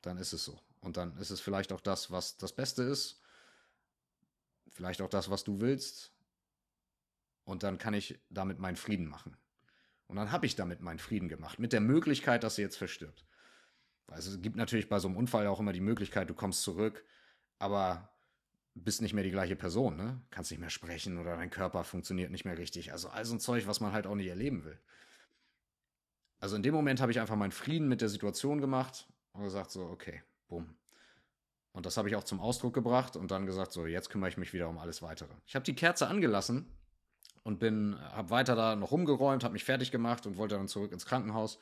dann 0.00 0.16
ist 0.16 0.32
es 0.32 0.44
so. 0.44 0.58
Und 0.80 0.96
dann 0.96 1.16
ist 1.18 1.30
es 1.30 1.40
vielleicht 1.40 1.72
auch 1.72 1.80
das, 1.80 2.10
was 2.10 2.36
das 2.36 2.52
Beste 2.52 2.84
ist. 2.84 3.20
Vielleicht 4.70 5.02
auch 5.02 5.10
das, 5.10 5.28
was 5.28 5.42
du 5.42 5.60
willst. 5.60 6.12
Und 7.44 7.64
dann 7.64 7.78
kann 7.78 7.94
ich 7.94 8.20
damit 8.30 8.60
meinen 8.60 8.76
Frieden 8.76 9.08
machen. 9.08 9.36
Und 10.06 10.16
dann 10.16 10.30
habe 10.30 10.46
ich 10.46 10.54
damit 10.54 10.80
meinen 10.80 11.00
Frieden 11.00 11.28
gemacht. 11.28 11.58
Mit 11.58 11.72
der 11.72 11.80
Möglichkeit, 11.80 12.44
dass 12.44 12.54
sie 12.54 12.62
jetzt 12.62 12.76
verstirbt. 12.76 13.26
Also 14.06 14.30
es 14.30 14.40
gibt 14.40 14.56
natürlich 14.56 14.88
bei 14.88 15.00
so 15.00 15.08
einem 15.08 15.16
Unfall 15.16 15.48
auch 15.48 15.60
immer 15.60 15.72
die 15.72 15.80
Möglichkeit, 15.80 16.30
du 16.30 16.34
kommst 16.34 16.62
zurück. 16.62 17.04
Aber 17.58 18.08
bist 18.84 19.02
nicht 19.02 19.14
mehr 19.14 19.24
die 19.24 19.30
gleiche 19.30 19.56
Person, 19.56 19.96
ne? 19.96 20.20
Kannst 20.30 20.50
nicht 20.50 20.60
mehr 20.60 20.70
sprechen 20.70 21.18
oder 21.18 21.36
dein 21.36 21.50
Körper 21.50 21.84
funktioniert 21.84 22.30
nicht 22.30 22.44
mehr 22.44 22.58
richtig. 22.58 22.92
Also 22.92 23.08
all 23.08 23.24
so 23.24 23.34
ein 23.34 23.40
Zeug, 23.40 23.66
was 23.66 23.80
man 23.80 23.92
halt 23.92 24.06
auch 24.06 24.14
nicht 24.14 24.28
erleben 24.28 24.64
will. 24.64 24.78
Also 26.40 26.56
in 26.56 26.62
dem 26.62 26.74
Moment 26.74 27.00
habe 27.00 27.12
ich 27.12 27.20
einfach 27.20 27.36
meinen 27.36 27.52
Frieden 27.52 27.88
mit 27.88 28.00
der 28.00 28.08
Situation 28.08 28.60
gemacht 28.60 29.08
und 29.32 29.42
gesagt 29.42 29.70
so, 29.70 29.86
okay, 29.86 30.22
bumm. 30.48 30.76
Und 31.72 31.86
das 31.86 31.96
habe 31.96 32.08
ich 32.08 32.16
auch 32.16 32.24
zum 32.24 32.40
Ausdruck 32.40 32.74
gebracht 32.74 33.16
und 33.16 33.30
dann 33.30 33.46
gesagt 33.46 33.72
so, 33.72 33.86
jetzt 33.86 34.10
kümmere 34.10 34.30
ich 34.30 34.36
mich 34.36 34.52
wieder 34.52 34.68
um 34.68 34.78
alles 34.78 35.02
weitere. 35.02 35.32
Ich 35.46 35.54
habe 35.54 35.64
die 35.64 35.74
Kerze 35.74 36.08
angelassen 36.08 36.66
und 37.42 37.58
bin, 37.58 37.96
habe 38.00 38.30
weiter 38.30 38.56
da 38.56 38.76
noch 38.76 38.90
rumgeräumt, 38.90 39.44
habe 39.44 39.52
mich 39.52 39.64
fertig 39.64 39.90
gemacht 39.90 40.26
und 40.26 40.36
wollte 40.36 40.56
dann 40.56 40.68
zurück 40.68 40.92
ins 40.92 41.06
Krankenhaus 41.06 41.58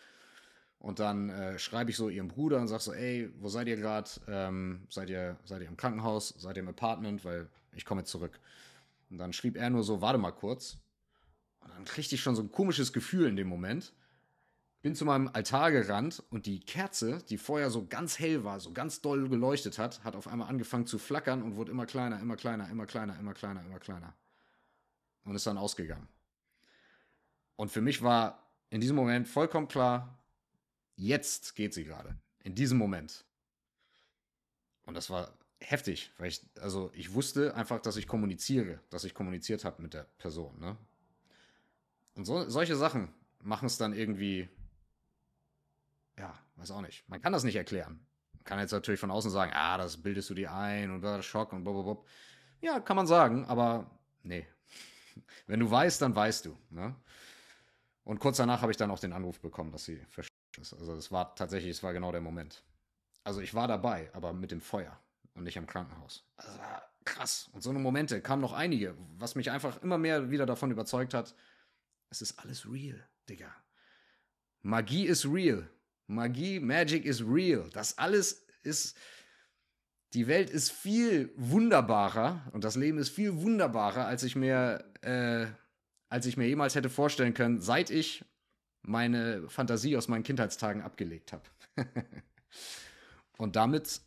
und 0.79 0.99
dann 0.99 1.31
äh, 1.31 1.59
schreibe 1.59 1.91
ich 1.91 1.97
so 1.97 2.09
ihrem 2.09 2.29
Bruder 2.29 2.61
und 2.61 2.68
sage 2.68 2.83
so, 2.83 2.93
ey, 2.93 3.33
wo 3.41 3.49
seid 3.49 3.66
ihr 3.66 3.77
gerade? 3.77 4.09
Ähm, 4.29 4.87
seid, 4.89 5.11
ihr, 5.11 5.37
seid 5.45 5.62
ihr 5.62 5.68
im 5.68 5.77
Krankenhaus? 5.77 6.35
Seid 6.39 6.57
ihr 6.57 6.62
im 6.62 6.68
Apartment? 6.68 7.24
Weil 7.24 7.49
ich 7.72 7.85
komme 7.85 8.05
zurück. 8.05 8.39
Und 9.11 9.18
dann 9.18 9.33
schrieb 9.33 9.57
er 9.57 9.70
nur 9.70 9.83
so, 9.83 10.01
warte 10.01 10.18
mal 10.18 10.33
kurz. 10.33 10.79
Und 11.61 11.70
dann 11.74 11.85
kriegte 11.85 12.14
ich 12.14 12.20
schon 12.20 12.37
so 12.37 12.43
ein 12.43 12.53
komisches 12.53 12.93
Gefühl 12.93 13.27
in 13.29 13.37
dem 13.37 13.49
Moment. 13.49 13.95
Bin 14.83 14.95
zu 14.95 15.05
meinem 15.05 15.29
Altar 15.33 15.72
gerannt 15.72 16.22
und 16.31 16.47
die 16.47 16.61
Kerze, 16.61 17.18
die 17.29 17.39
vorher 17.39 17.70
so 17.70 17.87
ganz 17.87 18.20
hell 18.20 18.45
war, 18.45 18.61
so 18.61 18.72
ganz 18.72 19.01
doll 19.01 19.29
geleuchtet 19.29 19.79
hat, 19.79 20.05
hat 20.05 20.14
auf 20.14 20.29
einmal 20.29 20.49
angefangen 20.49 20.87
zu 20.87 20.99
flackern 20.99 21.43
und 21.43 21.57
wurde 21.57 21.72
immer 21.72 21.87
kleiner, 21.87 22.20
immer 22.20 22.37
kleiner, 22.37 22.68
immer 22.70 22.87
kleiner, 22.87 23.18
immer 23.18 23.35
kleiner, 23.35 23.64
immer 23.64 23.81
kleiner. 23.81 24.14
Und 25.24 25.35
ist 25.35 25.47
dann 25.47 25.59
ausgegangen. 25.59 26.07
Und 27.57 27.72
für 27.72 27.81
mich 27.81 28.03
war 28.03 28.47
in 28.70 28.81
diesem 28.81 28.95
Moment 28.95 29.27
vollkommen 29.27 29.66
klar, 29.66 30.16
Jetzt 30.97 31.55
geht 31.55 31.75
sie 31.75 31.85
gerade. 31.85 32.17
In 32.43 32.55
diesem 32.55 32.79
Moment. 32.79 33.25
Und 34.85 34.95
das 34.95 35.11
war 35.11 35.37
heftig, 35.61 36.11
weil 36.19 36.29
ich, 36.29 36.43
also 36.61 36.91
ich 36.95 37.13
wusste 37.13 37.55
einfach, 37.55 37.81
dass 37.81 37.97
ich 37.97 38.07
kommuniziere, 38.07 38.81
dass 38.91 39.05
ich 39.05 39.15
kommuniziert 39.15 39.65
habe 39.65 39.83
mit 39.83 39.95
der 39.95 40.05
Person, 40.19 40.59
ne? 40.59 40.77
Und 42.15 42.25
so, 42.25 42.49
solche 42.49 42.77
Sachen 42.77 43.13
machen 43.41 43.67
es 43.67 43.77
dann 43.77 43.93
irgendwie, 43.93 44.49
ja, 46.19 46.39
weiß 46.57 46.71
auch 46.71 46.81
nicht. 46.81 47.07
Man 47.09 47.21
kann 47.21 47.33
das 47.33 47.45
nicht 47.45 47.57
erklären. 47.57 48.01
Man 48.33 48.45
kann 48.45 48.59
jetzt 48.59 48.73
natürlich 48.73 49.01
von 49.01 49.11
außen 49.11 49.31
sagen, 49.31 49.53
ah, 49.55 49.77
das 49.77 49.99
bildest 49.99 50.31
du 50.31 50.35
dir 50.35 50.53
ein 50.53 50.91
und 50.91 51.03
war 51.03 51.23
Schock 51.23 51.53
und 51.53 51.63
blablabla. 51.63 52.03
Ja, 52.63 52.81
kann 52.81 52.97
man 52.97 53.07
sagen, 53.07 53.45
aber 53.45 53.91
nee. 54.23 54.47
Wenn 55.47 55.61
du 55.61 55.71
weißt, 55.71 56.01
dann 56.01 56.17
weißt 56.17 56.47
du, 56.47 56.57
ne? 56.71 56.95
Und 58.05 58.21
kurz 58.21 58.37
danach 58.37 58.63
habe 58.63 58.71
ich 58.71 58.79
dann 58.79 58.91
auch 58.91 59.01
den 59.01 59.13
Anruf 59.13 59.41
bekommen, 59.41 59.73
dass 59.73 59.85
sie 59.85 60.01
also 60.59 60.95
es 60.95 61.13
war 61.13 61.35
tatsächlich, 61.35 61.71
es 61.71 61.83
war 61.83 61.93
genau 61.93 62.13
der 62.13 62.21
Moment. 62.21 62.63
Also 63.25 63.41
ich 63.41 63.55
war 63.55 63.69
dabei, 63.69 64.11
aber 64.13 64.33
mit 64.33 64.51
dem 64.51 64.61
Feuer 64.61 64.99
und 65.35 65.45
nicht 65.45 65.57
im 65.57 65.67
Krankenhaus. 65.67 66.25
Also 66.37 66.59
krass. 67.05 67.49
Und 67.53 67.63
so 67.63 67.71
eine 67.71 67.79
Momente 67.79 68.21
kamen 68.21 68.43
noch 68.43 68.53
einige, 68.53 68.95
was 69.17 69.35
mich 69.35 69.51
einfach 69.51 69.83
immer 69.83 69.99
mehr 69.99 70.31
wieder 70.31 70.47
davon 70.47 70.71
überzeugt 70.71 71.15
hat, 71.15 71.35
es 72.11 72.23
ist 72.23 72.39
alles 72.39 72.71
real, 72.71 73.03
Digga. 73.29 73.55
Magie 74.63 75.07
ist 75.07 75.27
real. 75.27 75.69
Magie, 76.07 76.61
Magic 76.61 77.05
ist 77.05 77.23
real. 77.23 77.69
Das 77.73 77.99
alles 77.99 78.47
ist, 78.63 78.97
die 80.15 80.27
Welt 80.27 80.51
ist 80.51 80.71
viel 80.71 81.33
wunderbarer 81.37 82.49
und 82.53 82.65
das 82.65 82.77
Leben 82.77 82.99
ist 82.99 83.11
viel 83.11 83.41
wunderbarer, 83.41 84.07
als 84.07 84.23
ich 84.23 84.37
mir, 84.37 84.85
äh, 85.03 85.47
als 86.09 86.27
ich 86.27 86.37
mir 86.37 86.47
jemals 86.47 86.75
hätte 86.75 86.91
vorstellen 86.91 87.35
können, 87.35 87.61
seit 87.61 87.91
ich 87.91 88.25
meine 88.87 89.49
Fantasie 89.49 89.97
aus 89.97 90.09
meinen 90.09 90.22
Kindheitstagen 90.22 90.82
abgelegt 90.82 91.32
habe. 91.32 91.45
und 93.39 93.57
damit 93.57 94.01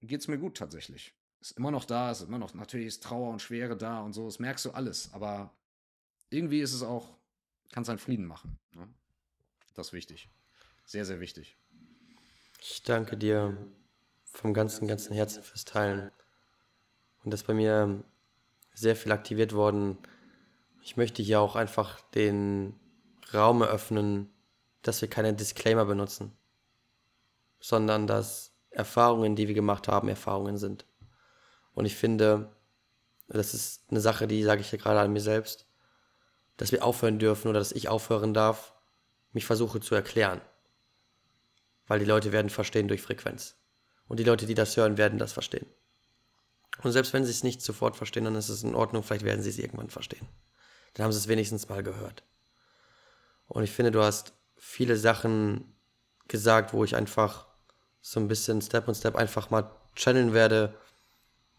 geht 0.00 0.20
es 0.20 0.28
mir 0.28 0.38
gut 0.38 0.56
tatsächlich. 0.56 1.14
Ist 1.40 1.52
immer 1.52 1.70
noch 1.70 1.84
da, 1.84 2.10
ist 2.10 2.22
immer 2.22 2.38
noch, 2.38 2.54
natürlich 2.54 2.86
ist 2.86 3.02
Trauer 3.02 3.30
und 3.30 3.40
Schwere 3.40 3.76
da 3.76 4.00
und 4.00 4.12
so, 4.12 4.26
das 4.26 4.38
merkst 4.38 4.64
du 4.66 4.70
alles, 4.72 5.12
aber 5.12 5.54
irgendwie 6.28 6.60
ist 6.60 6.74
es 6.74 6.82
auch, 6.82 7.16
kann 7.70 7.82
es 7.82 7.88
einen 7.88 7.98
Frieden 7.98 8.26
machen. 8.26 8.58
Ne? 8.72 8.88
Das 9.74 9.88
ist 9.88 9.92
wichtig. 9.92 10.28
Sehr, 10.84 11.04
sehr 11.04 11.20
wichtig. 11.20 11.56
Ich 12.60 12.82
danke 12.82 13.16
dir 13.16 13.56
vom 14.24 14.52
ganzen, 14.54 14.86
ganzen 14.86 15.14
Herzen 15.14 15.42
fürs 15.42 15.64
Teilen. 15.64 16.10
Und 17.24 17.32
das 17.32 17.42
bei 17.42 17.54
mir 17.54 18.02
sehr 18.74 18.96
viel 18.96 19.12
aktiviert 19.12 19.54
worden. 19.54 19.98
Ich 20.82 20.96
möchte 20.96 21.22
hier 21.22 21.40
auch 21.40 21.56
einfach 21.56 22.00
den 22.10 22.78
Raum 23.32 23.62
eröffnen, 23.62 24.32
dass 24.82 25.00
wir 25.00 25.08
keine 25.08 25.34
Disclaimer 25.34 25.84
benutzen, 25.84 26.36
sondern 27.60 28.06
dass 28.06 28.52
Erfahrungen, 28.70 29.36
die 29.36 29.48
wir 29.48 29.54
gemacht 29.54 29.88
haben, 29.88 30.08
Erfahrungen 30.08 30.56
sind. 30.56 30.86
Und 31.74 31.84
ich 31.84 31.96
finde, 31.96 32.54
das 33.28 33.54
ist 33.54 33.84
eine 33.90 34.00
Sache, 34.00 34.26
die 34.26 34.42
sage 34.42 34.60
ich 34.60 34.72
ja 34.72 34.78
gerade 34.78 35.00
an 35.00 35.12
mir 35.12 35.20
selbst, 35.20 35.66
dass 36.56 36.72
wir 36.72 36.84
aufhören 36.84 37.18
dürfen 37.18 37.48
oder 37.48 37.58
dass 37.58 37.72
ich 37.72 37.88
aufhören 37.88 38.34
darf, 38.34 38.74
mich 39.32 39.46
versuche 39.46 39.80
zu 39.80 39.94
erklären. 39.94 40.40
Weil 41.86 42.00
die 42.00 42.04
Leute 42.04 42.32
werden 42.32 42.50
verstehen 42.50 42.88
durch 42.88 43.02
Frequenz. 43.02 43.56
Und 44.08 44.18
die 44.18 44.24
Leute, 44.24 44.46
die 44.46 44.54
das 44.54 44.76
hören, 44.76 44.98
werden 44.98 45.18
das 45.18 45.32
verstehen. 45.32 45.66
Und 46.82 46.92
selbst 46.92 47.12
wenn 47.12 47.24
sie 47.24 47.30
es 47.30 47.44
nicht 47.44 47.62
sofort 47.62 47.96
verstehen, 47.96 48.24
dann 48.24 48.34
ist 48.34 48.48
es 48.48 48.62
in 48.62 48.74
Ordnung, 48.74 49.02
vielleicht 49.02 49.24
werden 49.24 49.42
sie 49.42 49.50
es 49.50 49.58
irgendwann 49.58 49.90
verstehen. 49.90 50.26
Dann 50.94 51.04
haben 51.04 51.12
sie 51.12 51.18
es 51.18 51.28
wenigstens 51.28 51.68
mal 51.68 51.82
gehört. 51.82 52.24
Und 53.50 53.64
ich 53.64 53.72
finde, 53.72 53.90
du 53.90 54.00
hast 54.00 54.32
viele 54.56 54.96
Sachen 54.96 55.76
gesagt, 56.28 56.72
wo 56.72 56.84
ich 56.84 56.94
einfach 56.94 57.48
so 58.00 58.20
ein 58.20 58.28
bisschen 58.28 58.62
Step 58.62 58.86
und 58.86 58.94
Step 58.94 59.16
einfach 59.16 59.50
mal 59.50 59.68
channeln 59.96 60.32
werde, 60.32 60.72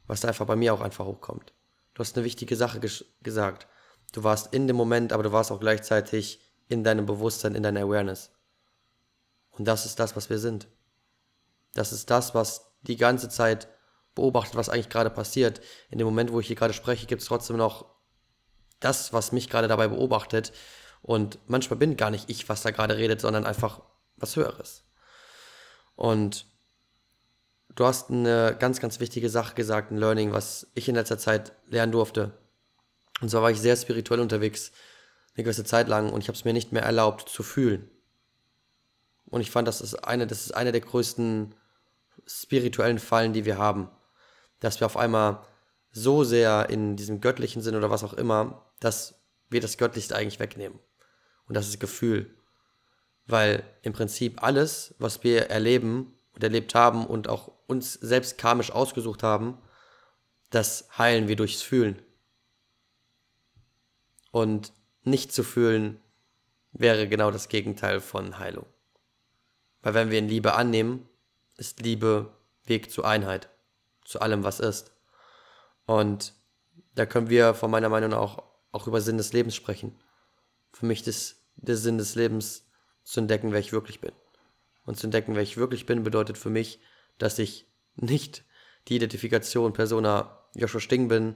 was 0.07 0.21
da 0.21 0.29
einfach 0.29 0.45
bei 0.45 0.55
mir 0.55 0.73
auch 0.73 0.79
einfach 0.79 1.05
hochkommt. 1.05 1.53
Du 1.93 1.99
hast 1.99 2.15
eine 2.15 2.25
wichtige 2.25 2.55
Sache 2.55 2.79
gesagt. 3.21 3.67
Du 4.13 4.23
warst 4.23 4.53
in 4.53 4.67
dem 4.67 4.77
Moment, 4.77 5.11
aber 5.11 5.23
du 5.23 5.33
warst 5.33 5.51
auch 5.51 5.59
gleichzeitig 5.59 6.39
in 6.69 6.85
deinem 6.85 7.05
Bewusstsein, 7.05 7.55
in 7.55 7.63
deiner 7.63 7.81
Awareness. 7.81 8.31
Und 9.51 9.65
das 9.65 9.85
ist 9.85 9.99
das, 9.99 10.15
was 10.15 10.29
wir 10.29 10.39
sind. 10.39 10.69
Das 11.73 11.91
ist 11.91 12.09
das, 12.09 12.33
was 12.33 12.71
die 12.83 12.95
ganze 12.95 13.27
Zeit 13.27 13.67
beobachtet, 14.15 14.55
was 14.55 14.69
eigentlich 14.69 14.89
gerade 14.89 15.09
passiert. 15.09 15.59
In 15.89 15.97
dem 15.97 16.07
Moment, 16.07 16.31
wo 16.31 16.39
ich 16.39 16.47
hier 16.47 16.55
gerade 16.55 16.73
spreche, 16.73 17.05
gibt 17.05 17.21
es 17.21 17.27
trotzdem 17.27 17.57
noch 17.57 17.85
das, 18.79 19.11
was 19.11 19.33
mich 19.33 19.49
gerade 19.49 19.67
dabei 19.67 19.89
beobachtet. 19.89 20.53
Und 21.01 21.39
manchmal 21.47 21.77
bin 21.79 21.97
gar 21.97 22.11
nicht 22.11 22.29
ich, 22.29 22.47
was 22.49 22.61
da 22.61 22.71
gerade 22.71 22.97
redet, 22.97 23.21
sondern 23.21 23.45
einfach 23.45 23.81
was 24.17 24.35
Höheres. 24.35 24.83
Und 25.95 26.45
du 27.75 27.85
hast 27.85 28.09
eine 28.09 28.55
ganz, 28.59 28.79
ganz 28.79 28.99
wichtige 28.99 29.29
Sache 29.29 29.55
gesagt, 29.55 29.91
ein 29.91 29.97
Learning, 29.97 30.31
was 30.31 30.67
ich 30.73 30.87
in 30.87 30.95
letzter 30.95 31.17
Zeit 31.17 31.53
lernen 31.67 31.91
durfte. 31.91 32.37
Und 33.21 33.29
zwar 33.29 33.41
war 33.41 33.51
ich 33.51 33.59
sehr 33.59 33.75
spirituell 33.75 34.19
unterwegs, 34.19 34.71
eine 35.35 35.43
gewisse 35.43 35.63
Zeit 35.63 35.87
lang, 35.87 36.11
und 36.11 36.21
ich 36.21 36.27
habe 36.27 36.37
es 36.37 36.45
mir 36.45 36.53
nicht 36.53 36.71
mehr 36.71 36.83
erlaubt 36.83 37.29
zu 37.29 37.43
fühlen. 37.43 37.89
Und 39.25 39.41
ich 39.41 39.49
fand, 39.49 39.67
das 39.67 39.79
ist 39.79 39.95
eine, 39.95 40.27
das 40.27 40.41
ist 40.41 40.51
eine 40.51 40.71
der 40.71 40.81
größten 40.81 41.55
spirituellen 42.27 42.99
Fallen, 42.99 43.33
die 43.33 43.45
wir 43.45 43.57
haben. 43.57 43.89
dass 44.61 44.79
wir 44.79 44.85
auf 44.85 44.95
einmal 44.95 45.43
so 45.91 46.23
sehr 46.23 46.69
in 46.69 46.95
diesem 46.95 47.19
göttlichen 47.19 47.61
Sinn 47.61 47.75
oder 47.75 47.89
was 47.89 48.03
auch 48.03 48.13
immer, 48.13 48.65
dass 48.79 49.15
wir 49.49 49.59
das 49.59 49.77
Göttlichste 49.77 50.15
eigentlich 50.15 50.39
wegnehmen. 50.39 50.79
Und 51.47 51.55
das 51.55 51.67
ist 51.67 51.79
Gefühl. 51.79 52.33
Weil 53.25 53.63
im 53.81 53.93
Prinzip 53.93 54.43
alles, 54.43 54.95
was 54.99 55.23
wir 55.23 55.49
erleben 55.49 56.13
und 56.33 56.43
erlebt 56.43 56.75
haben 56.75 57.05
und 57.05 57.29
auch 57.29 57.51
uns 57.67 57.93
selbst 57.93 58.37
karmisch 58.37 58.71
ausgesucht 58.71 59.23
haben, 59.23 59.57
das 60.49 60.87
heilen 60.97 61.27
wir 61.27 61.35
durchs 61.35 61.61
Fühlen. 61.61 62.01
Und 64.31 64.73
nicht 65.03 65.33
zu 65.33 65.43
fühlen 65.43 65.99
wäre 66.71 67.07
genau 67.07 67.31
das 67.31 67.49
Gegenteil 67.49 67.99
von 68.01 68.39
Heilung. 68.39 68.65
Weil 69.81 69.93
wenn 69.93 70.11
wir 70.11 70.19
in 70.19 70.29
Liebe 70.29 70.53
annehmen, 70.53 71.07
ist 71.57 71.81
Liebe 71.81 72.31
Weg 72.65 72.91
zur 72.91 73.05
Einheit, 73.05 73.49
zu 74.05 74.21
allem, 74.21 74.43
was 74.43 74.59
ist. 74.59 74.91
Und 75.85 76.33
da 76.95 77.05
können 77.05 77.29
wir 77.29 77.53
von 77.53 77.71
meiner 77.71 77.89
Meinung 77.89 78.11
nach 78.11 78.19
auch, 78.19 78.43
auch 78.71 78.87
über 78.87 79.01
Sinn 79.01 79.17
des 79.17 79.33
Lebens 79.33 79.55
sprechen. 79.55 79.97
Für 80.71 80.85
mich 80.85 81.05
ist 81.07 81.41
der 81.55 81.77
Sinn 81.77 81.97
des 81.97 82.15
Lebens 82.15 82.65
zu 83.03 83.19
entdecken, 83.19 83.51
wer 83.51 83.59
ich 83.59 83.73
wirklich 83.73 84.01
bin. 84.01 84.11
Und 84.85 84.97
zu 84.97 85.07
entdecken, 85.07 85.35
wer 85.35 85.43
ich 85.43 85.57
wirklich 85.57 85.85
bin, 85.85 86.03
bedeutet 86.03 86.37
für 86.37 86.49
mich, 86.49 86.79
dass 87.17 87.39
ich 87.39 87.67
nicht 87.95 88.43
die 88.87 88.95
Identifikation 88.95 89.73
Persona 89.73 90.45
Joshua 90.53 90.81
Sting 90.81 91.07
bin, 91.07 91.35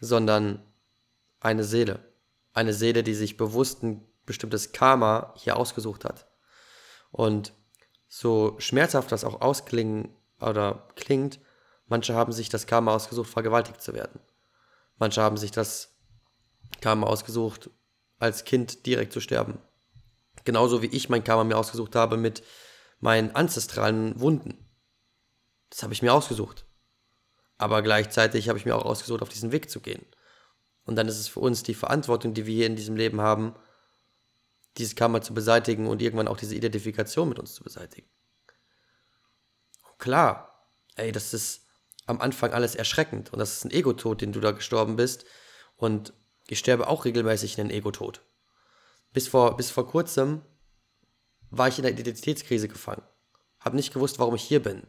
sondern 0.00 0.62
eine 1.40 1.64
Seele. 1.64 2.00
Eine 2.52 2.72
Seele, 2.72 3.02
die 3.02 3.14
sich 3.14 3.36
bewusst 3.36 3.82
ein 3.82 4.06
bestimmtes 4.24 4.72
Karma 4.72 5.34
hier 5.36 5.56
ausgesucht 5.56 6.04
hat. 6.04 6.26
Und 7.10 7.52
so 8.08 8.56
schmerzhaft 8.58 9.12
das 9.12 9.24
auch 9.24 9.40
ausklingen 9.40 10.14
oder 10.40 10.88
klingt, 10.96 11.40
manche 11.86 12.14
haben 12.14 12.32
sich 12.32 12.48
das 12.48 12.66
Karma 12.66 12.94
ausgesucht, 12.94 13.30
vergewaltigt 13.30 13.80
zu 13.80 13.94
werden. 13.94 14.20
Manche 14.98 15.22
haben 15.22 15.36
sich 15.36 15.50
das 15.50 15.94
Karma 16.80 17.06
ausgesucht, 17.06 17.70
als 18.22 18.44
Kind 18.44 18.86
direkt 18.86 19.12
zu 19.12 19.20
sterben. 19.20 19.58
Genauso 20.44 20.80
wie 20.80 20.86
ich 20.86 21.08
mein 21.08 21.24
Karma 21.24 21.44
mir 21.44 21.58
ausgesucht 21.58 21.94
habe 21.96 22.16
mit 22.16 22.42
meinen 23.00 23.34
ancestralen 23.34 24.18
Wunden. 24.20 24.68
Das 25.70 25.82
habe 25.82 25.92
ich 25.92 26.02
mir 26.02 26.12
ausgesucht. 26.12 26.64
Aber 27.58 27.82
gleichzeitig 27.82 28.48
habe 28.48 28.58
ich 28.58 28.64
mir 28.64 28.76
auch 28.76 28.84
ausgesucht, 28.84 29.22
auf 29.22 29.28
diesen 29.28 29.52
Weg 29.52 29.70
zu 29.70 29.80
gehen. 29.80 30.06
Und 30.84 30.96
dann 30.96 31.08
ist 31.08 31.18
es 31.18 31.28
für 31.28 31.40
uns 31.40 31.62
die 31.62 31.74
Verantwortung, 31.74 32.34
die 32.34 32.46
wir 32.46 32.54
hier 32.54 32.66
in 32.66 32.76
diesem 32.76 32.96
Leben 32.96 33.20
haben, 33.20 33.54
dieses 34.78 34.94
Karma 34.94 35.20
zu 35.20 35.34
beseitigen 35.34 35.86
und 35.86 36.00
irgendwann 36.00 36.28
auch 36.28 36.36
diese 36.36 36.54
Identifikation 36.54 37.28
mit 37.28 37.38
uns 37.38 37.54
zu 37.54 37.62
beseitigen. 37.62 38.08
Und 39.88 39.98
klar, 39.98 40.68
ey, 40.94 41.12
das 41.12 41.34
ist 41.34 41.66
am 42.06 42.20
Anfang 42.20 42.52
alles 42.52 42.74
erschreckend 42.74 43.32
und 43.32 43.38
das 43.38 43.56
ist 43.56 43.64
ein 43.64 43.70
Ego-Tod, 43.70 44.20
den 44.20 44.32
du 44.32 44.40
da 44.40 44.52
gestorben 44.52 44.96
bist. 44.96 45.24
Und 45.76 46.14
ich 46.52 46.58
sterbe 46.58 46.86
auch 46.86 47.06
regelmäßig 47.06 47.56
in 47.56 47.68
den 47.68 47.76
Ego-Tod. 47.76 48.20
Bis 49.14 49.26
vor, 49.26 49.56
bis 49.56 49.70
vor 49.70 49.86
kurzem 49.86 50.42
war 51.50 51.68
ich 51.68 51.78
in 51.78 51.82
der 51.82 51.92
Identitätskrise 51.92 52.68
gefangen. 52.68 53.02
Hab 53.58 53.72
nicht 53.72 53.94
gewusst, 53.94 54.18
warum 54.18 54.34
ich 54.34 54.42
hier 54.42 54.62
bin. 54.62 54.86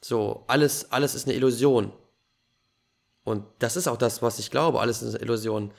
So, 0.00 0.44
alles, 0.46 0.92
alles 0.92 1.16
ist 1.16 1.26
eine 1.26 1.34
Illusion. 1.34 1.92
Und 3.24 3.44
das 3.58 3.76
ist 3.76 3.88
auch 3.88 3.96
das, 3.96 4.22
was 4.22 4.38
ich 4.38 4.52
glaube, 4.52 4.80
alles 4.80 5.02
ist 5.02 5.16
eine 5.16 5.24
Illusion. 5.24 5.72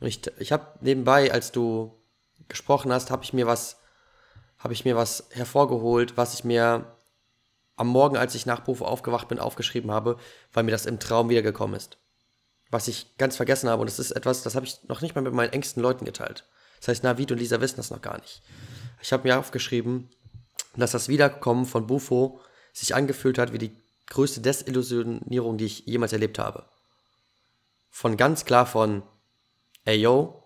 Und 0.00 0.06
ich, 0.08 0.20
ich 0.38 0.50
habe 0.50 0.66
nebenbei, 0.80 1.32
als 1.32 1.52
du 1.52 1.94
gesprochen 2.48 2.92
hast, 2.92 3.12
habe 3.12 3.22
ich 3.22 3.32
mir 3.32 3.46
was, 3.46 3.76
habe 4.58 4.72
ich 4.72 4.84
mir 4.84 4.96
was 4.96 5.28
hervorgeholt, 5.30 6.16
was 6.16 6.34
ich 6.34 6.42
mir 6.42 6.96
am 7.76 7.86
Morgen, 7.86 8.16
als 8.16 8.34
ich 8.34 8.44
nach 8.44 8.60
Beruf 8.60 8.82
aufgewacht 8.82 9.28
bin, 9.28 9.38
aufgeschrieben 9.38 9.92
habe, 9.92 10.18
weil 10.52 10.64
mir 10.64 10.72
das 10.72 10.86
im 10.86 10.98
Traum 10.98 11.28
wiedergekommen 11.28 11.76
ist. 11.76 11.98
Was 12.70 12.88
ich 12.88 13.16
ganz 13.16 13.36
vergessen 13.36 13.68
habe, 13.68 13.80
und 13.80 13.86
das 13.88 13.98
ist 13.98 14.10
etwas, 14.10 14.42
das 14.42 14.54
habe 14.54 14.66
ich 14.66 14.82
noch 14.84 15.00
nicht 15.00 15.14
mal 15.14 15.22
mit 15.22 15.32
meinen 15.32 15.52
engsten 15.52 15.82
Leuten 15.82 16.04
geteilt. 16.04 16.44
Das 16.80 16.88
heißt, 16.88 17.02
Navid 17.02 17.32
und 17.32 17.38
Lisa 17.38 17.60
wissen 17.60 17.76
das 17.76 17.90
noch 17.90 18.02
gar 18.02 18.20
nicht. 18.20 18.42
Ich 19.02 19.12
habe 19.12 19.26
mir 19.26 19.38
aufgeschrieben, 19.38 20.10
dass 20.76 20.92
das 20.92 21.08
Wiederkommen 21.08 21.66
von 21.66 21.86
Bufo 21.86 22.40
sich 22.72 22.94
angefühlt 22.94 23.38
hat 23.38 23.52
wie 23.52 23.58
die 23.58 23.76
größte 24.06 24.40
Desillusionierung, 24.40 25.58
die 25.58 25.66
ich 25.66 25.86
jemals 25.86 26.12
erlebt 26.12 26.38
habe. 26.38 26.66
Von 27.90 28.16
ganz 28.16 28.44
klar 28.44 28.66
von, 28.66 29.02
ey 29.84 29.96
yo, 29.96 30.44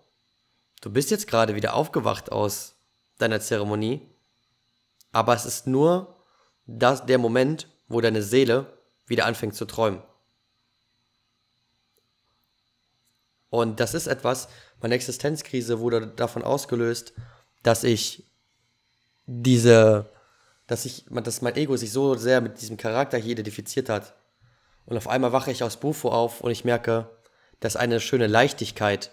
du 0.81 0.89
bist 0.89 1.11
jetzt 1.11 1.27
gerade 1.27 1.55
wieder 1.55 1.73
aufgewacht 1.73 2.31
aus 2.31 2.75
deiner 3.17 3.39
Zeremonie, 3.39 4.01
aber 5.11 5.35
es 5.35 5.45
ist 5.45 5.67
nur 5.67 6.17
das, 6.65 7.05
der 7.05 7.17
Moment, 7.17 7.67
wo 7.87 8.01
deine 8.01 8.23
Seele 8.23 8.77
wieder 9.05 9.25
anfängt 9.25 9.55
zu 9.55 9.65
träumen. 9.65 10.01
Und 13.53 13.79
das 13.79 13.93
ist 13.93 14.07
etwas, 14.07 14.47
meine 14.81 14.95
Existenzkrise 14.95 15.79
wurde 15.79 16.07
davon 16.07 16.41
ausgelöst, 16.41 17.13
dass 17.61 17.83
ich 17.83 18.27
diese, 19.27 20.09
dass 20.65 20.85
ich, 20.85 21.05
dass 21.07 21.43
mein 21.43 21.55
Ego 21.55 21.77
sich 21.77 21.91
so 21.91 22.15
sehr 22.15 22.41
mit 22.41 22.59
diesem 22.59 22.77
Charakter 22.77 23.19
hier 23.19 23.33
identifiziert 23.33 23.89
hat. 23.89 24.15
Und 24.87 24.97
auf 24.97 25.07
einmal 25.07 25.33
wache 25.33 25.51
ich 25.51 25.61
aus 25.61 25.77
Bufo 25.77 26.09
auf 26.09 26.41
und 26.41 26.49
ich 26.49 26.65
merke, 26.65 27.11
dass 27.59 27.75
eine 27.75 27.99
schöne 27.99 28.25
Leichtigkeit 28.25 29.11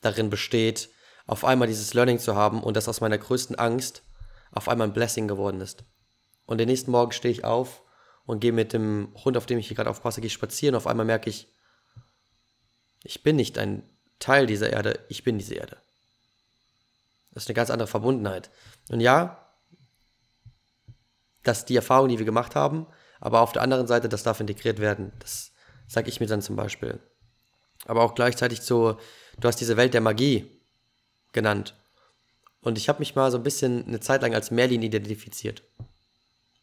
darin 0.00 0.30
besteht, 0.30 0.88
auf 1.26 1.44
einmal 1.44 1.68
dieses 1.68 1.92
Learning 1.92 2.18
zu 2.18 2.34
haben 2.34 2.62
und 2.62 2.78
das 2.78 2.88
aus 2.88 3.02
meiner 3.02 3.18
größten 3.18 3.56
Angst 3.56 4.02
auf 4.50 4.70
einmal 4.70 4.88
ein 4.88 4.94
Blessing 4.94 5.28
geworden 5.28 5.60
ist. 5.60 5.84
Und 6.46 6.56
den 6.56 6.70
nächsten 6.70 6.90
Morgen 6.90 7.12
stehe 7.12 7.32
ich 7.32 7.44
auf 7.44 7.82
und 8.24 8.40
gehe 8.40 8.52
mit 8.52 8.72
dem 8.72 9.12
Hund, 9.26 9.36
auf 9.36 9.44
dem 9.44 9.58
ich 9.58 9.68
hier 9.68 9.76
gerade 9.76 9.90
aufpasse, 9.90 10.22
gehe 10.22 10.30
spazieren. 10.30 10.74
Auf 10.74 10.86
einmal 10.86 11.04
merke 11.04 11.28
ich, 11.28 11.53
ich 13.04 13.22
bin 13.22 13.36
nicht 13.36 13.58
ein 13.58 13.84
Teil 14.18 14.46
dieser 14.46 14.70
Erde, 14.70 14.98
ich 15.08 15.22
bin 15.22 15.38
diese 15.38 15.54
Erde. 15.54 15.76
Das 17.32 17.44
ist 17.44 17.48
eine 17.48 17.54
ganz 17.54 17.70
andere 17.70 17.86
Verbundenheit. 17.86 18.50
Und 18.88 19.00
ja, 19.00 19.46
das 21.42 21.58
ist 21.58 21.68
die 21.68 21.76
Erfahrung, 21.76 22.08
die 22.08 22.18
wir 22.18 22.24
gemacht 22.24 22.56
haben, 22.56 22.86
aber 23.20 23.40
auf 23.40 23.52
der 23.52 23.62
anderen 23.62 23.86
Seite, 23.86 24.08
das 24.08 24.22
darf 24.22 24.40
integriert 24.40 24.80
werden. 24.80 25.12
Das 25.18 25.52
sage 25.86 26.08
ich 26.08 26.20
mir 26.20 26.26
dann 26.26 26.42
zum 26.42 26.56
Beispiel. 26.56 26.98
Aber 27.86 28.02
auch 28.02 28.14
gleichzeitig 28.14 28.62
so, 28.62 28.98
du 29.38 29.48
hast 29.48 29.60
diese 29.60 29.76
Welt 29.76 29.94
der 29.94 30.00
Magie 30.00 30.50
genannt. 31.32 31.74
Und 32.62 32.78
ich 32.78 32.88
habe 32.88 33.00
mich 33.00 33.14
mal 33.14 33.30
so 33.30 33.36
ein 33.36 33.42
bisschen 33.42 33.86
eine 33.86 34.00
Zeit 34.00 34.22
lang 34.22 34.34
als 34.34 34.50
Merlin 34.50 34.82
identifiziert. 34.82 35.62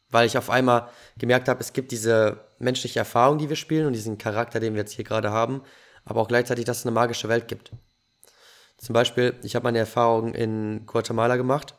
Weil 0.09 0.25
ich 0.25 0.37
auf 0.37 0.49
einmal 0.49 0.89
gemerkt 1.17 1.47
habe, 1.47 1.61
es 1.61 1.73
gibt 1.73 1.91
diese 1.91 2.43
menschliche 2.57 2.99
Erfahrung, 2.99 3.37
die 3.37 3.49
wir 3.49 3.55
spielen 3.55 3.85
und 3.85 3.93
diesen 3.93 4.17
Charakter, 4.17 4.59
den 4.59 4.73
wir 4.73 4.81
jetzt 4.81 4.93
hier 4.93 5.05
gerade 5.05 5.31
haben, 5.31 5.61
aber 6.05 6.21
auch 6.21 6.27
gleichzeitig, 6.27 6.65
dass 6.65 6.79
es 6.79 6.85
eine 6.85 6.93
magische 6.93 7.29
Welt 7.29 7.47
gibt. 7.47 7.71
Zum 8.77 8.93
Beispiel, 8.93 9.35
ich 9.43 9.55
habe 9.55 9.63
meine 9.63 9.79
Erfahrung 9.79 10.33
in 10.33 10.85
Guatemala 10.87 11.35
gemacht, 11.35 11.75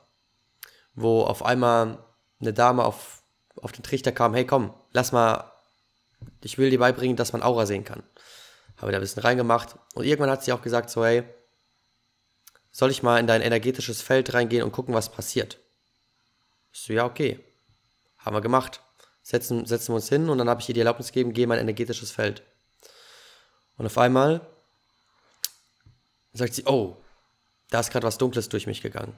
wo 0.95 1.23
auf 1.23 1.45
einmal 1.45 1.99
eine 2.41 2.53
Dame 2.53 2.85
auf, 2.85 3.23
auf 3.57 3.73
den 3.73 3.83
Trichter 3.83 4.13
kam, 4.13 4.35
hey 4.35 4.47
komm, 4.47 4.73
lass 4.93 5.13
mal, 5.13 5.51
ich 6.43 6.59
will 6.59 6.71
dir 6.71 6.79
beibringen, 6.79 7.17
dass 7.17 7.33
man 7.33 7.43
Aura 7.43 7.67
sehen 7.67 7.85
kann. 7.85 8.03
Habe 8.77 8.93
da 8.93 8.99
ein 8.99 9.03
bisschen 9.03 9.23
reingemacht 9.23 9.77
und 9.95 10.05
irgendwann 10.05 10.31
hat 10.31 10.45
sie 10.45 10.53
auch 10.53 10.63
gesagt 10.63 10.91
so, 10.91 11.05
hey, 11.05 11.25
soll 12.71 12.91
ich 12.91 13.03
mal 13.03 13.19
in 13.19 13.27
dein 13.27 13.43
energetisches 13.43 14.01
Feld 14.01 14.33
reingehen 14.33 14.63
und 14.63 14.73
gucken, 14.73 14.95
was 14.95 15.11
passiert? 15.11 15.59
Ich 16.73 16.81
so, 16.81 16.93
ja, 16.93 17.05
okay. 17.05 17.39
Haben 18.17 18.37
wir 18.37 18.41
gemacht. 18.41 18.81
Setzen, 19.23 19.67
setzen 19.67 19.89
wir 19.89 19.97
uns 19.97 20.09
hin 20.09 20.29
und 20.29 20.39
dann 20.39 20.49
habe 20.49 20.61
ich 20.61 20.69
ihr 20.69 20.75
die 20.75 20.81
Erlaubnis 20.81 21.09
gegeben, 21.09 21.33
geh 21.33 21.43
in 21.43 21.49
mein 21.49 21.59
energetisches 21.59 22.11
Feld. 22.11 22.43
Und 23.83 23.87
auf 23.87 23.99
einmal 23.99 24.41
sagt 26.35 26.55
sie, 26.55 26.63
oh, 26.67 26.97
da 27.69 27.81
ist 27.81 27.91
gerade 27.91 28.07
was 28.07 28.17
Dunkles 28.17 28.49
durch 28.49 28.69
mich 28.69 28.81
gegangen. 28.81 29.13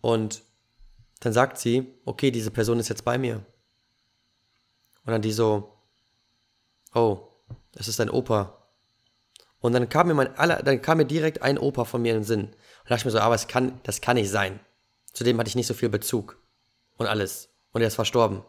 Und 0.00 0.42
dann 1.18 1.32
sagt 1.32 1.58
sie, 1.58 1.92
okay, 2.04 2.30
diese 2.30 2.52
Person 2.52 2.78
ist 2.78 2.88
jetzt 2.88 3.04
bei 3.04 3.18
mir. 3.18 3.44
Und 5.04 5.10
dann 5.10 5.22
die 5.22 5.32
so, 5.32 5.76
oh, 6.94 7.26
das 7.72 7.88
ist 7.88 8.00
ein 8.00 8.10
Opa. 8.10 8.62
Und 9.58 9.72
dann 9.72 9.88
kam 9.88 10.06
mir 10.06 10.14
mein 10.14 10.38
aller, 10.38 10.62
dann 10.62 10.80
kam 10.80 10.98
mir 10.98 11.04
direkt 11.04 11.42
ein 11.42 11.58
Opa 11.58 11.86
von 11.86 12.00
mir 12.00 12.12
in 12.12 12.20
den 12.20 12.24
Sinn. 12.24 12.44
Und 12.44 12.54
da 12.84 12.90
dachte 12.90 13.00
ich 13.00 13.04
mir 13.06 13.10
so, 13.10 13.18
aber 13.18 13.34
es 13.34 13.48
kann, 13.48 13.80
das 13.82 14.02
kann 14.02 14.14
nicht 14.14 14.30
sein. 14.30 14.60
Zudem 15.12 15.36
hatte 15.40 15.48
ich 15.48 15.56
nicht 15.56 15.66
so 15.66 15.74
viel 15.74 15.88
Bezug. 15.88 16.38
Und 16.96 17.08
alles. 17.08 17.48
Und 17.72 17.80
er 17.80 17.88
ist 17.88 17.96
verstorben. 17.96 18.44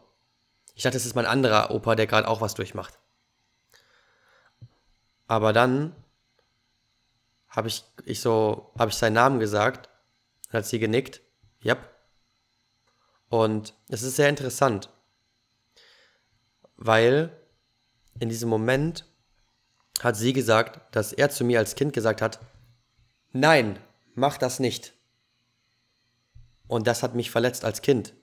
Ich 0.76 0.84
dachte, 0.84 0.98
es 0.98 1.04
ist 1.04 1.16
mein 1.16 1.26
anderer 1.26 1.72
Opa, 1.72 1.96
der 1.96 2.06
gerade 2.06 2.28
auch 2.28 2.40
was 2.40 2.54
durchmacht. 2.54 2.96
Aber 5.26 5.52
dann 5.52 5.94
habe 7.48 7.68
ich, 7.68 7.84
ich 8.04 8.20
so, 8.20 8.72
habe 8.78 8.90
ich 8.90 8.96
seinen 8.96 9.14
Namen 9.14 9.40
gesagt. 9.40 9.88
Hat 10.50 10.66
sie 10.66 10.78
genickt. 10.78 11.20
Yep. 11.64 11.78
Und 13.28 13.74
es 13.88 14.02
ist 14.02 14.16
sehr 14.16 14.28
interessant, 14.28 14.88
weil 16.76 17.36
in 18.20 18.28
diesem 18.28 18.48
Moment 18.48 19.04
hat 20.00 20.16
sie 20.16 20.32
gesagt, 20.32 20.94
dass 20.94 21.12
er 21.12 21.30
zu 21.30 21.44
mir 21.44 21.58
als 21.58 21.74
Kind 21.74 21.92
gesagt 21.92 22.22
hat, 22.22 22.38
nein, 23.32 23.78
mach 24.14 24.38
das 24.38 24.60
nicht. 24.60 24.92
Und 26.68 26.86
das 26.86 27.02
hat 27.02 27.14
mich 27.14 27.30
verletzt 27.30 27.64
als 27.64 27.82
Kind. 27.82 28.14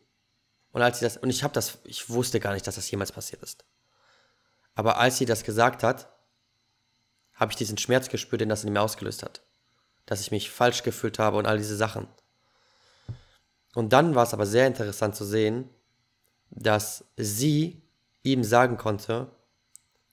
Und 0.71 0.81
als 0.81 0.99
sie 0.99 1.05
das, 1.05 1.17
und 1.17 1.29
ich 1.29 1.43
habe 1.43 1.53
das, 1.53 1.79
ich 1.83 2.09
wusste 2.09 2.39
gar 2.39 2.53
nicht, 2.53 2.65
dass 2.65 2.75
das 2.75 2.89
jemals 2.89 3.11
passiert 3.11 3.43
ist. 3.43 3.65
Aber 4.75 4.97
als 4.97 5.17
sie 5.17 5.25
das 5.25 5.43
gesagt 5.43 5.83
hat, 5.83 6.09
habe 7.33 7.51
ich 7.51 7.57
diesen 7.57 7.77
Schmerz 7.77 8.09
gespürt, 8.09 8.41
den 8.41 8.49
das 8.49 8.63
in 8.63 8.73
mir 8.73 8.81
ausgelöst 8.81 9.23
hat. 9.23 9.41
Dass 10.05 10.21
ich 10.21 10.31
mich 10.31 10.51
falsch 10.51 10.83
gefühlt 10.83 11.19
habe 11.19 11.37
und 11.37 11.47
all 11.47 11.57
diese 11.57 11.75
Sachen. 11.75 12.07
Und 13.73 13.93
dann 13.93 14.15
war 14.15 14.23
es 14.23 14.33
aber 14.33 14.45
sehr 14.45 14.67
interessant 14.67 15.15
zu 15.15 15.25
sehen, 15.25 15.69
dass 16.49 17.05
sie 17.17 17.81
ihm 18.21 18.43
sagen 18.43 18.77
konnte, 18.77 19.31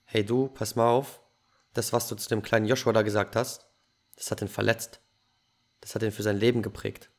hey 0.05 0.25
du, 0.25 0.49
pass 0.49 0.77
mal 0.77 0.89
auf, 0.89 1.21
das, 1.75 1.93
was 1.93 2.09
du 2.09 2.17
zu 2.17 2.29
dem 2.29 2.43
kleinen 2.43 2.67
Joshua 2.67 2.93
da 2.93 3.03
gesagt 3.03 3.37
hast, 3.37 3.67
das 4.17 4.31
hat 4.31 4.43
ihn 4.43 4.49
verletzt. 4.49 5.01
Das 5.81 5.95
hat 5.95 6.03
ihn 6.03 6.13
für 6.13 6.23
sein 6.23 6.37
Leben 6.37 6.63
geprägt. 6.63 7.11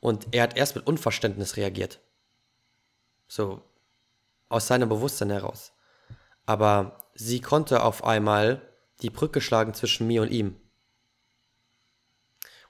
Und 0.00 0.28
er 0.32 0.42
hat 0.42 0.56
erst 0.56 0.74
mit 0.74 0.86
Unverständnis 0.86 1.56
reagiert. 1.56 2.00
So, 3.28 3.62
aus 4.48 4.66
seinem 4.66 4.88
Bewusstsein 4.88 5.30
heraus. 5.30 5.72
Aber 6.46 6.98
sie 7.14 7.40
konnte 7.40 7.82
auf 7.82 8.04
einmal 8.04 8.62
die 9.02 9.10
Brücke 9.10 9.40
schlagen 9.40 9.74
zwischen 9.74 10.06
mir 10.06 10.22
und 10.22 10.30
ihm. 10.30 10.56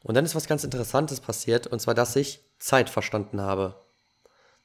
Und 0.03 0.15
dann 0.15 0.25
ist 0.25 0.35
was 0.35 0.47
ganz 0.47 0.65
Interessantes 0.65 1.21
passiert, 1.21 1.67
und 1.67 1.81
zwar, 1.81 1.95
dass 1.95 2.15
ich 2.17 2.41
Zeit 2.59 2.91
verstanden 2.91 3.41
habe. 3.41 3.83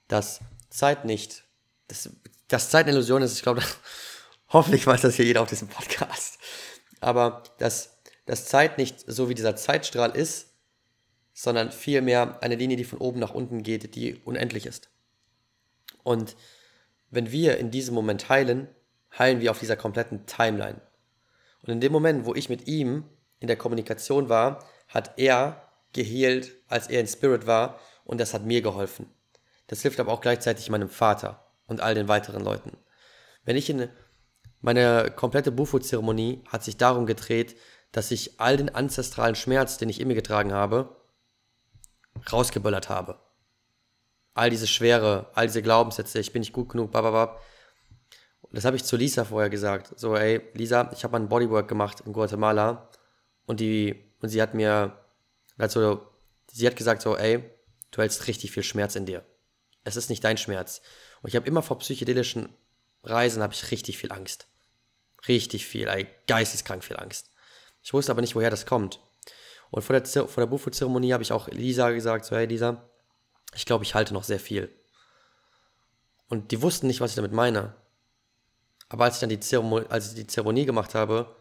Dass 0.08 0.42
Zeit 0.70 1.06
nicht, 1.06 1.46
dass, 1.88 2.10
dass 2.48 2.70
Zeit 2.70 2.86
eine 2.86 2.94
Illusion 2.94 3.22
ist, 3.22 3.36
ich 3.36 3.42
glaube, 3.42 3.64
hoffentlich 4.50 4.86
weiß 4.86 5.02
das 5.02 5.16
hier 5.16 5.26
jeder 5.26 5.42
auf 5.42 5.50
diesem 5.50 5.70
Podcast. 5.70 6.40
Aber 7.00 7.44
dass, 7.58 7.98
dass 8.26 8.46
Zeit 8.46 8.78
nicht 8.78 9.04
so 9.08 9.30
wie 9.30 9.36
dieser 9.36 9.56
Zeitstrahl 9.56 10.12
ist, 10.12 10.48
sondern 11.34 11.72
vielmehr 11.72 12.44
eine 12.44 12.56
Linie, 12.56 12.76
die 12.76 12.84
von 12.84 13.00
oben 13.00 13.20
nach 13.20 13.34
unten 13.34 13.64
geht, 13.64 13.96
die 13.96 14.16
unendlich 14.26 14.66
ist. 14.66 14.90
Und 16.04 16.36
wenn 17.12 17.32
wir 17.32 17.58
in 17.58 17.72
diesem 17.72 17.96
Moment 17.96 18.28
heilen, 18.28 18.68
heilen 19.18 19.40
wir 19.40 19.52
auf 19.52 19.60
dieser 19.60 19.78
kompletten 19.78 20.26
Timeline. 20.26 20.82
Und 21.64 21.74
in 21.74 21.82
dem 21.82 21.92
Moment, 21.92 22.26
wo 22.26 22.34
ich 22.36 22.50
mit 22.50 22.68
ihm 22.68 23.04
in 23.40 23.48
der 23.48 23.58
Kommunikation 23.58 24.30
war, 24.30 24.64
hat 24.88 25.18
er 25.18 25.62
geheilt, 25.94 26.52
als 26.68 26.88
er 26.88 27.02
in 27.02 27.08
Spirit 27.08 27.48
war 27.48 27.80
und 28.06 28.20
das 28.20 28.34
hat 28.34 28.46
mir 28.46 28.62
geholfen. 28.62 29.08
Das 29.68 29.82
hilft 29.82 30.00
aber 30.00 30.12
auch 30.12 30.22
gleichzeitig 30.22 30.70
meinem 30.70 30.90
Vater 30.90 31.46
und 31.68 31.82
all 31.82 31.96
den 31.96 32.08
weiteren 32.08 32.44
Leuten. 32.44 32.78
Wenn 33.46 33.56
ich 33.56 33.70
in 33.70 33.90
meine 34.62 35.12
komplette 35.16 35.52
Bufo-Zeremonie 35.52 36.44
hat 36.48 36.64
sich 36.64 36.78
darum 36.78 37.06
gedreht, 37.06 37.56
dass 37.92 38.12
ich 38.12 38.40
all 38.40 38.58
den 38.58 38.74
ancestralen 38.74 39.36
Schmerz, 39.36 39.78
den 39.78 39.90
ich 39.90 40.00
in 40.00 40.08
mir 40.08 40.16
getragen 40.16 40.54
habe, 40.54 40.96
rausgeböllert 42.32 42.90
habe. 42.90 43.20
All 44.34 44.50
diese 44.50 44.68
Schwere, 44.68 45.30
all 45.34 45.48
diese 45.48 45.62
Glaubenssätze, 45.62 46.20
ich 46.20 46.34
bin 46.34 46.42
nicht 46.42 46.54
gut 46.54 46.70
genug, 46.70 46.92
bababab. 46.92 47.42
Das 48.52 48.66
habe 48.66 48.76
ich 48.76 48.84
zu 48.84 48.98
Lisa 48.98 49.26
vorher 49.26 49.50
gesagt. 49.50 49.94
So, 49.96 50.16
ey, 50.16 50.42
Lisa, 50.54 50.92
ich 50.94 51.04
habe 51.04 51.12
mal 51.14 51.22
ein 51.22 51.30
Bodywork 51.30 51.68
gemacht 51.68 52.02
in 52.06 52.14
Guatemala 52.14 52.90
und 53.46 53.60
die 53.60 54.04
und 54.22 54.30
sie 54.30 54.42
hat 54.42 54.54
mir 54.54 54.98
also 55.58 56.08
sie 56.52 56.66
hat 56.66 56.76
gesagt 56.76 57.02
so, 57.02 57.16
ey, 57.16 57.44
du 57.92 58.02
hältst 58.02 58.28
richtig 58.28 58.52
viel 58.52 58.64
Schmerz 58.64 58.96
in 58.96 59.06
dir. 59.06 59.24
Es 59.84 59.96
ist 59.96 60.10
nicht 60.10 60.24
dein 60.24 60.38
Schmerz. 60.38 60.82
Und 61.22 61.30
ich 61.30 61.36
habe 61.36 61.48
immer 61.48 61.62
vor 61.62 61.80
psychedelischen 61.80 62.50
Reisen 63.04 63.44
habe 63.44 63.54
ich 63.54 63.72
richtig 63.72 63.98
viel 63.98 64.12
Angst. 64.12 64.48
Richtig 65.28 65.66
viel, 65.66 65.88
ey, 65.88 66.08
geisteskrank 66.28 66.84
viel 66.84 66.98
Angst. 66.98 67.32
Ich 67.82 67.94
wusste 67.94 68.12
aber 68.12 68.22
nicht, 68.22 68.36
woher 68.36 68.50
das 68.50 68.66
kommt. 68.66 69.00
Und 69.70 69.84
vor 69.84 70.00
der, 70.00 70.28
vor 70.28 70.42
der 70.42 70.48
Bufo-Zeremonie 70.48 71.14
habe 71.14 71.24
ich 71.24 71.32
auch 71.32 71.48
Lisa 71.50 71.92
gesagt, 71.92 72.26
so, 72.26 72.36
hey 72.36 72.46
Lisa, 72.46 72.90
ich 73.54 73.66
glaube, 73.66 73.84
ich 73.84 73.96
halte 73.96 74.14
noch 74.14 74.24
sehr 74.24 74.40
viel. 74.40 74.74
Und 76.28 76.52
die 76.52 76.62
wussten 76.62 76.88
nicht, 76.88 77.02
was 77.02 77.12
ich 77.12 77.16
damit 77.16 77.34
meine. 77.34 77.76
Aber 78.90 79.06
als 79.06 79.16
ich 79.16 79.20
dann 79.22 79.30
die 79.30 79.40
Zeremonie, 79.40 79.86
als 79.90 80.10
ich 80.10 80.16
die 80.16 80.28
Zeremonie 80.28 80.66
gemacht 80.66 80.96
habe, 80.96 81.36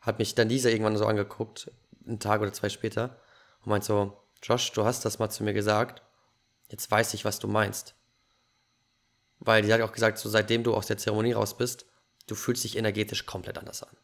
hat 0.00 0.18
mich 0.18 0.34
dann 0.34 0.48
Lisa 0.48 0.68
irgendwann 0.68 0.96
so 0.96 1.06
angeguckt, 1.06 1.70
einen 2.06 2.20
Tag 2.20 2.40
oder 2.40 2.52
zwei 2.52 2.68
später, 2.68 3.20
und 3.60 3.70
meint 3.70 3.84
so, 3.84 4.16
Josh, 4.42 4.72
du 4.72 4.84
hast 4.84 5.04
das 5.04 5.18
mal 5.18 5.30
zu 5.30 5.44
mir 5.44 5.52
gesagt, 5.52 6.02
jetzt 6.70 6.90
weiß 6.90 7.14
ich, 7.14 7.24
was 7.24 7.38
du 7.38 7.48
meinst. 7.48 7.94
Weil 9.40 9.62
die 9.62 9.72
hat 9.72 9.80
auch 9.80 9.92
gesagt, 9.92 10.18
so 10.18 10.28
seitdem 10.28 10.64
du 10.64 10.74
aus 10.74 10.86
der 10.86 10.98
Zeremonie 10.98 11.32
raus 11.32 11.56
bist, 11.56 11.86
du 12.26 12.34
fühlst 12.34 12.64
dich 12.64 12.76
energetisch 12.76 13.26
komplett 13.26 13.58
anders 13.58 13.82
an. 13.82 13.96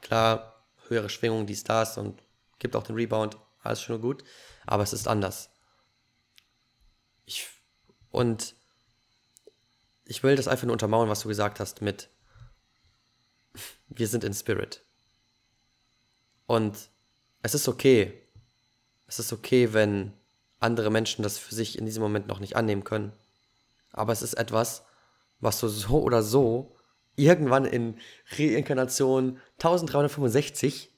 Klar, 0.00 0.64
höhere 0.88 1.08
Schwingungen, 1.08 1.46
dies, 1.46 1.64
das 1.64 1.96
und 1.98 2.22
gibt 2.58 2.76
auch 2.76 2.82
den 2.82 2.96
Rebound, 2.96 3.36
alles 3.62 3.80
schon 3.80 4.00
gut, 4.00 4.22
aber 4.66 4.82
es 4.82 4.92
ist 4.92 5.08
anders. 5.08 5.50
Ich, 7.24 7.48
und 8.10 8.54
ich 10.04 10.22
will 10.22 10.36
das 10.36 10.48
einfach 10.48 10.64
nur 10.64 10.74
untermauern, 10.74 11.08
was 11.08 11.20
du 11.20 11.28
gesagt 11.28 11.60
hast 11.60 11.80
mit 11.80 12.10
wir 13.88 14.08
sind 14.08 14.24
in 14.24 14.34
Spirit. 14.34 14.82
Und 16.46 16.90
es 17.42 17.54
ist 17.54 17.68
okay. 17.68 18.12
Es 19.06 19.18
ist 19.18 19.32
okay, 19.32 19.72
wenn 19.72 20.12
andere 20.60 20.90
Menschen 20.90 21.22
das 21.22 21.38
für 21.38 21.54
sich 21.54 21.78
in 21.78 21.86
diesem 21.86 22.02
Moment 22.02 22.26
noch 22.26 22.40
nicht 22.40 22.56
annehmen 22.56 22.84
können. 22.84 23.12
Aber 23.92 24.12
es 24.12 24.22
ist 24.22 24.34
etwas, 24.34 24.82
was 25.40 25.60
du 25.60 25.68
so 25.68 26.02
oder 26.02 26.22
so 26.22 26.76
irgendwann 27.16 27.64
in 27.64 27.98
Reinkarnation 28.30 29.40
1365 29.58 30.90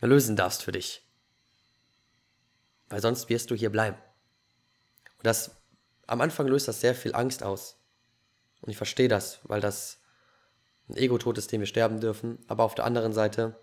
lösen 0.00 0.36
darfst 0.36 0.62
für 0.62 0.72
dich. 0.72 1.02
Weil 2.88 3.02
sonst 3.02 3.28
wirst 3.28 3.50
du 3.50 3.54
hier 3.54 3.70
bleiben. 3.70 3.98
Und 5.18 5.26
das, 5.26 5.50
am 6.06 6.20
Anfang 6.20 6.46
löst 6.46 6.68
das 6.68 6.80
sehr 6.80 6.94
viel 6.94 7.14
Angst 7.14 7.42
aus. 7.42 7.76
Und 8.60 8.70
ich 8.70 8.76
verstehe 8.76 9.08
das, 9.08 9.40
weil 9.44 9.60
das 9.60 9.98
ein 10.88 10.96
Ego-Tod 10.96 11.38
ist, 11.38 11.52
den 11.52 11.60
wir 11.60 11.66
sterben 11.66 12.00
dürfen. 12.00 12.38
Aber 12.46 12.64
auf 12.64 12.74
der 12.74 12.84
anderen 12.84 13.12
Seite 13.12 13.56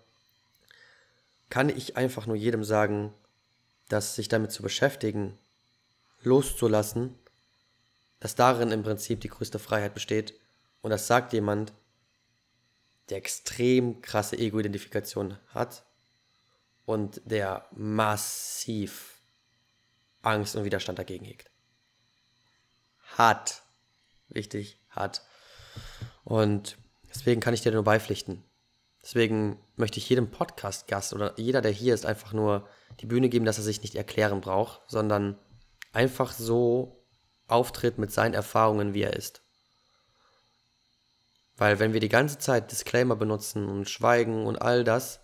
kann 1.50 1.68
ich 1.68 1.96
einfach 1.96 2.26
nur 2.26 2.36
jedem 2.36 2.64
sagen, 2.64 3.12
dass 3.88 4.14
sich 4.14 4.28
damit 4.28 4.52
zu 4.52 4.62
beschäftigen, 4.62 5.38
loszulassen, 6.22 7.14
dass 8.20 8.34
darin 8.34 8.70
im 8.70 8.82
Prinzip 8.82 9.20
die 9.20 9.28
größte 9.28 9.58
Freiheit 9.58 9.94
besteht. 9.94 10.34
Und 10.80 10.90
das 10.90 11.06
sagt 11.06 11.32
jemand, 11.32 11.72
der 13.10 13.18
extrem 13.18 14.00
krasse 14.00 14.38
Ego-Identifikation 14.38 15.36
hat 15.48 15.84
und 16.86 17.20
der 17.24 17.66
massiv 17.72 19.20
Angst 20.22 20.56
und 20.56 20.64
Widerstand 20.64 20.98
dagegen 20.98 21.24
hegt. 21.24 21.50
Hat. 23.16 23.62
Wichtig, 24.28 24.78
hat. 24.88 25.22
Und 26.24 26.78
deswegen 27.14 27.40
kann 27.40 27.54
ich 27.54 27.60
dir 27.60 27.72
nur 27.72 27.84
beipflichten. 27.84 28.44
Deswegen 29.02 29.58
möchte 29.76 29.98
ich 29.98 30.08
jedem 30.08 30.30
Podcast-Gast 30.30 31.12
oder 31.12 31.38
jeder, 31.38 31.60
der 31.60 31.72
hier 31.72 31.94
ist, 31.94 32.06
einfach 32.06 32.32
nur 32.32 32.68
die 33.00 33.06
Bühne 33.06 33.28
geben, 33.28 33.44
dass 33.44 33.58
er 33.58 33.64
sich 33.64 33.82
nicht 33.82 33.96
erklären 33.96 34.40
braucht, 34.40 34.82
sondern 34.86 35.38
einfach 35.92 36.32
so 36.32 37.04
auftritt 37.48 37.98
mit 37.98 38.12
seinen 38.12 38.34
Erfahrungen, 38.34 38.94
wie 38.94 39.02
er 39.02 39.14
ist. 39.14 39.42
Weil 41.56 41.78
wenn 41.78 41.92
wir 41.92 42.00
die 42.00 42.08
ganze 42.08 42.38
Zeit 42.38 42.70
Disclaimer 42.70 43.16
benutzen 43.16 43.68
und 43.68 43.88
schweigen 43.88 44.46
und 44.46 44.62
all 44.62 44.84
das, 44.84 45.20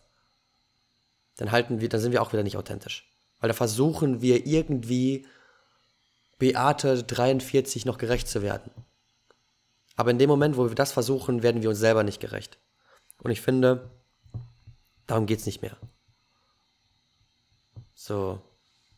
dann 1.36 1.52
halten 1.52 1.80
wir, 1.80 1.88
dann 1.88 2.00
sind 2.00 2.12
wir 2.12 2.20
auch 2.20 2.32
wieder 2.32 2.42
nicht 2.42 2.56
authentisch. 2.56 3.10
Weil 3.40 3.48
da 3.48 3.54
versuchen 3.54 4.20
wir 4.20 4.46
irgendwie 4.46 5.26
Beate 6.38 7.02
43 7.02 7.84
noch 7.86 7.98
gerecht 7.98 8.28
zu 8.28 8.42
werden. 8.42 8.70
Aber 9.98 10.12
in 10.12 10.18
dem 10.18 10.30
Moment, 10.30 10.56
wo 10.56 10.68
wir 10.68 10.76
das 10.76 10.92
versuchen, 10.92 11.42
werden 11.42 11.60
wir 11.60 11.70
uns 11.70 11.80
selber 11.80 12.04
nicht 12.04 12.20
gerecht. 12.20 12.56
Und 13.20 13.32
ich 13.32 13.40
finde, 13.40 13.90
darum 15.08 15.26
geht 15.26 15.40
es 15.40 15.46
nicht 15.46 15.60
mehr. 15.60 15.76
So, 17.96 18.40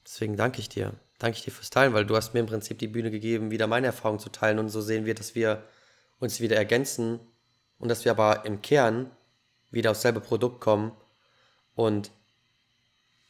deswegen 0.05 0.37
danke 0.37 0.61
ich 0.61 0.69
dir. 0.69 0.93
Danke 1.19 1.39
ich 1.39 1.45
dir 1.45 1.53
fürs 1.53 1.71
Teilen, 1.71 1.95
weil 1.95 2.05
du 2.05 2.17
hast 2.17 2.35
mir 2.35 2.41
im 2.41 2.47
Prinzip 2.47 2.79
die 2.79 2.87
Bühne 2.87 3.11
gegeben, 3.11 3.51
wieder 3.51 3.67
meine 3.67 3.87
Erfahrung 3.87 4.19
zu 4.19 4.29
teilen. 4.29 4.59
Und 4.59 4.69
so 4.69 4.83
sehen 4.83 5.07
wir, 5.07 5.15
dass 5.15 5.35
wir 5.35 5.65
uns 6.19 6.39
wieder 6.41 6.57
ergänzen 6.57 7.19
und 7.79 7.89
dass 7.89 8.05
wir 8.05 8.13
aber 8.13 8.45
im 8.45 8.61
Kern 8.61 9.11
wieder 9.71 9.93
aufs 9.93 10.03
selbe 10.03 10.21
Produkt 10.21 10.61
kommen 10.61 10.93
und 11.77 12.11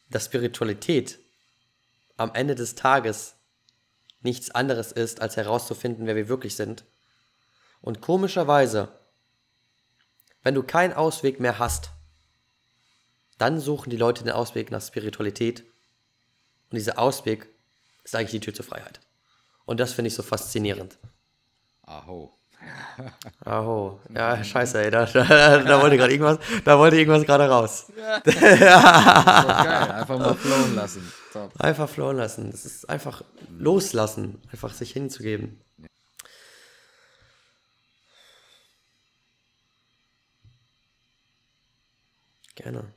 dass 0.08 0.24
Spiritualität 0.24 1.20
am 2.16 2.34
Ende 2.34 2.56
des 2.56 2.74
Tages 2.74 3.36
nichts 4.22 4.50
anderes 4.50 4.90
ist, 4.90 5.22
als 5.22 5.36
herauszufinden, 5.36 6.06
wer 6.06 6.16
wir 6.16 6.28
wirklich 6.28 6.56
sind. 6.56 6.84
Und 7.80 8.00
komischerweise, 8.00 8.88
wenn 10.42 10.54
du 10.54 10.62
keinen 10.62 10.92
Ausweg 10.92 11.40
mehr 11.40 11.58
hast, 11.58 11.90
dann 13.38 13.58
suchen 13.58 13.90
die 13.90 13.96
Leute 13.96 14.22
den 14.22 14.32
Ausweg 14.32 14.70
nach 14.70 14.82
Spiritualität. 14.82 15.60
Und 16.70 16.76
dieser 16.76 16.98
Ausweg 16.98 17.48
ist 18.04 18.14
eigentlich 18.14 18.32
die 18.32 18.40
Tür 18.40 18.54
zur 18.54 18.64
Freiheit. 18.64 19.00
Und 19.64 19.80
das 19.80 19.92
finde 19.92 20.08
ich 20.08 20.14
so 20.14 20.22
faszinierend. 20.22 20.98
Aho. 21.86 22.36
Aho. 23.44 24.00
Ja, 24.14 24.42
scheiße, 24.44 24.82
ey. 24.82 24.90
Da, 24.90 25.06
da, 25.12 25.58
da 25.58 25.80
wollte 25.80 25.96
gerade 25.96 26.12
irgendwas, 26.12 26.38
da 26.64 26.78
wollte 26.78 26.96
irgendwas 26.96 27.24
gerade 27.24 27.48
raus. 27.48 27.90
Ja. 27.96 28.20
geil. 29.64 29.92
Einfach 29.92 30.18
mal 30.18 30.34
flowen 30.34 30.74
lassen. 30.74 31.12
Top. 31.32 31.52
Einfach 31.58 31.88
flowen 31.88 32.16
lassen. 32.16 32.50
Das 32.50 32.66
ist 32.66 32.88
einfach 32.88 33.22
loslassen. 33.58 34.40
Einfach 34.52 34.72
sich 34.74 34.92
hinzugeben. 34.92 35.60
Gerne. 42.54 42.92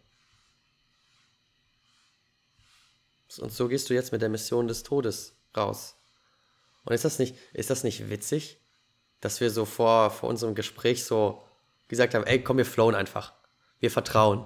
Und 3.39 3.51
so 3.51 3.67
gehst 3.67 3.89
du 3.89 3.93
jetzt 3.93 4.11
mit 4.11 4.21
der 4.21 4.29
Mission 4.29 4.67
des 4.67 4.83
Todes 4.83 5.35
raus. 5.55 5.95
Und 6.85 6.93
ist 6.93 7.05
das 7.05 7.19
nicht, 7.19 7.35
ist 7.53 7.69
das 7.69 7.83
nicht 7.83 8.09
witzig, 8.09 8.59
dass 9.21 9.39
wir 9.39 9.49
so 9.49 9.65
vor, 9.65 10.11
vor 10.11 10.29
unserem 10.29 10.53
Gespräch 10.53 11.05
so 11.05 11.43
gesagt 11.87 12.13
haben, 12.13 12.25
ey, 12.25 12.43
komm, 12.43 12.57
wir 12.57 12.65
flowen 12.65 12.95
einfach. 12.95 13.33
Wir 13.79 13.89
vertrauen. 13.89 14.45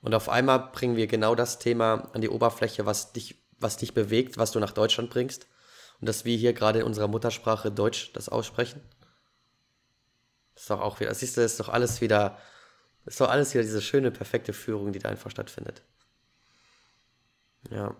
Und 0.00 0.14
auf 0.14 0.28
einmal 0.28 0.70
bringen 0.72 0.96
wir 0.96 1.06
genau 1.06 1.34
das 1.34 1.58
Thema 1.58 2.08
an 2.14 2.22
die 2.22 2.30
Oberfläche, 2.30 2.86
was 2.86 3.12
dich, 3.12 3.42
was 3.58 3.76
dich 3.76 3.92
bewegt, 3.92 4.38
was 4.38 4.52
du 4.52 4.58
nach 4.60 4.72
Deutschland 4.72 5.10
bringst. 5.10 5.46
Und 6.00 6.08
dass 6.08 6.24
wir 6.24 6.36
hier 6.36 6.54
gerade 6.54 6.80
in 6.80 6.86
unserer 6.86 7.08
Muttersprache 7.08 7.70
Deutsch 7.70 8.12
das 8.14 8.30
aussprechen. 8.30 8.80
Das 10.54 10.64
ist 10.64 10.70
doch 10.70 10.80
auch 10.80 11.00
wieder, 11.00 11.14
siehst 11.14 11.36
du, 11.36 11.42
das 11.42 11.52
ist 11.52 11.60
doch 11.60 11.68
alles 11.68 12.00
wieder, 12.00 12.38
ist 13.06 13.20
doch 13.20 13.28
alles 13.28 13.54
wieder 13.54 13.62
diese 13.62 13.82
schöne, 13.82 14.10
perfekte 14.10 14.52
Führung, 14.52 14.92
die 14.92 14.98
da 14.98 15.08
einfach 15.08 15.30
stattfindet. 15.30 15.82
Ja. 17.70 17.94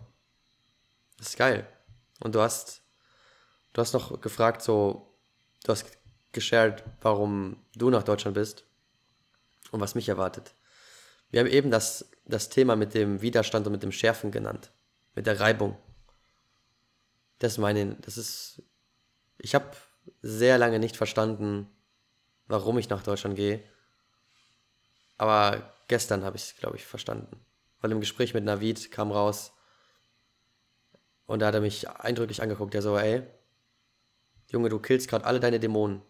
Das 1.19 1.29
ist 1.29 1.37
geil. 1.37 1.67
Und 2.21 2.35
du 2.35 2.41
hast, 2.41 2.83
du 3.73 3.81
hast 3.81 3.93
noch 3.93 4.21
gefragt, 4.21 4.63
so, 4.63 5.15
du 5.65 5.73
hast 5.73 5.87
geshared, 6.33 6.83
warum 7.01 7.57
du 7.75 7.91
nach 7.91 8.03
Deutschland 8.03 8.35
bist 8.35 8.65
und 9.71 9.81
was 9.81 9.95
mich 9.95 10.09
erwartet. 10.09 10.55
Wir 11.31 11.41
haben 11.41 11.49
eben 11.49 11.71
das, 11.71 12.11
das 12.25 12.49
Thema 12.49 12.77
mit 12.77 12.95
dem 12.95 13.23
Widerstand 13.23 13.67
und 13.67 13.73
mit 13.73 13.83
dem 13.83 13.93
Schärfen 13.93 14.31
genannt. 14.31 14.73
Mit 15.15 15.27
der 15.27 15.41
Reibung. 15.41 15.77
Das 17.39 17.59
meine, 17.59 17.97
das 17.97 18.19
ist, 18.19 18.63
ich 19.39 19.55
habe 19.55 19.71
sehr 20.23 20.59
lange 20.59 20.79
nicht 20.79 20.97
verstanden, 20.97 21.69
warum 22.47 22.79
ich 22.79 22.89
nach 22.89 23.03
Deutschland 23.03 23.37
gehe. 23.37 23.63
Aber 25.21 25.75
gestern 25.87 26.25
habe 26.25 26.39
ich 26.39 26.45
es, 26.45 26.57
glaube 26.57 26.79
ich, 26.79 26.87
verstanden. 26.87 27.45
Weil 27.83 27.93
im 27.93 28.01
Gespräch 28.01 28.33
mit 28.33 28.43
Navid 28.43 28.91
kam 28.91 29.13
raus 29.13 29.53
und 31.27 31.41
da 31.41 31.49
hat 31.49 31.55
er 31.55 31.61
mich 31.61 31.91
eindrücklich 31.91 32.41
angeguckt. 32.41 32.73
Der 32.73 32.81
so, 32.81 32.97
ey, 32.97 33.23
Junge, 34.49 34.71
du 34.71 34.79
killst 34.79 35.11
gerade 35.11 35.27
alle 35.27 35.39
deine 35.39 35.61
Dämonen. 35.61 36.01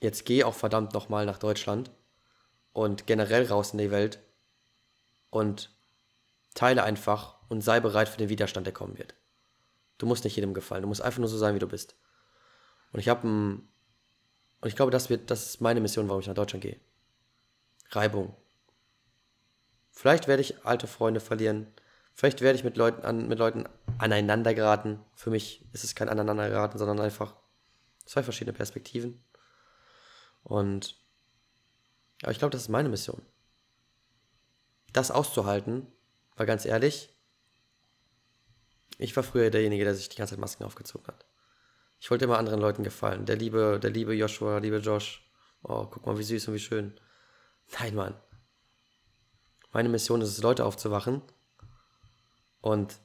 Jetzt 0.00 0.24
geh 0.26 0.42
auch 0.42 0.54
verdammt 0.54 0.92
nochmal 0.92 1.24
nach 1.24 1.38
Deutschland 1.38 1.92
und 2.72 3.06
generell 3.06 3.46
raus 3.46 3.70
in 3.70 3.78
die 3.78 3.92
Welt 3.92 4.18
und 5.30 5.72
teile 6.54 6.82
einfach 6.82 7.36
und 7.48 7.60
sei 7.60 7.78
bereit 7.78 8.08
für 8.08 8.18
den 8.18 8.28
Widerstand, 8.28 8.66
der 8.66 8.74
kommen 8.74 8.98
wird. 8.98 9.14
Du 9.98 10.06
musst 10.06 10.24
nicht 10.24 10.34
jedem 10.34 10.52
gefallen, 10.52 10.82
du 10.82 10.88
musst 10.88 11.00
einfach 11.00 11.20
nur 11.20 11.28
so 11.28 11.38
sein, 11.38 11.54
wie 11.54 11.60
du 11.60 11.68
bist. 11.68 11.94
Und 12.92 12.98
ich 12.98 13.08
habe 13.08 13.28
ein, 13.28 13.68
und 14.62 14.68
ich 14.68 14.74
glaube, 14.74 14.90
das 14.90 15.10
wird, 15.10 15.30
das 15.30 15.46
ist 15.46 15.60
meine 15.60 15.80
Mission, 15.80 16.08
warum 16.08 16.20
ich 16.20 16.26
nach 16.26 16.34
Deutschland 16.34 16.64
gehe. 16.64 16.80
Reibung. 17.94 18.34
Vielleicht 19.90 20.26
werde 20.26 20.42
ich 20.42 20.64
alte 20.64 20.86
Freunde 20.86 21.20
verlieren. 21.20 21.66
Vielleicht 22.14 22.40
werde 22.40 22.58
ich 22.58 22.64
mit 22.64 22.76
Leuten, 22.76 23.04
an, 23.04 23.28
mit 23.28 23.38
Leuten 23.38 23.64
aneinander 23.98 24.54
geraten. 24.54 25.00
Für 25.14 25.30
mich 25.30 25.64
ist 25.72 25.84
es 25.84 25.94
kein 25.94 26.08
Aneinandergeraten, 26.08 26.78
sondern 26.78 27.00
einfach 27.00 27.34
zwei 28.04 28.22
verschiedene 28.22 28.56
Perspektiven. 28.56 29.22
Und 30.42 30.96
aber 32.22 32.32
ich 32.32 32.38
glaube, 32.38 32.52
das 32.52 32.62
ist 32.62 32.68
meine 32.68 32.88
Mission. 32.88 33.20
Das 34.92 35.10
auszuhalten, 35.10 35.86
weil 36.36 36.46
ganz 36.46 36.64
ehrlich, 36.64 37.10
ich 38.98 39.14
war 39.16 39.22
früher 39.22 39.50
derjenige, 39.50 39.84
der 39.84 39.94
sich 39.94 40.08
die 40.08 40.16
ganze 40.16 40.34
Zeit 40.34 40.40
Masken 40.40 40.64
aufgezogen 40.64 41.06
hat. 41.08 41.26
Ich 42.00 42.10
wollte 42.10 42.24
immer 42.24 42.38
anderen 42.38 42.60
Leuten 42.60 42.82
gefallen. 42.82 43.26
Der 43.26 43.36
liebe, 43.36 43.80
der 43.82 43.90
liebe 43.90 44.14
Joshua, 44.14 44.58
liebe 44.58 44.78
Josh. 44.78 45.28
Oh, 45.62 45.86
guck 45.86 46.06
mal, 46.06 46.18
wie 46.18 46.22
süß 46.22 46.48
und 46.48 46.54
wie 46.54 46.60
schön. 46.60 46.98
Nein, 47.78 47.94
Mann. 47.94 48.14
Meine 49.72 49.88
Mission 49.88 50.20
ist 50.20 50.30
es, 50.30 50.42
Leute 50.42 50.64
aufzuwachen. 50.64 51.22
Und 52.60 52.96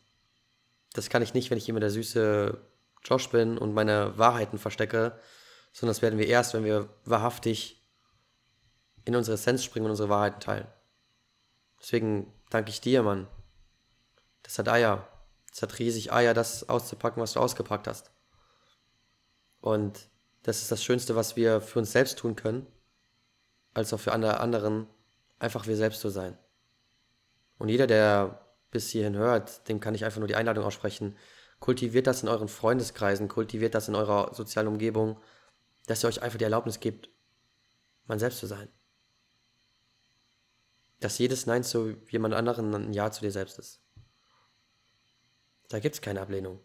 das 0.94 1.10
kann 1.10 1.22
ich 1.22 1.34
nicht, 1.34 1.50
wenn 1.50 1.58
ich 1.58 1.68
immer 1.68 1.80
der 1.80 1.90
süße 1.90 2.60
Josh 3.04 3.30
bin 3.30 3.58
und 3.58 3.74
meine 3.74 4.18
Wahrheiten 4.18 4.58
verstecke, 4.60 5.18
sondern 5.74 5.92
das 5.94 6.02
werden 6.02 6.20
wir 6.20 6.28
erst, 6.28 6.54
wenn 6.54 6.64
wir 6.64 6.90
wahrhaftig 7.06 7.82
in 9.06 9.16
unsere 9.16 9.36
Essenz 9.36 9.64
springen 9.64 9.86
und 9.86 9.92
unsere 9.92 10.10
Wahrheiten 10.10 10.40
teilen. 10.40 10.68
Deswegen 11.80 12.32
danke 12.50 12.70
ich 12.70 12.82
dir, 12.82 13.04
Mann. 13.04 13.28
Das 14.44 14.60
hat 14.60 14.70
Eier. 14.70 15.08
Das 15.50 15.62
hat 15.62 15.80
riesig 15.80 16.12
Eier, 16.12 16.34
das 16.34 16.70
auszupacken, 16.70 17.22
was 17.22 17.34
du 17.34 17.40
ausgepackt 17.40 17.88
hast. 17.88 18.12
Und 19.62 20.10
das 20.44 20.62
ist 20.62 20.72
das 20.72 20.84
Schönste, 20.84 21.16
was 21.16 21.36
wir 21.36 21.62
für 21.62 21.80
uns 21.80 21.92
selbst 21.92 22.20
tun 22.20 22.36
können, 22.36 22.68
als 23.74 23.94
auch 23.94 24.00
für 24.00 24.12
andere 24.12 24.40
anderen, 24.40 24.88
einfach 25.40 25.68
wir 25.68 25.76
selbst 25.76 26.02
zu 26.02 26.10
sein. 26.10 26.38
Und 27.58 27.70
jeder, 27.70 27.88
der 27.88 28.46
bis 28.72 28.90
hierhin 28.90 29.16
hört, 29.16 29.68
dem 29.68 29.80
kann 29.80 29.96
ich 29.96 30.06
einfach 30.06 30.20
nur 30.20 30.28
die 30.28 30.36
Einladung 30.36 30.64
aussprechen. 30.64 31.16
Kultiviert 31.60 32.08
das 32.08 32.24
in 32.24 32.30
euren 32.30 32.48
Freundeskreisen, 32.48 33.28
kultiviert 33.28 33.76
das 33.76 33.88
in 33.88 33.96
eurer 33.96 34.34
sozialen 34.34 34.68
Umgebung, 34.68 35.20
dass 35.88 36.04
ihr 36.04 36.08
euch 36.08 36.22
einfach 36.22 36.38
die 36.38 36.44
Erlaubnis 36.44 36.80
gebt, 36.80 37.10
man 38.06 38.20
selbst 38.20 38.40
zu 38.40 38.48
sein 38.48 38.70
dass 41.00 41.18
jedes 41.18 41.46
Nein 41.46 41.64
zu 41.64 41.96
jemand 42.10 42.34
anderen 42.34 42.74
ein 42.74 42.94
Ja 42.94 43.12
zu 43.12 43.22
dir 43.22 43.32
selbst 43.32 43.60
ist. 43.60 43.80
Da 45.70 45.80
gibt 45.80 45.96
es 45.96 46.02
keine 46.02 46.22
Ablehnung. 46.22 46.60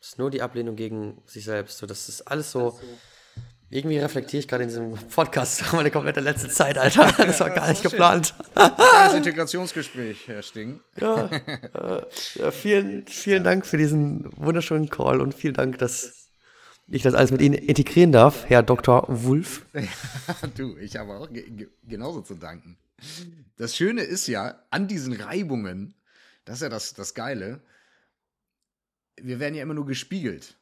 Es 0.00 0.08
ist 0.08 0.18
nur 0.18 0.30
die 0.30 0.42
Ablehnung 0.42 0.76
gegen 0.76 1.22
sich 1.26 1.44
selbst. 1.44 1.78
So, 1.78 1.86
das 1.86 2.08
ist 2.08 2.22
alles 2.22 2.52
so. 2.52 2.78
Irgendwie 3.68 3.98
reflektiere 3.98 4.40
ich 4.40 4.48
gerade 4.48 4.62
in 4.62 4.68
diesem 4.68 4.92
Podcast 4.92 5.64
meine 5.72 5.90
komplette 5.90 6.20
letzte 6.20 6.48
Zeit, 6.48 6.78
Alter. 6.78 7.12
Das 7.26 7.40
war 7.40 7.50
gar 7.50 7.68
nicht 7.68 7.82
geplant. 7.82 8.34
Das 8.54 9.14
Integrationsgespräch, 9.14 10.28
Herr 10.28 10.42
Sting. 10.42 10.80
Ja, 11.00 11.26
äh, 11.26 12.02
ja, 12.36 12.50
vielen, 12.52 13.06
vielen 13.06 13.42
Dank 13.42 13.66
für 13.66 13.76
diesen 13.76 14.30
wunderschönen 14.36 14.88
Call 14.88 15.20
und 15.20 15.34
vielen 15.34 15.54
Dank, 15.54 15.78
dass 15.78 16.28
ich 16.88 17.02
das 17.02 17.14
alles 17.14 17.32
mit 17.32 17.42
Ihnen 17.42 17.54
integrieren 17.54 18.12
darf, 18.12 18.44
Herr 18.48 18.62
Dr. 18.62 19.04
Wulff. 19.08 19.66
du, 20.56 20.76
ich 20.76 20.96
habe 20.96 21.14
auch 21.14 21.28
ge 21.32 21.68
genauso 21.88 22.20
zu 22.20 22.34
danken. 22.34 22.76
Das 23.56 23.76
Schöne 23.76 24.02
ist 24.02 24.28
ja, 24.28 24.62
an 24.70 24.86
diesen 24.86 25.12
Reibungen, 25.12 25.94
das 26.44 26.56
ist 26.56 26.62
ja 26.62 26.68
das, 26.68 26.94
das 26.94 27.14
Geile, 27.14 27.60
wir 29.20 29.40
werden 29.40 29.54
ja 29.56 29.62
immer 29.62 29.74
nur 29.74 29.86
gespiegelt. 29.86 30.56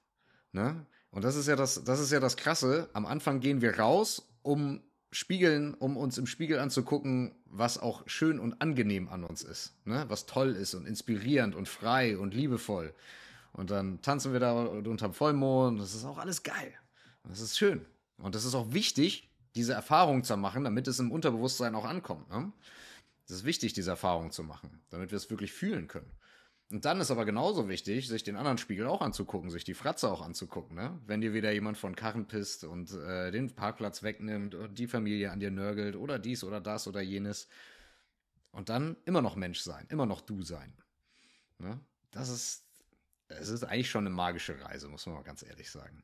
Ne? 0.52 0.86
Und 1.14 1.22
das 1.22 1.36
ist 1.36 1.46
ja 1.46 1.54
das, 1.54 1.84
das 1.84 2.00
ist 2.00 2.10
ja 2.10 2.18
das 2.18 2.36
Krasse. 2.36 2.88
Am 2.92 3.06
Anfang 3.06 3.38
gehen 3.38 3.60
wir 3.60 3.78
raus, 3.78 4.28
um 4.42 4.80
spiegeln, 5.12 5.74
um 5.74 5.96
uns 5.96 6.18
im 6.18 6.26
Spiegel 6.26 6.58
anzugucken, 6.58 7.36
was 7.44 7.78
auch 7.78 8.02
schön 8.08 8.40
und 8.40 8.60
angenehm 8.60 9.08
an 9.08 9.22
uns 9.22 9.42
ist, 9.42 9.74
ne? 9.84 10.06
was 10.08 10.26
toll 10.26 10.56
ist 10.56 10.74
und 10.74 10.86
inspirierend 10.86 11.54
und 11.54 11.68
frei 11.68 12.18
und 12.18 12.34
liebevoll. 12.34 12.92
Und 13.52 13.70
dann 13.70 14.02
tanzen 14.02 14.32
wir 14.32 14.40
da 14.40 14.64
unterm 14.64 15.14
Vollmond. 15.14 15.80
Das 15.80 15.94
ist 15.94 16.04
auch 16.04 16.18
alles 16.18 16.42
geil. 16.42 16.74
Das 17.22 17.38
ist 17.38 17.56
schön. 17.56 17.86
Und 18.18 18.34
das 18.34 18.44
ist 18.44 18.56
auch 18.56 18.72
wichtig, 18.72 19.30
diese 19.54 19.72
Erfahrung 19.72 20.24
zu 20.24 20.36
machen, 20.36 20.64
damit 20.64 20.88
es 20.88 20.98
im 20.98 21.12
Unterbewusstsein 21.12 21.76
auch 21.76 21.84
ankommt. 21.84 22.28
Ne? 22.28 22.50
Es 23.26 23.30
ist 23.30 23.44
wichtig, 23.44 23.72
diese 23.72 23.90
Erfahrung 23.90 24.32
zu 24.32 24.42
machen, 24.42 24.82
damit 24.90 25.12
wir 25.12 25.16
es 25.16 25.30
wirklich 25.30 25.52
fühlen 25.52 25.86
können. 25.86 26.10
Und 26.70 26.84
dann 26.84 27.00
ist 27.00 27.10
aber 27.10 27.24
genauso 27.24 27.68
wichtig, 27.68 28.08
sich 28.08 28.22
den 28.22 28.36
anderen 28.36 28.58
Spiegel 28.58 28.86
auch 28.86 29.02
anzugucken, 29.02 29.50
sich 29.50 29.64
die 29.64 29.74
Fratze 29.74 30.10
auch 30.10 30.22
anzugucken. 30.22 30.76
Ne? 30.76 30.98
Wenn 31.06 31.20
dir 31.20 31.34
wieder 31.34 31.52
jemand 31.52 31.76
von 31.76 31.94
Karren 31.94 32.26
pisst 32.26 32.64
und 32.64 32.92
äh, 32.92 33.30
den 33.30 33.54
Parkplatz 33.54 34.02
wegnimmt 34.02 34.54
und 34.54 34.78
die 34.78 34.86
Familie 34.86 35.30
an 35.30 35.40
dir 35.40 35.50
nörgelt 35.50 35.94
oder 35.94 36.18
dies 36.18 36.42
oder 36.42 36.60
das 36.60 36.88
oder 36.88 37.00
jenes. 37.00 37.48
Und 38.50 38.70
dann 38.70 38.96
immer 39.04 39.20
noch 39.20 39.36
Mensch 39.36 39.60
sein, 39.60 39.86
immer 39.90 40.06
noch 40.06 40.20
du 40.20 40.42
sein. 40.42 40.72
Ne? 41.58 41.78
Das 42.10 42.28
ist, 42.28 42.64
es 43.28 43.48
ist 43.48 43.64
eigentlich 43.64 43.90
schon 43.90 44.06
eine 44.06 44.14
magische 44.14 44.60
Reise, 44.60 44.88
muss 44.88 45.06
man 45.06 45.16
mal 45.16 45.22
ganz 45.22 45.42
ehrlich 45.42 45.70
sagen. 45.70 46.02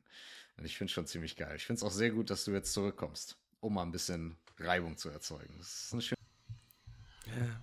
Und 0.57 0.65
ich 0.65 0.77
finde 0.77 0.89
es 0.89 0.93
schon 0.93 1.07
ziemlich 1.07 1.37
geil. 1.37 1.55
Ich 1.55 1.65
finde 1.65 1.77
es 1.79 1.83
auch 1.83 1.91
sehr 1.91 2.11
gut, 2.11 2.29
dass 2.29 2.45
du 2.45 2.51
jetzt 2.51 2.73
zurückkommst, 2.73 3.37
um 3.61 3.73
mal 3.73 3.83
ein 3.83 3.91
bisschen 3.91 4.37
Reibung 4.57 4.97
zu 4.97 5.09
erzeugen. 5.09 5.55
Das 5.57 5.85
ist 5.85 5.93
eine 5.93 6.01
schöne. 6.01 6.17
Ja. 7.25 7.61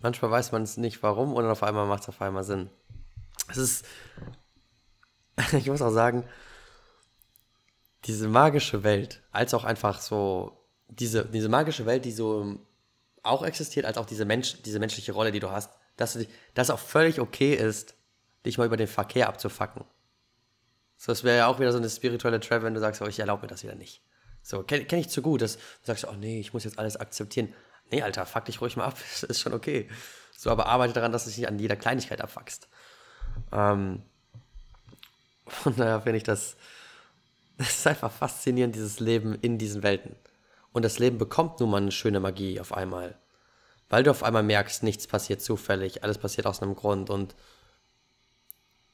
Manchmal 0.00 0.30
weiß 0.30 0.52
man 0.52 0.62
es 0.62 0.76
nicht 0.76 1.02
warum 1.02 1.34
und 1.34 1.44
auf 1.46 1.62
einmal 1.62 1.86
macht 1.86 2.02
es 2.02 2.08
auf 2.08 2.20
einmal 2.22 2.44
Sinn. 2.44 2.70
Es 3.48 3.56
ist, 3.56 3.86
ich 5.52 5.66
muss 5.66 5.82
auch 5.82 5.92
sagen, 5.92 6.24
diese 8.04 8.28
magische 8.28 8.82
Welt, 8.82 9.22
als 9.30 9.54
auch 9.54 9.64
einfach 9.64 10.00
so, 10.00 10.58
diese, 10.88 11.26
diese 11.26 11.48
magische 11.48 11.86
Welt, 11.86 12.04
die 12.04 12.12
so 12.12 12.58
auch 13.22 13.42
existiert, 13.42 13.84
als 13.84 13.98
auch 13.98 14.06
diese, 14.06 14.24
Mensch, 14.24 14.62
diese 14.62 14.78
menschliche 14.78 15.12
Rolle, 15.12 15.32
die 15.32 15.40
du 15.40 15.50
hast, 15.50 15.70
dass, 15.96 16.14
du, 16.14 16.26
dass 16.54 16.70
auch 16.70 16.78
völlig 16.78 17.20
okay 17.20 17.54
ist, 17.54 17.94
dich 18.46 18.56
mal 18.56 18.66
über 18.66 18.78
den 18.78 18.86
Verkehr 18.86 19.28
abzufacken. 19.28 19.84
So, 20.96 21.12
das 21.12 21.24
wäre 21.24 21.38
ja 21.38 21.46
auch 21.46 21.60
wieder 21.60 21.72
so 21.72 21.78
eine 21.78 21.90
spirituelle 21.90 22.40
Trap, 22.40 22.62
wenn 22.62 22.74
du 22.74 22.80
sagst, 22.80 23.02
oh, 23.02 23.06
ich 23.06 23.18
erlaube 23.18 23.42
mir 23.42 23.48
das 23.48 23.62
wieder 23.62 23.74
nicht. 23.74 24.02
So, 24.42 24.62
kenne 24.62 24.86
kenn 24.86 24.98
ich 24.98 25.10
zu 25.10 25.20
gut, 25.20 25.42
dass 25.42 25.56
du 25.56 25.62
sagst, 25.82 26.06
oh 26.06 26.14
nee, 26.14 26.40
ich 26.40 26.52
muss 26.54 26.64
jetzt 26.64 26.78
alles 26.78 26.96
akzeptieren. 26.96 27.52
Nee, 27.90 28.02
Alter, 28.02 28.26
fuck 28.26 28.44
dich 28.44 28.60
ruhig 28.60 28.76
mal 28.76 28.86
ab, 28.86 28.98
ist 29.28 29.40
schon 29.40 29.54
okay. 29.54 29.88
So, 30.36 30.50
aber 30.50 30.66
arbeite 30.66 30.94
daran, 30.94 31.12
dass 31.12 31.24
du 31.24 31.30
dich 31.30 31.38
nicht 31.38 31.48
an 31.48 31.58
jeder 31.58 31.76
Kleinigkeit 31.76 32.20
abfuckst. 32.20 32.68
Ähm, 33.52 34.02
von 35.46 35.76
daher 35.76 36.00
finde 36.00 36.18
ich 36.18 36.22
das, 36.22 36.56
das 37.58 37.70
ist 37.70 37.86
einfach 37.86 38.12
faszinierend, 38.12 38.74
dieses 38.74 39.00
Leben 39.00 39.34
in 39.40 39.58
diesen 39.58 39.82
Welten. 39.82 40.16
Und 40.72 40.84
das 40.84 40.98
Leben 40.98 41.18
bekommt 41.18 41.60
nun 41.60 41.70
mal 41.70 41.78
eine 41.78 41.92
schöne 41.92 42.20
Magie 42.20 42.60
auf 42.60 42.72
einmal. 42.72 43.18
Weil 43.88 44.04
du 44.04 44.10
auf 44.12 44.22
einmal 44.22 44.44
merkst, 44.44 44.84
nichts 44.84 45.08
passiert 45.08 45.42
zufällig, 45.42 46.04
alles 46.04 46.18
passiert 46.18 46.46
aus 46.46 46.62
einem 46.62 46.76
Grund 46.76 47.10
und 47.10 47.34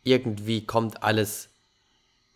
irgendwie 0.03 0.65
kommt 0.65 1.03
alles 1.03 1.51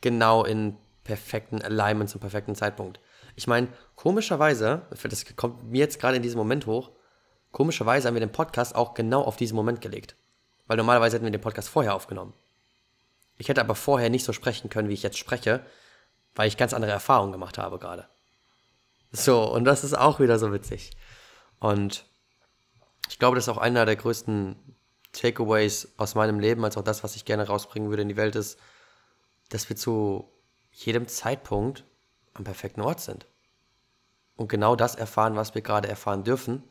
genau 0.02 0.44
in 0.44 0.76
perfekten 1.04 1.62
Alignment 1.62 2.10
zum 2.10 2.20
perfekten 2.20 2.54
Zeitpunkt. 2.54 3.00
Ich 3.36 3.46
meine, 3.46 3.68
komischerweise, 3.96 4.82
das 5.02 5.24
kommt 5.36 5.64
mir 5.70 5.78
jetzt 5.78 5.98
gerade 6.00 6.16
in 6.16 6.22
diesem 6.22 6.38
Moment 6.38 6.66
hoch, 6.66 6.90
komischerweise 7.52 8.08
haben 8.08 8.14
wir 8.14 8.20
den 8.20 8.32
Podcast 8.32 8.74
auch 8.74 8.94
genau 8.94 9.22
auf 9.22 9.36
diesen 9.36 9.56
Moment 9.56 9.80
gelegt. 9.80 10.16
Weil 10.66 10.76
normalerweise 10.76 11.16
hätten 11.16 11.24
wir 11.24 11.32
den 11.32 11.40
Podcast 11.40 11.68
vorher 11.68 11.94
aufgenommen. 11.94 12.32
Ich 13.38 13.48
hätte 13.48 13.60
aber 13.60 13.74
vorher 13.74 14.10
nicht 14.10 14.24
so 14.24 14.32
sprechen 14.32 14.70
können, 14.70 14.88
wie 14.88 14.94
ich 14.94 15.02
jetzt 15.02 15.18
spreche, 15.18 15.64
weil 16.34 16.48
ich 16.48 16.56
ganz 16.56 16.74
andere 16.74 16.92
Erfahrungen 16.92 17.32
gemacht 17.32 17.58
habe 17.58 17.78
gerade. 17.78 18.06
So, 19.12 19.42
und 19.42 19.64
das 19.64 19.82
ist 19.82 19.94
auch 19.94 20.20
wieder 20.20 20.38
so 20.38 20.52
witzig. 20.52 20.92
Und 21.58 22.04
ich 23.08 23.18
glaube, 23.18 23.34
das 23.34 23.44
ist 23.44 23.48
auch 23.48 23.58
einer 23.58 23.86
der 23.86 23.96
größten 23.96 24.56
Takeaways 25.12 25.88
aus 25.96 26.14
meinem 26.14 26.38
Leben, 26.38 26.64
als 26.64 26.76
auch 26.76 26.84
das, 26.84 27.02
was 27.02 27.16
ich 27.16 27.24
gerne 27.24 27.46
rausbringen 27.46 27.90
würde 27.90 28.02
in 28.02 28.08
die 28.08 28.16
Welt, 28.16 28.36
ist, 28.36 28.58
dass 29.48 29.68
wir 29.68 29.76
zu 29.76 30.30
jedem 30.70 31.08
Zeitpunkt 31.08 31.84
am 32.34 32.44
perfekten 32.44 32.80
Ort 32.80 33.00
sind. 33.00 33.26
Und 34.36 34.48
genau 34.48 34.76
das 34.76 34.94
erfahren, 34.94 35.36
was 35.36 35.54
wir 35.54 35.62
gerade 35.62 35.88
erfahren 35.88 36.24
dürfen. 36.24 36.62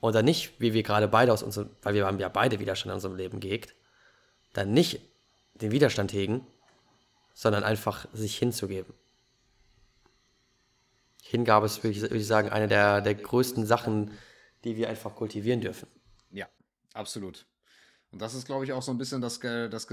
Oder 0.00 0.22
nicht, 0.22 0.60
wie 0.60 0.74
wir 0.74 0.82
gerade 0.82 1.08
beide 1.08 1.32
aus 1.32 1.42
unserem, 1.42 1.70
weil 1.82 1.94
wir 1.94 2.06
haben 2.06 2.18
ja 2.18 2.28
beide 2.28 2.58
Widerstand 2.58 2.90
in 2.90 2.94
unserem 2.94 3.16
Leben 3.16 3.40
gehegt, 3.40 3.74
dann 4.52 4.72
nicht 4.72 5.00
den 5.54 5.70
Widerstand 5.70 6.12
hegen, 6.12 6.46
sondern 7.34 7.64
einfach 7.64 8.06
sich 8.12 8.36
hinzugeben. 8.36 8.92
Hingabe 11.22 11.66
ist, 11.66 11.82
würde 11.82 12.16
ich, 12.16 12.26
sagen, 12.26 12.50
eine 12.50 12.68
der, 12.68 13.00
der 13.00 13.14
größten 13.14 13.64
Sachen, 13.64 14.10
die 14.64 14.76
wir 14.76 14.88
einfach 14.88 15.14
kultivieren 15.14 15.60
dürfen. 15.60 15.88
Ja, 16.30 16.46
absolut. 16.92 17.46
Und 18.10 18.20
das 18.20 18.34
ist, 18.34 18.44
glaube 18.44 18.64
ich, 18.64 18.72
auch 18.72 18.82
so 18.82 18.90
ein 18.90 18.98
bisschen 18.98 19.22
das, 19.22 19.40
das 19.40 19.86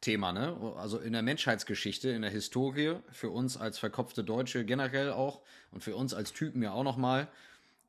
Gesamtthema, 0.00 0.32
ne? 0.32 0.74
Also 0.76 0.98
in 0.98 1.12
der 1.12 1.22
Menschheitsgeschichte, 1.22 2.10
in 2.10 2.22
der 2.22 2.30
Historie, 2.30 2.96
für 3.10 3.30
uns 3.30 3.56
als 3.56 3.78
verkopfte 3.78 4.24
Deutsche 4.24 4.64
generell 4.64 5.10
auch 5.10 5.42
und 5.70 5.82
für 5.82 5.96
uns 5.96 6.14
als 6.14 6.32
Typen 6.32 6.62
ja 6.62 6.72
auch 6.72 6.84
nochmal. 6.84 7.28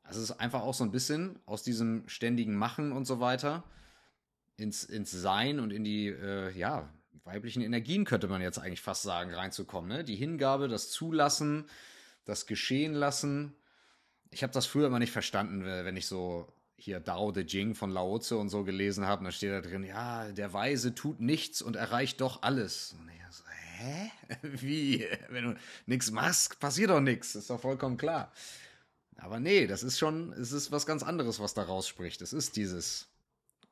Es 0.08 0.16
ist 0.16 0.32
einfach 0.32 0.62
auch 0.62 0.74
so 0.74 0.84
ein 0.84 0.90
bisschen 0.90 1.38
aus 1.46 1.62
diesem 1.62 2.08
ständigen 2.08 2.56
Machen 2.56 2.92
und 2.92 3.06
so 3.06 3.20
weiter 3.20 3.62
ins, 4.56 4.84
ins 4.84 5.12
Sein 5.12 5.60
und 5.60 5.72
in 5.72 5.84
die, 5.84 6.08
äh, 6.08 6.50
ja, 6.50 6.88
weiblichen 7.24 7.62
Energien, 7.62 8.04
könnte 8.04 8.26
man 8.26 8.42
jetzt 8.42 8.58
eigentlich 8.58 8.80
fast 8.80 9.02
sagen, 9.02 9.32
reinzukommen. 9.32 9.88
Ne? 9.88 10.04
Die 10.04 10.16
Hingabe, 10.16 10.68
das 10.68 10.90
Zulassen, 10.90 11.66
das 12.24 12.46
Geschehen 12.46 12.94
lassen. 12.94 13.54
Ich 14.30 14.42
habe 14.42 14.52
das 14.52 14.66
früher 14.66 14.88
immer 14.88 14.98
nicht 14.98 15.12
verstanden, 15.12 15.64
wenn 15.64 15.96
ich 15.96 16.06
so 16.06 16.52
hier 16.82 17.00
Dao 17.00 17.30
De 17.30 17.44
Jing 17.44 17.74
von 17.74 17.90
Lao 17.90 18.18
Tse 18.18 18.36
und 18.36 18.48
so 18.48 18.64
gelesen 18.64 19.06
habe. 19.06 19.20
Und 19.20 19.26
da 19.26 19.32
steht 19.32 19.52
da 19.52 19.60
drin, 19.60 19.84
ja, 19.84 20.30
der 20.32 20.52
Weise 20.52 20.94
tut 20.94 21.20
nichts 21.20 21.62
und 21.62 21.76
erreicht 21.76 22.20
doch 22.20 22.42
alles. 22.42 22.96
Und 22.98 23.08
ich 23.08 23.20
so, 23.30 23.44
hä? 23.78 24.10
Wie? 24.42 25.06
Wenn 25.28 25.44
du 25.44 25.56
nichts 25.86 26.10
machst, 26.10 26.58
passiert 26.58 26.90
doch 26.90 27.00
nichts. 27.00 27.34
Ist 27.34 27.50
doch 27.50 27.60
vollkommen 27.60 27.96
klar. 27.96 28.32
Aber 29.18 29.38
nee, 29.38 29.66
das 29.66 29.82
ist 29.82 29.98
schon, 29.98 30.32
es 30.32 30.52
ist 30.52 30.72
was 30.72 30.86
ganz 30.86 31.02
anderes, 31.02 31.40
was 31.40 31.52
da 31.54 31.62
rausspricht. 31.62 32.22
Es 32.22 32.32
ist 32.32 32.56
dieses 32.56 33.08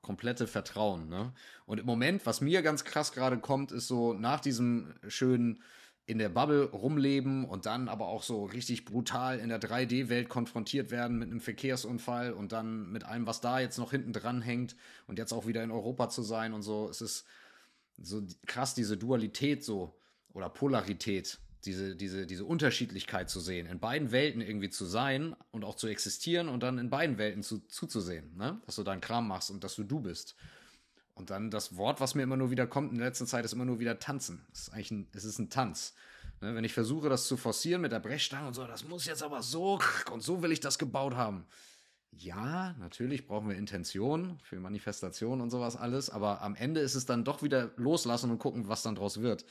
komplette 0.03 0.47
Vertrauen. 0.47 1.09
Ne? 1.09 1.33
Und 1.67 1.81
im 1.81 1.87
Moment, 1.87 2.27
was 2.27 2.41
mir 2.41 2.63
ganz 2.63 2.85
krass 2.85 3.13
gerade 3.13 3.39
kommt, 3.39 3.73
ist 3.73 3.89
so 3.89 4.13
nach 4.13 4.41
diesem 4.41 4.95
schönen 5.09 5.63
in 6.09 6.17
der 6.17 6.31
Bubble 6.31 6.65
rumleben 6.71 7.45
und 7.45 7.67
dann 7.67 7.91
aber 7.91 8.09
auch 8.09 8.23
so 8.23 8.47
richtig 8.47 8.87
brutal 8.87 9.39
in 9.39 9.51
der 9.51 9.61
3D-Welt 9.61 10.31
konfrontiert 10.31 10.91
werden 10.91 11.19
mit 11.19 11.31
einem 11.31 11.43
Verkehrsunfall 11.43 12.33
und 12.33 12.53
dann 12.53 12.91
mit 12.91 13.05
allem, 13.05 13.27
was 13.27 13.43
da 13.43 13.61
jetzt 13.61 13.77
noch 13.77 13.91
hinten 13.91 14.15
dran 14.15 14.41
hängt 14.41 14.75
und 15.07 15.19
jetzt 15.19 15.35
auch 15.35 15.47
wieder 15.47 15.63
in 15.63 15.71
Europa 15.71 16.09
zu 16.09 16.23
sein 16.23 16.55
und 16.55 16.63
so. 16.63 16.89
Es 16.89 17.03
ist 17.03 17.27
so 18.01 18.23
krass, 18.47 18.75
diese 18.75 18.97
Dualität 18.97 19.63
so 19.63 20.01
oder 20.33 20.49
Polarität, 20.49 21.41
diese, 21.67 21.95
diese, 21.95 22.27
diese 22.27 22.47
Unterschiedlichkeit 22.47 23.29
zu 23.29 23.39
sehen, 23.39 23.67
in 23.67 23.79
beiden 23.79 24.11
Welten 24.11 24.41
irgendwie 24.41 24.71
zu 24.71 24.87
sein 24.87 25.37
und 25.51 25.63
auch 25.63 25.75
zu 25.75 25.89
existieren 25.89 26.49
und 26.49 26.63
dann 26.63 26.79
in 26.79 26.89
beiden 26.89 27.19
Welten 27.19 27.43
zu, 27.43 27.59
zuzusehen, 27.67 28.35
ne? 28.35 28.63
dass 28.65 28.77
du 28.77 28.83
deinen 28.83 29.03
Kram 29.03 29.29
machst 29.29 29.51
und 29.51 29.63
dass 29.63 29.77
du 29.77 29.85
du 29.85 30.01
bist. 30.01 30.37
Und 31.19 31.31
dann 31.31 31.51
das 31.51 31.77
Wort, 31.77 32.01
was 32.01 32.15
mir 32.15 32.23
immer 32.23 32.37
nur 32.37 32.51
wieder 32.51 32.67
kommt 32.67 32.93
in 32.93 32.99
der 32.99 33.09
letzten 33.09 33.27
Zeit, 33.27 33.45
ist 33.45 33.53
immer 33.53 33.65
nur 33.65 33.81
wieder 33.81 33.99
tanzen. 33.99 34.47
Es 34.53 34.61
ist 34.61 34.73
eigentlich 34.73 34.91
ein, 34.93 35.09
es 35.13 35.25
ist 35.25 35.39
ein 35.39 35.51
Tanz. 35.51 35.95
Ne, 36.41 36.55
wenn 36.55 36.63
ich 36.63 36.73
versuche, 36.73 37.09
das 37.09 37.27
zu 37.27 37.37
forcieren 37.37 37.83
mit 37.83 37.91
der 37.91 37.99
Brechstange 37.99 38.47
und 38.47 38.55
so, 38.55 38.65
das 38.65 38.85
muss 38.85 39.07
jetzt 39.07 39.25
aber 39.25 39.43
so 39.43 39.81
und 40.13 40.23
so 40.23 40.43
will 40.43 40.53
ich 40.53 40.61
das 40.61 40.79
gebaut 40.79 41.17
haben. 41.17 41.45
Ja, 42.13 42.75
natürlich 42.79 43.27
brauchen 43.27 43.49
wir 43.49 43.57
Intention 43.57 44.39
für 44.43 44.61
Manifestation 44.61 45.41
und 45.41 45.51
sowas 45.51 45.77
alles, 45.77 46.09
aber 46.09 46.41
am 46.41 46.55
Ende 46.55 46.81
ist 46.81 46.95
es 46.95 47.07
dann 47.07 47.25
doch 47.25 47.43
wieder 47.43 47.73
loslassen 47.77 48.31
und 48.31 48.39
gucken, 48.39 48.69
was 48.69 48.83
dann 48.83 48.95
draus 48.95 49.21
wird. 49.21 49.45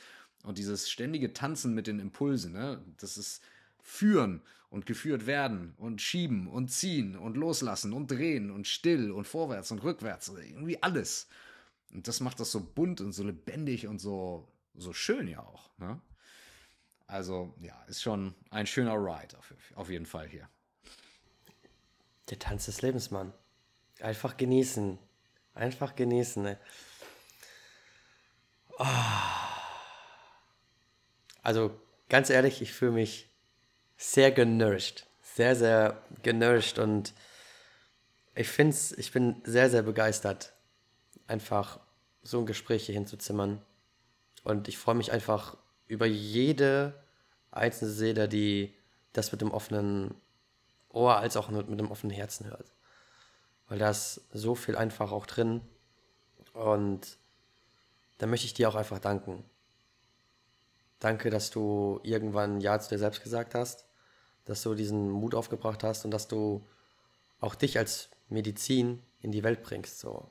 Und 0.44 0.56
dieses 0.56 0.90
ständige 0.90 1.34
Tanzen 1.34 1.74
mit 1.74 1.86
den 1.86 1.98
Impulsen, 1.98 2.52
ne, 2.52 2.82
das 2.98 3.18
ist 3.18 3.42
führen 3.82 4.40
und 4.70 4.86
geführt 4.86 5.26
werden 5.26 5.74
und 5.76 6.00
schieben 6.00 6.46
und 6.46 6.68
ziehen 6.68 7.16
und 7.16 7.36
loslassen 7.36 7.92
und 7.92 8.10
drehen 8.10 8.50
und 8.50 8.66
still 8.66 9.10
und 9.10 9.26
vorwärts 9.26 9.70
und 9.70 9.82
rückwärts, 9.82 10.28
irgendwie 10.28 10.82
alles. 10.82 11.28
Und 11.92 12.06
das 12.06 12.20
macht 12.20 12.40
das 12.40 12.52
so 12.52 12.60
bunt 12.60 13.00
und 13.00 13.12
so 13.12 13.22
lebendig 13.24 13.86
und 13.86 13.98
so, 13.98 14.48
so 14.74 14.92
schön 14.92 15.28
ja 15.28 15.40
auch. 15.40 15.70
Ne? 15.78 16.00
Also, 17.06 17.54
ja, 17.60 17.82
ist 17.84 18.02
schon 18.02 18.34
ein 18.50 18.66
schöner 18.66 18.94
Ride 18.94 19.38
auf, 19.38 19.54
auf 19.74 19.88
jeden 19.88 20.06
Fall 20.06 20.28
hier. 20.28 20.48
Der 22.28 22.38
Tanz 22.38 22.66
des 22.66 22.82
Lebens, 22.82 23.10
Mann. 23.10 23.32
Einfach 24.00 24.36
genießen. 24.36 24.98
Einfach 25.54 25.96
genießen. 25.96 26.42
Ne? 26.42 26.58
Oh. 28.78 28.84
Also, 31.42 31.80
ganz 32.10 32.28
ehrlich, 32.28 32.60
ich 32.60 32.74
fühle 32.74 32.92
mich 32.92 33.30
sehr 33.96 34.30
genourished. 34.30 35.06
Sehr, 35.22 35.56
sehr 35.56 36.02
genourished 36.22 36.78
und 36.78 37.14
ich 38.34 38.48
finde 38.48 38.76
ich 38.96 39.12
bin 39.12 39.40
sehr, 39.44 39.70
sehr 39.70 39.82
begeistert 39.82 40.52
einfach 41.28 41.78
so 42.22 42.40
ein 42.40 42.46
Gespräch 42.46 42.86
hier 42.86 42.94
hinzuzimmern. 42.94 43.62
Und 44.42 44.68
ich 44.68 44.78
freue 44.78 44.94
mich 44.94 45.12
einfach 45.12 45.56
über 45.86 46.06
jede 46.06 46.94
einzelne 47.50 47.90
Seele, 47.90 48.28
die 48.28 48.74
das 49.12 49.32
mit 49.32 49.40
dem 49.40 49.50
offenen 49.50 50.14
Ohr 50.88 51.16
als 51.16 51.36
auch 51.36 51.48
mit, 51.48 51.68
dem 51.68 51.90
offenen 51.90 52.14
Herzen 52.14 52.46
hört. 52.46 52.72
Weil 53.68 53.78
da 53.78 53.90
ist 53.90 54.22
so 54.32 54.54
viel 54.54 54.76
einfach 54.76 55.12
auch 55.12 55.26
drin. 55.26 55.60
Und 56.52 57.18
da 58.18 58.26
möchte 58.26 58.46
ich 58.46 58.54
dir 58.54 58.68
auch 58.68 58.74
einfach 58.74 58.98
danken. 58.98 59.44
Danke, 60.98 61.30
dass 61.30 61.50
du 61.50 62.00
irgendwann 62.02 62.60
Ja 62.60 62.80
zu 62.80 62.88
dir 62.88 62.98
selbst 62.98 63.22
gesagt 63.22 63.54
hast, 63.54 63.86
dass 64.44 64.62
du 64.62 64.74
diesen 64.74 65.10
Mut 65.10 65.34
aufgebracht 65.34 65.84
hast 65.84 66.04
und 66.04 66.10
dass 66.10 66.26
du 66.26 66.66
auch 67.40 67.54
dich 67.54 67.78
als 67.78 68.08
Medizin 68.28 69.02
in 69.20 69.30
die 69.30 69.44
Welt 69.44 69.62
bringst. 69.62 70.00
So. 70.00 70.30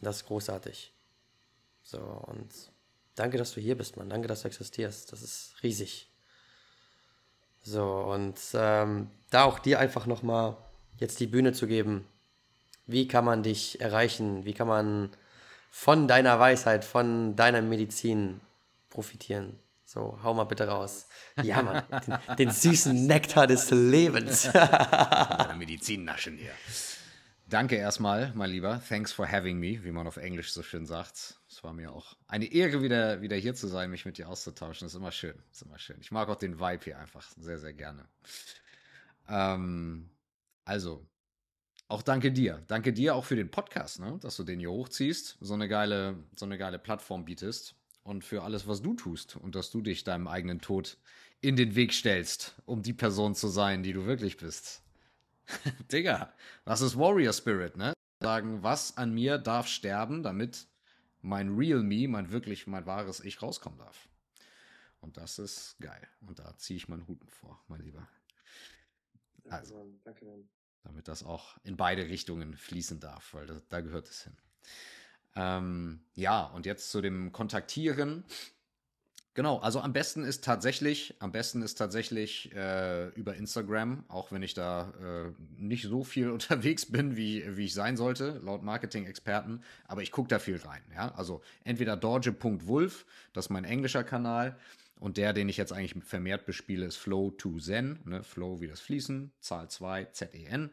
Das 0.00 0.16
ist 0.16 0.26
großartig. 0.26 0.92
So, 1.82 1.98
und 1.98 2.48
danke, 3.14 3.38
dass 3.38 3.52
du 3.52 3.60
hier 3.60 3.76
bist, 3.76 3.96
Mann. 3.96 4.08
Danke, 4.08 4.28
dass 4.28 4.42
du 4.42 4.48
existierst. 4.48 5.12
Das 5.12 5.22
ist 5.22 5.54
riesig. 5.62 6.10
So, 7.62 7.84
und 7.84 8.38
ähm, 8.54 9.10
da 9.30 9.44
auch 9.44 9.58
dir 9.58 9.78
einfach 9.78 10.06
nochmal 10.06 10.56
jetzt 10.98 11.20
die 11.20 11.26
Bühne 11.26 11.52
zu 11.52 11.66
geben. 11.66 12.06
Wie 12.86 13.08
kann 13.08 13.24
man 13.24 13.42
dich 13.42 13.80
erreichen? 13.80 14.44
Wie 14.44 14.52
kann 14.52 14.68
man 14.68 15.10
von 15.70 16.06
deiner 16.06 16.38
Weisheit, 16.38 16.84
von 16.84 17.36
deiner 17.36 17.62
Medizin 17.62 18.40
profitieren? 18.90 19.58
So, 19.86 20.18
hau 20.22 20.34
mal 20.34 20.44
bitte 20.44 20.66
raus. 20.66 21.06
Ja, 21.42 21.62
Mann, 21.62 21.82
den, 22.06 22.36
den 22.36 22.50
süßen 22.50 23.06
Nektar 23.06 23.46
des 23.46 23.70
Lebens. 23.70 24.50
Medizin 25.58 26.04
naschen 26.04 26.36
hier. 26.36 26.52
Danke 27.46 27.76
erstmal, 27.76 28.32
mein 28.34 28.50
Lieber. 28.50 28.82
Thanks 28.88 29.12
for 29.12 29.30
having 29.30 29.58
me, 29.58 29.84
wie 29.84 29.92
man 29.92 30.06
auf 30.06 30.16
Englisch 30.16 30.52
so 30.52 30.62
schön 30.62 30.86
sagt. 30.86 31.38
Es 31.48 31.62
war 31.62 31.74
mir 31.74 31.92
auch 31.92 32.16
eine 32.26 32.50
Ehre, 32.50 32.82
wieder, 32.82 33.20
wieder 33.20 33.36
hier 33.36 33.54
zu 33.54 33.68
sein, 33.68 33.90
mich 33.90 34.06
mit 34.06 34.16
dir 34.16 34.30
auszutauschen. 34.30 34.86
Ist 34.86 34.94
immer 34.94 35.12
schön. 35.12 35.34
Ist 35.52 35.62
immer 35.62 35.78
schön. 35.78 35.98
Ich 36.00 36.10
mag 36.10 36.28
auch 36.30 36.36
den 36.36 36.58
Vibe 36.58 36.84
hier 36.84 36.98
einfach 36.98 37.30
sehr, 37.36 37.58
sehr 37.58 37.74
gerne. 37.74 38.08
Ähm, 39.28 40.08
also, 40.64 41.06
auch 41.88 42.00
danke 42.00 42.32
dir. 42.32 42.62
Danke 42.66 42.94
dir 42.94 43.14
auch 43.14 43.26
für 43.26 43.36
den 43.36 43.50
Podcast, 43.50 44.00
ne? 44.00 44.18
dass 44.22 44.36
du 44.36 44.44
den 44.44 44.58
hier 44.58 44.70
hochziehst, 44.70 45.36
so 45.40 45.52
eine 45.52 45.68
geile, 45.68 46.16
so 46.36 46.46
eine 46.46 46.56
geile 46.56 46.78
Plattform 46.78 47.26
bietest 47.26 47.76
und 48.04 48.24
für 48.24 48.42
alles, 48.42 48.66
was 48.66 48.80
du 48.80 48.94
tust 48.94 49.36
und 49.36 49.54
dass 49.54 49.70
du 49.70 49.82
dich 49.82 50.02
deinem 50.02 50.28
eigenen 50.28 50.60
Tod 50.60 50.96
in 51.42 51.56
den 51.56 51.74
Weg 51.74 51.92
stellst, 51.92 52.54
um 52.64 52.82
die 52.82 52.94
Person 52.94 53.34
zu 53.34 53.48
sein, 53.48 53.82
die 53.82 53.92
du 53.92 54.06
wirklich 54.06 54.38
bist. 54.38 54.83
Digga, 55.92 56.32
das 56.64 56.80
ist 56.80 56.98
Warrior 56.98 57.32
Spirit, 57.32 57.76
ne? 57.76 57.92
Sagen, 58.20 58.62
was 58.62 58.96
an 58.96 59.12
mir 59.12 59.38
darf 59.38 59.66
sterben, 59.66 60.22
damit 60.22 60.66
mein 61.20 61.56
Real 61.56 61.82
Me, 61.82 62.08
mein 62.08 62.30
wirklich, 62.30 62.66
mein 62.66 62.86
wahres 62.86 63.20
Ich 63.20 63.42
rauskommen 63.42 63.78
darf. 63.78 64.08
Und 65.00 65.16
das 65.16 65.38
ist 65.38 65.76
geil. 65.80 66.06
Und 66.26 66.38
da 66.38 66.56
ziehe 66.56 66.76
ich 66.76 66.88
meinen 66.88 67.06
Hut 67.06 67.18
vor, 67.30 67.62
mein 67.68 67.80
Lieber. 67.80 68.08
Also, 69.48 69.86
danke, 70.04 70.24
Mann. 70.24 70.48
Damit 70.82 71.08
das 71.08 71.22
auch 71.22 71.56
in 71.64 71.76
beide 71.76 72.08
Richtungen 72.08 72.56
fließen 72.56 73.00
darf, 73.00 73.34
weil 73.34 73.46
das, 73.46 73.62
da 73.68 73.80
gehört 73.80 74.08
es 74.08 74.24
hin. 74.24 74.36
Ähm, 75.36 76.00
ja, 76.14 76.44
und 76.44 76.66
jetzt 76.66 76.90
zu 76.90 77.00
dem 77.00 77.32
Kontaktieren. 77.32 78.24
Genau, 79.34 79.58
also 79.58 79.80
am 79.80 79.92
besten 79.92 80.22
ist 80.22 80.44
tatsächlich, 80.44 81.16
am 81.18 81.32
besten 81.32 81.60
ist 81.62 81.74
tatsächlich 81.74 82.54
äh, 82.54 83.08
über 83.10 83.34
Instagram, 83.34 84.04
auch 84.06 84.30
wenn 84.30 84.44
ich 84.44 84.54
da 84.54 84.92
äh, 85.02 85.32
nicht 85.60 85.84
so 85.86 86.04
viel 86.04 86.30
unterwegs 86.38 86.86
bin, 86.86 87.16
wie, 87.16 87.44
wie 87.56 87.64
ich 87.64 87.74
sein 87.74 87.96
sollte, 87.96 88.40
laut 88.44 88.62
Marketing-Experten, 88.62 89.62
aber 89.88 90.02
ich 90.02 90.12
gucke 90.12 90.28
da 90.28 90.38
viel 90.38 90.58
rein. 90.58 90.82
Ja? 90.94 91.12
Also 91.16 91.42
entweder 91.64 91.96
dorje.wulf, 91.96 93.06
das 93.32 93.46
ist 93.46 93.50
mein 93.50 93.64
englischer 93.64 94.04
Kanal, 94.04 94.56
und 95.00 95.16
der, 95.16 95.32
den 95.32 95.48
ich 95.48 95.56
jetzt 95.56 95.72
eigentlich 95.72 96.02
vermehrt 96.04 96.46
bespiele, 96.46 96.86
ist 96.86 96.96
Flow 96.96 97.30
to 97.32 97.58
Zen, 97.58 97.98
ne? 98.04 98.22
Flow 98.22 98.60
wie 98.60 98.68
das 98.68 98.80
Fließen, 98.80 99.32
Zahl 99.40 99.68
2, 99.68 100.04
Z-E-N. 100.06 100.70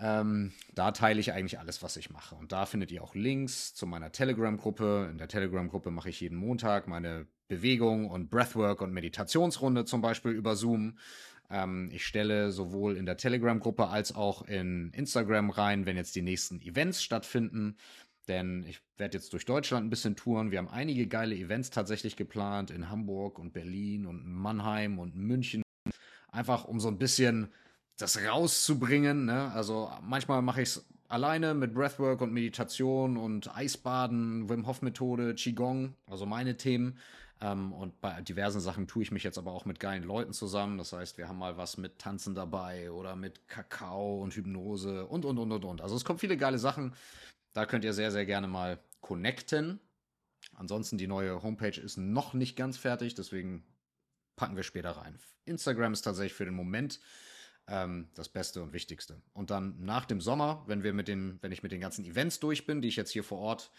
Ähm, 0.00 0.52
da 0.74 0.90
teile 0.90 1.20
ich 1.20 1.32
eigentlich 1.32 1.58
alles, 1.58 1.82
was 1.82 1.96
ich 1.96 2.10
mache. 2.10 2.34
Und 2.34 2.52
da 2.52 2.66
findet 2.66 2.90
ihr 2.90 3.02
auch 3.02 3.14
Links 3.14 3.74
zu 3.74 3.86
meiner 3.86 4.10
Telegram-Gruppe. 4.10 5.08
In 5.10 5.18
der 5.18 5.28
Telegram-Gruppe 5.28 5.90
mache 5.90 6.08
ich 6.08 6.20
jeden 6.20 6.36
Montag 6.36 6.88
meine 6.88 7.26
Bewegung 7.48 8.10
und 8.10 8.30
Breathwork 8.30 8.80
und 8.80 8.92
Meditationsrunde 8.92 9.84
zum 9.84 10.00
Beispiel 10.00 10.32
über 10.32 10.56
Zoom. 10.56 10.98
Ähm, 11.50 11.90
ich 11.92 12.04
stelle 12.06 12.50
sowohl 12.50 12.96
in 12.96 13.06
der 13.06 13.16
Telegram-Gruppe 13.16 13.88
als 13.88 14.14
auch 14.14 14.42
in 14.42 14.90
Instagram 14.90 15.50
rein, 15.50 15.86
wenn 15.86 15.96
jetzt 15.96 16.16
die 16.16 16.22
nächsten 16.22 16.60
Events 16.60 17.02
stattfinden. 17.02 17.76
Denn 18.26 18.64
ich 18.66 18.80
werde 18.96 19.18
jetzt 19.18 19.32
durch 19.32 19.44
Deutschland 19.44 19.86
ein 19.86 19.90
bisschen 19.90 20.16
touren. 20.16 20.50
Wir 20.50 20.58
haben 20.58 20.68
einige 20.68 21.06
geile 21.06 21.36
Events 21.36 21.70
tatsächlich 21.70 22.16
geplant 22.16 22.70
in 22.70 22.88
Hamburg 22.88 23.38
und 23.38 23.52
Berlin 23.52 24.06
und 24.06 24.26
Mannheim 24.26 24.98
und 24.98 25.14
München. 25.14 25.62
Einfach 26.28 26.64
um 26.64 26.80
so 26.80 26.88
ein 26.88 26.98
bisschen 26.98 27.52
das 27.96 28.18
rauszubringen. 28.22 29.26
Ne? 29.26 29.52
Also 29.52 29.90
manchmal 30.02 30.42
mache 30.42 30.62
ich 30.62 30.70
es 30.70 30.86
alleine 31.08 31.54
mit 31.54 31.74
Breathwork 31.74 32.20
und 32.20 32.32
Meditation 32.32 33.16
und 33.16 33.54
Eisbaden, 33.54 34.48
Wim 34.48 34.66
Hof 34.66 34.82
Methode, 34.82 35.34
Qigong, 35.34 35.94
also 36.06 36.26
meine 36.26 36.56
Themen. 36.56 36.98
Ähm, 37.40 37.72
und 37.72 38.00
bei 38.00 38.20
diversen 38.22 38.60
Sachen 38.60 38.86
tue 38.86 39.02
ich 39.02 39.12
mich 39.12 39.22
jetzt 39.22 39.38
aber 39.38 39.52
auch 39.52 39.64
mit 39.64 39.80
geilen 39.80 40.02
Leuten 40.02 40.32
zusammen. 40.32 40.78
Das 40.78 40.92
heißt, 40.92 41.18
wir 41.18 41.28
haben 41.28 41.38
mal 41.38 41.56
was 41.56 41.76
mit 41.76 41.98
Tanzen 41.98 42.34
dabei 42.34 42.90
oder 42.90 43.16
mit 43.16 43.48
Kakao 43.48 44.22
und 44.22 44.34
Hypnose 44.34 45.06
und, 45.06 45.24
und, 45.24 45.38
und, 45.38 45.52
und, 45.52 45.64
und. 45.64 45.80
Also 45.80 45.96
es 45.96 46.04
kommen 46.04 46.18
viele 46.18 46.36
geile 46.36 46.58
Sachen. 46.58 46.94
Da 47.52 47.66
könnt 47.66 47.84
ihr 47.84 47.92
sehr, 47.92 48.10
sehr 48.10 48.26
gerne 48.26 48.48
mal 48.48 48.78
connecten. 49.00 49.80
Ansonsten 50.56 50.98
die 50.98 51.06
neue 51.06 51.42
Homepage 51.42 51.80
ist 51.80 51.96
noch 51.96 52.34
nicht 52.34 52.56
ganz 52.56 52.76
fertig, 52.76 53.14
deswegen 53.14 53.64
packen 54.36 54.56
wir 54.56 54.62
später 54.62 54.90
rein. 54.90 55.18
Instagram 55.44 55.92
ist 55.92 56.02
tatsächlich 56.02 56.34
für 56.34 56.44
den 56.44 56.54
Moment 56.54 57.00
ähm, 57.68 58.08
das 58.14 58.28
Beste 58.28 58.62
und 58.62 58.72
Wichtigste. 58.72 59.20
Und 59.32 59.50
dann 59.50 59.74
nach 59.84 60.04
dem 60.04 60.20
Sommer, 60.20 60.62
wenn 60.66 60.82
wir 60.82 60.92
mit 60.92 61.08
den, 61.08 61.38
wenn 61.42 61.52
ich 61.52 61.62
mit 61.62 61.72
den 61.72 61.80
ganzen 61.80 62.04
Events 62.04 62.40
durch 62.40 62.66
bin, 62.66 62.82
die 62.82 62.88
ich 62.88 62.96
jetzt 62.96 63.10
hier 63.10 63.24
vor 63.24 63.38
Ort 63.38 63.70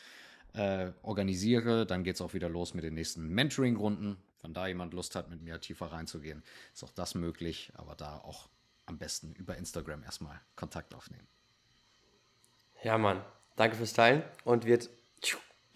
äh, 0.54 0.92
organisiere, 1.04 1.86
dann 1.86 2.04
geht 2.04 2.16
es 2.16 2.22
auch 2.22 2.34
wieder 2.34 2.50
los 2.50 2.74
mit 2.74 2.84
den 2.84 2.94
nächsten 2.94 3.28
Mentoring-Runden. 3.28 4.18
Wenn 4.42 4.54
da 4.54 4.68
jemand 4.68 4.94
Lust 4.94 5.16
hat, 5.16 5.30
mit 5.30 5.42
mir 5.42 5.60
tiefer 5.60 5.88
reinzugehen, 5.88 6.44
ist 6.74 6.84
auch 6.84 6.92
das 6.92 7.16
möglich, 7.16 7.72
aber 7.76 7.96
da 7.96 8.18
auch 8.18 8.50
am 8.86 8.98
besten 8.98 9.34
über 9.34 9.58
Instagram 9.58 10.04
erstmal 10.04 10.40
Kontakt 10.56 10.94
aufnehmen. 10.94 11.28
Ja, 12.84 12.98
Mann. 12.98 13.22
Danke 13.56 13.78
fürs 13.78 13.94
Teilen 13.94 14.22
und 14.44 14.66
wird 14.66 14.90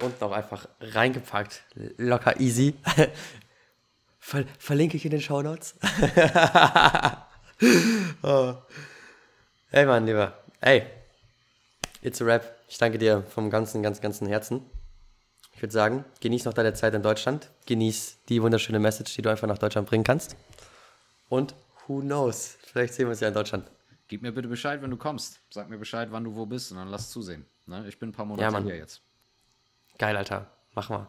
unten 0.01 0.23
auch 0.23 0.31
einfach 0.31 0.67
reingepackt. 0.79 1.63
Locker 1.97 2.39
easy. 2.39 2.75
Ver 4.19 4.45
verlinke 4.57 4.97
ich 4.97 5.05
in 5.05 5.11
den 5.11 5.21
Show 5.21 5.41
Notes. 5.41 5.75
oh. 8.23 8.55
Hey, 9.71 9.85
mein 9.85 10.07
Lieber. 10.07 10.33
Hey, 10.61 10.87
it's 12.01 12.19
a 12.23 12.25
rap. 12.25 12.55
Ich 12.67 12.79
danke 12.79 12.97
dir 12.97 13.21
vom 13.29 13.51
ganzen, 13.51 13.83
ganz, 13.83 14.01
ganzen 14.01 14.27
Herzen. 14.27 14.65
Ich 15.53 15.61
würde 15.61 15.73
sagen, 15.73 16.05
genieß 16.21 16.45
noch 16.45 16.53
deine 16.53 16.73
Zeit 16.73 16.95
in 16.95 17.03
Deutschland. 17.03 17.51
Genieß 17.67 18.19
die 18.29 18.41
wunderschöne 18.41 18.79
Message, 18.79 19.13
die 19.15 19.21
du 19.21 19.29
einfach 19.29 19.47
nach 19.47 19.59
Deutschland 19.59 19.87
bringen 19.87 20.03
kannst. 20.03 20.35
Und 21.27 21.53
who 21.85 21.99
knows? 21.99 22.57
Vielleicht 22.63 22.95
sehen 22.95 23.05
wir 23.05 23.11
uns 23.11 23.19
ja 23.19 23.27
in 23.27 23.33
Deutschland. 23.35 23.69
Gib 24.07 24.23
mir 24.23 24.31
bitte 24.31 24.47
Bescheid, 24.47 24.81
wenn 24.81 24.89
du 24.89 24.97
kommst. 24.97 25.39
Sag 25.51 25.69
mir 25.69 25.77
Bescheid, 25.77 26.07
wann 26.11 26.23
du 26.23 26.35
wo 26.35 26.47
bist 26.47 26.71
und 26.71 26.77
dann 26.77 26.87
lass 26.87 27.11
zusehen. 27.11 27.45
Ne? 27.67 27.85
Ich 27.87 27.99
bin 27.99 28.09
ein 28.09 28.13
paar 28.13 28.25
Monate 28.25 28.51
ja, 28.51 28.63
hier 28.63 28.77
jetzt. 28.77 29.01
Geil, 29.99 30.17
Alter. 30.17 30.49
Mach 30.73 30.89
mal. 30.89 31.07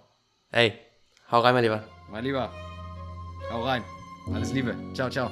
Ey, 0.53 0.79
hau 1.31 1.41
rein, 1.41 1.55
mein 1.55 1.63
Lieber. 1.63 1.83
Mein 2.11 2.25
Lieber. 2.25 2.53
Hau 3.51 3.63
rein. 3.63 3.83
Alles 4.35 4.53
Liebe. 4.53 4.77
Ciao, 4.93 5.09
ciao. 5.09 5.31